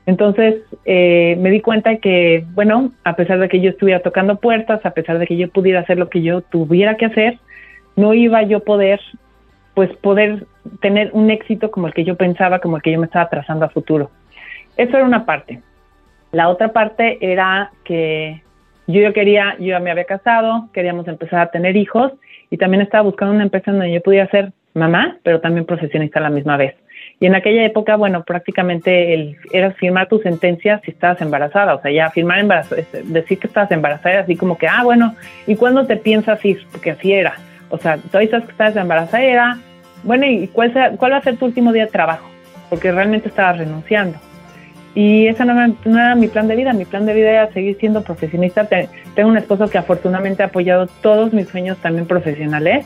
Entonces, 0.07 0.62
eh, 0.84 1.36
me 1.38 1.50
di 1.50 1.61
cuenta 1.61 1.96
que, 1.96 2.44
bueno, 2.55 2.92
a 3.05 3.14
pesar 3.14 3.38
de 3.38 3.48
que 3.48 3.61
yo 3.61 3.70
estuviera 3.70 4.00
tocando 4.00 4.36
puertas, 4.36 4.84
a 4.84 4.90
pesar 4.90 5.18
de 5.18 5.26
que 5.26 5.36
yo 5.36 5.48
pudiera 5.48 5.80
hacer 5.80 5.98
lo 5.98 6.09
que 6.09 6.22
yo 6.22 6.40
tuviera 6.40 6.96
que 6.96 7.07
hacer, 7.07 7.38
no 7.94 8.12
iba 8.14 8.42
yo 8.42 8.61
poder, 8.61 9.00
pues, 9.74 9.90
poder 9.98 10.46
tener 10.80 11.11
un 11.12 11.30
éxito 11.30 11.70
como 11.70 11.86
el 11.86 11.94
que 11.94 12.05
yo 12.05 12.16
pensaba, 12.16 12.59
como 12.59 12.76
el 12.76 12.82
que 12.82 12.92
yo 12.92 12.98
me 12.98 13.07
estaba 13.07 13.28
trazando 13.28 13.64
a 13.64 13.68
futuro. 13.68 14.11
Eso 14.76 14.96
era 14.96 15.07
una 15.07 15.24
parte. 15.24 15.61
La 16.32 16.48
otra 16.48 16.72
parte 16.72 17.18
era 17.20 17.70
que 17.84 18.42
yo, 18.86 19.12
quería, 19.12 19.57
yo 19.59 19.66
ya 19.66 19.80
me 19.80 19.90
había 19.90 20.05
casado, 20.05 20.68
queríamos 20.72 21.07
empezar 21.07 21.40
a 21.40 21.50
tener 21.50 21.76
hijos 21.76 22.12
y 22.50 22.57
también 22.57 22.82
estaba 22.82 23.05
buscando 23.05 23.34
una 23.34 23.44
empresa 23.44 23.70
donde 23.70 23.92
yo 23.92 24.00
pudiera 24.03 24.28
ser 24.28 24.53
mamá, 24.74 25.18
pero 25.22 25.40
también 25.40 25.66
profesionista 25.66 26.18
a 26.18 26.22
la 26.22 26.30
misma 26.30 26.57
vez. 26.57 26.74
Y 27.23 27.27
en 27.27 27.37
aquella 27.37 27.64
época, 27.64 27.95
bueno, 27.95 28.25
prácticamente 28.25 29.14
el, 29.14 29.37
era 29.53 29.70
firmar 29.70 30.09
tu 30.09 30.18
sentencia 30.18 30.81
si 30.85 30.91
estabas 30.91 31.20
embarazada, 31.20 31.77
o 31.77 31.81
sea, 31.81 31.93
ya 31.93 32.11
firmar 32.11 32.41
embarazada, 32.41 32.81
este, 32.81 33.05
decir 33.05 33.39
que 33.39 33.47
estabas 33.47 33.70
embarazada, 33.70 34.23
así 34.23 34.35
como 34.35 34.59
que, 34.59 34.66
ah, 34.66 34.83
bueno, 34.83 35.14
¿y 35.47 35.55
cuándo 35.55 35.87
te 35.87 35.97
piensas 35.97 36.45
ir? 36.45 36.66
Porque 36.73 36.91
así 36.91 37.12
era. 37.12 37.37
O 37.68 37.79
sea, 37.79 37.97
tú 37.99 38.09
sabes 38.11 38.29
que 38.29 38.39
estabas 38.39 38.75
embarazada, 38.75 39.23
era, 39.23 39.59
bueno, 40.03 40.27
¿y 40.27 40.49
cuál, 40.49 40.73
cuál 40.99 41.12
va 41.12 41.18
a 41.18 41.23
ser 41.23 41.37
tu 41.37 41.45
último 41.45 41.73
día 41.73 41.85
de 41.85 41.93
trabajo? 41.93 42.29
Porque 42.68 42.91
realmente 42.91 43.29
estabas 43.29 43.59
renunciando. 43.59 44.18
Y 44.97 45.29
ese 45.29 45.45
no, 45.45 45.55
no, 45.55 45.99
era 45.99 46.16
mi 46.16 46.27
plan 46.27 46.49
de 46.49 46.57
vida, 46.57 46.73
mi 46.73 46.87
plan 46.87 47.07
de 47.07 47.14
vida 47.14 47.31
era 47.31 47.53
seguir 47.53 47.77
siendo 47.79 48.03
profesionista. 48.03 48.66
Tengo 49.14 49.29
un 49.29 49.39
esposo 49.39 49.70
que 49.70 49.79
afortunadamente 49.79 50.43
ha 50.43 50.47
apoyado 50.47 50.89
todos 51.03 51.33
mis 51.33 51.49
sueños 51.49 51.79
también 51.79 52.09
profesionales, 52.09 52.85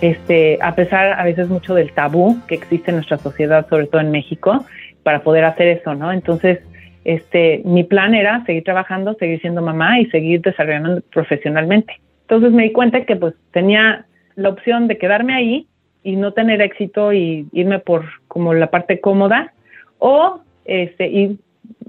este, 0.00 0.58
a 0.60 0.74
pesar 0.74 1.18
a 1.18 1.24
veces 1.24 1.48
mucho 1.48 1.74
del 1.74 1.92
tabú 1.92 2.38
que 2.46 2.54
existe 2.54 2.90
en 2.90 2.96
nuestra 2.96 3.18
sociedad, 3.18 3.66
sobre 3.68 3.86
todo 3.86 4.00
en 4.00 4.10
México, 4.10 4.64
para 5.02 5.22
poder 5.22 5.44
hacer 5.44 5.68
eso, 5.68 5.94
¿no? 5.94 6.12
Entonces, 6.12 6.60
este, 7.04 7.62
mi 7.64 7.84
plan 7.84 8.14
era 8.14 8.44
seguir 8.44 8.64
trabajando, 8.64 9.14
seguir 9.14 9.40
siendo 9.40 9.62
mamá 9.62 10.00
y 10.00 10.06
seguir 10.06 10.40
desarrollando 10.40 11.02
profesionalmente. 11.12 12.00
Entonces 12.22 12.52
me 12.52 12.64
di 12.64 12.72
cuenta 12.72 13.04
que 13.04 13.16
pues 13.16 13.34
tenía 13.52 14.06
la 14.34 14.48
opción 14.48 14.88
de 14.88 14.96
quedarme 14.96 15.34
ahí 15.34 15.66
y 16.02 16.16
no 16.16 16.32
tener 16.32 16.60
éxito 16.62 17.12
y 17.12 17.46
irme 17.52 17.78
por 17.78 18.04
como 18.28 18.54
la 18.54 18.70
parte 18.70 19.00
cómoda 19.00 19.52
o 19.98 20.40
este, 20.64 21.08
y 21.08 21.38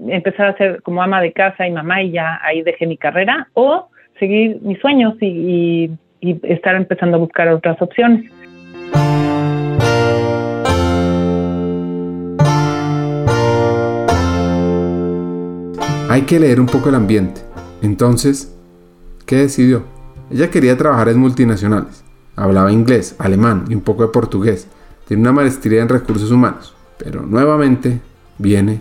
empezar 0.08 0.48
a 0.48 0.56
ser 0.56 0.82
como 0.82 1.02
ama 1.02 1.22
de 1.22 1.32
casa 1.32 1.66
y 1.66 1.70
mamá 1.70 2.02
y 2.02 2.12
ya 2.12 2.38
ahí 2.42 2.62
dejé 2.62 2.86
mi 2.86 2.98
carrera 2.98 3.48
o 3.54 3.88
seguir 4.18 4.58
mis 4.62 4.78
sueños 4.78 5.14
y, 5.20 5.26
y 5.26 5.90
estar 6.20 6.74
empezando 6.74 7.16
a 7.16 7.20
buscar 7.20 7.48
otras 7.48 7.80
opciones. 7.80 8.30
Hay 16.08 16.22
que 16.22 16.40
leer 16.40 16.60
un 16.60 16.66
poco 16.66 16.88
el 16.88 16.94
ambiente. 16.94 17.42
Entonces, 17.82 18.56
¿qué 19.26 19.36
decidió? 19.36 19.84
Ella 20.30 20.50
quería 20.50 20.76
trabajar 20.76 21.08
en 21.08 21.18
multinacionales. 21.18 22.04
Hablaba 22.36 22.72
inglés, 22.72 23.16
alemán 23.18 23.64
y 23.68 23.74
un 23.74 23.82
poco 23.82 24.02
de 24.02 24.08
portugués. 24.08 24.68
Tiene 25.06 25.22
una 25.22 25.32
maestría 25.32 25.82
en 25.82 25.88
recursos 25.88 26.30
humanos. 26.30 26.74
Pero 26.98 27.22
nuevamente 27.22 28.00
viene 28.38 28.80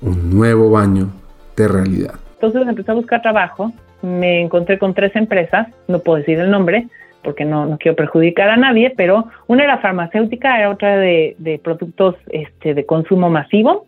un 0.00 0.30
nuevo 0.30 0.70
baño 0.70 1.10
de 1.56 1.68
realidad. 1.68 2.14
Entonces 2.34 2.66
empecé 2.66 2.90
a 2.90 2.94
buscar 2.94 3.22
trabajo, 3.22 3.72
me 4.02 4.40
encontré 4.40 4.78
con 4.78 4.94
tres 4.94 5.14
empresas, 5.16 5.68
no 5.88 6.00
puedo 6.00 6.18
decir 6.18 6.38
el 6.38 6.50
nombre 6.50 6.86
porque 7.22 7.44
no, 7.44 7.66
no 7.66 7.78
quiero 7.78 7.96
perjudicar 7.96 8.50
a 8.50 8.56
nadie, 8.56 8.92
pero 8.96 9.26
una 9.46 9.64
era 9.64 9.78
farmacéutica, 9.78 10.58
era 10.58 10.70
otra 10.70 10.96
de, 10.96 11.36
de 11.38 11.58
productos 11.58 12.16
este, 12.30 12.74
de 12.74 12.84
consumo 12.84 13.30
masivo, 13.30 13.86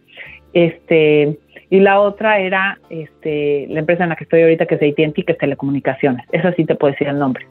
este, 0.53 1.37
y 1.69 1.81
la 1.81 2.01
otra 2.01 2.39
era 2.39 2.79
este, 2.91 3.67
la 3.69 3.81
empresa 3.81 4.05
en 4.05 4.11
la 4.11 4.17
que 4.17 4.25
estoy 4.25 4.43
ahorita, 4.43 4.67
que 4.67 4.77
es 4.77 4.83
AT&T, 4.83 5.25
que 5.25 5.33
es 5.33 5.39
telecomunicaciones. 5.39 6.25
Esa 6.31 6.53
sí 6.53 6.65
te 6.65 6.77
puedo 6.77 6.93
decir 6.93 7.09
el 7.09 7.19
nombre. 7.19 7.47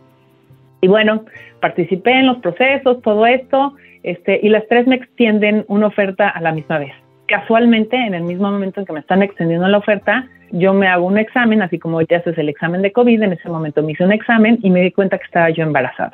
Y 0.80 0.88
bueno, 0.88 1.26
participé 1.59 2.11
en 2.11 2.28
los 2.28 2.38
procesos, 2.38 3.01
todo 3.01 3.26
esto, 3.26 3.74
este, 4.03 4.39
y 4.41 4.49
las 4.49 4.66
tres 4.70 4.88
me 4.88 4.95
extienden 4.95 5.66
una 5.68 5.88
oferta 5.88 6.30
a 6.30 6.39
la 6.39 6.53
misma 6.53 6.80
vez 6.80 6.93
casualmente, 7.26 7.95
en 7.95 8.14
el 8.14 8.24
mismo 8.24 8.51
momento 8.51 8.80
en 8.80 8.86
que 8.86 8.93
me 8.93 8.99
están 8.99 9.24
extendiendo 9.24 9.68
la 9.68 9.78
oferta, 9.78 10.28
yo 10.54 10.72
me 10.74 10.88
hago 10.88 11.08
un 11.08 11.18
examen, 11.18 11.64
así 11.64 11.80
como 11.80 11.97
hoy 11.97 12.06
te 12.06 12.16
haces 12.16 12.38
el 12.38 12.47
examen 12.47 12.84
de 12.84 12.91
COVID, 12.91 13.24
en 13.24 13.34
ese 13.34 13.49
momento 13.49 13.82
me 13.82 13.93
hice 13.93 14.06
un 14.06 14.12
examen 14.12 14.60
y 14.62 14.70
me 14.70 14.82
di 14.82 14.91
cuenta 14.91 15.18
que 15.18 15.26
estaba 15.26 15.49
yo 15.49 15.64
embarazada. 15.64 16.14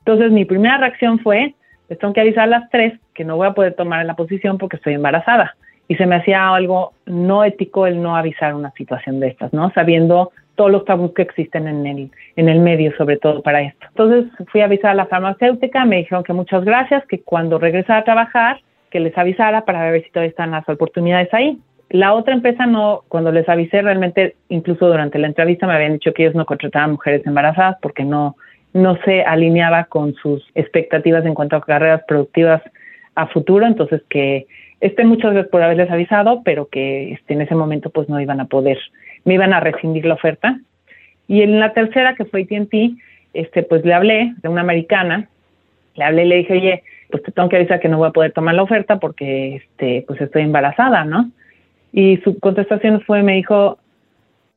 Entonces, 0.00 0.32
mi 0.32 0.44
primera 0.44 0.78
reacción 0.78 1.20
fue, 1.20 1.54
les 1.88 1.98
tengo 1.98 2.12
que 2.12 2.22
avisar 2.22 2.44
a 2.44 2.58
las 2.58 2.70
tres 2.70 2.94
que 3.14 3.24
no 3.24 3.36
voy 3.36 3.46
a 3.46 3.52
poder 3.52 3.74
tomar 3.74 4.04
la 4.04 4.14
posición 4.14 4.58
porque 4.58 4.76
estoy 4.76 4.94
embarazada. 4.94 5.54
Y 5.86 5.94
se 5.94 6.06
me 6.06 6.16
hacía 6.16 6.48
algo 6.48 6.94
no 7.06 7.44
ético 7.44 7.86
el 7.86 8.02
no 8.02 8.16
avisar 8.16 8.54
una 8.54 8.72
situación 8.72 9.20
de 9.20 9.28
estas, 9.28 9.52
¿no? 9.52 9.70
Sabiendo 9.70 10.32
todos 10.56 10.72
los 10.72 10.84
tabús 10.84 11.12
que 11.14 11.22
existen 11.22 11.68
en 11.68 11.86
el, 11.86 12.10
en 12.34 12.48
el 12.48 12.58
medio, 12.58 12.92
sobre 12.96 13.16
todo 13.16 13.42
para 13.42 13.62
esto. 13.62 13.86
Entonces 13.90 14.32
fui 14.48 14.60
a 14.60 14.64
avisar 14.64 14.90
a 14.90 14.94
la 14.94 15.06
farmacéutica, 15.06 15.84
me 15.84 15.98
dijeron 15.98 16.24
que 16.24 16.32
muchas 16.32 16.64
gracias, 16.64 17.06
que 17.06 17.20
cuando 17.20 17.58
regresara 17.58 18.00
a 18.00 18.04
trabajar 18.04 18.60
que 18.90 19.00
les 19.00 19.16
avisara 19.16 19.64
para 19.64 19.90
ver 19.90 20.04
si 20.04 20.10
todavía 20.10 20.30
están 20.30 20.50
las 20.50 20.68
oportunidades 20.68 21.32
ahí. 21.32 21.58
La 21.92 22.14
otra 22.14 22.32
empresa 22.32 22.64
no, 22.64 23.02
cuando 23.08 23.30
les 23.32 23.46
avisé 23.50 23.82
realmente, 23.82 24.36
incluso 24.48 24.86
durante 24.86 25.18
la 25.18 25.26
entrevista 25.26 25.66
me 25.66 25.74
habían 25.74 25.92
dicho 25.92 26.14
que 26.14 26.22
ellos 26.22 26.34
no 26.34 26.46
contrataban 26.46 26.92
mujeres 26.92 27.20
embarazadas 27.26 27.76
porque 27.82 28.02
no, 28.02 28.34
no 28.72 28.96
se 29.04 29.20
alineaba 29.24 29.84
con 29.84 30.14
sus 30.14 30.42
expectativas 30.54 31.26
en 31.26 31.34
cuanto 31.34 31.56
a 31.56 31.60
carreras 31.60 32.00
productivas 32.08 32.62
a 33.14 33.26
futuro, 33.26 33.66
entonces 33.66 34.00
que 34.08 34.46
estén 34.80 35.06
muchas 35.06 35.34
veces 35.34 35.50
por 35.50 35.62
haberles 35.62 35.90
avisado, 35.90 36.40
pero 36.42 36.64
que 36.64 37.12
este, 37.12 37.34
en 37.34 37.42
ese 37.42 37.54
momento 37.54 37.90
pues 37.90 38.08
no 38.08 38.18
iban 38.18 38.40
a 38.40 38.46
poder, 38.46 38.78
me 39.26 39.34
iban 39.34 39.52
a 39.52 39.60
rescindir 39.60 40.06
la 40.06 40.14
oferta. 40.14 40.58
Y 41.28 41.42
en 41.42 41.60
la 41.60 41.74
tercera, 41.74 42.14
que 42.14 42.24
fue 42.24 42.44
AT&T, 42.44 42.92
este, 43.34 43.64
pues 43.64 43.84
le 43.84 43.92
hablé 43.92 44.32
de 44.42 44.48
una 44.48 44.62
americana, 44.62 45.28
le 45.94 46.04
hablé 46.04 46.24
y 46.24 46.28
le 46.28 46.36
dije, 46.36 46.54
oye, 46.54 46.82
pues 47.10 47.22
te 47.22 47.32
tengo 47.32 47.50
que 47.50 47.56
avisar 47.56 47.80
que 47.80 47.90
no 47.90 47.98
voy 47.98 48.08
a 48.08 48.12
poder 48.12 48.32
tomar 48.32 48.54
la 48.54 48.62
oferta 48.62 48.98
porque 48.98 49.56
este, 49.56 50.06
pues 50.08 50.18
estoy 50.22 50.40
embarazada, 50.40 51.04
¿no? 51.04 51.30
Y 51.92 52.16
su 52.18 52.38
contestación 52.38 53.00
fue, 53.02 53.22
me 53.22 53.34
dijo, 53.34 53.78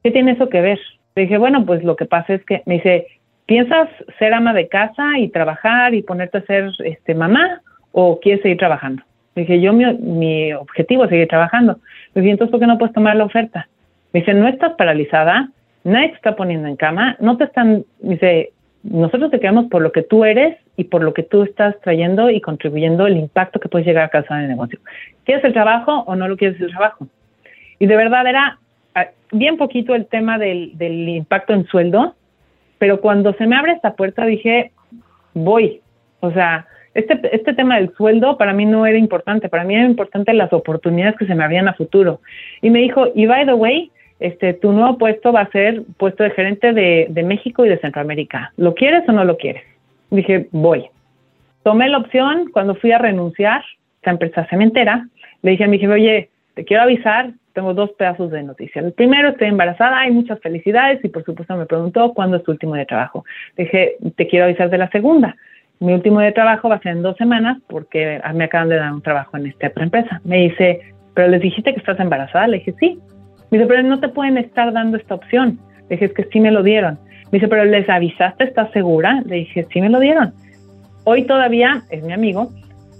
¿qué 0.03 0.11
tiene 0.11 0.31
eso 0.31 0.49
que 0.49 0.61
ver? 0.61 0.79
Le 1.15 1.23
dije, 1.23 1.37
bueno, 1.37 1.65
pues 1.65 1.83
lo 1.83 1.95
que 1.95 2.05
pasa 2.05 2.33
es 2.33 2.43
que 2.45 2.63
me 2.65 2.75
dice, 2.75 3.07
¿piensas 3.45 3.89
ser 4.19 4.33
ama 4.33 4.53
de 4.53 4.67
casa 4.67 5.17
y 5.17 5.29
trabajar 5.29 5.93
y 5.93 6.01
ponerte 6.01 6.39
a 6.39 6.45
ser 6.45 6.71
este, 6.83 7.13
mamá 7.13 7.61
o 7.91 8.19
quieres 8.19 8.41
seguir 8.41 8.57
trabajando? 8.57 9.03
Le 9.35 9.41
dije, 9.41 9.59
yo 9.59 9.73
mi, 9.73 10.53
objetivo 10.53 11.03
es 11.03 11.09
seguir 11.09 11.27
trabajando. 11.27 11.77
Le 12.13 12.21
dije, 12.21 12.31
entonces, 12.31 12.51
¿por 12.51 12.59
qué 12.59 12.67
no 12.67 12.77
puedes 12.77 12.93
tomar 12.93 13.15
la 13.17 13.25
oferta? 13.25 13.67
Me 14.13 14.21
dice, 14.21 14.33
no 14.33 14.47
estás 14.47 14.73
paralizada, 14.73 15.49
nadie 15.83 16.09
te 16.09 16.15
está 16.15 16.35
poniendo 16.37 16.69
en 16.69 16.77
cama, 16.77 17.17
no 17.19 17.35
te 17.35 17.43
están, 17.43 17.83
dice, 17.99 18.53
nosotros 18.83 19.31
te 19.31 19.39
quedamos 19.39 19.65
por 19.65 19.81
lo 19.81 19.91
que 19.91 20.03
tú 20.03 20.23
eres 20.23 20.57
y 20.77 20.85
por 20.85 21.03
lo 21.03 21.13
que 21.13 21.23
tú 21.23 21.43
estás 21.43 21.79
trayendo 21.81 22.29
y 22.29 22.39
contribuyendo 22.39 23.07
el 23.07 23.17
impacto 23.17 23.59
que 23.59 23.67
puedes 23.67 23.87
llegar 23.87 24.05
a 24.05 24.09
causar 24.09 24.37
en 24.37 24.43
el 24.43 24.49
negocio. 24.51 24.79
¿Quieres 25.25 25.43
el 25.43 25.53
trabajo 25.53 26.03
o 26.05 26.15
no 26.15 26.27
lo 26.27 26.37
quieres 26.37 26.61
el 26.61 26.69
trabajo? 26.69 27.07
Y 27.79 27.87
de 27.87 27.95
verdad 27.95 28.27
era 28.27 28.59
ah, 28.95 29.07
bien 29.31 29.57
poquito 29.57 29.95
el 29.95 30.05
tema 30.07 30.37
del, 30.37 30.77
del 30.77 31.09
impacto 31.09 31.53
en 31.53 31.65
sueldo, 31.67 32.15
pero 32.77 33.01
cuando 33.01 33.33
se 33.33 33.47
me 33.47 33.55
abre 33.55 33.73
esta 33.73 33.95
puerta 33.95 34.25
dije, 34.25 34.71
voy. 35.33 35.81
O 36.19 36.31
sea, 36.31 36.67
este, 36.95 37.19
este 37.35 37.53
tema 37.53 37.75
del 37.75 37.93
sueldo 37.95 38.37
para 38.37 38.53
mí 38.53 38.65
no 38.65 38.85
era 38.85 38.97
importante, 38.97 39.49
para 39.49 39.65
mí 39.65 39.75
era 39.75 39.85
importante 39.85 40.33
las 40.33 40.51
oportunidades 40.53 41.17
que 41.17 41.27
se 41.27 41.35
me 41.35 41.43
abrían 41.43 41.67
a 41.67 41.73
futuro. 41.73 42.21
Y 42.61 42.69
me 42.69 42.79
dijo, 42.79 43.07
y 43.13 43.25
by 43.25 43.45
the 43.45 43.53
way, 43.53 43.91
este, 44.19 44.53
tu 44.53 44.71
nuevo 44.71 44.97
puesto 44.97 45.33
va 45.33 45.41
a 45.41 45.51
ser 45.51 45.83
puesto 45.97 46.23
de 46.23 46.31
gerente 46.31 46.71
de, 46.71 47.07
de 47.09 47.23
México 47.23 47.65
y 47.65 47.69
de 47.69 47.79
Centroamérica. 47.79 48.53
¿Lo 48.55 48.73
quieres 48.73 49.07
o 49.09 49.11
no 49.11 49.25
lo 49.25 49.37
quieres? 49.37 49.63
Dije, 50.09 50.47
voy. 50.51 50.85
Tomé 51.63 51.89
la 51.89 51.97
opción 51.97 52.49
cuando 52.53 52.75
fui 52.75 52.91
a 52.93 52.97
renunciar 52.97 53.61
esta 53.97 54.11
empresa 54.11 54.45
cementera. 54.45 55.07
Le 55.41 55.51
dije 55.51 55.65
a 55.65 55.67
mi 55.67 55.79
jefe, 55.79 55.91
oye, 55.91 56.29
te 56.53 56.63
quiero 56.63 56.83
avisar, 56.83 57.31
tengo 57.55 57.73
dos 57.73 57.91
pedazos 57.93 58.29
de 58.29 58.43
noticia. 58.43 58.81
El 58.81 58.91
primero, 58.91 59.29
estoy 59.29 59.47
embarazada, 59.47 60.01
hay 60.01 60.11
muchas 60.11 60.39
felicidades 60.41 61.03
y 61.03 61.07
por 61.07 61.23
supuesto 61.23 61.55
me 61.55 61.65
preguntó 61.65 62.13
cuándo 62.13 62.37
es 62.37 62.43
tu 62.43 62.51
último 62.51 62.75
de 62.75 62.85
trabajo. 62.85 63.25
Dije, 63.57 63.95
te 64.15 64.27
quiero 64.27 64.45
avisar 64.45 64.69
de 64.69 64.77
la 64.77 64.89
segunda. 64.89 65.35
Mi 65.79 65.93
último 65.93 66.19
de 66.19 66.33
trabajo 66.33 66.69
va 66.69 66.75
a 66.75 66.81
ser 66.81 66.91
en 66.91 67.01
dos 67.01 67.17
semanas 67.17 67.57
porque 67.67 68.21
me 68.33 68.43
acaban 68.43 68.69
de 68.69 68.75
dar 68.75 68.93
un 68.93 69.01
trabajo 69.01 69.37
en 69.37 69.47
esta 69.47 69.67
otra 69.67 69.83
empresa. 69.85 70.21
Me 70.23 70.37
dice, 70.37 70.81
¿pero 71.13 71.29
les 71.29 71.41
dijiste 71.41 71.73
que 71.73 71.79
estás 71.79 71.99
embarazada? 71.99 72.47
Le 72.47 72.57
dije, 72.57 72.73
sí. 72.79 72.99
Me 73.49 73.57
dice, 73.57 73.67
pero 73.67 73.83
no 73.83 73.99
te 73.99 74.09
pueden 74.09 74.37
estar 74.37 74.71
dando 74.73 74.97
esta 74.97 75.15
opción. 75.15 75.57
Le 75.89 75.95
dije, 75.95 76.05
es 76.05 76.13
que 76.13 76.25
sí 76.25 76.39
me 76.39 76.51
lo 76.51 76.61
dieron. 76.61 76.99
Me 77.31 77.39
dice, 77.39 77.47
pero 77.47 77.65
¿les 77.65 77.89
avisaste? 77.89 78.43
¿Estás 78.43 78.71
segura? 78.71 79.21
Le 79.25 79.37
dije, 79.37 79.65
sí 79.71 79.81
me 79.81 79.89
lo 79.89 79.99
dieron. 79.99 80.33
Hoy 81.05 81.23
todavía, 81.23 81.83
es 81.89 82.03
mi 82.03 82.13
amigo, 82.13 82.49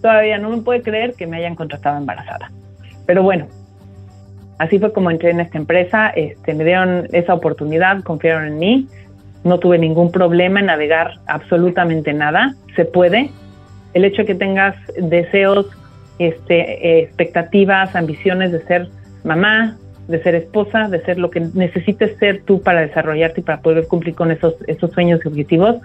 todavía 0.02 0.38
no 0.38 0.50
me 0.50 0.62
puede 0.62 0.82
creer 0.82 1.14
que 1.14 1.28
me 1.28 1.38
hayan 1.38 1.56
contratado 1.56 1.98
embarazada. 1.98 2.52
Pero 3.06 3.24
bueno, 3.24 3.48
así 4.58 4.80
fue 4.80 4.94
como 4.94 5.12
entré 5.12 5.32
en 5.32 5.40
esta 5.40 5.58
empresa, 5.58 6.10
este, 6.10 6.54
me 6.54 6.64
dieron 6.64 7.08
esa 7.12 7.34
oportunidad, 7.34 8.02
confiaron 8.04 8.48
en 8.48 8.60
mí, 8.60 8.88
no 9.44 9.60
tuve 9.60 9.78
ningún 9.78 10.12
problema 10.12 10.60
en 10.60 10.68
navegar 10.68 11.20
absolutamente 11.28 12.14
nada, 12.14 12.56
se 12.76 12.86
puede. 12.86 13.30
El 13.94 14.06
hecho 14.06 14.24
de 14.24 14.26
que 14.26 14.36
tengas 14.36 14.76
deseos, 14.98 15.68
este, 16.20 17.00
expectativas, 17.02 17.96
ambiciones 17.96 18.52
de 18.52 18.62
ser 18.64 18.90
mamá, 19.24 19.78
de 20.08 20.22
ser 20.22 20.36
esposa, 20.36 20.88
de 20.88 21.02
ser 21.02 21.18
lo 21.18 21.30
que 21.30 21.42
necesites 21.54 22.18
ser 22.18 22.44
tú 22.44 22.62
para 22.62 22.82
desarrollarte 22.82 23.42
y 23.42 23.44
para 23.44 23.62
poder 23.62 23.88
cumplir 23.88 24.16
con 24.16 24.32
esos, 24.32 24.56
esos 24.68 24.92
sueños 24.92 25.20
y 25.24 25.28
objetivos, 25.28 25.78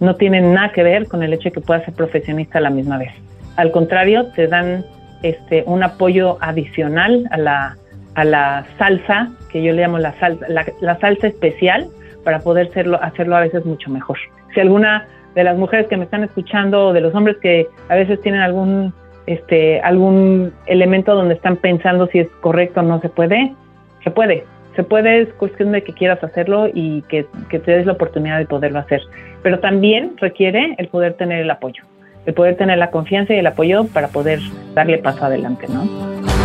no 0.00 0.16
tienen 0.16 0.52
nada 0.54 0.72
que 0.72 0.82
ver 0.82 1.06
con 1.06 1.22
el 1.22 1.32
hecho 1.32 1.44
de 1.44 1.52
que 1.52 1.60
puedas 1.60 1.84
ser 1.84 1.94
profesionista 1.94 2.58
a 2.58 2.62
la 2.62 2.70
misma 2.70 2.98
vez. 2.98 3.12
Al 3.56 3.70
contrario, 3.72 4.26
te 4.34 4.46
dan 4.46 4.84
este, 5.22 5.64
un 5.66 5.82
apoyo 5.82 6.38
adicional 6.40 7.26
a 7.30 7.38
la, 7.38 7.76
a 8.18 8.24
la 8.24 8.66
salsa, 8.78 9.28
que 9.48 9.62
yo 9.62 9.72
le 9.72 9.82
llamo 9.82 9.98
la 9.98 10.12
salsa, 10.18 10.44
la, 10.48 10.98
salsa 10.98 11.28
especial, 11.28 11.86
para 12.24 12.40
poder 12.40 12.66
hacerlo, 12.66 12.98
hacerlo 13.00 13.36
a 13.36 13.40
veces 13.40 13.64
mucho 13.64 13.90
mejor. 13.90 14.18
Si 14.52 14.58
alguna 14.58 15.06
de 15.36 15.44
las 15.44 15.56
mujeres 15.56 15.86
que 15.86 15.96
me 15.96 16.02
están 16.02 16.24
escuchando 16.24 16.88
o 16.88 16.92
de 16.92 17.00
los 17.00 17.14
hombres 17.14 17.36
que 17.40 17.68
a 17.88 17.94
veces 17.94 18.20
tienen 18.20 18.40
algún 18.40 18.92
este 19.26 19.80
algún 19.82 20.52
elemento 20.66 21.14
donde 21.14 21.34
están 21.34 21.58
pensando 21.58 22.08
si 22.08 22.18
es 22.18 22.28
correcto 22.40 22.80
o 22.80 22.82
no 22.82 23.00
se 23.00 23.08
puede, 23.08 23.54
se 24.02 24.10
puede. 24.10 24.44
Se 24.74 24.82
puede, 24.82 25.20
es 25.22 25.28
cuestión 25.34 25.70
de 25.70 25.82
que 25.82 25.92
quieras 25.92 26.22
hacerlo 26.24 26.68
y 26.72 27.02
que, 27.02 27.26
que 27.50 27.60
te 27.60 27.70
des 27.70 27.86
la 27.86 27.92
oportunidad 27.92 28.38
de 28.38 28.46
poderlo 28.46 28.80
hacer. 28.80 29.00
Pero 29.42 29.60
también 29.60 30.14
requiere 30.16 30.74
el 30.78 30.88
poder 30.88 31.14
tener 31.14 31.40
el 31.40 31.50
apoyo, 31.50 31.84
el 32.26 32.34
poder 32.34 32.56
tener 32.56 32.78
la 32.78 32.90
confianza 32.90 33.32
y 33.34 33.38
el 33.38 33.46
apoyo 33.46 33.86
para 33.92 34.08
poder 34.08 34.40
darle 34.74 34.98
paso 34.98 35.24
adelante, 35.24 35.66
¿no? 35.68 36.37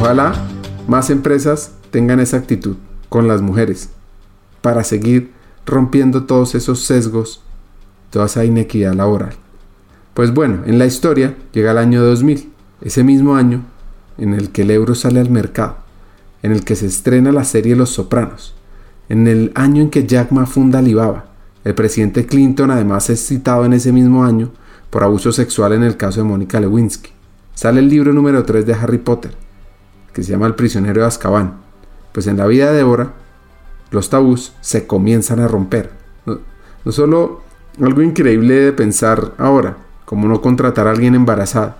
Ojalá 0.00 0.34
más 0.86 1.10
empresas 1.10 1.72
tengan 1.90 2.20
esa 2.20 2.36
actitud 2.36 2.76
con 3.08 3.28
las 3.28 3.40
mujeres 3.40 3.90
para 4.60 4.84
seguir 4.84 5.32
rompiendo 5.66 6.24
todos 6.24 6.54
esos 6.54 6.80
sesgos, 6.84 7.42
toda 8.10 8.26
esa 8.26 8.44
inequidad 8.44 8.94
laboral. 8.94 9.34
Pues 10.14 10.32
bueno, 10.32 10.62
en 10.66 10.78
la 10.78 10.86
historia 10.86 11.36
llega 11.52 11.72
el 11.72 11.78
año 11.78 12.02
2000 12.02 12.52
ese 12.82 13.02
mismo 13.02 13.34
año 13.36 13.62
en 14.18 14.34
el 14.34 14.50
que 14.50 14.62
el 14.62 14.70
euro 14.70 14.94
sale 14.94 15.20
al 15.20 15.30
mercado, 15.30 15.76
en 16.42 16.52
el 16.52 16.64
que 16.64 16.76
se 16.76 16.86
estrena 16.86 17.32
la 17.32 17.44
serie 17.44 17.76
Los 17.76 17.90
Sopranos, 17.90 18.54
en 19.08 19.26
el 19.26 19.52
año 19.54 19.82
en 19.82 19.90
que 19.90 20.06
Jack 20.06 20.30
Ma 20.32 20.46
funda 20.46 20.78
Alibaba, 20.78 21.26
el 21.64 21.74
presidente 21.74 22.26
Clinton 22.26 22.70
además 22.70 23.08
es 23.10 23.26
citado 23.26 23.64
en 23.64 23.72
ese 23.72 23.90
mismo 23.90 24.24
año 24.24 24.50
por 24.90 25.02
abuso 25.02 25.32
sexual 25.32 25.72
en 25.72 25.82
el 25.82 25.96
caso 25.96 26.20
de 26.20 26.28
Mónica 26.28 26.60
Lewinsky. 26.60 27.10
Sale 27.54 27.80
el 27.80 27.88
libro 27.88 28.12
número 28.12 28.44
3 28.44 28.66
de 28.66 28.74
Harry 28.74 28.98
Potter, 28.98 29.34
que 30.14 30.22
se 30.22 30.32
llama 30.32 30.46
El 30.46 30.54
prisionero 30.54 31.02
de 31.02 31.06
Azkaban. 31.06 31.56
Pues 32.12 32.26
en 32.26 32.38
la 32.38 32.46
vida 32.46 32.70
de 32.70 32.78
Débora, 32.78 33.12
los 33.90 34.08
tabús 34.08 34.52
se 34.60 34.86
comienzan 34.86 35.40
a 35.40 35.48
romper. 35.48 35.90
No, 36.24 36.92
solo 36.92 37.42
algo 37.82 38.02
increíble 38.02 38.54
de 38.54 38.72
pensar 38.72 39.32
ahora, 39.36 39.76
como 40.04 40.28
no 40.28 40.40
contratar 40.40 40.86
a 40.86 40.92
alguien 40.92 41.14
embarazada, 41.14 41.76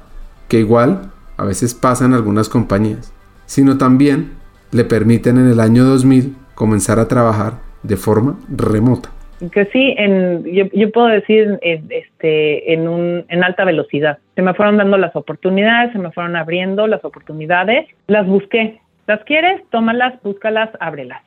que 0.48 0.58
igual 0.58 1.12
a 1.36 1.44
veces 1.44 1.74
pasa 1.74 2.04
en 2.04 2.12
algunas 2.12 2.48
compañías, 2.48 3.12
sino 3.46 3.78
también 3.78 4.32
le 4.72 4.84
permiten 4.84 5.38
en 5.38 5.46
el 5.46 5.60
año 5.60 5.84
2000 5.84 6.36
comenzar 6.54 6.98
a 6.98 7.08
trabajar 7.08 7.60
de 7.82 7.96
forma 7.96 8.36
remota. 8.48 9.10
Que 9.52 9.66
sí, 9.66 9.94
en, 9.98 10.44
yo, 10.44 10.90
puedo 10.92 11.08
decir 11.08 11.58
este, 11.62 12.72
en, 12.72 12.88
un, 12.88 13.24
en 13.28 13.44
alta 13.44 13.64
velocidad. 13.64 14.18
Se 14.34 14.42
me 14.42 14.54
fueron 14.54 14.76
dando 14.76 14.96
las 14.96 15.14
oportunidades, 15.16 15.92
se 15.92 15.98
me 15.98 16.12
fueron 16.12 16.36
abriendo 16.36 16.86
las 16.86 17.04
oportunidades, 17.04 17.86
las 18.06 18.26
busqué. 18.26 18.80
¿Las 19.06 19.22
quieres? 19.24 19.62
Tómalas, 19.70 20.14
búscalas, 20.22 20.70
ábrelas, 20.80 21.22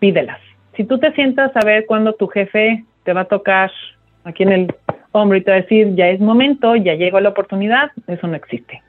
pídelas. 0.00 0.38
Si 0.76 0.84
tú 0.84 0.98
te 0.98 1.12
sientas 1.12 1.50
a 1.54 1.64
ver 1.64 1.86
cuándo 1.86 2.14
tu 2.14 2.26
jefe 2.28 2.84
te 3.04 3.12
va 3.12 3.22
a 3.22 3.26
tocar 3.26 3.70
aquí 4.24 4.42
en 4.42 4.52
el 4.52 4.74
hombre 5.12 5.38
y 5.38 5.42
te 5.42 5.50
va 5.50 5.58
a 5.58 5.60
decir, 5.60 5.94
ya 5.94 6.08
es 6.08 6.20
momento, 6.20 6.74
ya 6.76 6.94
llegó 6.94 7.20
la 7.20 7.30
oportunidad, 7.30 7.90
eso 8.06 8.26
no 8.26 8.36
existe. 8.36 8.82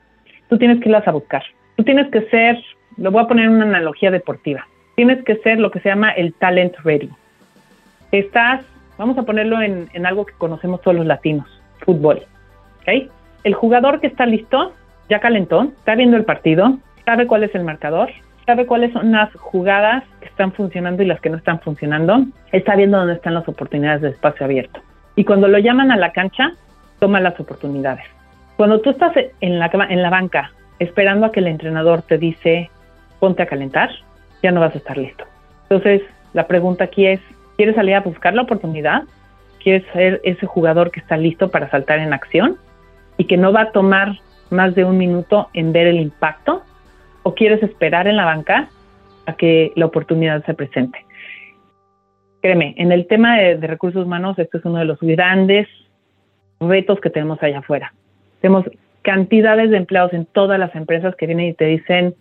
Tú 0.48 0.58
tienes 0.58 0.80
que 0.80 0.88
irlas 0.88 1.06
a 1.06 1.12
buscar. 1.12 1.42
Tú 1.76 1.84
tienes 1.84 2.10
que 2.10 2.22
ser, 2.28 2.62
lo 2.96 3.10
voy 3.10 3.22
a 3.22 3.28
poner 3.28 3.46
en 3.46 3.52
una 3.52 3.64
analogía 3.64 4.10
deportiva, 4.10 4.66
tienes 4.96 5.22
que 5.24 5.36
ser 5.36 5.58
lo 5.58 5.70
que 5.70 5.80
se 5.80 5.88
llama 5.88 6.10
el 6.12 6.32
talent 6.34 6.74
ready. 6.84 7.10
Estás, 8.12 8.64
vamos 8.98 9.18
a 9.18 9.22
ponerlo 9.22 9.60
en, 9.60 10.06
algo 10.06 10.26
que 10.26 10.34
conocemos 10.34 10.80
todos 10.80 10.96
los 10.96 11.06
latinos, 11.06 11.46
fútbol. 11.84 12.22
¿okay? 12.80 13.10
El 13.42 13.54
jugador 13.54 14.00
que 14.00 14.06
está 14.06 14.26
listo, 14.26 14.72
ya 15.08 15.20
calentó, 15.20 15.64
está 15.64 15.94
viendo 15.94 16.16
el 16.16 16.24
partido, 16.24 16.78
sabe 17.04 17.26
cuál 17.26 17.44
es 17.44 17.54
el 17.54 17.64
marcador, 17.64 18.10
sabe 18.46 18.66
cuáles 18.66 18.92
son 18.92 19.12
las 19.12 19.32
jugadas 19.34 20.04
que 20.20 20.26
están 20.26 20.52
funcionando 20.52 21.02
y 21.02 21.06
las 21.06 21.20
que 21.20 21.30
no 21.30 21.36
están 21.36 21.60
funcionando, 21.60 22.24
está 22.52 22.76
viendo 22.76 22.98
dónde 22.98 23.14
están 23.14 23.34
las 23.34 23.48
oportunidades 23.48 24.02
de 24.02 24.10
espacio 24.10 24.44
abierto. 24.44 24.80
Y 25.16 25.24
cuando 25.24 25.48
lo 25.48 25.58
llaman 25.58 25.90
a 25.90 25.96
la 25.96 26.12
cancha, 26.12 26.52
toma 26.98 27.20
las 27.20 27.38
oportunidades. 27.38 28.04
Cuando 28.56 28.80
tú 28.80 28.90
estás 28.90 29.12
en 29.40 29.58
la, 29.58 29.70
en 29.88 30.02
la 30.02 30.10
banca 30.10 30.52
esperando 30.78 31.26
a 31.26 31.32
que 31.32 31.40
el 31.40 31.48
entrenador 31.48 32.02
te 32.02 32.18
dice 32.18 32.70
ponte 33.20 33.42
a 33.42 33.46
calentar, 33.46 33.90
ya 34.42 34.50
no 34.50 34.60
vas 34.60 34.74
a 34.74 34.78
estar 34.78 34.98
listo. 34.98 35.24
Entonces, 35.62 36.02
la 36.34 36.46
pregunta 36.46 36.84
aquí 36.84 37.06
es, 37.06 37.20
¿quieres 37.56 37.74
salir 37.74 37.94
a 37.94 38.00
buscar 38.00 38.34
la 38.34 38.42
oportunidad? 38.42 39.04
¿Quieres 39.62 39.84
ser 39.92 40.20
ese 40.24 40.46
jugador 40.46 40.90
que 40.90 41.00
está 41.00 41.16
listo 41.16 41.50
para 41.50 41.70
saltar 41.70 41.98
en 41.98 42.12
acción 42.12 42.56
y 43.16 43.24
que 43.24 43.36
no 43.36 43.52
va 43.52 43.62
a 43.62 43.72
tomar 43.72 44.18
más 44.50 44.74
de 44.74 44.84
un 44.84 44.98
minuto 44.98 45.48
en 45.54 45.72
ver 45.72 45.86
el 45.86 45.96
impacto? 45.96 46.62
¿O 47.22 47.34
quieres 47.34 47.62
esperar 47.62 48.06
en 48.06 48.16
la 48.16 48.24
banca 48.24 48.68
a 49.26 49.34
que 49.34 49.72
la 49.76 49.86
oportunidad 49.86 50.44
se 50.44 50.54
presente? 50.54 50.98
créeme, 52.44 52.74
en 52.76 52.92
el 52.92 53.06
tema 53.06 53.38
de, 53.38 53.56
recursos 53.56 54.04
humanos, 54.04 54.38
este 54.38 54.58
es 54.58 54.64
uno 54.66 54.78
de 54.78 54.84
los 54.84 55.00
grandes 55.00 55.66
retos 56.60 57.00
que 57.00 57.08
tenemos 57.08 57.42
allá 57.42 57.60
afuera. 57.60 57.94
Tenemos 58.42 58.66
cantidades 59.00 59.70
de 59.70 59.78
empleados 59.78 60.12
en 60.12 60.26
todas 60.26 60.58
las 60.58 60.74
empresas 60.74 61.16
que 61.16 61.26
vienen 61.26 61.46
y 61.46 61.54
te 61.54 61.64
dicen, 61.64 62.14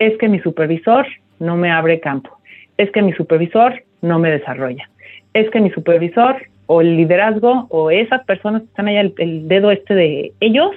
es 0.00 0.18
que 0.18 0.28
mi 0.28 0.40
supervisor 0.40 1.06
no 1.38 1.56
me 1.56 1.70
abre 1.70 2.00
campo, 2.00 2.40
es 2.76 2.90
que 2.90 3.02
mi 3.02 3.12
supervisor 3.12 3.84
no 4.02 4.18
me 4.18 4.30
desarrolla, 4.30 4.88
es 5.34 5.50
que 5.50 5.60
mi 5.60 5.70
supervisor 5.70 6.36
o 6.66 6.80
el 6.80 6.96
liderazgo 6.96 7.66
o 7.70 7.90
esas 7.90 8.24
personas 8.24 8.62
que 8.62 8.68
están 8.68 8.88
allá, 8.88 9.00
el, 9.00 9.14
el 9.18 9.48
dedo 9.48 9.70
este 9.70 9.94
de 9.94 10.32
ellos, 10.40 10.72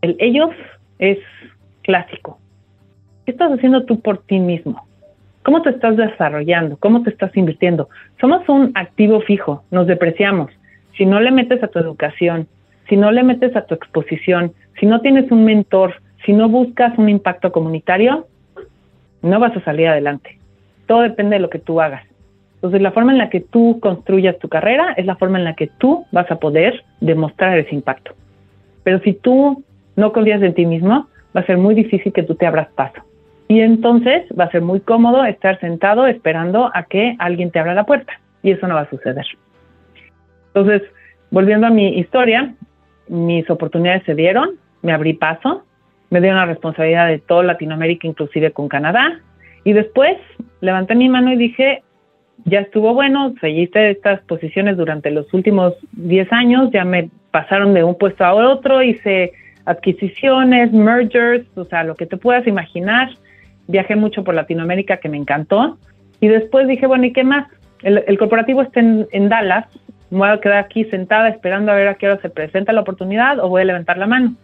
el 0.00 0.16
ellos 0.18 0.50
es 0.98 1.18
clásico. 1.82 2.38
¿Qué 3.24 3.32
estás 3.32 3.52
haciendo 3.52 3.84
tú 3.84 4.00
por 4.00 4.18
ti 4.18 4.38
mismo? 4.38 4.86
¿Cómo 5.44 5.62
te 5.62 5.70
estás 5.70 5.96
desarrollando? 5.96 6.76
¿Cómo 6.76 7.02
te 7.02 7.10
estás 7.10 7.36
invirtiendo? 7.36 7.88
Somos 8.20 8.48
un 8.48 8.70
activo 8.74 9.20
fijo, 9.20 9.64
nos 9.70 9.86
depreciamos. 9.86 10.52
Si 10.96 11.04
no 11.04 11.20
le 11.20 11.32
metes 11.32 11.62
a 11.62 11.68
tu 11.68 11.78
educación, 11.78 12.46
si 12.88 12.96
no 12.96 13.10
le 13.10 13.22
metes 13.22 13.56
a 13.56 13.66
tu 13.66 13.74
exposición, 13.74 14.52
si 14.78 14.86
no 14.86 15.00
tienes 15.00 15.30
un 15.32 15.44
mentor, 15.44 15.94
si 16.24 16.32
no 16.32 16.48
buscas 16.48 16.96
un 16.98 17.08
impacto 17.08 17.50
comunitario, 17.50 18.26
no 19.22 19.40
vas 19.40 19.56
a 19.56 19.64
salir 19.64 19.88
adelante. 19.88 20.38
Todo 20.86 21.02
depende 21.02 21.36
de 21.36 21.40
lo 21.40 21.50
que 21.50 21.58
tú 21.58 21.80
hagas. 21.80 22.04
Entonces, 22.62 22.80
la 22.80 22.92
forma 22.92 23.10
en 23.10 23.18
la 23.18 23.28
que 23.28 23.40
tú 23.40 23.80
construyas 23.80 24.38
tu 24.38 24.48
carrera 24.48 24.94
es 24.96 25.04
la 25.04 25.16
forma 25.16 25.36
en 25.36 25.44
la 25.44 25.54
que 25.54 25.66
tú 25.66 26.06
vas 26.12 26.30
a 26.30 26.36
poder 26.36 26.84
demostrar 27.00 27.58
ese 27.58 27.74
impacto. 27.74 28.12
Pero 28.84 29.00
si 29.00 29.14
tú 29.14 29.64
no 29.96 30.12
confías 30.12 30.40
en 30.42 30.54
ti 30.54 30.64
mismo, 30.64 31.08
va 31.36 31.40
a 31.40 31.46
ser 31.46 31.58
muy 31.58 31.74
difícil 31.74 32.12
que 32.12 32.22
tú 32.22 32.36
te 32.36 32.46
abras 32.46 32.68
paso. 32.76 33.02
Y 33.48 33.60
entonces 33.60 34.22
va 34.38 34.44
a 34.44 34.50
ser 34.50 34.62
muy 34.62 34.78
cómodo 34.78 35.24
estar 35.24 35.58
sentado 35.58 36.06
esperando 36.06 36.70
a 36.72 36.84
que 36.84 37.16
alguien 37.18 37.50
te 37.50 37.58
abra 37.58 37.74
la 37.74 37.84
puerta. 37.84 38.12
Y 38.44 38.52
eso 38.52 38.68
no 38.68 38.76
va 38.76 38.82
a 38.82 38.90
suceder. 38.90 39.26
Entonces, 40.54 40.82
volviendo 41.30 41.66
a 41.66 41.70
mi 41.70 41.98
historia, 41.98 42.54
mis 43.08 43.50
oportunidades 43.50 44.04
se 44.04 44.14
dieron, 44.14 44.50
me 44.82 44.92
abrí 44.92 45.14
paso, 45.14 45.64
me 46.10 46.20
dieron 46.20 46.38
la 46.38 46.46
responsabilidad 46.46 47.08
de 47.08 47.18
toda 47.18 47.42
Latinoamérica, 47.42 48.06
inclusive 48.06 48.52
con 48.52 48.68
Canadá. 48.68 49.18
Y 49.64 49.72
después 49.72 50.16
levanté 50.60 50.94
mi 50.94 51.08
mano 51.08 51.32
y 51.32 51.36
dije, 51.36 51.82
ya 52.44 52.60
estuvo 52.60 52.94
bueno, 52.94 53.34
seguiste 53.40 53.90
estas 53.90 54.20
posiciones 54.22 54.76
durante 54.76 55.10
los 55.10 55.32
últimos 55.32 55.74
10 55.92 56.32
años, 56.32 56.70
ya 56.72 56.84
me 56.84 57.10
pasaron 57.30 57.74
de 57.74 57.84
un 57.84 57.96
puesto 57.96 58.24
a 58.24 58.34
otro, 58.34 58.82
hice 58.82 59.32
adquisiciones, 59.64 60.72
mergers, 60.72 61.46
o 61.56 61.64
sea, 61.64 61.84
lo 61.84 61.94
que 61.94 62.06
te 62.06 62.16
puedas 62.16 62.46
imaginar 62.46 63.10
viajé 63.68 63.96
mucho 63.96 64.24
por 64.24 64.34
Latinoamérica 64.34 64.98
que 64.98 65.08
me 65.08 65.16
encantó. 65.16 65.78
Y 66.20 66.28
después 66.28 66.68
dije, 66.68 66.86
bueno, 66.86 67.06
¿y 67.06 67.12
qué 67.12 67.24
más? 67.24 67.48
El, 67.82 68.16
corporativo 68.16 68.62
está 68.62 68.78
en, 68.78 69.28
Dallas, 69.28 69.66
me 70.10 70.18
voy 70.18 70.28
a 70.28 70.40
quedar 70.40 70.58
aquí 70.58 70.84
sentada 70.84 71.28
esperando 71.28 71.72
a 71.72 71.74
ver 71.74 71.88
a 71.88 71.94
qué 71.94 72.06
hora 72.06 72.20
se 72.20 72.30
presenta 72.30 72.72
la 72.72 72.82
oportunidad 72.82 73.40
o 73.40 73.48
voy 73.48 73.62
a 73.62 73.64
levantar 73.64 73.98
la 73.98 74.06
mano. 74.06 74.34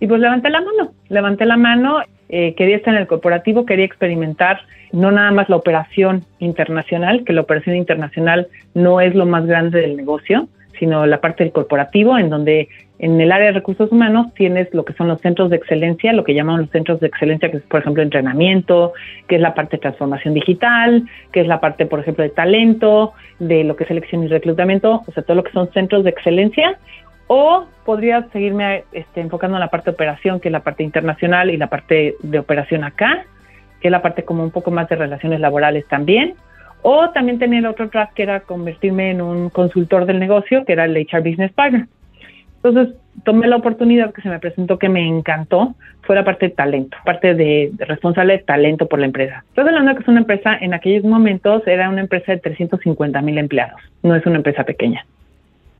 Y 0.00 0.06
pues 0.06 0.20
levanté 0.20 0.50
la 0.50 0.60
mano, 0.60 0.92
levanté 1.08 1.46
la 1.46 1.56
mano, 1.56 2.00
eh, 2.28 2.54
quería 2.54 2.76
estar 2.76 2.94
en 2.94 3.00
el 3.00 3.06
corporativo, 3.06 3.64
quería 3.64 3.84
experimentar 3.84 4.60
no 4.92 5.10
nada 5.10 5.30
más 5.30 5.48
la 5.48 5.56
operación 5.56 6.24
internacional, 6.38 7.24
que 7.24 7.32
la 7.32 7.42
operación 7.42 7.76
internacional 7.76 8.48
no 8.74 9.00
es 9.00 9.14
lo 9.14 9.26
más 9.26 9.46
grande 9.46 9.80
del 9.80 9.96
negocio, 9.96 10.48
sino 10.78 11.06
la 11.06 11.20
parte 11.20 11.44
del 11.44 11.52
corporativo, 11.52 12.18
en 12.18 12.30
donde 12.30 12.68
en 12.98 13.20
el 13.20 13.30
área 13.30 13.48
de 13.48 13.52
recursos 13.52 13.92
humanos 13.92 14.32
tienes 14.34 14.72
lo 14.72 14.84
que 14.84 14.94
son 14.94 15.08
los 15.08 15.20
centros 15.20 15.50
de 15.50 15.56
excelencia, 15.56 16.12
lo 16.12 16.24
que 16.24 16.34
llamamos 16.34 16.62
los 16.62 16.70
centros 16.70 17.00
de 17.00 17.08
excelencia, 17.08 17.50
que 17.50 17.58
es, 17.58 17.62
por 17.64 17.80
ejemplo, 17.80 18.02
entrenamiento, 18.02 18.94
que 19.28 19.36
es 19.36 19.40
la 19.40 19.54
parte 19.54 19.76
de 19.76 19.82
transformación 19.82 20.34
digital, 20.34 21.04
que 21.32 21.40
es 21.40 21.46
la 21.46 21.60
parte, 21.60 21.84
por 21.86 22.00
ejemplo, 22.00 22.24
de 22.24 22.30
talento, 22.30 23.12
de 23.38 23.64
lo 23.64 23.76
que 23.76 23.84
es 23.84 23.88
selección 23.88 24.24
y 24.24 24.28
reclutamiento, 24.28 25.02
o 25.06 25.12
sea, 25.12 25.22
todo 25.22 25.36
lo 25.36 25.44
que 25.44 25.52
son 25.52 25.70
centros 25.72 26.04
de 26.04 26.10
excelencia. 26.10 26.78
O 27.28 27.66
podría 27.84 28.28
seguirme 28.32 28.84
este, 28.92 29.20
enfocando 29.20 29.56
en 29.56 29.60
la 29.60 29.70
parte 29.70 29.90
de 29.90 29.94
operación, 29.94 30.40
que 30.40 30.48
es 30.48 30.52
la 30.52 30.62
parte 30.62 30.82
internacional 30.82 31.50
y 31.50 31.56
la 31.56 31.68
parte 31.68 32.16
de 32.22 32.38
operación 32.38 32.84
acá, 32.84 33.24
que 33.80 33.88
es 33.88 33.92
la 33.92 34.02
parte 34.02 34.24
como 34.24 34.42
un 34.42 34.50
poco 34.50 34.70
más 34.70 34.88
de 34.88 34.96
relaciones 34.96 35.40
laborales 35.40 35.86
también 35.88 36.34
o 36.88 37.10
también 37.10 37.40
tenía 37.40 37.58
el 37.58 37.66
otro 37.66 37.88
track 37.88 38.14
que 38.14 38.22
era 38.22 38.40
convertirme 38.40 39.10
en 39.10 39.20
un 39.20 39.50
consultor 39.50 40.06
del 40.06 40.20
negocio, 40.20 40.64
que 40.64 40.72
era 40.72 40.84
el 40.84 40.96
HR 40.96 41.28
Business 41.28 41.52
Partner. 41.52 41.86
Entonces 42.62 42.94
tomé 43.24 43.48
la 43.48 43.56
oportunidad 43.56 44.12
que 44.12 44.22
se 44.22 44.28
me 44.28 44.38
presentó 44.38 44.78
que 44.78 44.88
me 44.88 45.04
encantó, 45.04 45.74
fue 46.02 46.14
la 46.14 46.24
parte 46.24 46.46
de 46.46 46.54
talento, 46.54 46.96
parte 47.04 47.34
de, 47.34 47.72
responsable 47.78 48.34
de 48.34 48.44
talento 48.44 48.86
por 48.86 49.00
la 49.00 49.06
empresa. 49.06 49.44
Estoy 49.48 49.66
hablando 49.66 49.90
de 49.90 49.96
que 49.96 50.02
es 50.02 50.08
una 50.08 50.20
empresa, 50.20 50.56
en 50.60 50.74
aquellos 50.74 51.02
momentos 51.02 51.66
era 51.66 51.88
una 51.88 52.02
empresa 52.02 52.30
de 52.30 52.38
350 52.38 53.20
mil 53.20 53.38
empleados, 53.38 53.80
no 54.04 54.14
es 54.14 54.24
una 54.24 54.36
empresa 54.36 54.62
pequeña. 54.62 55.04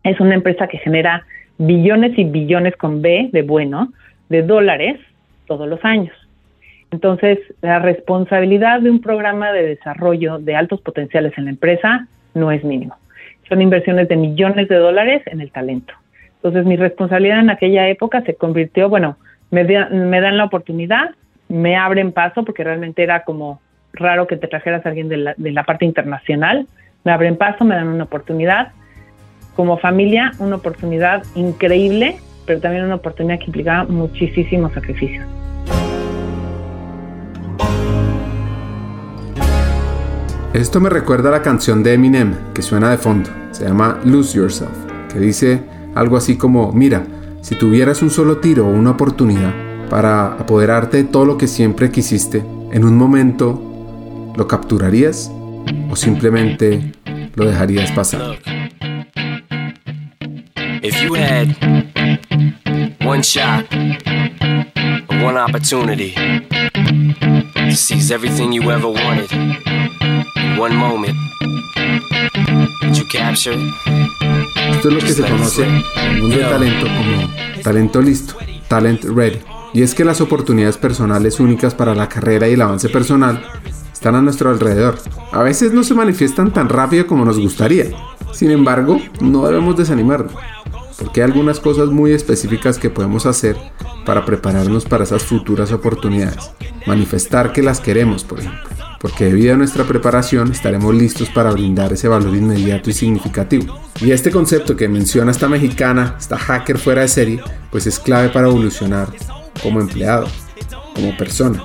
Es 0.07 0.21
una 0.21 0.35
empresa 0.35 0.69
que 0.69 0.79
genera 0.79 1.25
billones 1.59 2.17
y 2.17 2.25
billones 2.25 2.77
con 2.77 3.03
B 3.03 3.31
de 3.33 3.43
bueno, 3.43 3.93
de 4.29 4.43
dólares 4.43 5.01
todos 5.47 5.69
los 5.69 5.85
años. 5.85 6.15
Entonces, 6.93 7.39
la 7.61 7.81
responsabilidad 7.81 8.81
de 8.81 8.91
un 8.91 9.01
programa 9.01 9.53
de 9.53 9.67
desarrollo 9.67 10.39
de 10.39 10.55
altos 10.55 10.81
potenciales 10.81 11.37
en 11.37 11.47
la 11.47 11.51
empresa 11.51 12.07
no 12.35 12.53
es 12.53 12.63
mínimo. 12.63 12.97
Son 13.49 13.61
inversiones 13.61 14.09
de 14.09 14.17
millones 14.17 14.69
de 14.69 14.77
dólares 14.77 15.23
en 15.27 15.41
el 15.41 15.51
talento. 15.51 15.93
Entonces, 16.37 16.65
mi 16.65 16.77
responsabilidad 16.77 17.41
en 17.41 17.51
aquella 17.51 17.89
época 17.89 18.23
se 18.23 18.35
convirtió, 18.35 18.89
bueno, 18.89 19.17
me, 19.51 19.65
me 19.65 20.21
dan 20.21 20.37
la 20.37 20.45
oportunidad, 20.45 21.11
me 21.49 21.77
abren 21.77 22.13
paso, 22.13 22.45
porque 22.45 22.63
realmente 22.63 23.03
era 23.03 23.25
como 23.25 23.61
raro 23.93 24.29
que 24.29 24.37
te 24.37 24.47
trajeras 24.47 24.87
a 24.87 24.91
alguien 24.91 25.09
de 25.09 25.17
la, 25.17 25.35
de 25.37 25.51
la 25.51 25.65
parte 25.65 25.85
internacional, 25.85 26.67
me 27.03 27.11
abren 27.11 27.37
paso, 27.37 27.65
me 27.65 27.75
dan 27.75 27.89
una 27.89 28.05
oportunidad. 28.05 28.69
Como 29.57 29.79
familia, 29.79 30.33
una 30.39 30.57
oportunidad 30.57 31.25
increíble, 31.35 32.19
pero 32.45 32.61
también 32.61 32.85
una 32.85 32.97
oportunidad 32.97 33.39
que 33.39 33.47
implicaba 33.47 33.85
muchísimos 33.85 34.73
sacrificios. 34.73 35.27
Esto 40.53 40.81
me 40.81 40.89
recuerda 40.89 41.29
a 41.29 41.33
la 41.33 41.43
canción 41.43 41.83
de 41.83 41.95
Eminem 41.95 42.35
que 42.55 42.63
suena 42.63 42.91
de 42.91 42.97
fondo. 42.97 43.29
Se 43.51 43.65
llama 43.65 44.01
Lose 44.05 44.39
Yourself, 44.39 44.73
que 45.13 45.19
dice 45.19 45.61
algo 45.95 46.17
así 46.17 46.39
como, 46.39 46.73
mira, 46.73 47.05
si 47.43 47.55
tuvieras 47.55 48.01
un 48.03 48.11
solo 48.11 48.39
tiro 48.39 48.67
o 48.67 48.71
una 48.71 48.93
oportunidad 48.93 49.53
para 49.91 50.27
apoderarte 50.33 50.99
de 50.99 51.05
todo 51.05 51.27
lo 51.27 51.37
que 51.37 51.47
siempre 51.47 51.91
quisiste, 51.91 52.43
en 52.73 52.85
un 52.85 52.97
momento, 52.97 53.63
¿lo 54.35 54.49
capturarías 54.49 55.31
o 55.91 55.97
simplemente 55.97 56.93
lo 57.35 57.47
dejarías 57.47 57.93
pasar? 57.93 58.39
If 60.87 61.03
you 61.03 61.15
had 61.15 61.57
one 63.05 63.21
shot, 63.21 63.67
one 65.21 65.37
opportunity 65.37 66.15
to 66.15 67.73
seize 67.75 68.13
everything 68.13 68.53
you 68.53 68.71
ever 68.71 68.87
wanted 68.87 69.29
one 70.57 70.77
moment. 70.77 71.17
you 72.93 73.05
capture? 73.11 73.59
Esto 74.71 74.89
es 74.89 74.95
lo 74.95 75.01
que 75.01 75.13
se 75.13 75.23
conoce 75.25 75.65
en 75.65 75.83
el 75.97 76.23
mundo 76.23 76.37
del 76.37 76.49
talento 76.49 76.87
como 76.87 77.63
talento 77.65 78.01
listo, 78.01 78.37
talent 78.69 79.03
ready. 79.07 79.41
Y 79.75 79.83
es 79.83 79.93
que 79.93 80.05
las 80.05 80.21
oportunidades 80.21 80.79
personales 80.79 81.41
únicas 81.41 81.75
para 81.75 81.97
la 81.97 82.09
carrera 82.09 82.49
y 82.49 82.53
el 82.53 82.63
avance 82.63 82.89
personal 82.91 83.45
están 83.93 84.15
a 84.15 84.23
nuestro 84.23 84.51
alrededor. 84.51 85.01
A 85.33 85.43
veces 85.43 85.73
no 85.73 85.83
se 85.83 85.95
manifiestan 85.95 86.53
tan 86.53 86.69
rápido 86.69 87.09
como 87.09 87.25
nos 87.25 87.41
gustaría. 87.41 87.87
Sin 88.33 88.53
embargo, 88.53 89.01
no 89.21 89.47
debemos 89.47 89.77
desanimarnos, 89.77 90.35
porque 90.99 91.23
hay 91.23 91.31
algunas 91.31 91.61
cosas 91.61 91.89
muy 91.89 92.13
específicas 92.13 92.79
que 92.79 92.91
podemos 92.91 93.27
hacer 93.27 93.57
para 94.05 94.25
prepararnos 94.25 94.85
para 94.85 95.05
esas 95.05 95.23
futuras 95.23 95.73
oportunidades. 95.73 96.51
Manifestar 96.87 97.53
que 97.53 97.63
las 97.63 97.81
queremos, 97.81 98.25
por 98.25 98.41
ejemplo 98.41 98.77
porque 99.07 99.27
debido 99.27 99.55
a 99.55 99.57
nuestra 99.57 99.85
preparación 99.85 100.51
estaremos 100.51 100.95
listos 100.95 101.29
para 101.29 101.53
brindar 101.53 101.93
ese 101.93 102.09
valor 102.09 102.35
inmediato 102.35 102.91
y 102.91 102.93
significativo. 102.93 103.79
Y 104.01 104.11
este 104.11 104.31
concepto 104.31 104.77
que 104.77 104.89
menciona 104.89 105.31
esta 105.31 105.49
mexicana, 105.49 106.17
esta 106.19 106.39
hacker 106.39 106.79
fuera 106.79 107.03
de 107.03 107.09
serie, 107.09 107.41
pues 107.71 107.87
es 107.87 107.99
clave 107.99 108.31
para 108.31 108.49
evolucionar 108.49 109.09
como 109.63 109.81
empleado, 109.81 110.27
como 110.95 111.17
persona. 111.17 111.63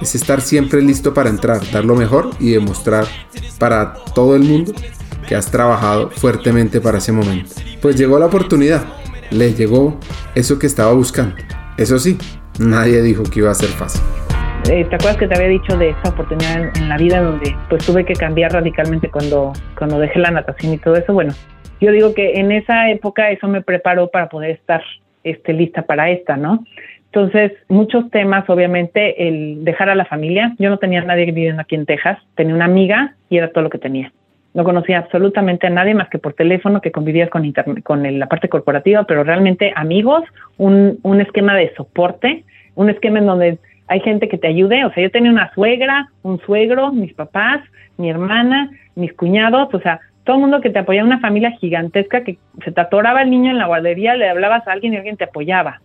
Es 0.00 0.14
estar 0.14 0.40
siempre 0.40 0.82
listo 0.82 1.14
para 1.14 1.30
entrar, 1.30 1.60
dar 1.70 1.84
lo 1.84 1.94
mejor 1.94 2.30
y 2.40 2.50
demostrar 2.50 3.06
para 3.58 3.94
todo 4.14 4.34
el 4.34 4.42
mundo 4.42 4.74
que 5.32 5.36
has 5.36 5.50
trabajado 5.50 6.10
fuertemente 6.10 6.78
para 6.78 6.98
ese 6.98 7.10
momento. 7.10 7.52
Pues 7.80 7.96
llegó 7.96 8.18
la 8.18 8.26
oportunidad, 8.26 8.82
le 9.30 9.54
llegó 9.54 9.98
eso 10.34 10.58
que 10.58 10.66
estaba 10.66 10.92
buscando. 10.92 11.36
Eso 11.78 11.98
sí, 11.98 12.18
nadie 12.60 13.00
dijo 13.00 13.22
que 13.22 13.38
iba 13.38 13.50
a 13.50 13.54
ser 13.54 13.70
fácil. 13.70 14.02
Eh, 14.70 14.84
¿Te 14.84 14.96
acuerdas 14.96 15.16
que 15.16 15.26
te 15.26 15.34
había 15.34 15.48
dicho 15.48 15.74
de 15.78 15.88
esta 15.88 16.10
oportunidad 16.10 16.76
en, 16.76 16.86
la 16.86 16.98
vida 16.98 17.22
donde 17.22 17.56
pues 17.70 17.86
tuve 17.86 18.04
que 18.04 18.12
cambiar 18.12 18.52
radicalmente 18.52 19.08
cuando, 19.08 19.54
cuando 19.78 19.98
dejé 19.98 20.18
la 20.18 20.32
natación 20.32 20.74
y 20.74 20.76
todo 20.76 20.96
eso? 20.96 21.14
Bueno, 21.14 21.32
yo 21.80 21.92
digo 21.92 22.12
que 22.12 22.34
en 22.34 22.52
esa 22.52 22.90
época 22.90 23.30
eso 23.30 23.48
me 23.48 23.62
preparó 23.62 24.10
para 24.10 24.28
poder 24.28 24.50
estar 24.50 24.82
este, 25.24 25.54
lista 25.54 25.80
para 25.80 26.10
esta, 26.10 26.36
¿no? 26.36 26.62
Entonces, 27.06 27.52
muchos 27.68 28.10
temas, 28.10 28.44
obviamente, 28.50 29.28
el 29.28 29.64
dejar 29.64 29.88
a 29.88 29.94
la 29.94 30.04
familia. 30.04 30.54
Yo 30.58 30.68
no 30.68 30.76
tenía 30.76 31.02
nadie 31.02 31.24
viviendo 31.24 31.62
aquí 31.62 31.74
en 31.74 31.86
Texas, 31.86 32.18
tenía 32.34 32.54
una 32.54 32.66
amiga 32.66 33.14
y 33.30 33.38
era 33.38 33.50
todo 33.50 33.64
lo 33.64 33.70
que 33.70 33.78
tenía. 33.78 34.12
No 34.54 34.64
conocía 34.64 34.98
absolutamente 34.98 35.66
a 35.66 35.70
nadie 35.70 35.94
más 35.94 36.08
que 36.08 36.18
por 36.18 36.34
teléfono, 36.34 36.80
que 36.80 36.92
convivías 36.92 37.30
con, 37.30 37.50
con 37.82 38.18
la 38.18 38.26
parte 38.26 38.48
corporativa, 38.48 39.04
pero 39.04 39.24
realmente 39.24 39.72
amigos, 39.74 40.24
un, 40.58 40.98
un 41.02 41.20
esquema 41.20 41.54
de 41.54 41.74
soporte, 41.74 42.44
un 42.74 42.90
esquema 42.90 43.18
en 43.18 43.26
donde 43.26 43.58
hay 43.88 44.00
gente 44.00 44.28
que 44.28 44.38
te 44.38 44.48
ayude, 44.48 44.84
o 44.84 44.92
sea, 44.92 45.02
yo 45.02 45.10
tenía 45.10 45.30
una 45.30 45.52
suegra, 45.54 46.08
un 46.22 46.40
suegro, 46.40 46.92
mis 46.92 47.12
papás, 47.14 47.60
mi 47.98 48.10
hermana, 48.10 48.70
mis 48.94 49.12
cuñados, 49.12 49.72
o 49.74 49.80
sea, 49.80 50.00
todo 50.24 50.36
el 50.36 50.42
mundo 50.42 50.60
que 50.60 50.70
te 50.70 50.78
apoyaba, 50.78 51.06
una 51.06 51.20
familia 51.20 51.50
gigantesca 51.52 52.22
que 52.22 52.38
se 52.64 52.72
te 52.72 52.80
atoraba 52.80 53.22
el 53.22 53.30
niño 53.30 53.50
en 53.50 53.58
la 53.58 53.66
guardería, 53.66 54.14
le 54.14 54.28
hablabas 54.28 54.66
a 54.66 54.72
alguien 54.72 54.94
y 54.94 54.96
alguien 54.96 55.16
te 55.16 55.24
apoyaba. 55.24 55.80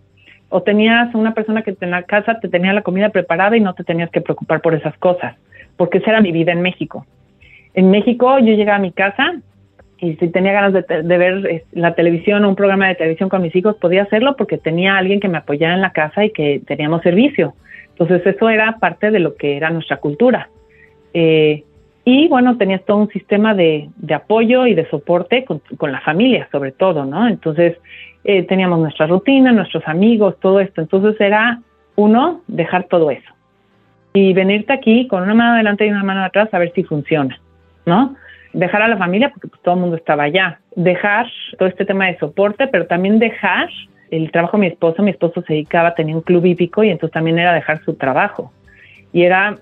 O 0.50 0.62
tenías 0.62 1.14
una 1.16 1.34
persona 1.34 1.64
que 1.64 1.76
en 1.82 1.92
la 1.92 2.04
casa 2.04 2.40
te 2.40 2.48
tenía 2.48 2.72
la 2.72 2.84
comida 2.84 3.10
preparada 3.10 3.58
y 3.58 3.62
no 3.62 3.74
te 3.74 3.84
tenías 3.84 4.10
que 4.12 4.22
preocupar 4.22 4.62
por 4.62 4.76
esas 4.76 4.96
cosas, 4.98 5.36
porque 5.76 5.98
esa 5.98 6.12
era 6.12 6.22
mi 6.22 6.32
vida 6.32 6.52
en 6.52 6.62
México. 6.62 7.06
En 7.78 7.92
México 7.92 8.40
yo 8.40 8.56
llegaba 8.56 8.78
a 8.78 8.82
mi 8.82 8.92
casa 8.92 9.36
y 10.00 10.16
si 10.16 10.30
tenía 10.30 10.52
ganas 10.52 10.74
de, 10.74 11.04
de, 11.04 11.18
ver 11.18 11.64
la 11.74 11.94
televisión 11.94 12.44
o 12.44 12.50
un 12.50 12.56
programa 12.56 12.88
de 12.88 12.96
televisión 12.96 13.30
con 13.30 13.44
mis 13.44 13.56
hijos, 13.56 13.76
podía 13.78 14.02
hacerlo 14.02 14.36
porque 14.36 14.58
tenía 14.58 14.98
alguien 14.98 15.20
que 15.20 15.28
me 15.28 15.38
apoyara 15.38 15.76
en 15.76 15.82
la 15.82 15.92
casa 15.92 16.26
y 16.26 16.32
que 16.32 16.60
teníamos 16.66 17.04
servicio. 17.04 17.54
Entonces 17.90 18.26
eso 18.26 18.50
era 18.50 18.78
parte 18.80 19.12
de 19.12 19.20
lo 19.20 19.36
que 19.36 19.58
era 19.58 19.70
nuestra 19.70 19.98
cultura. 19.98 20.50
Eh, 21.14 21.64
y 22.04 22.28
bueno, 22.30 22.58
tenías 22.58 22.84
todo 22.84 22.98
un 22.98 23.10
sistema 23.10 23.54
de, 23.54 23.90
apoyo 24.12 24.66
y 24.66 24.74
de 24.74 24.90
soporte 24.90 25.46
con, 25.46 25.92
la 25.92 26.02
familia, 26.02 26.50
sobre 26.52 26.72
todo, 26.72 27.06
¿no? 27.06 27.28
Entonces 27.28 27.78
eh, 28.24 28.42
teníamos 28.42 28.80
nuestra 28.80 29.06
rutina, 29.06 29.52
nuestros 29.52 29.88
amigos, 29.88 30.40
todo 30.40 30.60
esto. 30.60 30.82
Entonces 30.82 31.22
era, 31.22 31.62
uno, 31.96 32.42
dejar 32.48 32.86
todo 32.86 33.12
eso. 33.12 33.32
Y 34.14 34.34
venirte 34.34 34.74
aquí 34.74 35.06
con 35.08 35.22
una 35.22 35.36
mano 35.36 35.54
adelante 35.54 35.86
y 35.86 35.92
una 35.92 36.04
mano 36.04 36.24
atrás 36.24 36.50
a 36.54 36.58
ver 36.58 36.72
si 36.74 36.84
funciona, 36.84 37.40
¿no? 37.88 38.16
Dejar 38.54 38.84
a 38.84 38.88
la 38.88 38.98
familia 38.98 39.30
porque 39.30 39.48
pues, 39.48 39.62
todo 39.64 39.76
el 39.76 39.82
mundo 39.82 39.96
estaba 39.96 40.24
allá. 40.24 40.60
Dejar 40.76 41.26
todo 41.58 41.68
este 41.68 41.86
tema 41.86 42.06
de 42.08 42.18
soporte, 42.20 42.68
pero 42.68 42.86
también 42.86 43.18
dejar 43.18 43.70
el 44.12 44.32
trabajo 44.32 44.58
de 44.58 44.62
mi 44.62 44.68
esposo, 44.68 45.02
mi 45.02 45.12
esposo 45.12 45.42
se 45.42 45.54
dedicaba, 45.54 45.96
tenía 45.96 46.16
un 46.16 46.22
club 46.22 46.46
hípico 46.46 46.84
y 46.84 46.90
entonces 46.90 47.14
también 47.14 47.40
era 47.40 47.54
dejar 47.54 47.84
su 47.84 47.96
trabajo. 47.96 48.52
Y 49.12 49.24
era, 49.24 49.56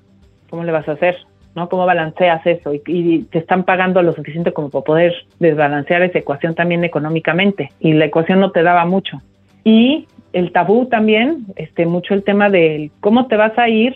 ¿cómo 0.50 0.64
le 0.64 0.72
vas 0.72 0.88
a 0.90 0.94
hacer? 0.94 1.18
¿No? 1.56 1.70
¿Cómo 1.70 1.86
balanceas 1.86 2.46
eso? 2.46 2.74
Y, 2.74 3.24
te 3.32 3.40
están 3.40 3.64
pagando 3.64 4.02
lo 4.02 4.12
suficiente 4.12 4.52
como 4.52 4.70
para 4.70 4.84
poder 4.84 5.14
desbalancear 5.40 6.02
esa 6.02 6.20
ecuación 6.20 6.54
también 6.54 6.84
económicamente. 6.84 7.70
Y 7.80 7.94
la 7.94 8.06
ecuación 8.06 8.40
no 8.40 8.52
te 8.52 8.62
daba 8.62 8.86
mucho. 8.86 9.22
Y 9.64 10.08
el 10.34 10.52
tabú 10.52 10.88
también, 10.88 11.46
este, 11.56 11.86
mucho 11.86 12.14
el 12.14 12.24
tema 12.24 12.50
de 12.50 12.92
cómo 13.00 13.28
te 13.28 13.38
vas 13.38 13.58
a 13.58 13.70
ir, 13.70 13.96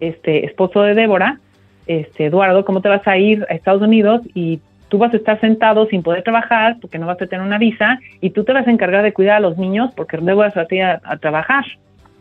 este, 0.00 0.46
esposo 0.46 0.82
de 0.82 0.94
Débora, 0.94 1.40
este, 1.86 2.26
Eduardo, 2.26 2.64
cómo 2.64 2.80
te 2.80 2.88
vas 2.88 3.06
a 3.06 3.16
ir 3.16 3.46
a 3.48 3.54
Estados 3.54 3.82
Unidos 3.82 4.22
y 4.34 4.60
tú 4.88 4.98
vas 4.98 5.12
a 5.14 5.16
estar 5.16 5.40
sentado 5.40 5.86
sin 5.86 6.02
poder 6.02 6.22
trabajar 6.22 6.76
porque 6.80 6.98
no 6.98 7.06
vas 7.06 7.20
a 7.20 7.26
tener 7.26 7.44
una 7.44 7.58
visa 7.58 7.98
y 8.20 8.30
tú 8.30 8.44
te 8.44 8.52
vas 8.52 8.66
a 8.66 8.70
encargar 8.70 9.02
de 9.02 9.12
cuidar 9.12 9.36
a 9.36 9.40
los 9.40 9.56
niños 9.56 9.90
porque 9.96 10.18
luego 10.18 10.40
vas 10.40 10.56
a, 10.56 10.62
a, 10.62 11.00
a 11.02 11.16
trabajar, 11.16 11.64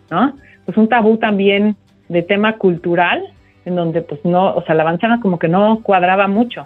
¿no? 0.10 0.36
Pues 0.66 0.78
un 0.78 0.88
tabú 0.88 1.18
también 1.18 1.76
de 2.08 2.22
tema 2.22 2.54
cultural 2.54 3.24
en 3.66 3.76
donde 3.76 4.02
pues 4.02 4.24
no, 4.24 4.54
o 4.56 4.64
sea, 4.64 4.76
la 4.76 4.84
avanzana 4.84 5.20
como 5.20 5.38
que 5.38 5.48
no 5.48 5.82
cuadraba 5.84 6.28
mucho. 6.28 6.66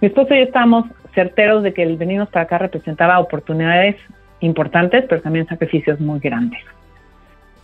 Mi 0.00 0.08
esposo 0.08 0.34
y 0.34 0.38
yo 0.38 0.44
estábamos 0.44 0.86
certeros 1.14 1.62
de 1.62 1.72
que 1.72 1.82
el 1.82 1.96
venirnos 1.96 2.28
para 2.28 2.44
acá 2.44 2.58
representaba 2.58 3.18
oportunidades 3.18 3.96
importantes, 4.40 5.04
pero 5.08 5.22
también 5.22 5.46
sacrificios 5.46 5.98
muy 6.00 6.20
grandes. 6.20 6.60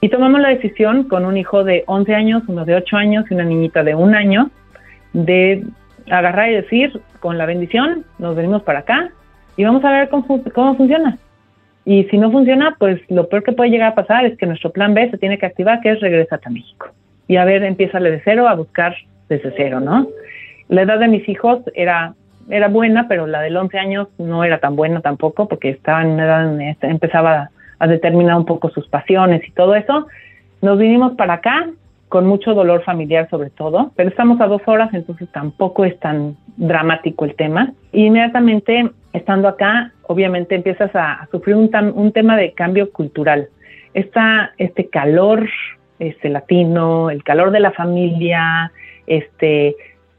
Y 0.00 0.08
tomamos 0.08 0.40
la 0.40 0.48
decisión 0.48 1.04
con 1.04 1.24
un 1.24 1.36
hijo 1.36 1.62
de 1.62 1.84
11 1.86 2.14
años, 2.14 2.42
uno 2.48 2.64
de 2.64 2.74
8 2.74 2.96
años 2.96 3.24
y 3.30 3.34
una 3.34 3.44
niñita 3.44 3.84
de 3.84 3.94
un 3.94 4.14
año, 4.14 4.50
de 5.12 5.64
agarrar 6.10 6.50
y 6.50 6.54
decir, 6.54 7.00
con 7.20 7.38
la 7.38 7.46
bendición, 7.46 8.04
nos 8.18 8.34
venimos 8.34 8.62
para 8.62 8.80
acá 8.80 9.10
y 9.56 9.64
vamos 9.64 9.84
a 9.84 9.90
ver 9.90 10.08
cómo, 10.08 10.42
cómo 10.54 10.76
funciona. 10.76 11.18
Y 11.84 12.04
si 12.04 12.18
no 12.18 12.30
funciona, 12.30 12.76
pues 12.78 13.00
lo 13.08 13.28
peor 13.28 13.42
que 13.42 13.52
puede 13.52 13.70
llegar 13.70 13.92
a 13.92 13.94
pasar 13.94 14.24
es 14.24 14.38
que 14.38 14.46
nuestro 14.46 14.70
plan 14.70 14.94
B 14.94 15.10
se 15.10 15.18
tiene 15.18 15.38
que 15.38 15.46
activar, 15.46 15.80
que 15.80 15.90
es 15.90 16.00
regresar 16.00 16.40
a 16.44 16.50
México. 16.50 16.88
Y 17.26 17.36
a 17.36 17.44
ver, 17.44 17.62
empieza 17.64 17.98
de 17.98 18.20
cero 18.24 18.48
a 18.48 18.54
buscar 18.54 18.94
desde 19.28 19.52
cero, 19.56 19.80
¿no? 19.80 20.06
La 20.68 20.82
edad 20.82 20.98
de 20.98 21.08
mis 21.08 21.28
hijos 21.28 21.60
era, 21.74 22.14
era 22.48 22.68
buena, 22.68 23.08
pero 23.08 23.26
la 23.26 23.40
del 23.40 23.56
11 23.56 23.78
años 23.78 24.08
no 24.18 24.44
era 24.44 24.58
tan 24.58 24.76
buena 24.76 25.00
tampoco, 25.00 25.48
porque 25.48 25.70
estaba 25.70 26.02
en 26.02 26.18
edad, 26.20 26.58
empezaba 26.82 27.50
a 27.78 27.86
determinar 27.86 28.36
un 28.36 28.46
poco 28.46 28.70
sus 28.70 28.86
pasiones 28.88 29.46
y 29.46 29.50
todo 29.50 29.74
eso. 29.74 30.06
Nos 30.60 30.78
vinimos 30.78 31.12
para 31.12 31.34
acá 31.34 31.68
con 32.12 32.26
mucho 32.26 32.52
dolor 32.52 32.84
familiar 32.84 33.26
sobre 33.30 33.48
todo, 33.48 33.90
pero 33.96 34.10
estamos 34.10 34.38
a 34.42 34.46
dos 34.46 34.60
horas, 34.66 34.92
entonces 34.92 35.30
tampoco 35.32 35.86
es 35.86 35.98
tan 35.98 36.36
dramático 36.58 37.24
el 37.24 37.34
tema. 37.36 37.72
Inmediatamente 37.92 38.90
estando 39.14 39.48
acá, 39.48 39.94
obviamente 40.02 40.54
empiezas 40.54 40.90
a, 40.94 41.26
sufrir 41.30 41.56
un, 41.56 41.70
un, 41.94 42.12
tema 42.12 42.36
de 42.36 42.52
cambio 42.52 42.92
cultural. 42.92 43.48
Está 43.94 44.52
este 44.58 44.90
calor 44.90 45.48
este 46.00 46.28
latino, 46.28 47.08
el 47.08 47.24
calor 47.24 47.50
de 47.50 47.60
la 47.60 47.70
familia, 47.70 48.70
este 49.06 49.74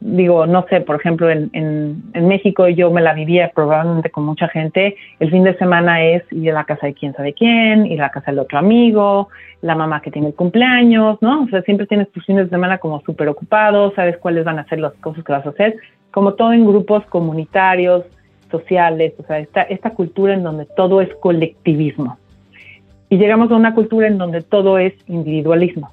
digo, 0.06 0.46
no 0.46 0.66
sé, 0.70 0.82
por 0.82 0.98
ejemplo, 0.98 1.30
en, 1.30 1.50
en, 1.54 2.28
México 2.28 2.68
yo 2.68 2.92
me 2.92 3.02
la 3.02 3.14
vivía 3.14 3.52
probablemente 3.56 4.10
con 4.10 4.26
mucha 4.26 4.50
gente, 4.50 4.98
el 5.20 5.32
fin 5.32 5.44
de 5.44 5.58
semana 5.58 6.04
es 6.04 6.24
ir 6.32 6.52
a 6.52 6.56
la 6.56 6.66
casa 6.66 6.88
de 6.88 6.94
quién 6.94 7.14
sabe 7.14 7.34
quién, 7.34 7.86
ir 7.86 8.02
a 8.02 8.06
la 8.06 8.12
casa 8.12 8.32
del 8.32 8.40
otro 8.40 8.60
amigo, 8.60 9.30
la 9.62 9.76
mamá 9.76 10.02
que 10.02 10.12
tiene 10.12 10.28
el 10.28 10.36
cumpleaños, 10.36 11.22
¿no? 11.22 11.44
O 11.44 11.48
sea, 11.48 11.62
siempre 11.62 11.88
tienes 11.88 12.12
tus 12.12 12.26
fines 12.26 12.46
de 12.46 12.50
semana 12.50 12.80
como 12.80 13.02
súper 13.02 13.30
ocupados, 13.30 13.94
sabes 13.96 14.18
cuáles 14.18 14.44
van 14.44 14.60
a 14.60 14.66
ser 14.66 14.80
las 14.80 14.94
cosas 14.96 15.24
que 15.24 15.32
vas 15.32 15.46
a 15.46 15.52
hacer, 15.52 15.78
como 16.12 16.34
todo 16.34 16.52
en 16.52 16.66
grupos 16.66 17.06
comunitarios, 17.06 18.04
sociales, 18.52 19.14
o 19.18 19.24
sea, 19.24 19.40
esta, 19.40 19.62
esta 19.64 19.92
cultura 19.92 20.34
en 20.34 20.44
donde 20.44 20.66
todo 20.76 21.02
es 21.02 21.10
colectivismo. 21.16 22.18
Y 23.10 23.18
llegamos 23.18 23.50
a 23.52 23.56
una 23.56 23.74
cultura 23.74 24.08
en 24.08 24.18
donde 24.18 24.42
todo 24.42 24.78
es 24.78 24.94
individualismo. 25.08 25.92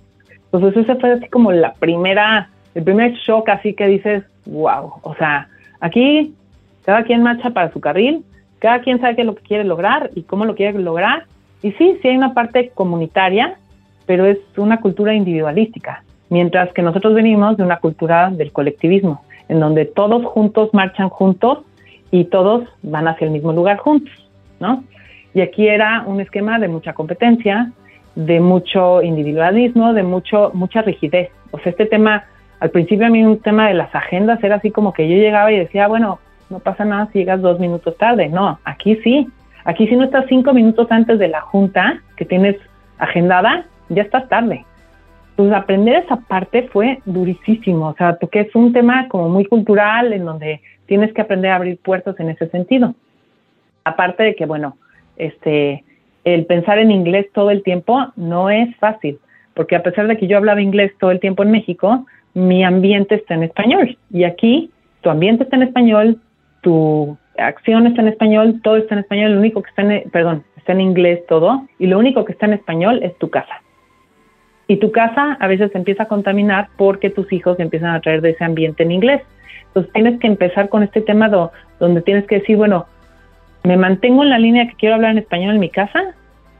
Entonces, 0.52 0.84
esa 0.84 0.96
fue 0.96 1.12
así 1.12 1.28
como 1.28 1.52
la 1.52 1.74
primera 1.74 2.50
el 2.74 2.84
primer 2.84 3.12
shock 3.12 3.48
así 3.48 3.74
que 3.74 3.86
dices, 3.86 4.24
wow, 4.46 4.92
o 5.02 5.14
sea, 5.16 5.48
aquí 5.80 6.34
cada 6.84 7.04
quien 7.04 7.22
marcha 7.22 7.50
para 7.50 7.72
su 7.72 7.80
carril, 7.80 8.24
cada 8.58 8.80
quien 8.80 9.00
sabe 9.00 9.16
qué 9.16 9.22
es 9.22 9.26
lo 9.26 9.34
que 9.34 9.42
quiere 9.42 9.64
lograr 9.64 10.10
y 10.14 10.22
cómo 10.22 10.44
lo 10.44 10.54
quiere 10.54 10.78
lograr. 10.78 11.24
Y 11.62 11.72
sí, 11.72 11.98
sí 12.00 12.08
hay 12.08 12.16
una 12.16 12.34
parte 12.34 12.70
comunitaria, 12.74 13.56
pero 14.06 14.26
es 14.26 14.38
una 14.56 14.80
cultura 14.80 15.14
individualística, 15.14 16.02
mientras 16.30 16.72
que 16.72 16.82
nosotros 16.82 17.14
venimos 17.14 17.56
de 17.56 17.64
una 17.64 17.78
cultura 17.78 18.30
del 18.30 18.52
colectivismo, 18.52 19.22
en 19.48 19.60
donde 19.60 19.84
todos 19.84 20.24
juntos 20.24 20.70
marchan 20.72 21.08
juntos 21.08 21.58
y 22.10 22.24
todos 22.24 22.68
van 22.82 23.08
hacia 23.08 23.26
el 23.26 23.30
mismo 23.30 23.52
lugar 23.52 23.78
juntos, 23.78 24.12
¿no? 24.58 24.84
Y 25.32 25.42
aquí 25.42 25.68
era 25.68 26.02
un 26.06 26.20
esquema 26.20 26.58
de 26.58 26.68
mucha 26.68 26.92
competencia, 26.92 27.70
de 28.16 28.40
mucho 28.40 29.02
individualismo, 29.02 29.92
de 29.92 30.02
mucho 30.02 30.50
mucha 30.54 30.82
rigidez. 30.82 31.30
O 31.52 31.58
sea, 31.58 31.70
este 31.70 31.86
tema 31.86 32.24
al 32.60 32.70
principio 32.70 33.06
a 33.06 33.10
mí 33.10 33.24
un 33.24 33.40
tema 33.40 33.68
de 33.68 33.74
las 33.74 33.94
agendas 33.94 34.42
era 34.44 34.56
así 34.56 34.70
como 34.70 34.92
que 34.92 35.08
yo 35.08 35.16
llegaba 35.16 35.50
y 35.50 35.58
decía, 35.58 35.88
bueno, 35.88 36.20
no 36.50 36.58
pasa 36.58 36.84
nada 36.84 37.08
si 37.12 37.20
llegas 37.20 37.40
dos 37.40 37.58
minutos 37.58 37.96
tarde. 37.96 38.28
No, 38.28 38.58
aquí 38.64 38.96
sí. 38.96 39.28
Aquí 39.64 39.86
si 39.86 39.96
no 39.96 40.04
estás 40.04 40.26
cinco 40.28 40.52
minutos 40.52 40.86
antes 40.90 41.18
de 41.18 41.28
la 41.28 41.40
junta 41.40 42.02
que 42.16 42.24
tienes 42.24 42.56
agendada, 42.98 43.64
ya 43.88 44.02
estás 44.02 44.28
tarde. 44.28 44.64
Pues 45.36 45.52
aprender 45.52 46.02
esa 46.04 46.16
parte 46.16 46.68
fue 46.68 47.00
durísimo, 47.06 47.88
o 47.88 47.94
sea, 47.94 48.16
porque 48.16 48.40
es 48.40 48.54
un 48.54 48.72
tema 48.72 49.08
como 49.08 49.28
muy 49.30 49.46
cultural 49.46 50.12
en 50.12 50.24
donde 50.24 50.60
tienes 50.86 51.12
que 51.14 51.22
aprender 51.22 51.52
a 51.52 51.56
abrir 51.56 51.78
puertas 51.78 52.18
en 52.20 52.30
ese 52.30 52.48
sentido. 52.48 52.94
Aparte 53.84 54.22
de 54.22 54.34
que, 54.34 54.44
bueno, 54.44 54.76
este, 55.16 55.84
el 56.24 56.44
pensar 56.44 56.78
en 56.78 56.90
inglés 56.90 57.26
todo 57.32 57.50
el 57.50 57.62
tiempo 57.62 58.08
no 58.16 58.50
es 58.50 58.74
fácil, 58.76 59.18
porque 59.54 59.76
a 59.76 59.82
pesar 59.82 60.08
de 60.08 60.18
que 60.18 60.26
yo 60.26 60.36
hablaba 60.36 60.60
inglés 60.60 60.92
todo 60.98 61.10
el 61.10 61.20
tiempo 61.20 61.42
en 61.42 61.52
México, 61.52 62.06
mi 62.34 62.64
ambiente 62.64 63.14
está 63.16 63.34
en 63.34 63.44
español. 63.44 63.96
Y 64.10 64.24
aquí 64.24 64.70
tu 65.00 65.10
ambiente 65.10 65.44
está 65.44 65.56
en 65.56 65.62
español, 65.62 66.18
tu 66.62 67.16
acción 67.38 67.86
está 67.86 68.02
en 68.02 68.08
español, 68.08 68.60
todo 68.62 68.76
está 68.76 68.94
en 68.94 69.00
español, 69.00 69.32
lo 69.32 69.40
único 69.40 69.62
que 69.62 69.70
está 69.70 69.82
en, 69.82 70.10
perdón, 70.10 70.44
está 70.56 70.72
en 70.72 70.80
inglés 70.80 71.20
todo, 71.26 71.66
y 71.78 71.86
lo 71.86 71.98
único 71.98 72.24
que 72.24 72.32
está 72.32 72.46
en 72.46 72.54
español 72.54 73.00
es 73.02 73.16
tu 73.18 73.30
casa. 73.30 73.62
Y 74.68 74.76
tu 74.76 74.92
casa 74.92 75.36
a 75.40 75.46
veces 75.48 75.74
empieza 75.74 76.04
a 76.04 76.08
contaminar 76.08 76.68
porque 76.76 77.10
tus 77.10 77.32
hijos 77.32 77.58
empiezan 77.58 77.94
a 77.94 78.00
traer 78.00 78.20
de 78.20 78.30
ese 78.30 78.44
ambiente 78.44 78.82
en 78.82 78.92
inglés. 78.92 79.22
Entonces 79.68 79.92
tienes 79.92 80.20
que 80.20 80.26
empezar 80.26 80.68
con 80.68 80.82
este 80.82 81.00
tema 81.00 81.28
donde 81.80 82.02
tienes 82.02 82.26
que 82.26 82.40
decir, 82.40 82.56
bueno, 82.56 82.86
me 83.64 83.76
mantengo 83.76 84.22
en 84.22 84.30
la 84.30 84.38
línea 84.38 84.68
que 84.68 84.74
quiero 84.74 84.94
hablar 84.94 85.12
en 85.12 85.18
español 85.18 85.54
en 85.54 85.60
mi 85.60 85.70
casa, 85.70 86.14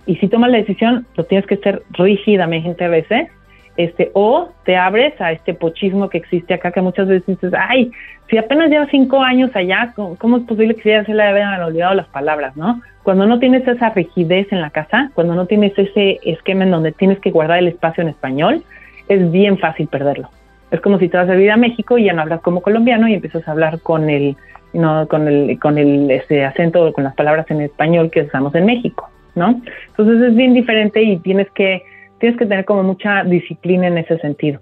y 0.07 0.17
si 0.17 0.29
tomas 0.29 0.51
la 0.51 0.59
decisión, 0.59 1.07
lo 1.17 1.25
tienes 1.25 1.47
que 1.47 1.57
ser 1.59 1.83
rígidamente 1.93 2.85
a 2.85 2.89
veces, 2.89 3.29
este, 3.77 4.11
o 4.15 4.49
te 4.65 4.77
abres 4.77 5.19
a 5.21 5.33
este 5.33 5.55
pochismo 5.55 6.09
que 6.09 6.19
existe 6.19 6.55
acá, 6.55 6.71
que 6.71 6.81
muchas 6.81 7.09
veces 7.09 7.27
dices, 7.27 7.53
ay, 7.57 7.91
si 8.29 8.39
apenas 8.39 8.71
llevas 8.71 8.89
cinco 8.91 9.21
años 9.23 9.51
allá, 9.55 9.93
¿cómo, 9.97 10.37
es 10.37 10.45
posible 10.45 10.75
que 10.75 10.91
ya 10.91 11.05
se 11.05 11.15
le 11.15 11.23
hayan 11.23 11.63
olvidado 11.63 11.95
las 11.95 12.07
palabras, 12.09 12.57
no? 12.57 12.81
Cuando 13.03 13.27
no 13.27 13.39
tienes 13.39 13.67
esa 13.67 13.91
rigidez 13.91 14.53
en 14.53 14.61
la 14.61 14.71
casa, 14.71 15.11
cuando 15.15 15.35
no 15.35 15.47
tienes 15.47 15.77
ese 15.77 16.21
esquema 16.25 16.65
en 16.65 16.71
donde 16.71 16.93
tienes 16.93 17.19
que 17.19 17.31
guardar 17.31 17.59
el 17.59 17.69
espacio 17.69 18.03
en 18.03 18.09
español, 18.09 18.63
es 19.09 19.31
bien 19.33 19.59
fácil 19.59 19.89
perderlo. 19.89 20.31
Es 20.71 20.81
como 20.81 20.99
si 20.99 21.09
te 21.09 21.17
vas 21.17 21.29
a 21.29 21.35
vivir 21.35 21.51
a 21.51 21.57
México 21.57 21.99
y 21.99 22.05
ya 22.05 22.13
no 22.13 22.23
hablas 22.23 22.41
como 22.43 22.63
colombiano 22.63 23.09
y 23.09 23.15
empiezas 23.15 23.47
a 23.49 23.51
hablar 23.51 23.81
con 23.81 24.09
el, 24.09 24.37
no, 24.73 25.09
con 25.09 25.27
el, 25.27 25.59
con 25.59 25.79
el 25.79 26.11
ese 26.11 26.45
acento, 26.45 26.93
con 26.93 27.03
las 27.03 27.15
palabras 27.15 27.51
en 27.51 27.63
español 27.63 28.11
que 28.11 28.23
usamos 28.23 28.55
en 28.55 28.67
México, 28.67 29.11
¿no? 29.35 29.61
Entonces 29.89 30.29
es 30.29 30.37
bien 30.37 30.55
diferente 30.55 31.03
y 31.03 31.17
tienes 31.19 31.51
que 31.51 31.83
tienes 32.21 32.39
que 32.39 32.47
tener 32.47 32.65
como 32.65 32.85
mucha 32.85 33.25
disciplina 33.25 33.89
en 33.89 33.99
ese 33.99 34.19
sentido. 34.19 34.61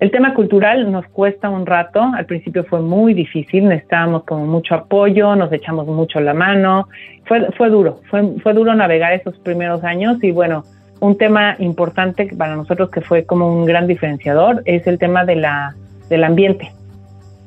El 0.00 0.10
tema 0.10 0.32
cultural 0.32 0.90
nos 0.92 1.06
cuesta 1.08 1.50
un 1.50 1.66
rato, 1.66 2.00
al 2.00 2.24
principio 2.24 2.64
fue 2.64 2.80
muy 2.80 3.14
difícil, 3.14 3.68
necesitábamos 3.68 4.24
como 4.24 4.46
mucho 4.46 4.74
apoyo, 4.76 5.34
nos 5.34 5.52
echamos 5.52 5.86
mucho 5.88 6.20
la 6.20 6.34
mano, 6.34 6.88
fue, 7.24 7.50
fue 7.52 7.68
duro, 7.68 8.00
fue, 8.08 8.38
fue 8.40 8.54
duro 8.54 8.74
navegar 8.74 9.12
esos 9.12 9.36
primeros 9.38 9.82
años 9.82 10.22
y 10.22 10.30
bueno, 10.30 10.62
un 11.00 11.18
tema 11.18 11.56
importante 11.58 12.28
para 12.36 12.54
nosotros 12.54 12.90
que 12.90 13.00
fue 13.00 13.24
como 13.24 13.52
un 13.52 13.64
gran 13.64 13.86
diferenciador 13.86 14.62
es 14.66 14.86
el 14.86 14.98
tema 14.98 15.24
de 15.24 15.36
la, 15.36 15.74
del 16.08 16.22
ambiente. 16.22 16.72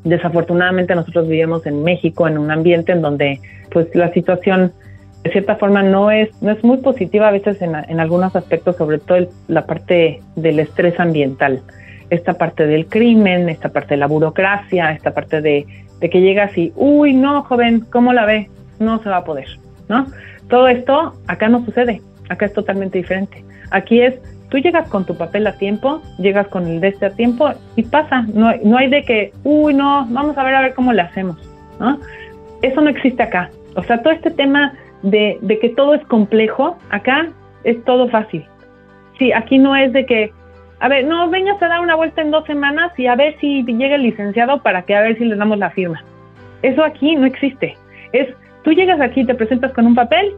Desafortunadamente 0.03 0.93
nosotros 0.93 1.27
vivimos 1.27 1.65
en 1.65 1.83
México 1.83 2.27
en 2.27 2.37
un 2.37 2.51
ambiente 2.51 2.91
en 2.91 3.01
donde 3.01 3.39
pues 3.71 3.93
la 3.95 4.11
situación 4.13 4.73
de 5.23 5.31
cierta 5.31 5.55
forma 5.55 5.83
no 5.83 6.09
es, 6.09 6.29
no 6.41 6.51
es 6.51 6.63
muy 6.63 6.77
positiva 6.77 7.27
a 7.27 7.31
veces 7.31 7.61
en, 7.61 7.75
en 7.75 7.99
algunos 7.99 8.35
aspectos, 8.35 8.75
sobre 8.77 8.97
todo 8.97 9.27
la 9.47 9.65
parte 9.65 10.21
del 10.35 10.59
estrés 10.59 10.99
ambiental, 10.99 11.61
esta 12.09 12.33
parte 12.33 12.65
del 12.65 12.87
crimen, 12.87 13.47
esta 13.49 13.69
parte 13.69 13.93
de 13.93 13.97
la 13.97 14.07
burocracia, 14.07 14.91
esta 14.91 15.13
parte 15.13 15.41
de, 15.41 15.65
de 15.99 16.09
que 16.09 16.21
llegas 16.21 16.57
y, 16.57 16.73
uy, 16.75 17.13
no, 17.13 17.43
joven, 17.43 17.85
¿cómo 17.91 18.13
la 18.13 18.25
ve? 18.25 18.49
No 18.79 19.01
se 19.03 19.09
va 19.09 19.17
a 19.17 19.23
poder, 19.23 19.47
¿no? 19.87 20.07
Todo 20.49 20.67
esto 20.67 21.13
acá 21.27 21.47
no 21.47 21.63
sucede, 21.63 22.01
acá 22.29 22.47
es 22.47 22.53
totalmente 22.53 22.97
diferente. 22.97 23.45
Aquí 23.69 24.01
es, 24.01 24.15
tú 24.49 24.57
llegas 24.57 24.89
con 24.89 25.05
tu 25.05 25.15
papel 25.15 25.45
a 25.45 25.53
tiempo, 25.53 26.01
llegas 26.17 26.47
con 26.47 26.67
el 26.67 26.81
de 26.81 26.89
este 26.89 27.05
a 27.05 27.11
tiempo 27.11 27.51
y 27.75 27.83
pasa, 27.83 28.23
no, 28.33 28.51
no 28.63 28.77
hay 28.77 28.89
de 28.89 29.03
que, 29.03 29.31
uy, 29.43 29.75
no, 29.75 30.07
vamos 30.09 30.37
a 30.37 30.43
ver 30.43 30.55
a 30.55 30.61
ver 30.61 30.73
cómo 30.73 30.91
le 30.91 31.03
hacemos, 31.03 31.37
¿no? 31.79 31.99
Eso 32.63 32.81
no 32.81 32.89
existe 32.89 33.21
acá. 33.21 33.49
O 33.75 33.83
sea, 33.83 34.01
todo 34.01 34.11
este 34.11 34.31
tema 34.31 34.73
de, 35.03 35.39
que 35.61 35.69
todo 35.69 35.93
es 35.93 36.05
complejo, 36.05 36.77
acá 36.89 37.29
es 37.63 37.83
todo 37.83 38.09
fácil. 38.09 38.45
Sí, 39.17 39.31
aquí 39.31 39.57
no 39.59 39.75
es 39.75 39.93
de 39.93 40.05
que, 40.05 40.31
a 40.79 40.87
ver, 40.87 41.05
no, 41.05 41.29
vengas 41.29 41.61
a 41.61 41.67
dar 41.67 41.81
una 41.81 41.95
vuelta 41.95 42.21
en 42.21 42.31
dos 42.31 42.45
semanas 42.45 42.91
y 42.97 43.07
a 43.07 43.15
ver 43.15 43.35
si 43.39 43.63
llega 43.63 43.95
el 43.95 44.03
licenciado 44.03 44.61
para 44.61 44.83
que 44.83 44.95
a 44.95 45.01
ver 45.01 45.17
si 45.17 45.25
le 45.25 45.35
damos 45.35 45.57
la 45.57 45.69
firma. 45.71 46.03
Eso 46.61 46.83
aquí 46.83 47.15
no 47.15 47.25
existe. 47.25 47.75
Es, 48.13 48.27
tú 48.63 48.71
llegas 48.71 49.01
aquí, 49.01 49.25
te 49.25 49.35
presentas 49.35 49.73
con 49.73 49.85
un 49.85 49.95
papel 49.95 50.33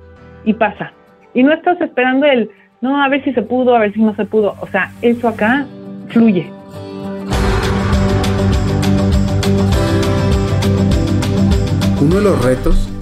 y 0.46 0.54
pasa. 0.54 0.92
Y 1.34 1.44
no 1.44 1.52
estás 1.54 1.80
esperando 1.82 2.26
el, 2.26 2.50
no, 2.82 3.02
a 3.02 3.10
ver 3.10 3.24
si 3.24 3.34
se 3.34 3.42
pudo, 3.42 3.76
a 3.76 3.80
ver 3.80 3.94
si 3.94 4.02
no 4.02 4.16
se 4.16 4.26
pudo. 4.26 4.56
O 4.62 4.68
sea, 4.68 4.92
eso 5.02 5.28
acá 5.28 5.66
fluye. 6.10 6.50
Uno 12.02 12.16
de 12.18 12.22
los 12.22 12.44
retos 12.44 12.93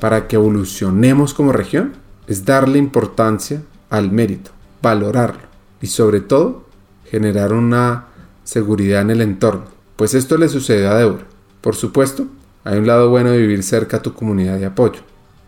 para 0.00 0.28
que 0.28 0.36
evolucionemos 0.36 1.34
como 1.34 1.52
región 1.52 1.94
es 2.26 2.44
darle 2.44 2.78
importancia 2.78 3.62
al 3.90 4.10
mérito, 4.10 4.50
valorarlo 4.82 5.42
y 5.80 5.86
sobre 5.86 6.20
todo 6.20 6.64
generar 7.10 7.52
una 7.52 8.06
seguridad 8.44 9.02
en 9.02 9.10
el 9.10 9.20
entorno. 9.20 9.64
Pues 9.96 10.14
esto 10.14 10.36
le 10.36 10.48
sucedió 10.48 10.90
a 10.90 10.98
Débora. 10.98 11.24
Por 11.60 11.74
supuesto, 11.74 12.26
hay 12.64 12.78
un 12.78 12.86
lado 12.86 13.10
bueno 13.10 13.30
de 13.30 13.38
vivir 13.38 13.62
cerca 13.62 13.98
a 13.98 14.02
tu 14.02 14.12
comunidad 14.12 14.58
de 14.58 14.66
apoyo, 14.66 15.00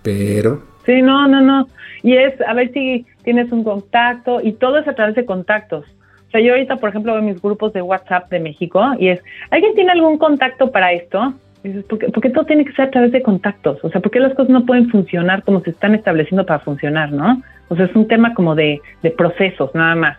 pero... 0.03 0.62
Sí, 0.86 1.03
no, 1.03 1.28
no, 1.28 1.40
no. 1.40 1.68
Y 2.03 2.16
es 2.16 2.40
a 2.40 2.55
ver 2.55 2.72
si 2.72 3.05
tienes 3.24 3.53
un 3.53 3.62
contacto 3.62 4.40
y 4.42 4.53
todo 4.53 4.78
es 4.78 4.88
a 4.88 4.94
través 4.94 5.14
de 5.16 5.26
contactos. 5.26 5.84
O 6.28 6.30
sea, 6.30 6.40
yo 6.40 6.53
ahorita, 6.53 6.76
por 6.76 6.90
ejemplo, 6.90 7.14
veo 7.14 7.22
mis 7.22 7.40
grupos 7.40 7.72
de 7.72 7.82
WhatsApp 7.82 8.30
de 8.30 8.40
México 8.40 8.82
y 8.99 9.09
es, 9.09 9.20
¿alguien 9.51 9.74
tiene 9.74 9.92
algún 9.92 10.18
contacto 10.18 10.70
para 10.70 10.92
esto? 10.92 11.34
Dices, 11.62 11.84
¿por 11.84 11.98
qué, 11.98 12.30
todo 12.30 12.44
tiene 12.44 12.64
que 12.64 12.72
ser 12.72 12.86
a 12.86 12.90
través 12.90 13.12
de 13.12 13.22
contactos? 13.22 13.78
O 13.82 13.90
sea, 13.90 14.00
¿por 14.00 14.11
qué 14.11 14.20
las 14.20 14.34
cosas 14.34 14.50
no 14.50 14.64
pueden 14.64 14.88
funcionar 14.90 15.42
como 15.42 15.61
se 15.61 15.70
están 15.70 15.94
estableciendo 15.94 16.46
para 16.46 16.61
funcionar, 16.61 17.12
no? 17.12 17.42
O 17.68 17.76
sea, 17.76 17.86
es 17.86 17.94
un 17.94 18.06
tema 18.06 18.34
como 18.34 18.54
de, 18.54 18.80
de 19.02 19.11
procesos, 19.11 19.74
nada 19.74 19.94
más. 19.94 20.18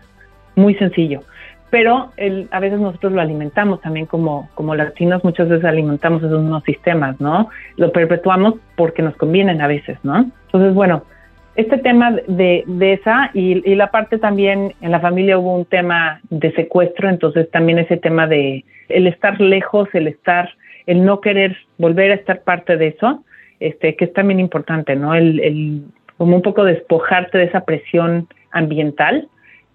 Muy 0.56 0.76
sencillo. 0.76 1.22
Pero 1.70 2.12
el, 2.18 2.48
a 2.52 2.60
veces 2.60 2.80
nosotros 2.80 3.14
lo 3.14 3.22
alimentamos 3.22 3.80
también 3.82 4.06
como, 4.06 4.50
como 4.56 4.76
latinos, 4.76 5.24
muchas 5.24 5.50
veces 5.50 5.66
alimentamos 5.66 6.24
esos 6.24 6.64
sistemas, 6.64 7.20
¿no? 7.22 7.50
Lo 7.78 7.92
perpetuamos 7.92 8.56
porque 8.76 9.02
nos 9.02 9.16
convienen 9.16 9.62
a 9.62 9.68
veces, 9.68 9.98
¿no? 10.04 10.32
Entonces, 10.48 10.74
bueno, 10.74 11.04
este 11.56 11.78
tema 11.78 12.12
de, 12.28 12.64
de 12.66 12.94
esa 12.94 13.30
y, 13.34 13.70
y, 13.70 13.76
la 13.76 13.92
parte 13.92 14.18
también 14.18 14.74
en 14.82 14.92
la 14.92 15.00
familia 15.00 15.38
hubo 15.38 15.56
un 15.56 15.66
tema 15.66 16.22
de 16.30 16.52
secuestro, 16.54 17.10
entonces 17.10 17.52
también 17.52 17.80
ese 17.80 17.98
tema 17.98 18.28
de 18.28 18.64
el 18.88 19.08
estar 19.08 19.40
lejos, 19.40 19.90
el 19.94 20.08
estar, 20.08 20.50
el 20.90 21.06
no 21.06 21.22
querer 21.22 21.56
volver 21.78 22.10
a 22.10 22.16
estar 22.16 22.42
parte 22.42 22.76
de 22.76 22.88
eso, 22.88 23.24
este, 23.60 23.96
que 23.96 24.06
es 24.06 24.14
también 24.14 24.40
importante, 24.40 24.96
¿no? 24.96 25.14
El, 25.14 25.40
el 25.40 25.84
como 26.18 26.36
un 26.36 26.42
poco 26.42 26.64
despojarte 26.64 27.38
de 27.38 27.44
esa 27.44 27.62
presión 27.62 28.28
ambiental 28.52 29.28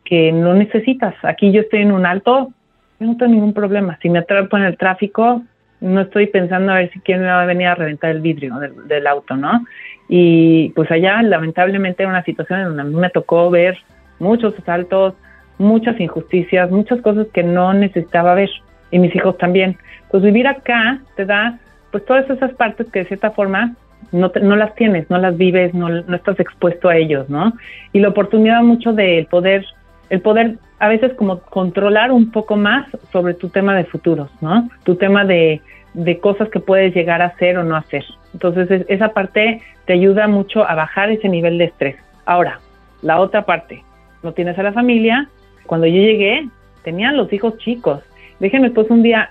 que 0.05 0.33
no 0.33 0.55
necesitas. 0.55 1.15
Aquí 1.23 1.53
yo 1.53 1.61
estoy 1.61 1.83
en 1.83 1.93
un 1.93 2.05
alto, 2.05 2.51
no 2.99 3.17
tengo 3.17 3.33
ningún 3.33 3.55
problema. 3.55 3.97
Si 4.03 4.11
me 4.11 4.19
atrapo 4.19 4.57
en 4.57 4.65
el 4.65 4.77
tráfico, 4.77 5.43
no 5.81 6.01
estoy 6.01 6.27
pensando 6.27 6.73
a 6.73 6.77
ver 6.77 6.91
si 6.91 6.99
quién 6.99 7.21
me 7.21 7.29
va 7.29 7.43
a 7.43 7.47
venir 7.47 7.69
a 7.69 7.77
reventar 7.77 8.11
el 8.11 8.21
vidrio 8.21 8.57
del, 8.59 9.07
auto, 9.07 9.37
¿no? 9.37 9.65
Y 10.09 10.71
pues 10.71 10.91
allá 10.91 11.23
lamentablemente 11.23 12.05
una 12.07 12.25
situación 12.25 12.59
en 12.59 12.67
donde 12.67 12.83
a 12.83 12.87
mí 12.87 12.95
me 12.97 13.11
tocó 13.11 13.51
ver 13.51 13.79
muchos 14.19 14.59
asaltos, 14.59 15.15
muchas 15.59 16.01
injusticias, 16.01 16.71
muchas 16.73 17.01
cosas 17.03 17.29
que 17.33 17.45
no 17.45 17.73
necesitaba 17.73 18.35
ver 18.35 18.51
y 18.95 18.99
mis 19.01 19.15
hijos 19.17 19.37
también. 19.39 19.77
Pues 20.11 20.23
vivir 20.23 20.47
acá 20.47 21.01
te 21.17 21.25
da 21.25 21.59
pues 21.91 22.05
todas 22.05 22.31
esas 22.31 22.53
partes 22.55 22.87
que 22.93 23.01
de 23.01 23.07
cierta 23.07 23.33
forma 23.33 23.75
no, 24.13 24.31
no 24.41 24.55
las 24.55 24.73
tienes, 24.77 25.11
no 25.11 25.19
las 25.19 25.37
vives, 25.37 25.75
no, 25.75 25.89
no 25.89 26.15
estás 26.15 26.39
expuesto 26.39 26.89
a 26.89 26.97
ellos, 26.97 27.29
¿no? 27.29 27.53
Y 27.93 27.99
la 27.99 28.11
oportunidad 28.11 28.63
mucho 28.63 28.93
del 28.93 29.27
poder, 29.27 29.67
el 30.11 30.21
poder 30.21 30.59
a 30.79 30.89
veces 30.89 31.13
como 31.15 31.41
controlar 31.41 32.13
un 32.13 32.31
poco 32.31 32.57
más 32.57 32.87
sobre 33.11 33.35
tu 33.35 33.49
tema 33.49 33.75
de 33.75 33.85
futuros, 33.85 34.31
¿no? 34.41 34.69
Tu 34.85 34.95
tema 34.95 35.25
de, 35.25 35.61
de 35.95 36.19
cosas 36.21 36.49
que 36.51 36.61
puedes 36.61 36.95
llegar 36.95 37.21
a 37.21 37.27
hacer 37.27 37.59
o 37.59 37.65
no 37.65 37.75
hacer. 37.75 38.05
Entonces 38.33 38.87
esa 38.89 39.09
parte 39.09 39.61
te 39.87 39.93
ayuda 39.93 40.29
mucho 40.29 40.69
a 40.69 40.77
bajar 40.77 41.11
ese 41.11 41.29
nivel 41.29 41.59
de 41.59 41.65
estrés. 41.65 41.97
Ahora, 42.27 42.61
la 43.03 43.19
otra 43.19 43.45
parte, 43.45 43.83
no 44.23 44.33
tienes 44.33 44.57
a 44.57 44.63
la 44.63 44.73
familia. 44.73 45.29
Cuando 45.67 45.89
yo 45.89 45.97
llegué, 45.97 46.49
tenían 46.85 47.17
los 47.17 47.33
hijos 47.33 47.59
chicos. 47.59 48.01
Déjenme 48.45 48.69
pues 48.69 48.91
un 48.91 49.03
día, 49.03 49.31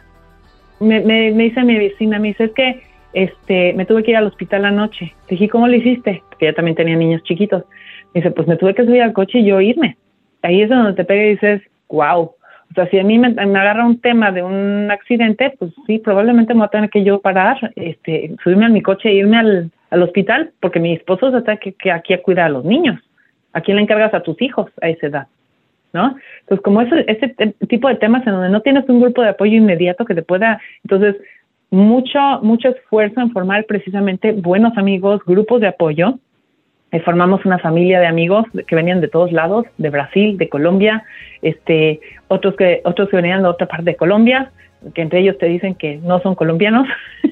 me, 0.79 0.99
me, 1.01 1.29
me 1.29 1.43
dice 1.43 1.61
mi 1.61 1.77
vecina, 1.77 2.17
me 2.17 2.29
dice, 2.29 2.45
es 2.45 2.51
que 2.53 2.81
este, 3.13 3.73
me 3.73 3.85
tuve 3.85 4.01
que 4.01 4.09
ir 4.09 4.17
al 4.17 4.25
hospital 4.25 4.65
anoche. 4.65 5.13
Dije, 5.29 5.49
¿cómo 5.49 5.67
lo 5.67 5.75
hiciste? 5.75 6.23
Porque 6.29 6.47
ella 6.47 6.55
también 6.55 6.75
tenía 6.75 6.95
niños 6.95 7.21
chiquitos. 7.21 7.63
Me 8.15 8.21
dice, 8.21 8.31
pues 8.31 8.47
me 8.47 8.55
tuve 8.55 8.73
que 8.73 8.83
subir 8.83 9.03
al 9.03 9.13
coche 9.13 9.37
y 9.37 9.45
yo 9.45 9.61
irme. 9.61 9.97
Ahí 10.41 10.63
es 10.63 10.69
donde 10.69 10.93
te 10.93 11.05
pega 11.05 11.25
y 11.25 11.29
dices, 11.29 11.61
wow. 11.89 12.21
O 12.23 12.73
sea, 12.73 12.89
si 12.89 12.97
a 12.97 13.03
mí 13.03 13.19
me, 13.19 13.27
agarra 13.39 13.85
un 13.85 14.01
tema 14.01 14.31
de 14.31 14.41
un 14.41 14.89
accidente, 14.89 15.53
pues 15.59 15.71
sí, 15.85 15.99
probablemente 15.99 16.55
me 16.55 16.61
voy 16.61 16.65
a 16.65 16.71
tener 16.71 16.89
que 16.89 17.03
yo 17.03 17.21
parar, 17.21 17.71
este, 17.75 18.35
subirme 18.43 18.65
a 18.65 18.69
mi 18.69 18.81
coche 18.81 19.09
e 19.09 19.13
irme 19.13 19.37
al, 19.37 19.69
al 19.91 20.01
hospital, 20.01 20.53
porque 20.59 20.79
mi 20.79 20.93
esposo 20.93 21.29
se 21.29 21.37
está 21.37 21.57
que 21.57 21.91
aquí 21.91 22.15
a 22.15 22.23
cuidar 22.23 22.47
a 22.47 22.49
los 22.49 22.65
niños. 22.65 22.99
¿A 23.53 23.61
quién 23.61 23.77
le 23.77 23.83
encargas 23.83 24.15
a 24.15 24.23
tus 24.23 24.41
hijos 24.41 24.71
a 24.81 24.89
esa 24.89 25.05
edad? 25.05 25.27
¿No? 25.93 26.17
Entonces, 26.41 26.63
como 26.63 26.81
ese, 26.81 27.05
ese 27.07 27.53
tipo 27.67 27.87
de 27.87 27.95
temas 27.95 28.25
en 28.25 28.33
donde 28.33 28.49
no 28.49 28.61
tienes 28.61 28.89
un 28.89 28.99
grupo 28.99 29.21
de 29.21 29.29
apoyo 29.29 29.55
inmediato 29.55 30.05
que 30.05 30.15
te 30.15 30.23
pueda, 30.23 30.59
entonces, 30.83 31.15
mucho, 31.69 32.19
mucho 32.41 32.69
esfuerzo 32.69 33.19
en 33.19 33.31
formar 33.31 33.65
precisamente 33.65 34.31
buenos 34.31 34.77
amigos, 34.77 35.21
grupos 35.25 35.61
de 35.61 35.67
apoyo. 35.67 36.19
Eh, 36.91 36.99
formamos 36.99 37.43
una 37.45 37.57
familia 37.57 37.99
de 37.99 38.05
amigos 38.05 38.45
que 38.67 38.75
venían 38.75 39.01
de 39.01 39.07
todos 39.07 39.31
lados, 39.31 39.65
de 39.79 39.89
Brasil, 39.89 40.37
de 40.37 40.49
Colombia, 40.49 41.03
este, 41.41 41.99
otros 42.27 42.55
que, 42.55 42.81
otros 42.85 43.09
que 43.09 43.15
venían 43.15 43.41
de 43.41 43.49
otra 43.49 43.67
parte 43.67 43.85
de 43.85 43.95
Colombia, 43.95 44.51
que 44.93 45.01
entre 45.01 45.21
ellos 45.21 45.37
te 45.39 45.47
dicen 45.47 45.73
que 45.73 45.97
no 45.97 46.19
son 46.21 46.35
colombianos. 46.35 46.87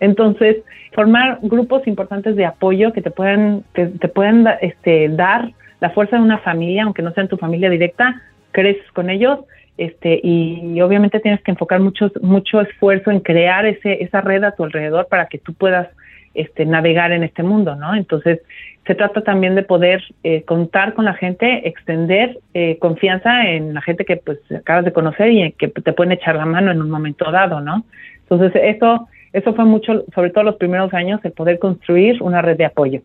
Entonces, 0.00 0.58
formar 0.92 1.38
grupos 1.40 1.86
importantes 1.86 2.36
de 2.36 2.44
apoyo 2.44 2.92
que 2.92 3.00
te 3.00 3.10
puedan, 3.10 3.64
que 3.72 3.86
te 3.86 4.08
puedan 4.08 4.46
este, 4.60 5.08
dar 5.08 5.52
la 5.80 5.90
fuerza 5.90 6.16
de 6.16 6.22
una 6.22 6.38
familia, 6.38 6.84
aunque 6.84 7.02
no 7.02 7.12
sean 7.12 7.28
tu 7.28 7.36
familia 7.36 7.70
directa, 7.70 8.22
creces 8.52 8.90
con 8.92 9.10
ellos 9.10 9.40
este, 9.80 10.20
y, 10.22 10.78
obviamente 10.82 11.20
tienes 11.20 11.40
que 11.42 11.52
enfocar 11.52 11.80
mucho, 11.80 12.12
mucho 12.20 12.60
esfuerzo 12.60 13.10
en 13.10 13.20
crear 13.20 13.64
ese, 13.64 14.02
esa 14.02 14.20
red 14.20 14.44
a 14.44 14.52
tu 14.52 14.62
alrededor 14.62 15.08
para 15.08 15.24
que 15.24 15.38
tú 15.38 15.54
puedas 15.54 15.88
este, 16.34 16.66
navegar 16.66 17.12
en 17.12 17.22
este 17.22 17.42
mundo, 17.42 17.74
¿no? 17.76 17.94
Entonces, 17.94 18.40
se 18.86 18.94
trata 18.94 19.22
también 19.22 19.54
de 19.54 19.62
poder 19.62 20.02
eh, 20.22 20.42
contar 20.42 20.92
con 20.92 21.06
la 21.06 21.14
gente, 21.14 21.66
extender 21.66 22.38
eh, 22.52 22.76
confianza 22.78 23.48
en 23.48 23.72
la 23.72 23.80
gente 23.80 24.04
que 24.04 24.18
pues 24.18 24.38
acabas 24.52 24.84
de 24.84 24.92
conocer 24.92 25.32
y 25.32 25.52
que 25.52 25.68
te 25.68 25.92
pueden 25.94 26.12
echar 26.12 26.36
la 26.36 26.44
mano 26.44 26.70
en 26.70 26.82
un 26.82 26.90
momento 26.90 27.30
dado, 27.30 27.62
¿no? 27.62 27.86
Entonces, 28.28 28.52
eso, 28.62 29.08
eso 29.32 29.54
fue 29.54 29.64
mucho, 29.64 30.04
sobre 30.14 30.28
todo 30.28 30.44
los 30.44 30.56
primeros 30.56 30.92
años, 30.92 31.20
el 31.24 31.32
poder 31.32 31.58
construir 31.58 32.22
una 32.22 32.42
red 32.42 32.58
de 32.58 32.66
apoyo. 32.66 33.00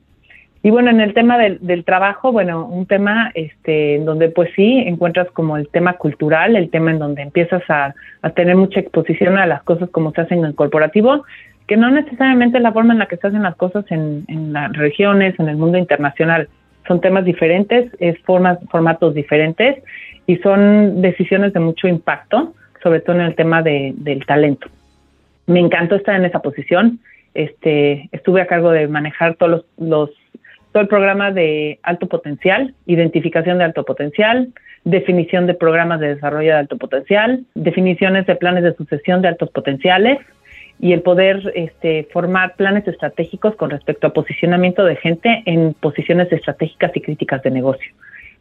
Y 0.66 0.72
bueno, 0.72 0.89
en 0.89 0.99
el 0.99 1.13
tema 1.13 1.38
del, 1.38 1.84
trabajo, 1.86 2.32
bueno, 2.32 2.66
un 2.66 2.88
tema 2.88 3.30
este, 3.36 3.99
donde 4.03 4.30
pues 4.30 4.49
sí 4.55 4.80
encuentras 4.88 5.30
como 5.30 5.57
el 5.57 5.68
tema 5.68 5.93
cultural, 5.93 6.55
el 6.55 6.72
tema 6.72 6.89
en 6.89 6.97
donde 6.97 7.22
empiezas 7.22 7.61
a, 7.70 7.93
a, 8.24 8.30
tener 8.32 8.55
mucha 8.55 8.80
exposición 8.80 9.38
a 9.38 9.45
las 9.45 9.61
cosas 9.61 9.91
como 9.91 10.11
se 10.11 10.22
hacen 10.22 10.39
en 10.39 10.45
el 10.45 10.55
corporativo, 10.55 11.24
que 11.68 11.78
no 11.78 11.91
necesariamente 11.91 12.57
es 12.57 12.63
la 12.63 12.74
forma 12.74 12.93
en 12.93 12.97
la 12.97 13.05
que 13.05 13.18
se 13.18 13.28
hacen 13.28 13.43
las 13.43 13.55
cosas 13.57 13.86
en, 13.91 14.26
en 14.28 14.53
las 14.53 14.76
regiones, 14.76 15.39
en 15.39 15.49
el 15.49 15.55
mundo 15.55 15.78
internacional. 15.78 16.49
Son 16.88 16.99
temas 16.99 17.26
diferentes, 17.26 17.91
es 17.99 18.20
formas, 18.24 18.57
formatos 18.72 19.13
diferentes 19.13 19.84
y 20.26 20.38
son 20.38 20.99
decisiones 20.99 21.53
de 21.53 21.59
mucho 21.59 21.88
impacto, 21.88 22.55
sobre 22.82 23.01
todo 23.01 23.18
en 23.18 23.22
el 23.22 23.36
tema 23.36 23.61
de, 23.61 23.93
del 23.97 24.26
talento. 24.26 24.68
Me 25.45 25.59
encantó 25.59 25.93
estar 25.93 26.16
en 26.16 26.26
esa 26.26 26.39
posición. 26.39 27.01
Este, 27.36 28.09
estuve 28.11 28.41
a 28.41 28.47
cargo 28.47 28.72
de 28.72 28.88
manejar 28.88 29.36
todos 29.36 29.63
los 29.78 30.09
todo 30.76 30.82
el 30.82 30.89
programa 30.89 31.32
de 31.32 31.80
alto 31.84 32.05
potencial, 32.07 32.73
identificación 32.86 33.59
de 33.59 33.63
alto 33.63 33.86
potencial, 33.86 34.49
definición 34.84 35.47
de 35.47 35.53
programas 35.53 36.01
de 36.01 36.15
desarrollo 36.15 36.51
de 36.51 36.57
alto 36.57 36.78
potencial, 36.78 37.45
definiciones 37.55 38.26
de 38.26 38.36
planes 38.36 38.61
de 38.65 38.76
sucesión 38.76 39.21
de 39.21 39.30
altos 39.30 39.51
potenciales 39.51 40.19
y 40.82 40.91
el 40.91 41.01
poder 41.01 41.49
este, 41.55 42.09
formar 42.11 42.57
planes 42.57 42.86
estratégicos 42.89 43.55
con 43.55 43.69
respecto 43.69 44.05
a 44.05 44.09
posicionamiento 44.11 44.84
de 44.84 44.97
gente 44.97 45.43
en 45.45 45.73
posiciones 45.76 46.30
estratégicas 46.30 46.91
y 46.93 46.99
críticas 46.99 47.41
de 47.43 47.51
negocio 47.51 47.93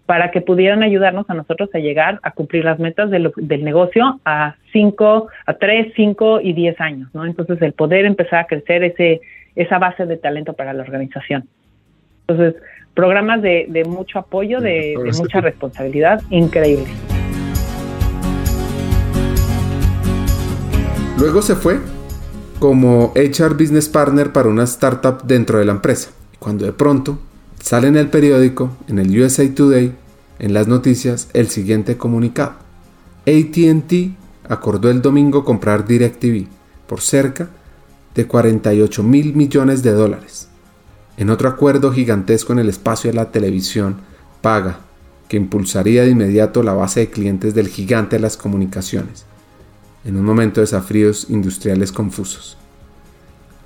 para 0.04 0.32
que 0.32 0.40
pudieran 0.40 0.82
ayudarnos 0.82 1.30
a 1.30 1.34
nosotros 1.34 1.70
a 1.72 1.78
llegar 1.78 2.18
a 2.24 2.32
cumplir 2.32 2.64
las 2.64 2.80
metas 2.80 3.10
del 3.12 3.64
negocio 3.64 4.18
a 4.24 4.56
5, 4.72 5.28
a 5.46 5.54
3, 5.54 5.92
5 5.94 6.40
y 6.40 6.52
10 6.52 6.80
años. 6.80 7.10
Entonces, 7.14 7.62
el 7.62 7.74
poder 7.74 8.06
empezar 8.06 8.40
a 8.40 8.46
crecer 8.48 8.82
ese, 8.82 9.20
esa 9.54 9.78
base 9.78 10.04
de 10.04 10.16
talento 10.16 10.54
para 10.54 10.72
la 10.72 10.82
organización. 10.82 11.48
Entonces, 12.26 12.62
programas 12.94 13.42
de, 13.42 13.66
de 13.68 13.84
mucho 13.84 14.18
apoyo, 14.18 14.60
de, 14.60 14.94
de 15.02 15.12
mucha 15.18 15.42
responsabilidad, 15.42 16.22
increíbles. 16.30 16.88
Luego 21.18 21.42
se 21.42 21.54
fue 21.54 21.78
como 22.58 23.12
HR 23.14 23.54
Business 23.54 23.90
Partner 23.90 24.32
para 24.32 24.48
una 24.48 24.64
startup 24.64 25.22
dentro 25.24 25.58
de 25.58 25.66
la 25.66 25.72
empresa. 25.72 26.10
Cuando 26.38 26.64
de 26.64 26.72
pronto 26.72 27.18
sale 27.60 27.88
en 27.88 27.96
el 27.96 28.08
periódico, 28.08 28.74
en 28.88 28.98
el 28.98 29.20
USA 29.20 29.44
Today, 29.54 29.92
en 30.38 30.54
las 30.54 30.66
noticias, 30.66 31.28
el 31.34 31.48
siguiente 31.48 31.98
comunicado. 31.98 32.54
ATT 33.26 33.92
acordó 34.48 34.90
el 34.90 35.02
domingo 35.02 35.44
comprar 35.44 35.86
DirecTV 35.86 36.46
por 36.86 37.00
cerca 37.00 37.48
de 38.14 38.26
48 38.26 39.02
mil 39.02 39.34
millones 39.34 39.82
de 39.82 39.92
dólares 39.92 40.48
en 41.16 41.30
otro 41.30 41.48
acuerdo 41.48 41.92
gigantesco 41.92 42.52
en 42.52 42.58
el 42.58 42.68
espacio 42.68 43.10
de 43.10 43.16
la 43.16 43.30
televisión 43.30 43.98
paga, 44.40 44.78
que 45.28 45.36
impulsaría 45.36 46.02
de 46.02 46.10
inmediato 46.10 46.62
la 46.62 46.74
base 46.74 47.00
de 47.00 47.10
clientes 47.10 47.54
del 47.54 47.68
gigante 47.68 48.16
de 48.16 48.22
las 48.22 48.36
comunicaciones, 48.36 49.26
en 50.04 50.16
un 50.16 50.24
momento 50.24 50.60
de 50.60 50.64
desafíos 50.66 51.30
industriales 51.30 51.92
confusos. 51.92 52.58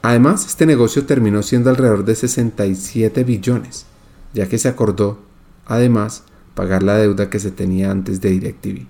Además, 0.02 0.46
este 0.46 0.66
negocio 0.66 1.06
terminó 1.06 1.42
siendo 1.42 1.70
alrededor 1.70 2.04
de 2.04 2.14
67 2.14 3.24
billones, 3.24 3.86
ya 4.32 4.48
que 4.48 4.58
se 4.58 4.68
acordó, 4.68 5.18
además, 5.66 6.24
pagar 6.54 6.82
la 6.82 6.96
deuda 6.96 7.30
que 7.30 7.38
se 7.38 7.50
tenía 7.50 7.90
antes 7.90 8.20
de 8.20 8.30
DirecTV. 8.30 8.86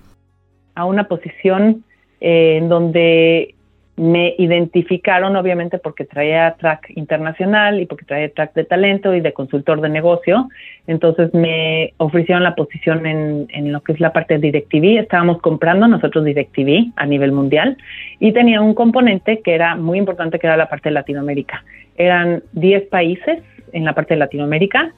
A 0.75 0.85
una 0.85 1.07
posición 1.07 1.83
eh, 2.21 2.57
en 2.57 2.69
donde 2.69 3.55
me 3.99 4.33
identificaron 4.37 5.35
obviamente 5.35 5.77
porque 5.77 6.05
traía 6.05 6.55
track 6.57 6.91
internacional 6.95 7.81
y 7.81 7.85
porque 7.85 8.05
traía 8.05 8.33
track 8.33 8.53
de 8.53 8.63
talento 8.63 9.13
y 9.13 9.19
de 9.19 9.33
consultor 9.33 9.81
de 9.81 9.89
negocio. 9.89 10.47
Entonces 10.87 11.33
me 11.33 11.93
ofrecieron 11.97 12.43
la 12.43 12.55
posición 12.55 13.05
en, 13.05 13.47
en 13.49 13.73
lo 13.73 13.81
que 13.81 13.91
es 13.91 13.99
la 13.99 14.13
parte 14.13 14.35
de 14.35 14.39
DirecTV. 14.39 14.99
Estábamos 14.99 15.41
comprando 15.41 15.85
nosotros 15.85 16.23
DirecTV 16.23 16.93
a 16.95 17.05
nivel 17.05 17.33
mundial 17.33 17.75
y 18.21 18.31
tenía 18.31 18.61
un 18.61 18.73
componente 18.73 19.41
que 19.41 19.53
era 19.53 19.75
muy 19.75 19.97
importante 19.97 20.39
que 20.39 20.47
era 20.47 20.55
la 20.55 20.69
parte 20.69 20.87
de 20.87 20.93
Latinoamérica. 20.93 21.65
Eran 21.97 22.41
10 22.53 22.87
países 22.87 23.43
en 23.73 23.83
la 23.83 23.91
parte 23.91 24.13
de 24.13 24.19
Latinoamérica 24.21 24.93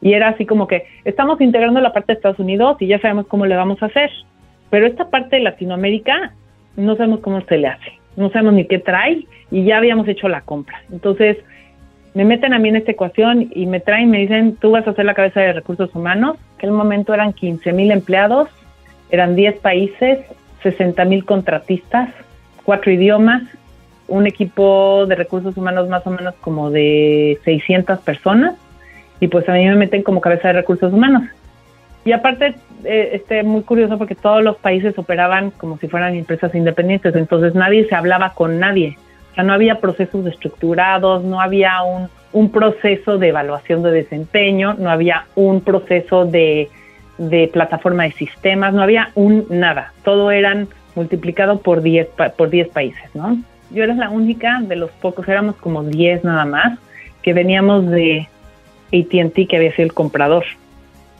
y 0.00 0.14
era 0.14 0.28
así 0.28 0.46
como 0.46 0.66
que 0.66 0.84
estamos 1.04 1.42
integrando 1.42 1.78
la 1.82 1.92
parte 1.92 2.14
de 2.14 2.16
Estados 2.16 2.38
Unidos 2.38 2.78
y 2.80 2.86
ya 2.86 2.98
sabemos 3.00 3.26
cómo 3.26 3.44
le 3.44 3.54
vamos 3.54 3.82
a 3.82 3.86
hacer. 3.86 4.10
Pero 4.70 4.86
esta 4.86 5.10
parte 5.10 5.36
de 5.36 5.42
Latinoamérica 5.42 6.32
no 6.78 6.96
sabemos 6.96 7.20
cómo 7.20 7.42
se 7.42 7.58
le 7.58 7.66
hace 7.68 8.05
no 8.16 8.30
sabemos 8.30 8.54
ni 8.54 8.66
qué 8.66 8.78
trae 8.78 9.26
y 9.50 9.64
ya 9.64 9.78
habíamos 9.78 10.08
hecho 10.08 10.28
la 10.28 10.40
compra. 10.40 10.82
Entonces, 10.90 11.38
me 12.14 12.24
meten 12.24 12.54
a 12.54 12.58
mí 12.58 12.70
en 12.70 12.76
esta 12.76 12.92
ecuación 12.92 13.50
y 13.54 13.66
me 13.66 13.80
traen, 13.80 14.10
me 14.10 14.18
dicen, 14.18 14.56
tú 14.56 14.70
vas 14.70 14.88
a 14.88 14.94
ser 14.94 15.04
la 15.04 15.14
cabeza 15.14 15.40
de 15.40 15.52
recursos 15.52 15.94
humanos. 15.94 16.36
En 16.36 16.56
aquel 16.56 16.70
momento 16.70 17.12
eran 17.12 17.32
15 17.32 17.72
mil 17.72 17.90
empleados, 17.90 18.48
eran 19.10 19.36
10 19.36 19.58
países, 19.58 20.20
60 20.62 21.04
mil 21.04 21.24
contratistas, 21.24 22.08
cuatro 22.64 22.90
idiomas, 22.90 23.42
un 24.08 24.26
equipo 24.26 25.04
de 25.06 25.14
recursos 25.14 25.56
humanos 25.56 25.88
más 25.88 26.06
o 26.06 26.10
menos 26.10 26.34
como 26.36 26.70
de 26.70 27.38
600 27.44 27.98
personas 28.00 28.54
y 29.20 29.28
pues 29.28 29.48
a 29.48 29.52
mí 29.52 29.64
me 29.66 29.76
meten 29.76 30.02
como 30.02 30.20
cabeza 30.20 30.48
de 30.48 30.54
recursos 30.54 30.92
humanos. 30.92 31.24
Y 32.06 32.12
aparte, 32.12 32.54
eh, 32.84 33.10
este, 33.14 33.42
muy 33.42 33.62
curioso 33.62 33.98
porque 33.98 34.14
todos 34.14 34.42
los 34.42 34.56
países 34.58 34.96
operaban 34.96 35.50
como 35.50 35.76
si 35.76 35.88
fueran 35.88 36.14
empresas 36.14 36.54
independientes, 36.54 37.16
entonces 37.16 37.56
nadie 37.56 37.88
se 37.88 37.96
hablaba 37.96 38.32
con 38.32 38.60
nadie. 38.60 38.96
O 39.32 39.34
sea, 39.34 39.42
no 39.42 39.52
había 39.52 39.80
procesos 39.80 40.24
estructurados, 40.24 41.24
no 41.24 41.40
había 41.40 41.82
un, 41.82 42.08
un 42.32 42.52
proceso 42.52 43.18
de 43.18 43.28
evaluación 43.28 43.82
de 43.82 43.90
desempeño, 43.90 44.74
no 44.74 44.88
había 44.88 45.26
un 45.34 45.62
proceso 45.62 46.24
de, 46.24 46.70
de 47.18 47.50
plataforma 47.52 48.04
de 48.04 48.12
sistemas, 48.12 48.72
no 48.72 48.82
había 48.82 49.10
un 49.16 49.44
nada. 49.50 49.92
Todo 50.04 50.30
eran 50.30 50.68
multiplicado 50.94 51.58
por 51.58 51.82
10 51.82 52.06
por 52.36 52.50
10 52.50 52.68
países, 52.68 53.14
¿no? 53.14 53.36
Yo 53.72 53.82
era 53.82 53.94
la 53.94 54.10
única 54.10 54.60
de 54.62 54.76
los 54.76 54.92
pocos, 54.92 55.26
éramos 55.26 55.56
como 55.56 55.82
10 55.82 56.22
nada 56.22 56.44
más, 56.44 56.78
que 57.22 57.32
veníamos 57.32 57.90
de 57.90 58.28
AT&T 58.92 59.48
que 59.48 59.56
había 59.56 59.72
sido 59.72 59.86
el 59.86 59.92
comprador. 59.92 60.44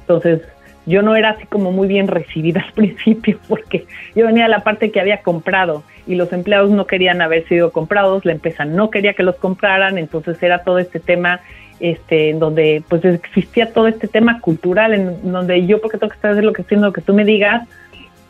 Entonces, 0.03 0.43
yo 0.87 1.03
no 1.03 1.17
era 1.17 1.31
así 1.31 1.47
como 1.47 1.73
muy 1.73 1.89
bien 1.89 2.09
recibida 2.09 2.61
al 2.67 2.73
principio 2.73 3.39
porque 3.49 3.87
yo 4.15 4.27
venía 4.27 4.45
de 4.45 4.51
la 4.51 4.61
parte 4.61 4.91
que 4.91 5.01
había 5.01 5.23
comprado 5.23 5.83
y 6.07 6.15
los 6.15 6.33
empleados 6.33 6.71
no 6.71 6.87
querían 6.87 7.21
haber 7.21 7.47
sido 7.49 7.73
comprados, 7.73 8.25
la 8.25 8.33
empresa 8.33 8.65
no 8.65 8.91
quería 8.91 9.15
que 9.15 9.25
los 9.25 9.37
compraran, 9.37 9.99
entonces 9.99 10.41
era 10.43 10.63
todo 10.63 10.79
este 10.79 11.01
tema 11.01 11.41
este 11.79 12.31
en 12.31 12.39
donde 12.39 12.83
pues 12.89 13.05
existía 13.05 13.73
todo 13.73 13.87
este 13.87 14.09
tema 14.09 14.41
cultural 14.41 14.95
en 14.95 15.31
donde 15.31 15.67
yo 15.67 15.81
porque 15.81 15.99
tengo 15.99 16.11
que 16.11 16.17
estar 16.17 16.35
lo 16.43 16.53
que 16.53 16.63
estoy 16.63 16.79
lo 16.79 16.93
que 16.93 17.03
tú 17.03 17.13
me 17.13 17.25
digas, 17.25 17.69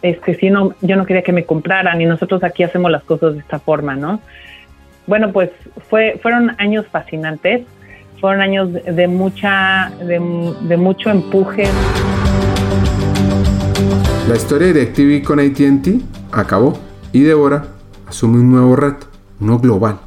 es 0.03 0.19
que 0.19 0.35
si 0.35 0.51
no 0.51 0.74
yo 0.81 0.97
no 0.97 1.07
quería 1.07 1.23
que 1.23 1.33
me 1.33 1.45
compraran 1.45 2.01
y 2.01 2.07
nosotros 2.07 2.43
aquí 2.43 2.62
hacemos 2.62 2.91
las 2.91 3.05
cosas 3.05 3.35
de 3.35 3.41
esta 3.41 3.59
forma, 3.59 3.95
¿no? 3.95 4.20
Bueno, 5.07 5.33
pues 5.33 5.51
fue 5.89 6.19
fueron 6.20 6.57
años 6.59 6.87
fascinantes, 6.91 7.62
fueron 8.20 8.41
años 8.41 8.73
de 8.73 9.07
mucha 9.07 9.93
de, 10.01 10.19
de 10.62 10.77
mucho 10.77 11.11
empuje. 11.11 11.65
La 14.28 14.35
historia 14.35 14.73
de 14.73 14.86
DirecTV 14.86 15.24
con 15.24 15.39
ATT 15.39 16.03
acabó 16.32 16.73
y 17.12 17.23
Débora 17.23 17.66
asume 18.09 18.40
un 18.40 18.51
nuevo 18.51 18.74
reto, 18.74 19.07
uno 19.40 19.61
global, 19.61 19.98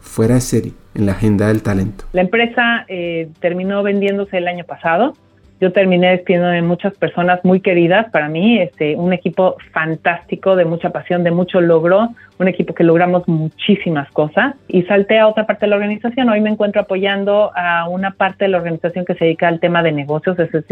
fuera 0.00 0.34
de 0.34 0.40
serie, 0.40 0.72
en 0.96 1.06
la 1.06 1.12
agenda 1.12 1.46
del 1.46 1.62
talento. 1.62 2.04
La 2.12 2.22
empresa 2.22 2.84
eh, 2.88 3.28
terminó 3.38 3.84
vendiéndose 3.84 4.38
el 4.38 4.48
año 4.48 4.64
pasado. 4.64 5.12
Yo 5.60 5.70
terminé 5.70 6.10
despidiendo 6.10 6.48
de 6.48 6.62
muchas 6.62 6.94
personas 6.94 7.44
muy 7.44 7.60
queridas 7.60 8.10
para 8.10 8.28
mí, 8.28 8.58
este, 8.58 8.96
un 8.96 9.12
equipo 9.12 9.56
fantástico, 9.72 10.56
de 10.56 10.64
mucha 10.64 10.90
pasión, 10.90 11.22
de 11.22 11.30
mucho 11.30 11.60
logro, 11.60 12.08
un 12.40 12.48
equipo 12.48 12.74
que 12.74 12.82
logramos 12.82 13.28
muchísimas 13.28 14.10
cosas 14.10 14.56
y 14.66 14.82
salté 14.82 15.20
a 15.20 15.28
otra 15.28 15.46
parte 15.46 15.66
de 15.66 15.70
la 15.70 15.76
organización. 15.76 16.28
Hoy 16.28 16.40
me 16.40 16.50
encuentro 16.50 16.80
apoyando 16.80 17.52
a 17.54 17.88
una 17.88 18.10
parte 18.10 18.46
de 18.46 18.48
la 18.48 18.58
organización 18.58 19.04
que 19.04 19.14
se 19.14 19.26
dedica 19.26 19.46
al 19.46 19.60
tema 19.60 19.84
de 19.84 19.92
negocios, 19.92 20.36
ese 20.40 20.58
es 20.58 20.64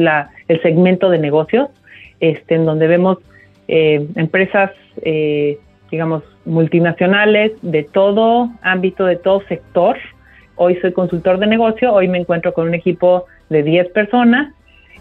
el 0.49 0.63
segmento 0.63 1.11
de 1.11 1.19
negocios 1.19 1.69
este, 2.21 2.55
en 2.57 2.67
donde 2.67 2.87
vemos 2.87 3.19
eh, 3.69 4.07
empresas, 4.15 4.71
eh, 5.03 5.59
digamos, 5.91 6.23
multinacionales 6.45 7.53
de 7.63 7.83
todo 7.83 8.51
ámbito, 8.63 9.05
de 9.05 9.17
todo 9.17 9.43
sector. 9.43 9.97
Hoy 10.57 10.77
soy 10.77 10.93
consultor 10.93 11.39
de 11.39 11.47
negocio, 11.47 11.93
hoy 11.93 12.09
me 12.09 12.19
encuentro 12.19 12.53
con 12.53 12.67
un 12.67 12.75
equipo 12.75 13.27
de 13.49 13.63
10 13.63 13.91
personas, 13.91 14.55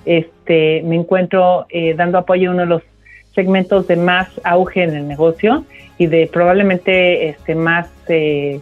este, 0.06 0.82
me 0.84 0.96
encuentro 0.96 1.66
eh, 1.70 1.94
dando 1.96 2.18
apoyo 2.18 2.50
a 2.50 2.54
uno 2.54 2.64
de 2.64 2.70
los 2.70 2.84
segmentos 3.34 3.88
de 3.88 3.96
más 3.96 4.30
auge 4.44 4.84
en 4.84 4.96
el 4.96 5.08
negocio 5.08 5.64
y 5.98 6.08
de 6.08 6.30
probablemente 6.32 7.30
este, 7.30 7.56
más 7.56 7.90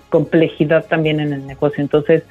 complejidad 0.10 0.86
también 0.88 1.20
en 1.20 1.32
el 1.32 1.46
negocio. 1.46 1.82
Entonces, 1.84 2.24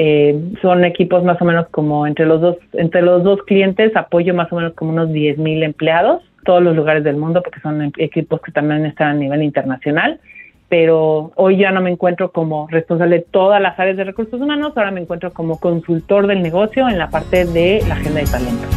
eh, 0.00 0.52
son 0.62 0.84
equipos 0.84 1.24
más 1.24 1.42
o 1.42 1.44
menos 1.44 1.66
como 1.72 2.06
entre 2.06 2.24
los 2.24 2.40
dos 2.40 2.56
entre 2.74 3.02
los 3.02 3.24
dos 3.24 3.42
clientes 3.42 3.96
apoyo 3.96 4.32
más 4.32 4.52
o 4.52 4.54
menos 4.54 4.74
como 4.74 4.92
unos 4.92 5.10
10 5.10 5.38
mil 5.38 5.60
empleados 5.64 6.22
todos 6.44 6.62
los 6.62 6.76
lugares 6.76 7.02
del 7.02 7.16
mundo 7.16 7.42
porque 7.42 7.58
son 7.58 7.82
em, 7.82 7.90
equipos 7.98 8.40
que 8.40 8.52
también 8.52 8.86
están 8.86 9.08
a 9.08 9.14
nivel 9.14 9.42
internacional 9.42 10.20
pero 10.68 11.32
hoy 11.34 11.56
ya 11.56 11.72
no 11.72 11.80
me 11.80 11.90
encuentro 11.90 12.30
como 12.30 12.68
responsable 12.68 13.16
de 13.16 13.26
todas 13.28 13.60
las 13.60 13.76
áreas 13.76 13.96
de 13.96 14.04
recursos 14.04 14.40
humanos 14.40 14.72
ahora 14.76 14.92
me 14.92 15.00
encuentro 15.00 15.32
como 15.32 15.58
consultor 15.58 16.28
del 16.28 16.42
negocio 16.42 16.88
en 16.88 16.96
la 16.96 17.10
parte 17.10 17.44
de 17.44 17.82
la 17.88 17.94
agenda 17.94 18.20
de 18.20 18.26
talento. 18.26 18.68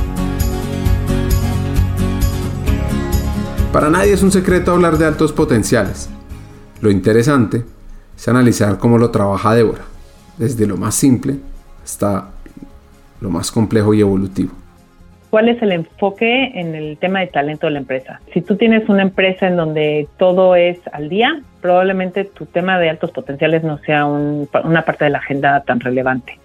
Para 3.72 3.92
nadie 3.92 4.14
es 4.14 4.24
un 4.24 4.32
secreto 4.32 4.72
hablar 4.72 4.98
de 4.98 5.06
altos 5.06 5.32
potenciales. 5.34 6.10
Lo 6.82 6.90
interesante 6.90 7.62
es 8.18 8.28
analizar 8.28 8.80
cómo 8.80 8.98
lo 8.98 9.12
trabaja 9.12 9.54
Débora 9.54 9.91
desde 10.42 10.66
lo 10.66 10.76
más 10.76 10.96
simple 10.96 11.36
hasta 11.84 12.32
lo 13.22 13.30
más 13.30 13.52
complejo 13.52 13.94
y 13.94 14.02
evolutivo. 14.02 14.52
¿Cuál 15.30 15.50
es 15.50 15.62
el 15.62 15.72
enfoque 15.72 16.52
en 16.56 16.74
el 16.74 16.98
tema 16.98 17.20
de 17.20 17.28
talento 17.28 17.68
de 17.68 17.74
la 17.74 17.80
empresa? 17.80 18.20
Si 18.34 18.42
tú 18.42 18.56
tienes 18.56 18.90
una 18.90 19.04
empresa 19.04 19.48
en 19.48 19.56
donde 19.56 20.08
todo 20.18 20.56
es 20.56 20.80
al 20.92 21.10
día, 21.10 21.42
probablemente 21.62 22.26
tu 22.26 22.48
tema 22.48 22.80
de 22.80 22.90
altos 22.90 23.12
potenciales 23.12 23.64
no 23.64 23.78
sea 23.78 24.06
una 24.06 24.82
parte 24.84 25.06
de 25.06 25.12
la 25.12 25.20
agenda 25.20 25.62
tan 25.62 25.80
relevante. 25.80 26.40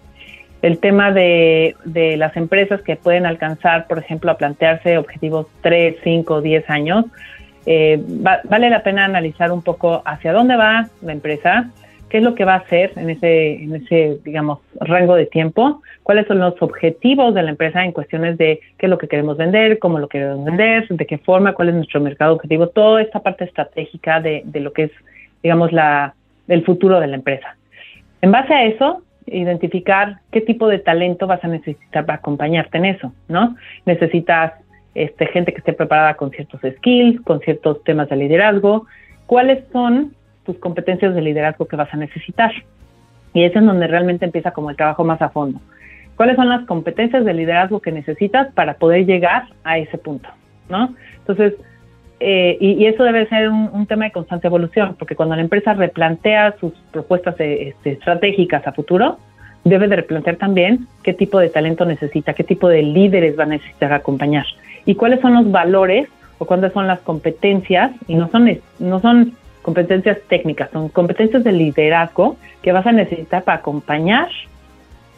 El 0.60 0.78
tema 0.78 1.10
de, 1.10 1.74
las 2.18 2.36
empresas 2.36 2.82
que 2.82 2.97
pueden 2.97 3.24
alcanzar, 3.24 3.86
por 3.86 3.98
ejemplo, 3.98 4.31
a 4.31 4.36
plantearse 4.36 4.98
objetivos 4.98 5.47
3, 5.62 5.97
5, 6.05 6.43
10 6.43 6.70
años, 6.70 7.06
eh, 7.64 8.01
vale 8.06 8.70
la 8.70 8.82
pena 8.82 9.06
analizar 9.06 9.51
un 9.52 9.62
poco 9.62 10.02
hacia 10.05 10.32
dónde 10.32 10.55
va 10.56 10.89
la 11.02 11.12
empresa, 11.12 11.70
qué 12.08 12.18
es 12.18 12.22
lo 12.22 12.34
que 12.34 12.44
va 12.44 12.54
a 12.54 12.58
hacer 12.58 12.92
en 12.96 13.10
ese, 13.10 13.54
en 13.54 13.74
ese, 13.74 14.18
digamos, 14.24 14.60
rango 14.80 15.14
de 15.14 15.26
tiempo, 15.26 15.82
cuáles 16.02 16.26
son 16.26 16.38
los 16.38 16.60
objetivos 16.62 17.34
de 17.34 17.42
la 17.42 17.50
empresa 17.50 17.84
en 17.84 17.92
cuestiones 17.92 18.38
de 18.38 18.60
qué 18.78 18.86
es 18.86 18.90
lo 18.90 18.98
que 18.98 19.08
queremos 19.08 19.36
vender, 19.36 19.78
cómo 19.78 19.98
lo 19.98 20.08
queremos 20.08 20.44
vender, 20.44 20.86
de 20.88 21.06
qué 21.06 21.18
forma, 21.18 21.52
cuál 21.52 21.70
es 21.70 21.74
nuestro 21.74 22.00
mercado 22.00 22.34
objetivo, 22.34 22.68
toda 22.68 23.02
esta 23.02 23.20
parte 23.20 23.44
estratégica 23.44 24.20
de, 24.20 24.42
de 24.44 24.60
lo 24.60 24.72
que 24.72 24.84
es, 24.84 24.92
digamos, 25.42 25.72
la, 25.72 26.14
el 26.48 26.64
futuro 26.64 27.00
de 27.00 27.08
la 27.08 27.16
empresa. 27.16 27.56
En 28.22 28.30
base 28.30 28.54
a 28.54 28.64
eso, 28.64 29.02
identificar 29.26 30.20
qué 30.30 30.40
tipo 30.40 30.68
de 30.68 30.78
talento 30.78 31.26
vas 31.26 31.42
a 31.42 31.48
necesitar 31.48 32.06
para 32.06 32.18
acompañarte 32.18 32.78
en 32.78 32.84
eso, 32.84 33.12
¿no? 33.28 33.56
Necesitas 33.84 34.52
este, 34.94 35.26
gente 35.26 35.52
que 35.52 35.58
esté 35.58 35.72
preparada 35.72 36.14
con 36.14 36.30
ciertos 36.30 36.60
skills, 36.60 37.20
con 37.22 37.40
ciertos 37.40 37.82
temas 37.84 38.08
de 38.08 38.16
liderazgo, 38.16 38.86
cuáles 39.26 39.64
son 39.72 40.14
tus 40.47 40.56
competencias 40.59 41.14
de 41.14 41.20
liderazgo 41.20 41.66
que 41.66 41.77
vas 41.77 41.93
a 41.93 41.97
necesitar. 41.97 42.52
Y 43.35 43.44
es 43.44 43.52
donde 43.52 43.86
realmente 43.86 44.24
empieza 44.24 44.52
como 44.52 44.70
el 44.70 44.77
trabajo 44.77 45.05
más 45.05 45.20
a 45.20 45.28
fondo. 45.28 45.60
¿Cuáles 46.16 46.36
son 46.36 46.48
las 46.48 46.64
competencias 46.64 47.24
de 47.24 47.35
liderazgo 47.35 47.81
que 47.81 47.93
necesitas 47.93 48.51
para 48.55 48.74
poder 48.74 49.05
llegar 49.05 49.44
a 49.64 49.77
ese 49.78 49.98
punto? 49.98 50.28
¿no? 50.70 50.94
Entonces, 51.18 51.55
eh, 52.20 52.56
y, 52.59 52.86
eso 52.86 53.05
debe 53.05 53.27
ser 53.28 53.51
un, 53.51 53.86
tema 53.86 54.06
de 54.06 54.12
constante 54.12 54.47
evolución, 54.47 54.97
porque 54.98 55.14
cuando 55.14 55.36
la 55.36 55.43
empresa 55.43 55.74
replantea 55.74 56.55
sus 56.59 56.73
propuestas 56.90 57.39
eh, 57.40 57.68
este, 57.68 57.93
estratégicas 57.93 58.66
a 58.66 58.73
futuro, 58.73 59.18
debe 59.64 59.89
de 59.89 59.97
replantear 59.97 60.36
también 60.36 60.86
qué 61.02 61.12
tipo 61.12 61.39
de 61.39 61.51
talento 61.51 61.85
necesita, 61.85 62.32
qué 62.32 62.44
tipo 62.44 62.68
de 62.68 62.82
líderes 62.82 63.39
va 63.39 63.43
a 63.43 63.47
necesitar 63.47 63.93
acompañar 63.93 64.47
y 64.86 64.94
cuáles 64.94 65.20
son 65.20 65.35
los 65.35 65.51
valores 65.51 66.09
o 66.39 66.47
cuáles 66.47 66.73
son 66.73 66.86
las 66.86 67.01
competencias, 67.01 67.93
y 68.09 68.14
no 68.14 68.28
son, 68.28 68.48
no 68.78 69.01
son 69.01 69.32
competencias 69.66 70.18
técnicas, 70.28 70.70
son 70.70 70.88
competencias 70.90 71.43
de 71.43 71.51
liderazgo 71.51 72.36
que 72.62 72.70
vas 72.70 72.86
a 72.86 72.93
necesitar 72.93 73.43
para 73.43 73.59
acompañar 73.59 74.28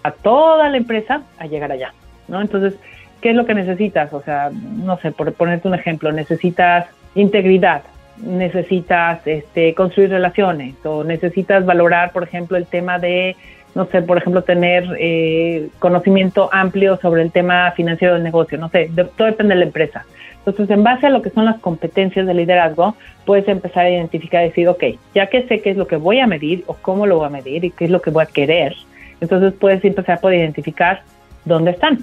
a 0.02 0.10
toda 0.10 0.70
la 0.70 0.78
empresa 0.78 1.20
a 1.38 1.46
llegar 1.46 1.70
allá, 1.70 1.92
¿no? 2.28 2.40
Entonces, 2.40 2.72
¿qué 3.20 3.28
es 3.28 3.36
lo 3.36 3.44
que 3.44 3.52
necesitas? 3.52 4.10
O 4.14 4.22
sea, 4.22 4.50
no 4.50 4.96
sé, 5.00 5.12
por 5.12 5.30
ponerte 5.34 5.68
un 5.68 5.74
ejemplo, 5.74 6.10
necesitas 6.12 6.86
integridad, 7.14 7.82
necesitas 8.16 9.20
este, 9.26 9.74
construir 9.74 10.08
relaciones 10.08 10.74
o 10.82 11.04
necesitas 11.04 11.66
valorar, 11.66 12.12
por 12.12 12.22
ejemplo, 12.22 12.56
el 12.56 12.64
tema 12.64 12.98
de, 12.98 13.36
no 13.74 13.84
sé, 13.84 14.00
por 14.00 14.16
ejemplo, 14.16 14.40
tener 14.44 14.96
eh, 14.98 15.68
conocimiento 15.78 16.48
amplio 16.50 16.96
sobre 16.96 17.20
el 17.20 17.32
tema 17.32 17.70
financiero 17.72 18.14
del 18.14 18.22
negocio, 18.22 18.56
no 18.56 18.70
sé, 18.70 18.90
todo 19.14 19.26
depende 19.26 19.52
de 19.52 19.60
la 19.60 19.66
empresa. 19.66 20.06
Entonces, 20.48 20.74
en 20.74 20.82
base 20.82 21.06
a 21.06 21.10
lo 21.10 21.20
que 21.20 21.30
son 21.30 21.44
las 21.44 21.58
competencias 21.60 22.26
de 22.26 22.32
liderazgo, 22.32 22.96
puedes 23.26 23.46
empezar 23.48 23.84
a 23.84 23.90
identificar 23.90 24.42
decir, 24.42 24.66
ok, 24.68 24.82
ya 25.14 25.26
que 25.26 25.46
sé 25.46 25.60
qué 25.60 25.70
es 25.70 25.76
lo 25.76 25.86
que 25.86 25.96
voy 25.96 26.20
a 26.20 26.26
medir 26.26 26.64
o 26.66 26.74
cómo 26.74 27.06
lo 27.06 27.18
voy 27.18 27.26
a 27.26 27.30
medir 27.30 27.64
y 27.64 27.70
qué 27.70 27.84
es 27.84 27.90
lo 27.90 28.00
que 28.00 28.10
voy 28.10 28.22
a 28.22 28.26
querer, 28.26 28.74
entonces 29.20 29.52
puedes 29.52 29.84
empezar 29.84 30.20
por 30.20 30.32
identificar 30.32 31.02
dónde 31.44 31.72
están, 31.72 31.98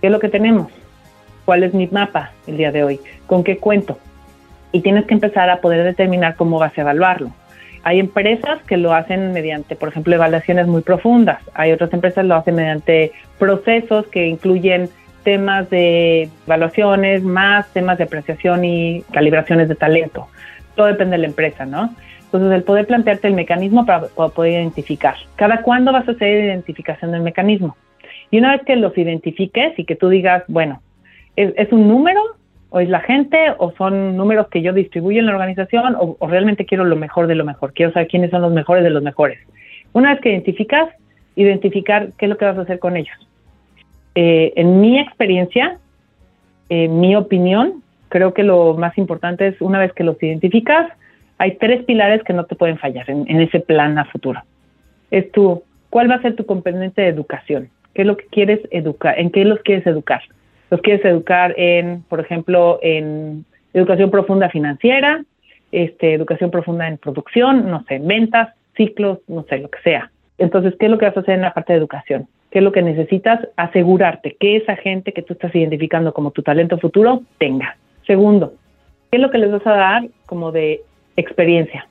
qué 0.00 0.06
es 0.06 0.10
lo 0.10 0.18
que 0.18 0.28
tenemos, 0.30 0.72
cuál 1.44 1.62
es 1.62 1.74
mi 1.74 1.86
mapa 1.88 2.32
el 2.46 2.56
día 2.56 2.72
de 2.72 2.84
hoy, 2.84 3.00
con 3.26 3.44
qué 3.44 3.58
cuento. 3.58 3.98
Y 4.72 4.80
tienes 4.80 5.04
que 5.06 5.14
empezar 5.14 5.50
a 5.50 5.60
poder 5.60 5.84
determinar 5.84 6.36
cómo 6.36 6.58
vas 6.58 6.76
a 6.76 6.80
evaluarlo. 6.80 7.32
Hay 7.84 8.00
empresas 8.00 8.62
que 8.64 8.76
lo 8.76 8.92
hacen 8.94 9.32
mediante, 9.32 9.76
por 9.76 9.88
ejemplo, 9.88 10.14
evaluaciones 10.14 10.66
muy 10.66 10.82
profundas. 10.82 11.40
Hay 11.54 11.72
otras 11.72 11.92
empresas 11.92 12.22
que 12.22 12.28
lo 12.28 12.34
hacen 12.34 12.54
mediante 12.54 13.12
procesos 13.38 14.06
que 14.08 14.26
incluyen 14.26 14.90
temas 15.28 15.68
de 15.68 16.30
evaluaciones, 16.46 17.22
más 17.22 17.70
temas 17.74 17.98
de 17.98 18.04
apreciación 18.04 18.64
y 18.64 19.02
calibraciones 19.12 19.68
de 19.68 19.74
talento. 19.74 20.26
Todo 20.74 20.86
depende 20.86 21.16
de 21.16 21.18
la 21.18 21.26
empresa, 21.26 21.66
¿no? 21.66 21.94
Entonces, 22.22 22.50
el 22.50 22.62
poder 22.62 22.86
plantearte 22.86 23.28
el 23.28 23.34
mecanismo 23.34 23.84
para, 23.84 24.06
poder 24.06 24.52
identificar. 24.52 25.16
¿Cada 25.36 25.60
cuándo 25.60 25.92
vas 25.92 26.08
a 26.08 26.12
hacer 26.12 26.44
identificación 26.44 27.12
del 27.12 27.20
mecanismo? 27.20 27.76
Y 28.30 28.38
una 28.38 28.52
vez 28.52 28.62
que 28.64 28.74
los 28.76 28.96
identifiques 28.96 29.78
y 29.78 29.84
que 29.84 29.96
tú 29.96 30.08
digas, 30.08 30.44
bueno, 30.48 30.80
¿es, 31.36 31.70
un 31.72 31.86
número 31.86 32.22
o 32.70 32.80
es 32.80 32.88
la 32.88 33.00
gente 33.00 33.36
o 33.58 33.72
son 33.72 34.16
números 34.16 34.48
que 34.48 34.62
yo 34.62 34.72
distribuyo 34.72 35.20
en 35.20 35.26
la 35.26 35.32
organización 35.32 35.94
o, 35.94 36.16
o, 36.18 36.26
realmente 36.26 36.64
quiero 36.64 36.86
lo 36.86 36.96
mejor 36.96 37.26
de 37.26 37.34
lo 37.34 37.44
mejor? 37.44 37.74
Quiero 37.74 37.92
saber 37.92 38.08
quiénes 38.08 38.30
son 38.30 38.40
los 38.40 38.52
mejores 38.54 38.82
de 38.82 38.90
los 38.90 39.02
mejores. 39.02 39.38
Una 39.92 40.12
vez 40.12 40.22
que 40.22 40.30
identificas, 40.30 40.88
identificar 41.36 42.12
qué 42.16 42.24
es 42.24 42.30
lo 42.30 42.38
que 42.38 42.46
vas 42.46 42.56
a 42.56 42.62
hacer 42.62 42.78
con 42.78 42.96
ellos. 42.96 43.28
Eh, 44.14 44.52
en 44.56 44.80
mi 44.80 44.98
experiencia, 44.98 45.78
en 46.68 47.00
mi 47.00 47.16
opinión, 47.16 47.82
creo 48.08 48.34
que 48.34 48.42
lo 48.42 48.74
más 48.74 48.96
importante 48.98 49.46
es 49.46 49.60
una 49.60 49.78
vez 49.78 49.92
que 49.92 50.04
los 50.04 50.20
identificas, 50.22 50.90
hay 51.38 51.56
tres 51.56 51.84
pilares 51.84 52.22
que 52.24 52.32
no 52.32 52.44
te 52.44 52.56
pueden 52.56 52.78
fallar 52.78 53.08
en, 53.08 53.40
ese 53.40 53.60
plan 53.60 53.96
a 53.98 54.04
futuro. 54.06 54.42
Es 55.10 55.30
tu, 55.32 55.62
¿cuál 55.90 56.10
va 56.10 56.16
a 56.16 56.22
ser 56.22 56.34
tu 56.34 56.44
componente 56.44 57.02
de 57.02 57.08
educación? 57.08 57.70
¿Qué 57.94 58.02
es 58.02 58.08
lo 58.08 58.16
que 58.16 58.26
quieres 58.26 58.60
educar? 58.70 59.18
¿En 59.18 59.30
qué 59.30 59.44
los 59.44 59.60
quieres 59.60 59.86
educar? 59.86 60.22
Los 60.70 60.80
quieres 60.82 61.04
educar 61.04 61.54
en, 61.56 62.02
por 62.08 62.20
ejemplo, 62.20 62.78
en 62.82 63.44
educación 63.72 64.10
profunda 64.10 64.50
financiera, 64.50 65.24
este, 65.70 66.14
educación 66.14 66.50
profunda 66.50 66.88
en 66.88 66.98
producción, 66.98 67.70
no 67.70 67.84
sé, 67.84 68.00
ventas, 68.02 68.54
ciclos, 68.76 69.20
no 69.28 69.44
sé, 69.44 69.58
lo 69.58 69.70
que 69.70 69.80
sea. 69.82 70.10
Entonces, 70.38 70.74
¿qué 70.78 70.86
es 70.86 70.90
lo 70.90 70.98
que 70.98 71.06
vas 71.06 71.16
a 71.16 71.20
hacer 71.20 71.34
en 71.34 71.42
la 71.42 71.54
parte 71.54 71.72
de 71.72 71.78
educación? 71.78 72.28
¿Qué 72.50 72.58
es 72.58 72.64
lo 72.64 72.72
que 72.72 72.82
necesitas? 72.82 73.46
Asegurarte 73.56 74.36
que 74.40 74.56
esa 74.56 74.76
gente 74.76 75.12
que 75.12 75.22
tú 75.22 75.34
estás 75.34 75.54
identificando 75.54 76.14
como 76.14 76.30
tu 76.30 76.42
talento 76.42 76.78
futuro 76.78 77.22
tenga. 77.38 77.76
Segundo, 78.06 78.54
¿qué 79.10 79.18
es 79.18 79.22
lo 79.22 79.30
que 79.30 79.38
les 79.38 79.50
vas 79.50 79.66
a 79.66 79.74
dar 79.74 80.02
como 80.26 80.50
de 80.50 80.80
experiencia? 81.16 81.86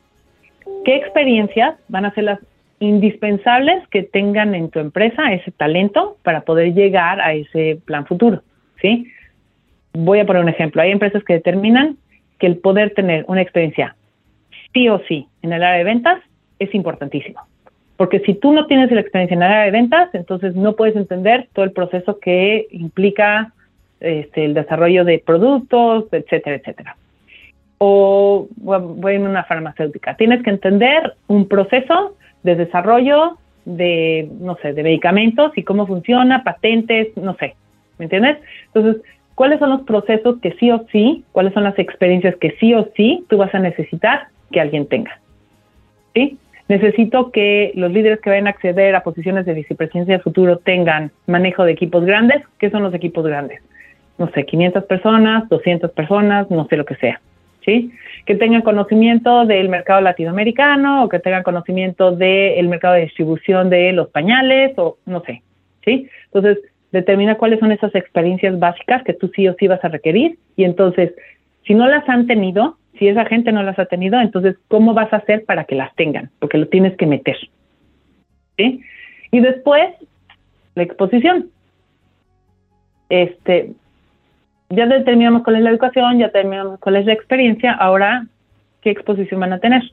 ¿Qué 0.84 0.96
experiencias 0.96 1.76
van 1.90 2.06
a 2.06 2.14
ser 2.14 2.24
las 2.24 2.40
indispensables 2.80 3.88
que 3.90 4.04
tengan 4.04 4.56
en 4.56 4.70
tu 4.70 4.80
empresa 4.80 5.34
ese 5.34 5.52
talento 5.52 6.18
para 6.24 6.42
poder 6.42 6.74
llegar 6.74 7.22
a 7.22 7.34
ese 7.34 7.80
plan 7.86 8.06
futuro? 8.06 8.42
¿Sí? 8.82 9.08
Voy 9.94 10.20
a 10.20 10.26
poner 10.26 10.42
un 10.42 10.50
ejemplo. 10.50 10.82
Hay 10.82 10.92
empresas 10.92 11.24
que 11.24 11.34
determinan 11.34 11.98
que 12.40 12.48
el 12.48 12.58
poder 12.58 12.94
tener 12.94 13.26
una 13.28 13.42
experiencia 13.42 13.96
sí 14.74 14.90
o 14.90 15.00
sí 15.08 15.28
en 15.42 15.54
el 15.54 15.64
área 15.64 15.78
de 15.78 15.84
ventas 15.84 16.20
es 16.60 16.74
importantísimo. 16.74 17.42
Porque 17.98 18.20
si 18.20 18.36
tú 18.36 18.54
no 18.54 18.68
tienes 18.68 18.92
la 18.92 19.02
experiencia 19.02 19.36
en 19.36 19.44
área 19.44 19.66
de 19.66 19.72
ventas, 19.72 20.10
entonces 20.14 20.56
no 20.56 20.76
puedes 20.76 20.96
entender 20.96 21.48
todo 21.54 21.66
el 21.66 21.72
proceso 21.72 22.20
que 22.20 22.68
implica 22.72 23.52
este, 24.00 24.46
el 24.46 24.54
desarrollo 24.54 25.04
de 25.04 25.20
productos, 25.20 26.06
etcétera, 26.12 26.58
etcétera. 26.58 26.96
O 27.80 28.48
voy 28.58 29.16
en 29.16 29.28
una 29.28 29.44
farmacéutica. 29.44 30.16
Tienes 30.16 30.44
que 30.44 30.52
entender 30.52 31.16
un 31.28 31.48
proceso 31.48 32.16
de 32.44 32.56
desarrollo 32.56 33.38
de, 33.66 34.30
no 34.40 34.56
sé, 34.62 34.74
de 34.74 34.84
medicamentos 34.84 35.52
y 35.58 35.64
cómo 35.64 35.86
funciona, 35.88 36.44
patentes, 36.44 37.16
no 37.18 37.36
sé. 37.36 37.56
¿Me 37.98 38.06
entiendes? 38.06 38.38
Entonces, 38.68 39.02
¿cuáles 39.36 39.60
son 39.60 39.72
los 39.72 39.82
procesos 39.82 40.40
que 40.40 40.54
sí 40.54 40.72
o 40.72 40.86
sí, 40.92 41.26
cuáles 41.32 41.54
son 41.54 41.64
las 41.64 41.78
experiencias 41.78 42.36
que 42.38 42.52
sí 42.60 42.74
o 42.74 42.88
sí 42.96 43.26
tú 43.28 43.38
vas 43.38 43.54
a 43.54 43.60
necesitar 43.60 44.28
que 44.52 44.62
alguien 44.62 44.88
tenga? 44.88 45.20
¿Sí? 46.14 46.38
Necesito 46.68 47.32
que 47.32 47.72
los 47.76 47.92
líderes 47.92 48.20
que 48.20 48.30
vayan 48.30 48.48
a 48.48 48.52
acceder 48.52 48.96
a 48.96 49.04
posiciones 49.04 49.46
de 49.46 49.54
vicepresidencia 49.54 50.18
de 50.18 50.24
futuro 50.24 50.58
tengan 50.58 51.12
manejo 51.26 51.64
de 51.64 51.72
equipos 51.72 52.04
grandes. 52.04 52.44
¿Qué 52.60 52.70
son 52.70 52.84
los 52.84 52.94
equipos 52.94 53.26
grandes? 53.26 53.62
No 54.18 54.30
sé, 54.32 54.46
500 54.46 54.84
personas, 54.84 55.48
200 55.50 55.92
personas, 55.92 56.50
no 56.52 56.68
sé 56.68 56.76
lo 56.76 56.86
que 56.86 56.96
sea. 56.96 57.22
¿Sí? 57.64 57.92
Que 58.26 58.36
tengan 58.36 58.62
conocimiento 58.62 59.46
del 59.46 59.70
mercado 59.70 60.02
latinoamericano 60.02 61.04
o 61.04 61.10
que 61.10 61.20
tengan 61.20 61.44
conocimiento 61.44 62.12
del 62.12 62.68
mercado 62.68 62.96
de 62.96 63.02
distribución 63.02 63.70
de 63.70 63.92
los 63.94 64.10
pañales 64.10 64.74
o 64.78 64.98
no 65.06 65.22
sé. 65.22 65.44
¿Sí? 65.84 66.10
Entonces, 66.26 66.60
determina 66.92 67.36
cuáles 67.36 67.60
son 67.60 67.72
esas 67.72 67.94
experiencias 67.96 68.58
básicas 68.60 69.04
que 69.04 69.14
tú 69.14 69.30
sí 69.36 69.48
o 69.48 69.56
sí 69.60 69.68
vas 69.68 69.84
a 69.84 69.90
requerir 69.90 70.38
y 70.56 70.64
entonces, 70.64 71.14
si 71.66 71.74
no 71.74 71.88
las 71.88 72.08
han 72.08 72.28
tenido, 72.28 72.78
si 72.98 73.08
esa 73.08 73.26
gente 73.26 73.52
no 73.52 73.64
las 73.64 73.78
ha 73.80 73.86
tenido, 73.86 74.20
entonces, 74.20 74.56
¿cómo 74.68 74.94
vas 74.94 75.12
a 75.14 75.18
hacer 75.18 75.46
para 75.46 75.66
que 75.66 75.76
las 75.76 75.94
tengan? 75.96 76.30
Porque 76.40 76.58
lo 76.58 76.68
tienes 76.68 76.96
que 76.98 77.06
meter. 77.06 77.38
¿Sí? 78.58 78.82
Y 79.32 79.40
después, 79.40 79.90
la 80.76 80.84
exposición. 80.84 81.50
Este, 83.10 83.72
ya 84.70 84.86
determinamos 84.86 85.44
cuál 85.44 85.58
es 85.58 85.62
la 85.64 85.70
educación, 85.70 86.20
ya 86.20 86.28
determinamos 86.28 86.80
cuál 86.80 86.98
es 86.98 87.06
la 87.06 87.14
experiencia, 87.14 87.72
ahora, 87.72 88.26
¿qué 88.82 88.92
exposición 88.92 89.40
van 89.40 89.54
a 89.54 89.60
tener? 89.60 89.84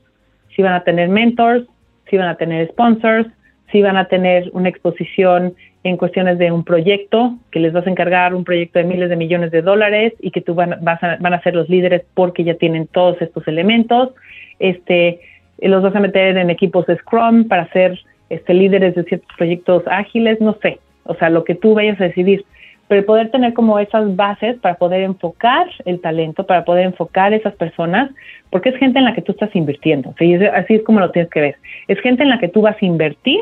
Si 0.55 0.61
van 0.61 0.73
a 0.73 0.83
tener 0.83 1.09
mentors, 1.09 1.65
si 2.09 2.17
van 2.17 2.27
a 2.27 2.35
tener 2.35 2.67
sponsors, 2.69 3.27
si 3.71 3.81
van 3.81 3.97
a 3.97 4.05
tener 4.05 4.49
una 4.53 4.69
exposición 4.69 5.55
en 5.85 5.97
cuestiones 5.97 6.39
de 6.39 6.51
un 6.51 6.63
proyecto, 6.63 7.35
que 7.51 7.59
les 7.59 7.71
vas 7.71 7.85
a 7.85 7.91
encargar 7.91 8.33
un 8.33 8.43
proyecto 8.43 8.79
de 8.79 8.85
miles 8.85 9.07
de 9.07 9.15
millones 9.15 9.51
de 9.51 9.61
dólares 9.61 10.13
y 10.19 10.31
que 10.31 10.41
tú 10.41 10.55
van, 10.55 10.77
vas 10.81 11.01
a, 11.03 11.17
van 11.19 11.35
a 11.35 11.41
ser 11.43 11.55
los 11.55 11.69
líderes 11.69 12.03
porque 12.15 12.43
ya 12.43 12.55
tienen 12.55 12.87
todos 12.87 13.21
estos 13.21 13.47
elementos. 13.47 14.09
Este, 14.57 15.19
los 15.59 15.83
vas 15.83 15.95
a 15.95 15.99
meter 15.99 16.37
en 16.37 16.49
equipos 16.49 16.87
de 16.87 16.97
Scrum 16.97 17.47
para 17.47 17.71
ser 17.71 17.99
este, 18.31 18.55
líderes 18.55 18.95
de 18.95 19.03
ciertos 19.03 19.29
proyectos 19.37 19.83
ágiles, 19.85 20.41
no 20.41 20.57
sé, 20.59 20.79
o 21.03 21.13
sea, 21.13 21.29
lo 21.29 21.43
que 21.43 21.53
tú 21.53 21.75
vayas 21.75 22.01
a 22.01 22.05
decidir. 22.05 22.43
Pero 22.87 23.05
poder 23.05 23.29
tener 23.29 23.53
como 23.53 23.77
esas 23.77 24.15
bases 24.15 24.57
para 24.57 24.75
poder 24.75 25.03
enfocar 25.03 25.67
el 25.85 26.01
talento, 26.01 26.47
para 26.47 26.65
poder 26.65 26.87
enfocar 26.87 27.31
esas 27.31 27.53
personas, 27.53 28.09
porque 28.49 28.69
es 28.69 28.77
gente 28.77 28.97
en 28.97 29.05
la 29.05 29.13
que 29.13 29.21
tú 29.21 29.33
estás 29.33 29.55
invirtiendo. 29.55 30.15
Así 30.53 30.73
es 30.73 30.83
como 30.83 30.99
lo 30.99 31.11
tienes 31.11 31.29
que 31.29 31.41
ver. 31.41 31.55
Es 31.87 31.99
gente 31.99 32.23
en 32.23 32.29
la 32.29 32.39
que 32.39 32.47
tú 32.47 32.61
vas 32.61 32.75
a 32.81 32.85
invertir, 32.85 33.41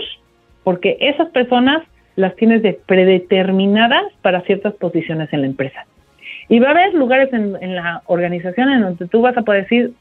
porque 0.65 0.97
esas 0.99 1.29
personas 1.29 1.83
las 2.15 2.35
tienes 2.35 2.61
de 2.61 2.79
predeterminadas 2.85 4.03
para 4.21 4.41
ciertas 4.41 4.73
posiciones 4.75 5.31
en 5.33 5.41
la 5.41 5.47
empresa. 5.47 5.85
Y 6.49 6.59
va 6.59 6.69
a 6.69 6.71
haber 6.71 6.93
lugares 6.93 7.31
en, 7.33 7.75
la 7.75 8.01
organización 8.05 8.69
en 8.69 8.81
donde 8.81 9.07
tú 9.07 9.21
vas 9.21 9.35
a 9.37 9.43
poder 9.43 9.63
decir, 9.63 9.93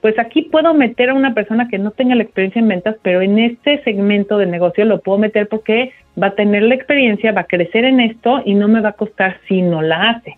pues 0.00 0.18
aquí 0.18 0.42
puedo 0.42 0.74
meter 0.74 1.10
a 1.10 1.14
una 1.14 1.34
persona 1.34 1.68
que 1.68 1.78
no 1.78 1.92
tenga 1.92 2.14
la 2.14 2.24
experiencia 2.24 2.60
en 2.60 2.68
ventas, 2.68 2.96
pero 3.02 3.20
en 3.20 3.38
este 3.38 3.82
segmento 3.84 4.38
de 4.38 4.46
negocio 4.46 4.84
lo 4.84 5.00
puedo 5.00 5.18
meter 5.18 5.48
porque 5.48 5.92
va 6.20 6.28
a 6.28 6.34
tener 6.34 6.62
la 6.62 6.74
experiencia, 6.74 7.32
va 7.32 7.42
a 7.42 7.46
crecer 7.46 7.84
en 7.84 8.00
esto 8.00 8.42
y 8.44 8.54
no 8.54 8.68
me 8.68 8.80
va 8.80 8.90
a 8.90 8.94
costar 8.94 9.38
si 9.46 9.62
no 9.62 9.80
la 9.82 10.10
hace. 10.10 10.36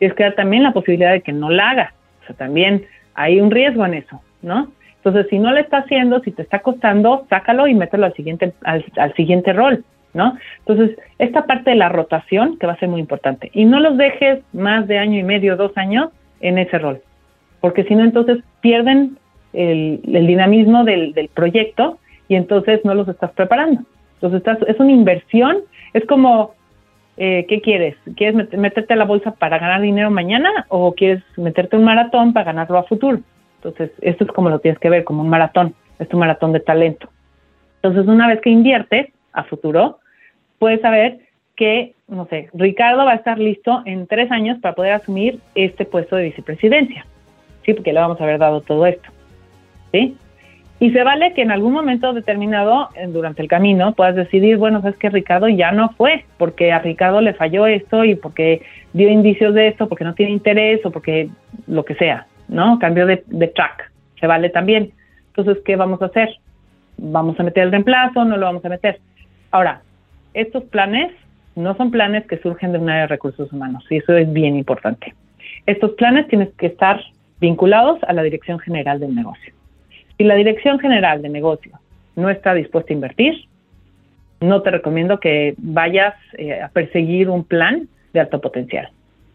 Y 0.00 0.06
es 0.06 0.14
que 0.14 0.30
también 0.30 0.62
la 0.62 0.72
posibilidad 0.72 1.12
de 1.12 1.20
que 1.20 1.32
no 1.32 1.50
la 1.50 1.70
haga. 1.70 1.94
O 2.22 2.26
sea, 2.26 2.36
también 2.36 2.86
hay 3.14 3.40
un 3.40 3.50
riesgo 3.50 3.84
en 3.84 3.94
eso, 3.94 4.22
¿no? 4.42 4.72
Entonces, 4.96 5.26
si 5.28 5.38
no 5.38 5.52
lo 5.52 5.58
está 5.58 5.78
haciendo, 5.78 6.20
si 6.20 6.30
te 6.30 6.40
está 6.40 6.60
costando, 6.60 7.26
sácalo 7.28 7.66
y 7.66 7.74
mételo 7.74 8.06
al 8.06 8.14
siguiente, 8.14 8.54
al 8.62 9.14
siguiente 9.14 9.52
rol. 9.52 9.84
¿No? 10.14 10.38
Entonces, 10.60 10.96
esta 11.18 11.44
parte 11.44 11.70
de 11.70 11.76
la 11.76 11.88
rotación 11.88 12.56
que 12.58 12.66
va 12.66 12.72
a 12.72 12.78
ser 12.78 12.88
muy 12.88 13.00
importante. 13.00 13.50
Y 13.52 13.64
no 13.64 13.80
los 13.80 13.98
dejes 13.98 14.40
más 14.52 14.86
de 14.86 14.98
año 14.98 15.18
y 15.18 15.24
medio, 15.24 15.56
dos 15.56 15.76
años 15.76 16.10
en 16.40 16.58
ese 16.58 16.78
rol, 16.78 17.02
porque 17.60 17.84
si 17.84 17.94
no, 17.94 18.04
entonces 18.04 18.38
pierden 18.60 19.18
el, 19.52 20.00
dinamismo 20.02 20.84
del, 20.84 21.30
proyecto 21.34 21.98
y 22.28 22.36
entonces 22.36 22.80
no 22.84 22.94
los 22.94 23.08
estás 23.08 23.32
preparando. 23.32 23.82
Entonces, 24.14 24.38
estás, 24.38 24.58
es 24.68 24.78
una 24.80 24.92
inversión, 24.92 25.58
es 25.92 26.04
como, 26.06 26.54
eh, 27.16 27.44
¿qué 27.48 27.60
quieres? 27.60 27.96
¿Quieres 28.16 28.56
meterte 28.56 28.94
a 28.94 28.96
la 28.96 29.04
bolsa 29.04 29.32
para 29.32 29.58
ganar 29.58 29.80
dinero 29.80 30.10
mañana 30.10 30.66
o 30.68 30.94
quieres 30.94 31.22
meterte 31.36 31.76
un 31.76 31.84
maratón 31.84 32.32
para 32.32 32.46
ganarlo 32.46 32.78
a 32.78 32.84
futuro? 32.84 33.20
Entonces, 33.56 33.90
esto 34.02 34.24
es 34.24 34.30
como 34.32 34.50
lo 34.50 34.58
tienes 34.58 34.78
que 34.78 34.90
ver, 34.90 35.04
como 35.04 35.22
un 35.22 35.28
maratón, 35.28 35.74
es 35.98 36.12
un 36.12 36.20
maratón 36.20 36.52
de 36.52 36.60
talento. 36.60 37.08
Entonces, 37.76 38.06
una 38.06 38.28
vez 38.28 38.40
que 38.40 38.50
inviertes 38.50 39.08
a 39.32 39.44
futuro, 39.44 39.98
puedes 40.58 40.80
saber 40.80 41.18
que, 41.56 41.94
no 42.08 42.26
sé, 42.26 42.48
Ricardo 42.52 43.04
va 43.04 43.12
a 43.12 43.16
estar 43.16 43.38
listo 43.38 43.82
en 43.84 44.06
tres 44.06 44.30
años 44.30 44.58
para 44.60 44.74
poder 44.74 44.92
asumir 44.92 45.38
este 45.54 45.84
puesto 45.84 46.16
de 46.16 46.24
vicepresidencia, 46.24 47.06
¿sí? 47.64 47.74
Porque 47.74 47.92
le 47.92 48.00
vamos 48.00 48.20
a 48.20 48.24
haber 48.24 48.38
dado 48.38 48.60
todo 48.60 48.86
esto, 48.86 49.08
¿sí? 49.92 50.16
Y 50.80 50.90
se 50.90 51.04
vale 51.04 51.32
que 51.34 51.42
en 51.42 51.52
algún 51.52 51.72
momento 51.72 52.12
determinado, 52.12 52.88
durante 53.08 53.40
el 53.40 53.48
camino, 53.48 53.94
puedas 53.94 54.16
decidir, 54.16 54.56
bueno, 54.56 54.82
sabes 54.82 54.96
que 54.98 55.08
Ricardo 55.08 55.48
ya 55.48 55.70
no 55.70 55.90
fue, 55.90 56.24
porque 56.36 56.72
a 56.72 56.80
Ricardo 56.80 57.20
le 57.20 57.32
falló 57.32 57.66
esto 57.66 58.04
y 58.04 58.16
porque 58.16 58.62
dio 58.92 59.08
indicios 59.08 59.54
de 59.54 59.68
esto, 59.68 59.88
porque 59.88 60.04
no 60.04 60.14
tiene 60.14 60.32
interés 60.32 60.84
o 60.84 60.90
porque 60.90 61.28
lo 61.68 61.84
que 61.84 61.94
sea, 61.94 62.26
¿no? 62.48 62.78
Cambio 62.80 63.06
de, 63.06 63.22
de 63.26 63.48
track, 63.48 63.92
se 64.18 64.26
vale 64.26 64.50
también. 64.50 64.92
Entonces, 65.28 65.62
¿qué 65.64 65.76
vamos 65.76 66.02
a 66.02 66.06
hacer? 66.06 66.28
¿Vamos 66.98 67.38
a 67.38 67.44
meter 67.44 67.62
el 67.62 67.70
reemplazo? 67.70 68.24
¿No 68.24 68.36
lo 68.36 68.46
vamos 68.46 68.64
a 68.64 68.68
meter? 68.68 69.00
Ahora, 69.52 69.80
estos 70.34 70.64
planes 70.64 71.12
no 71.56 71.76
son 71.76 71.90
planes 71.90 72.26
que 72.26 72.38
surgen 72.38 72.72
de 72.72 72.78
un 72.78 72.90
área 72.90 73.02
de 73.02 73.08
recursos 73.08 73.52
humanos 73.52 73.84
y 73.88 73.96
eso 73.96 74.16
es 74.16 74.30
bien 74.32 74.56
importante. 74.56 75.14
Estos 75.66 75.92
planes 75.92 76.26
tienen 76.28 76.50
que 76.58 76.66
estar 76.66 77.00
vinculados 77.40 78.02
a 78.04 78.12
la 78.12 78.22
dirección 78.22 78.58
general 78.58 79.00
del 79.00 79.14
negocio. 79.14 79.54
Si 80.16 80.24
la 80.24 80.34
dirección 80.34 80.78
general 80.78 81.22
de 81.22 81.28
negocio 81.28 81.72
no 82.16 82.30
está 82.30 82.54
dispuesta 82.54 82.92
a 82.92 82.94
invertir, 82.94 83.34
no 84.40 84.62
te 84.62 84.70
recomiendo 84.70 85.20
que 85.20 85.54
vayas 85.58 86.14
eh, 86.36 86.60
a 86.60 86.68
perseguir 86.68 87.30
un 87.30 87.44
plan 87.44 87.88
de 88.12 88.20
alto 88.20 88.40
potencial, 88.40 88.90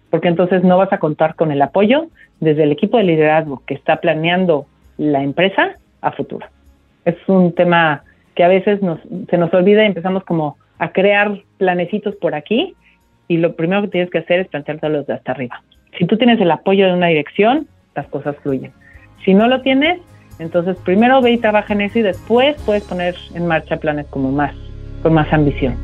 porque 0.10 0.28
entonces 0.28 0.64
no 0.64 0.78
vas 0.78 0.94
a 0.94 1.00
contar 1.00 1.36
con 1.36 1.52
el 1.52 1.62
apoyo 1.62 2.08
desde 2.40 2.64
el 2.64 2.72
equipo 2.72 2.98
de 2.98 3.04
liderazgo 3.04 3.64
que 3.66 3.74
está 3.74 3.98
planeando 3.98 4.66
la 4.98 5.24
empresa 5.24 5.76
a 6.02 6.12
futuro. 6.12 6.46
Es 7.06 7.16
un 7.28 7.54
tema 7.54 8.04
que 8.36 8.44
a 8.44 8.48
veces 8.48 8.80
se 9.30 9.38
nos 9.38 9.54
olvida 9.54 9.84
y 9.84 9.88
empezamos 9.88 10.24
como 10.24 10.58
a 10.80 10.92
crear 10.92 11.44
planecitos 11.58 12.16
por 12.16 12.34
aquí 12.34 12.76
y 13.28 13.38
lo 13.38 13.56
primero 13.56 13.84
que 13.84 13.90
tienes 13.90 14.10
que 14.10 14.18
hacer 14.18 14.40
es 14.40 14.48
planteártelos 14.48 15.06
de 15.06 15.14
hasta 15.14 15.34
arriba. 15.34 15.62
Si 15.98 16.08
tú 16.08 16.18
tienes 16.18 16.40
el 16.42 16.50
apoyo 16.50 16.88
de 16.88 16.94
una 16.94 17.08
dirección, 17.08 17.68
las 17.96 18.08
cosas 18.08 18.36
fluyen. 18.42 18.72
Si 19.24 19.34
no 19.34 19.48
lo 19.48 19.62
tienes, 19.62 20.00
entonces 20.40 20.78
primero 20.78 21.22
ve 21.22 21.34
y 21.34 21.38
trabaja 21.38 21.74
en 21.74 21.82
eso 21.82 22.00
y 22.00 22.02
después 22.02 22.56
puedes 22.66 22.84
poner 22.84 23.16
en 23.36 23.46
marcha 23.46 23.78
planes 23.78 24.08
como 24.08 24.32
más, 24.32 24.56
con 25.04 25.14
más 25.14 25.32
ambición. 25.34 25.76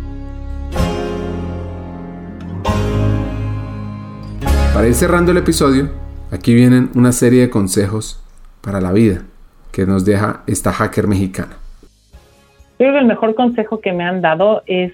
Para 4.73 4.87
ir 4.87 4.93
cerrando 4.93 5.31
el 5.31 5.37
episodio, 5.37 5.89
aquí 6.31 6.53
vienen 6.53 6.89
una 6.95 7.11
serie 7.11 7.41
de 7.41 7.49
consejos 7.49 8.21
para 8.61 8.81
la 8.81 8.91
vida 8.91 9.21
que 9.71 9.85
nos 9.85 10.05
deja 10.05 10.43
esta 10.47 10.71
hacker 10.71 11.07
mexicana. 11.07 11.57
Creo 12.77 12.93
que 12.93 12.99
el 12.99 13.05
mejor 13.05 13.35
consejo 13.35 13.79
que 13.79 13.93
me 13.93 14.03
han 14.03 14.21
dado 14.21 14.63
es 14.65 14.91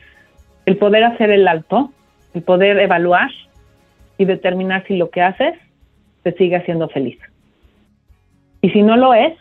el 0.66 0.78
poder 0.78 1.04
hacer 1.04 1.32
el 1.32 1.48
alto, 1.48 1.92
el 2.34 2.44
poder 2.44 2.80
evaluar 2.80 3.30
y 4.18 4.26
determinar 4.26 4.86
si 4.88 4.98
lo 4.98 5.10
que 5.10 5.22
haces 5.22 5.56
te 6.24 6.34
sigue 6.34 6.56
haciendo 6.56 6.90
feliz. 6.90 7.18
Y 8.62 8.70
si 8.70 8.84
no 8.84 8.96
lo 8.96 9.14
es, 9.14 9.34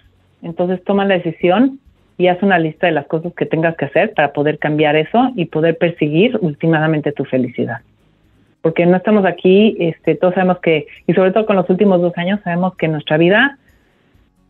entonces 0.43 0.83
toma 0.85 1.05
la 1.05 1.19
decisión 1.19 1.79
y 2.17 2.29
haz 2.29 2.43
una 2.43 2.59
lista 2.59 2.87
de 2.87 2.93
las 2.93 3.07
cosas 3.07 3.33
que 3.35 3.47
tengas 3.47 3.77
que 3.77 3.87
hacer 3.87 4.15
para 4.15 4.33
poder 4.33 4.59
cambiar 4.59 4.97
eso 4.97 5.31
y 5.37 5.47
poder 5.47 5.77
perseguir 5.77 6.39
últimamente 6.41 7.13
tu 7.13 7.25
felicidad. 7.25 7.79
Porque 8.63 8.85
no 8.87 8.97
estamos 8.97 9.25
aquí, 9.25 9.77
este, 9.79 10.15
todos 10.15 10.35
sabemos 10.35 10.59
que, 10.61 10.87
y 11.07 11.15
sobre 11.15 11.33
todo 11.33 11.47
con 11.47 11.57
los 11.57 11.69
últimos 11.71 12.01
dos 12.01 12.17
años, 12.19 12.41
sabemos 12.45 12.77
que 12.77 12.89
nuestra 12.89 13.17
vida 13.17 13.59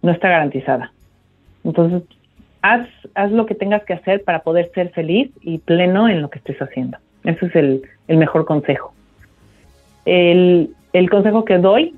no 0.03 0.11
está 0.11 0.29
garantizada. 0.29 0.93
Entonces, 1.63 2.03
haz, 2.63 3.31
lo 3.31 3.47
que 3.47 3.55
tengas 3.55 3.83
que 3.85 3.95
hacer 3.95 4.23
para 4.25 4.41
poder 4.41 4.71
ser 4.75 4.91
feliz 4.91 5.31
y 5.41 5.59
pleno 5.59 6.09
en 6.09 6.23
lo 6.23 6.31
que 6.31 6.39
estés 6.39 6.61
haciendo. 6.61 6.99
Ese 7.25 7.47
es 7.47 7.57
el, 7.57 7.83
mejor 8.09 8.45
consejo. 8.45 8.93
El, 10.05 10.75
consejo 11.11 11.45
que 11.45 11.59
doy 11.59 11.95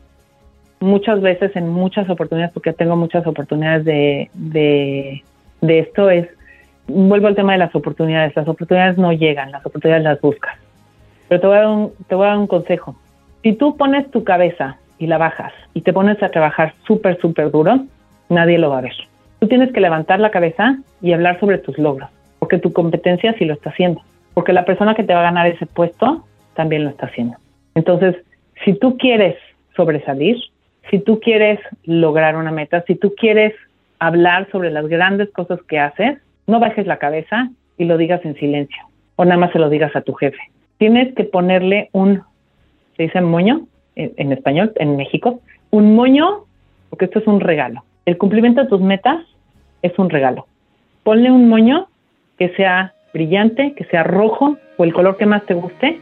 muchas 0.81 1.21
veces 1.21 1.55
en 1.57 1.69
muchas 1.69 2.09
oportunidades, 2.11 2.53
porque 2.53 2.73
tengo 2.73 2.97
muchas 2.97 3.27
oportunidades 3.27 3.85
de, 3.85 5.23
esto, 5.61 6.11
es, 6.11 6.29
vuelvo 6.87 7.29
al 7.29 7.37
tema 7.37 7.53
de 7.53 7.59
las 7.59 7.75
oportunidades. 7.75 8.35
Las 8.35 8.49
oportunidades 8.49 8.99
no 8.99 9.13
llegan, 9.13 9.53
las 9.53 9.65
oportunidades 9.65 10.05
las 10.05 10.21
buscas. 10.21 10.57
Pero 11.29 11.41
te 11.41 11.47
voy 11.47 11.59
un, 11.59 11.93
te 12.09 12.15
voy 12.15 12.27
a 12.27 12.31
dar 12.31 12.39
un 12.39 12.47
consejo. 12.47 12.97
Si 13.43 13.55
tú 13.55 13.77
pones 13.77 14.11
tu 14.11 14.23
cabeza 14.23 14.77
y 14.99 15.07
la 15.07 15.19
bajas 15.19 15.53
y 15.75 15.81
te 15.81 15.93
pones 15.93 16.23
a 16.23 16.29
trabajar 16.29 16.75
súper, 16.87 17.19
súper 17.21 17.51
duro, 17.51 17.81
nadie 18.29 18.59
lo 18.59 18.71
va 18.71 18.79
a 18.79 18.83
ver. 18.83 18.95
Tú 19.43 19.49
tienes 19.49 19.73
que 19.73 19.81
levantar 19.81 20.21
la 20.21 20.31
cabeza 20.31 20.77
y 21.01 21.13
hablar 21.13 21.41
sobre 21.41 21.59
tus 21.59 21.77
logros, 21.77 22.09
porque 22.39 22.59
tu 22.59 22.73
competencia 22.73 23.35
sí 23.37 23.45
lo 23.45 23.55
está 23.55 23.71
haciendo, 23.71 24.01
porque 24.35 24.53
la 24.53 24.65
persona 24.65 24.95
que 24.95 25.03
te 25.03 25.15
va 25.15 25.19
a 25.19 25.25
ganar 25.25 25.49
ese 25.49 25.67
puesto 25.67 26.25
también 26.55 26.85
lo 26.85 26.91
está 26.91 27.07
haciendo. 27.07 27.37
Entonces, 27.75 28.15
si 28.65 28.75
tú 28.75 28.97
quieres 28.97 29.35
sobresalir, 29.75 30.37
si 30.93 31.01
tú 31.01 31.19
quieres 31.19 31.59
lograr 31.83 32.37
una 32.37 32.53
meta, 32.53 32.85
si 32.87 32.95
tú 32.95 33.15
quieres 33.17 33.53
hablar 33.99 34.49
sobre 34.53 34.71
las 34.71 34.87
grandes 34.87 35.29
cosas 35.33 35.61
que 35.63 35.81
haces, 35.81 36.19
no 36.47 36.61
bajes 36.61 36.87
la 36.87 36.99
cabeza 36.99 37.51
y 37.79 37.87
lo 37.87 37.97
digas 37.97 38.25
en 38.25 38.37
silencio 38.37 38.81
o 39.17 39.25
nada 39.25 39.39
más 39.39 39.51
se 39.51 39.59
lo 39.59 39.71
digas 39.71 39.97
a 39.97 40.03
tu 40.03 40.13
jefe. 40.13 40.39
Tienes 40.79 41.17
que 41.17 41.25
ponerle 41.25 41.89
un, 41.91 42.23
se 42.97 43.03
dice 43.03 43.21
moño 43.21 43.63
en, 43.97 44.13
en 44.19 44.31
español, 44.31 44.71
en 44.77 44.97
México, 44.97 45.41
un 45.71 45.97
moño, 45.97 46.45
porque 46.91 47.07
esto 47.07 47.19
es 47.19 47.27
un 47.27 47.41
regalo. 47.41 47.83
El 48.07 48.19
cumplimiento 48.19 48.63
de 48.63 48.69
tus 48.69 48.81
metas 48.81 49.19
es 49.83 49.99
un 49.99 50.09
regalo. 50.09 50.47
Ponle 51.03 51.31
un 51.31 51.49
moño 51.49 51.89
que 52.39 52.51
sea 52.57 52.95
brillante, 53.13 53.75
que 53.77 53.85
sea 53.85 54.05
rojo 54.05 54.57
o 54.77 54.85
el 54.85 54.93
color 54.93 55.17
que 55.17 55.27
más 55.27 55.45
te 55.45 55.55
guste 55.55 56.01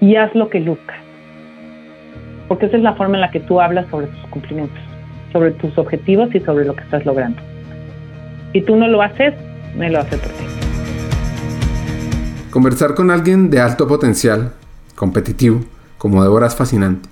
y 0.00 0.16
haz 0.16 0.34
lo 0.34 0.48
que 0.48 0.60
luzca. 0.60 0.94
Porque 2.48 2.66
esa 2.66 2.76
es 2.76 2.82
la 2.82 2.94
forma 2.94 3.16
en 3.16 3.20
la 3.20 3.30
que 3.30 3.40
tú 3.40 3.60
hablas 3.60 3.86
sobre 3.90 4.06
tus 4.08 4.26
cumplimientos, 4.30 4.82
sobre 5.32 5.52
tus 5.52 5.76
objetivos 5.78 6.34
y 6.34 6.40
sobre 6.40 6.64
lo 6.64 6.74
que 6.74 6.82
estás 6.82 7.06
logrando. 7.06 7.40
Si 8.52 8.60
tú 8.62 8.76
no 8.76 8.88
lo 8.88 9.00
haces, 9.00 9.34
me 9.76 9.90
lo 9.90 10.00
hace 10.00 10.18
por 10.18 10.28
ti. 10.32 10.44
Conversar 12.50 12.94
con 12.94 13.10
alguien 13.10 13.48
de 13.48 13.60
alto 13.60 13.86
potencial, 13.86 14.52
competitivo, 14.94 15.60
como 15.96 16.22
Débora 16.22 16.48
es 16.48 16.56
fascinante. 16.56 17.08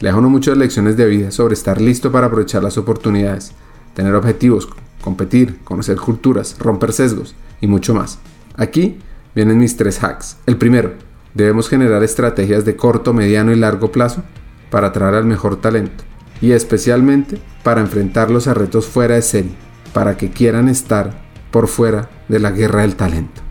Le 0.00 0.08
dejo 0.08 0.20
muchas 0.22 0.56
lecciones 0.56 0.96
de 0.96 1.06
vida 1.06 1.30
sobre 1.30 1.54
estar 1.54 1.80
listo 1.80 2.10
para 2.10 2.26
aprovechar 2.26 2.62
las 2.62 2.78
oportunidades, 2.78 3.54
tener 3.94 4.14
objetivos, 4.14 4.66
competir, 5.00 5.58
conocer 5.64 5.96
culturas, 5.96 6.56
romper 6.58 6.92
sesgos 6.92 7.34
y 7.60 7.66
mucho 7.66 7.94
más. 7.94 8.18
Aquí 8.56 8.98
vienen 9.34 9.58
mis 9.58 9.76
tres 9.76 10.02
hacks. 10.02 10.36
El 10.46 10.56
primero, 10.56 10.94
debemos 11.34 11.68
generar 11.68 12.02
estrategias 12.02 12.64
de 12.64 12.76
corto, 12.76 13.12
mediano 13.12 13.52
y 13.52 13.56
largo 13.56 13.92
plazo 13.92 14.22
para 14.70 14.88
atraer 14.88 15.14
al 15.14 15.24
mejor 15.24 15.60
talento 15.60 16.04
y 16.40 16.52
especialmente 16.52 17.38
para 17.62 17.80
enfrentarlos 17.80 18.46
a 18.46 18.54
retos 18.54 18.86
fuera 18.86 19.14
de 19.14 19.22
serie, 19.22 19.54
para 19.92 20.16
que 20.16 20.30
quieran 20.30 20.68
estar 20.68 21.22
por 21.50 21.68
fuera 21.68 22.08
de 22.28 22.38
la 22.38 22.50
guerra 22.50 22.82
del 22.82 22.96
talento. 22.96 23.42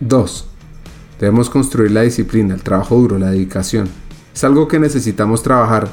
2. 0.00 0.48
Debemos 1.18 1.50
construir 1.50 1.90
la 1.90 2.02
disciplina, 2.02 2.54
el 2.54 2.62
trabajo 2.62 2.96
duro, 2.96 3.18
la 3.18 3.30
dedicación. 3.30 3.88
Es 4.32 4.42
algo 4.44 4.68
que 4.68 4.78
necesitamos 4.78 5.42
trabajar 5.42 5.88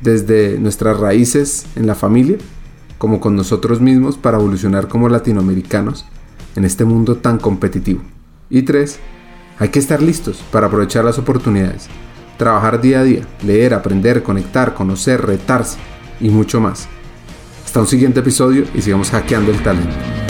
desde 0.00 0.58
nuestras 0.58 0.98
raíces 0.98 1.66
en 1.76 1.86
la 1.86 1.94
familia 1.94 2.38
como 3.04 3.20
con 3.20 3.36
nosotros 3.36 3.82
mismos 3.82 4.16
para 4.16 4.38
evolucionar 4.38 4.88
como 4.88 5.10
latinoamericanos 5.10 6.06
en 6.56 6.64
este 6.64 6.86
mundo 6.86 7.16
tan 7.16 7.36
competitivo. 7.36 8.00
Y 8.48 8.62
tres, 8.62 8.98
hay 9.58 9.68
que 9.68 9.78
estar 9.78 10.00
listos 10.00 10.42
para 10.50 10.68
aprovechar 10.68 11.04
las 11.04 11.18
oportunidades, 11.18 11.88
trabajar 12.38 12.80
día 12.80 13.00
a 13.00 13.04
día, 13.04 13.26
leer, 13.42 13.74
aprender, 13.74 14.22
conectar, 14.22 14.72
conocer, 14.72 15.20
retarse 15.20 15.76
y 16.18 16.30
mucho 16.30 16.62
más. 16.62 16.88
Hasta 17.62 17.80
un 17.80 17.88
siguiente 17.88 18.20
episodio 18.20 18.64
y 18.74 18.80
sigamos 18.80 19.10
hackeando 19.10 19.52
el 19.52 19.62
talento. 19.62 20.23